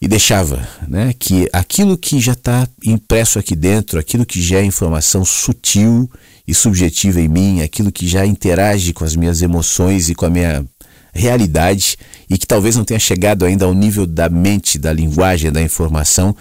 e 0.00 0.06
deixava 0.06 0.66
né, 0.86 1.12
que 1.18 1.48
aquilo 1.52 1.98
que 1.98 2.20
já 2.20 2.32
está 2.32 2.68
impresso 2.84 3.38
aqui 3.38 3.56
dentro, 3.56 3.98
aquilo 3.98 4.24
que 4.24 4.40
já 4.40 4.58
é 4.58 4.64
informação 4.64 5.24
sutil 5.24 6.08
e 6.46 6.54
subjetiva 6.54 7.20
em 7.20 7.28
mim, 7.28 7.62
aquilo 7.62 7.90
que 7.90 8.06
já 8.06 8.24
interage 8.24 8.92
com 8.92 9.04
as 9.04 9.16
minhas 9.16 9.42
emoções 9.42 10.08
e 10.08 10.14
com 10.14 10.24
a 10.24 10.30
minha 10.30 10.64
realidade 11.12 11.96
e 12.30 12.38
que 12.38 12.46
talvez 12.46 12.76
não 12.76 12.84
tenha 12.84 13.00
chegado 13.00 13.44
ainda 13.44 13.64
ao 13.64 13.74
nível 13.74 14.06
da 14.06 14.28
mente, 14.28 14.78
da 14.78 14.92
linguagem, 14.92 15.50
da 15.50 15.60
informação, 15.60 16.34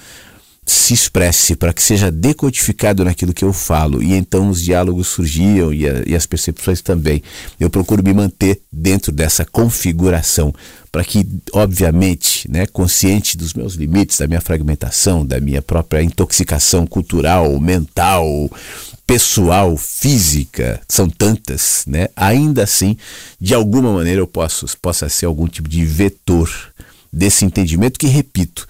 se 0.69 0.93
expresse, 0.93 1.55
para 1.55 1.71
que 1.71 1.81
seja 1.81 2.11
decodificado 2.11 3.05
naquilo 3.05 3.33
que 3.33 3.45
eu 3.45 3.53
falo. 3.53 4.03
E 4.03 4.13
então 4.13 4.49
os 4.49 4.61
diálogos 4.61 5.07
surgiam 5.07 5.73
e, 5.73 5.87
a, 5.87 6.03
e, 6.05 6.13
as 6.13 6.25
percepções 6.25 6.81
também. 6.81 7.23
Eu 7.57 7.69
procuro 7.69 8.03
me 8.03 8.13
manter 8.13 8.61
dentro 8.69 9.13
dessa 9.13 9.45
configuração, 9.45 10.53
para 10.91 11.05
que, 11.05 11.25
obviamente, 11.53 12.51
né, 12.51 12.65
consciente 12.65 13.37
dos 13.37 13.53
meus 13.53 13.75
limites, 13.75 14.17
da 14.17 14.27
minha 14.27 14.41
fragmentação, 14.41 15.25
da 15.25 15.39
minha 15.39 15.61
própria 15.61 16.03
intoxicação 16.03 16.85
cultural, 16.85 17.57
mental, 17.61 18.49
pessoal, 19.05 19.77
física, 19.77 20.81
são 20.85 21.09
tantas, 21.09 21.85
né? 21.87 22.09
Ainda 22.13 22.63
assim, 22.63 22.97
de 23.39 23.53
alguma 23.53 23.93
maneira 23.93 24.19
eu 24.19 24.27
posso, 24.27 24.65
possa 24.81 25.07
ser 25.07 25.27
algum 25.27 25.47
tipo 25.47 25.69
de 25.69 25.85
vetor 25.85 26.49
desse 27.11 27.45
entendimento 27.45 27.97
que, 27.97 28.07
repito, 28.07 28.67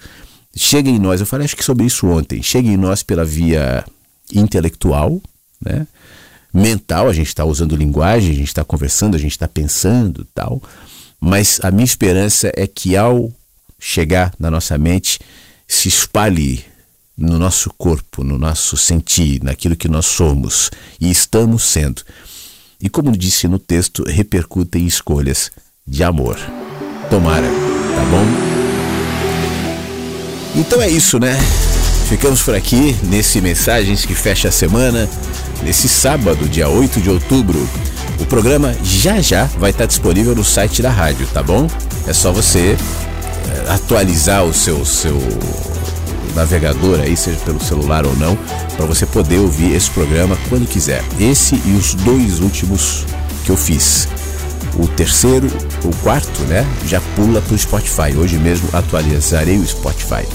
chega 0.58 0.90
em 0.90 0.98
nós, 0.98 1.20
eu 1.20 1.26
falei 1.26 1.44
acho 1.44 1.56
que 1.56 1.64
sobre 1.64 1.86
isso 1.86 2.06
ontem, 2.06 2.42
chega 2.42 2.68
em 2.68 2.76
nós 2.76 3.02
pela 3.02 3.24
via 3.24 3.84
intelectual, 4.34 5.20
né? 5.60 5.86
mental, 6.52 7.08
a 7.08 7.12
gente 7.12 7.28
está 7.28 7.44
usando 7.44 7.76
linguagem, 7.76 8.30
a 8.30 8.34
gente 8.34 8.48
está 8.48 8.64
conversando, 8.64 9.14
a 9.14 9.18
gente 9.18 9.32
está 9.32 9.46
pensando 9.46 10.26
tal, 10.34 10.62
mas 11.20 11.60
a 11.62 11.70
minha 11.70 11.84
esperança 11.84 12.50
é 12.54 12.66
que 12.66 12.96
ao 12.96 13.32
chegar 13.78 14.34
na 14.38 14.50
nossa 14.50 14.76
mente, 14.76 15.20
se 15.66 15.88
espalhe 15.88 16.64
no 17.16 17.38
nosso 17.38 17.70
corpo, 17.76 18.22
no 18.24 18.38
nosso 18.38 18.76
sentir, 18.76 19.42
naquilo 19.42 19.76
que 19.76 19.88
nós 19.88 20.06
somos 20.06 20.70
e 21.00 21.10
estamos 21.10 21.64
sendo. 21.64 22.02
E 22.80 22.88
como 22.88 23.16
disse 23.16 23.48
no 23.48 23.58
texto, 23.58 24.04
repercutem 24.04 24.86
escolhas 24.86 25.50
de 25.86 26.04
amor. 26.04 26.38
Tomara, 27.10 27.48
tá 27.48 28.04
bom? 28.10 28.57
Então 30.54 30.80
é 30.80 30.88
isso, 30.88 31.18
né? 31.18 31.38
Ficamos 32.08 32.42
por 32.42 32.54
aqui 32.54 32.96
nesse 33.04 33.40
Mensagens 33.40 34.04
que 34.04 34.14
fecha 34.14 34.48
a 34.48 34.52
semana, 34.52 35.08
nesse 35.62 35.88
sábado, 35.88 36.48
dia 36.48 36.68
8 36.68 37.00
de 37.00 37.10
outubro. 37.10 37.68
O 38.18 38.26
programa 38.26 38.74
já 38.82 39.20
já 39.20 39.44
vai 39.58 39.70
estar 39.70 39.86
disponível 39.86 40.34
no 40.34 40.42
site 40.42 40.82
da 40.82 40.90
rádio, 40.90 41.26
tá 41.32 41.42
bom? 41.42 41.68
É 42.06 42.12
só 42.12 42.32
você 42.32 42.76
eh, 42.76 43.70
atualizar 43.70 44.44
o 44.44 44.54
seu, 44.54 44.84
seu 44.84 45.16
navegador 46.34 47.00
aí, 47.00 47.16
seja 47.16 47.38
pelo 47.40 47.62
celular 47.62 48.06
ou 48.06 48.16
não, 48.16 48.36
para 48.76 48.86
você 48.86 49.04
poder 49.04 49.38
ouvir 49.38 49.74
esse 49.74 49.90
programa 49.90 50.36
quando 50.48 50.66
quiser. 50.66 51.04
Esse 51.20 51.54
e 51.66 51.76
os 51.78 51.94
dois 51.94 52.40
últimos 52.40 53.04
que 53.44 53.50
eu 53.50 53.56
fiz. 53.56 54.08
O 54.76 54.86
terceiro, 54.88 55.48
o 55.84 55.96
quarto, 56.02 56.42
né? 56.42 56.66
Já 56.86 57.00
pula 57.16 57.40
para 57.40 57.54
o 57.54 57.58
Spotify. 57.58 58.16
Hoje 58.16 58.38
mesmo 58.38 58.68
atualizarei 58.72 59.58
o 59.58 59.66
Spotify. 59.66 60.26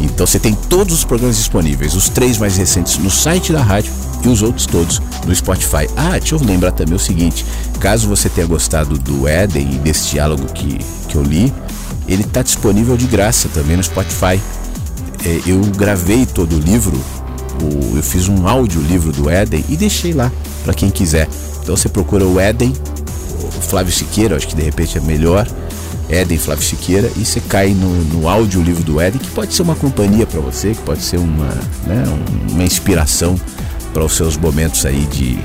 Então 0.00 0.26
você 0.26 0.38
tem 0.38 0.54
todos 0.54 0.94
os 0.94 1.04
programas 1.04 1.36
disponíveis, 1.36 1.94
os 1.94 2.08
três 2.08 2.38
mais 2.38 2.56
recentes 2.56 2.96
no 2.98 3.10
site 3.10 3.52
da 3.52 3.62
rádio 3.62 3.92
e 4.24 4.28
os 4.28 4.42
outros 4.42 4.66
todos 4.66 5.00
no 5.26 5.34
Spotify. 5.34 5.88
Ah, 5.96 6.18
deixa 6.18 6.34
eu 6.34 6.40
lembrar 6.42 6.72
também 6.72 6.94
o 6.94 6.98
seguinte: 6.98 7.44
caso 7.78 8.08
você 8.08 8.28
tenha 8.28 8.46
gostado 8.46 8.98
do 8.98 9.28
Éden 9.28 9.74
e 9.74 9.78
desse 9.78 10.10
diálogo 10.10 10.46
que, 10.52 10.78
que 11.08 11.16
eu 11.16 11.22
li, 11.22 11.52
ele 12.08 12.22
está 12.22 12.42
disponível 12.42 12.96
de 12.96 13.06
graça 13.06 13.48
também 13.52 13.76
no 13.76 13.82
Spotify. 13.82 14.40
É, 15.24 15.40
eu 15.46 15.60
gravei 15.76 16.24
todo 16.24 16.56
o 16.56 16.58
livro, 16.58 16.98
eu 17.94 18.02
fiz 18.02 18.26
um 18.26 18.48
áudio 18.48 18.80
livro 18.80 19.12
do 19.12 19.28
Éden 19.28 19.62
e 19.68 19.76
deixei 19.76 20.14
lá 20.14 20.32
para 20.64 20.72
quem 20.72 20.90
quiser. 20.90 21.28
Então 21.62 21.76
você 21.76 21.90
procura 21.90 22.26
o 22.26 22.40
Éden, 22.40 22.72
Flávio 23.50 23.92
Siqueira, 23.92 24.36
acho 24.36 24.48
que 24.48 24.56
de 24.56 24.62
repente 24.62 24.98
é 24.98 25.00
melhor 25.00 25.46
Éden 26.08 26.38
Flávio 26.38 26.64
Siqueira 26.64 27.10
e 27.16 27.24
você 27.24 27.40
cai 27.40 27.72
no, 27.72 27.88
no 28.04 28.28
áudio 28.28 28.60
livro 28.62 28.82
do 28.82 29.00
Éden, 29.00 29.20
que 29.20 29.30
pode 29.30 29.54
ser 29.54 29.62
uma 29.62 29.76
companhia 29.76 30.26
para 30.26 30.40
você, 30.40 30.74
que 30.74 30.82
pode 30.82 31.02
ser 31.02 31.18
uma, 31.18 31.48
né, 31.86 32.04
uma 32.50 32.64
inspiração 32.64 33.38
para 33.92 34.04
os 34.04 34.16
seus 34.16 34.36
momentos 34.36 34.84
aí 34.84 35.06
de, 35.06 35.38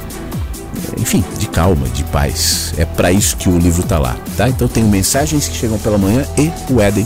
enfim, 0.98 1.24
de 1.38 1.48
calma, 1.48 1.88
de 1.90 2.04
paz. 2.06 2.74
É 2.78 2.86
para 2.86 3.12
isso 3.12 3.38
que 3.38 3.48
o 3.48 3.58
livro 3.58 3.84
tá 3.84 4.00
lá, 4.00 4.18
tá? 4.36 4.50
Então 4.50 4.68
tem 4.68 4.84
mensagens 4.84 5.48
que 5.48 5.56
chegam 5.56 5.78
pela 5.78 5.98
manhã 5.98 6.26
e 6.38 6.52
o 6.72 6.82
Éden 6.82 7.06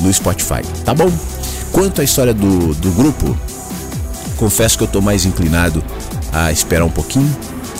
no 0.00 0.12
Spotify, 0.12 0.62
tá 0.84 0.94
bom? 0.94 1.10
Quanto 1.72 2.00
à 2.00 2.04
história 2.04 2.34
do, 2.34 2.74
do 2.74 2.90
grupo, 2.92 3.36
confesso 4.36 4.76
que 4.76 4.84
eu 4.84 4.88
tô 4.88 5.00
mais 5.00 5.24
inclinado 5.24 5.82
a 6.32 6.52
esperar 6.52 6.84
um 6.84 6.90
pouquinho 6.90 7.34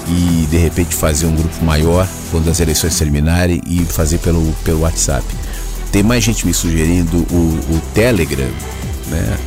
e 0.08 0.46
de 0.46 0.56
repente 0.56 0.94
fazer 0.94 1.26
um 1.26 1.34
grupo 1.34 1.64
maior 1.64 2.08
quando 2.30 2.48
as 2.50 2.60
eleições 2.60 2.98
terminarem 2.98 3.60
e 3.66 3.84
fazer 3.84 4.18
pelo, 4.18 4.52
pelo 4.64 4.80
WhatsApp. 4.80 5.24
Tem 5.92 6.02
mais 6.02 6.22
gente 6.24 6.46
me 6.46 6.54
sugerindo 6.54 7.18
o, 7.30 7.74
o 7.74 7.82
Telegram, 7.94 8.50
né? 9.08 9.38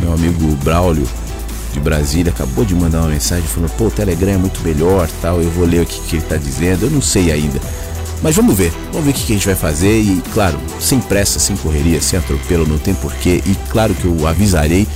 Meu 0.00 0.12
amigo 0.12 0.56
Braulio 0.64 1.06
de 1.72 1.80
Brasília 1.80 2.32
acabou 2.32 2.64
de 2.64 2.74
mandar 2.74 3.00
uma 3.00 3.08
mensagem 3.08 3.46
falando: 3.46 3.70
pô, 3.72 3.86
o 3.86 3.90
Telegram 3.90 4.32
é 4.32 4.38
muito 4.38 4.60
melhor, 4.62 5.08
tal. 5.20 5.40
Eu 5.40 5.50
vou 5.50 5.66
ler 5.66 5.82
o 5.82 5.86
que, 5.86 6.00
que 6.00 6.16
ele 6.16 6.22
está 6.22 6.36
dizendo. 6.36 6.86
Eu 6.86 6.90
não 6.90 7.02
sei 7.02 7.30
ainda. 7.30 7.60
Mas 8.22 8.36
vamos 8.36 8.54
ver, 8.54 8.70
vamos 8.92 9.06
ver 9.06 9.10
o 9.12 9.14
que, 9.14 9.24
que 9.24 9.32
a 9.32 9.36
gente 9.36 9.46
vai 9.46 9.54
fazer 9.54 9.98
e, 9.98 10.22
claro, 10.34 10.60
sem 10.78 11.00
pressa, 11.00 11.38
sem 11.38 11.56
correria, 11.56 12.02
sem 12.02 12.18
atropelo, 12.18 12.66
não 12.66 12.76
tem 12.76 12.92
porquê. 12.94 13.42
E 13.46 13.56
claro 13.70 13.94
que 13.94 14.04
eu 14.04 14.26
avisarei 14.26 14.86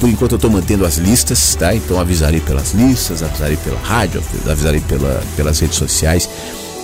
por 0.00 0.08
enquanto 0.08 0.32
eu 0.32 0.36
estou 0.36 0.50
mantendo 0.50 0.84
as 0.84 0.96
listas, 0.96 1.54
tá? 1.54 1.74
Então 1.74 1.98
avisarei 2.00 2.40
pelas 2.40 2.72
listas, 2.72 3.22
avisarei 3.22 3.56
pela 3.56 3.78
rádio, 3.80 4.22
avisarei 4.48 4.80
pela, 4.80 5.22
pelas 5.36 5.58
redes 5.60 5.76
sociais 5.76 6.28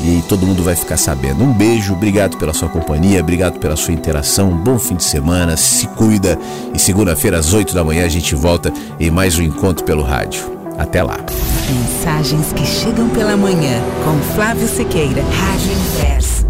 e 0.01 0.23
todo 0.29 0.47
mundo 0.47 0.63
vai 0.63 0.75
ficar 0.75 0.97
sabendo. 0.97 1.45
Um 1.45 1.53
beijo, 1.53 1.93
obrigado 1.93 2.37
pela 2.37 2.53
sua 2.53 2.69
companhia, 2.69 3.21
obrigado 3.21 3.59
pela 3.59 3.77
sua 3.77 3.95
interação, 3.95 4.51
um 4.51 4.57
bom 4.57 4.79
fim 4.79 4.97
de 4.97 5.05
semana, 5.05 5.57
se 5.57 5.87
cuida 5.89 6.39
e 6.75 6.79
segunda-feira 6.79 7.39
às 7.39 7.53
8 7.53 7.75
da 7.75 7.85
manhã 7.85 8.05
a 8.05 8.09
gente 8.09 8.35
volta 8.35 8.73
em 8.99 9.11
mais 9.11 9.39
um 9.39 9.43
encontro 9.43 9.85
pelo 9.85 10.03
rádio. 10.03 10.51
Até 10.79 11.03
lá. 11.03 11.19
Mensagens 11.69 12.53
que 12.53 12.65
chegam 12.65 13.09
pela 13.11 13.37
manhã 13.37 13.81
com 14.05 14.35
Flávio 14.35 14.67
Sequeira, 14.67 15.23
Rádio 15.23 15.71
Inverso. 15.71 16.42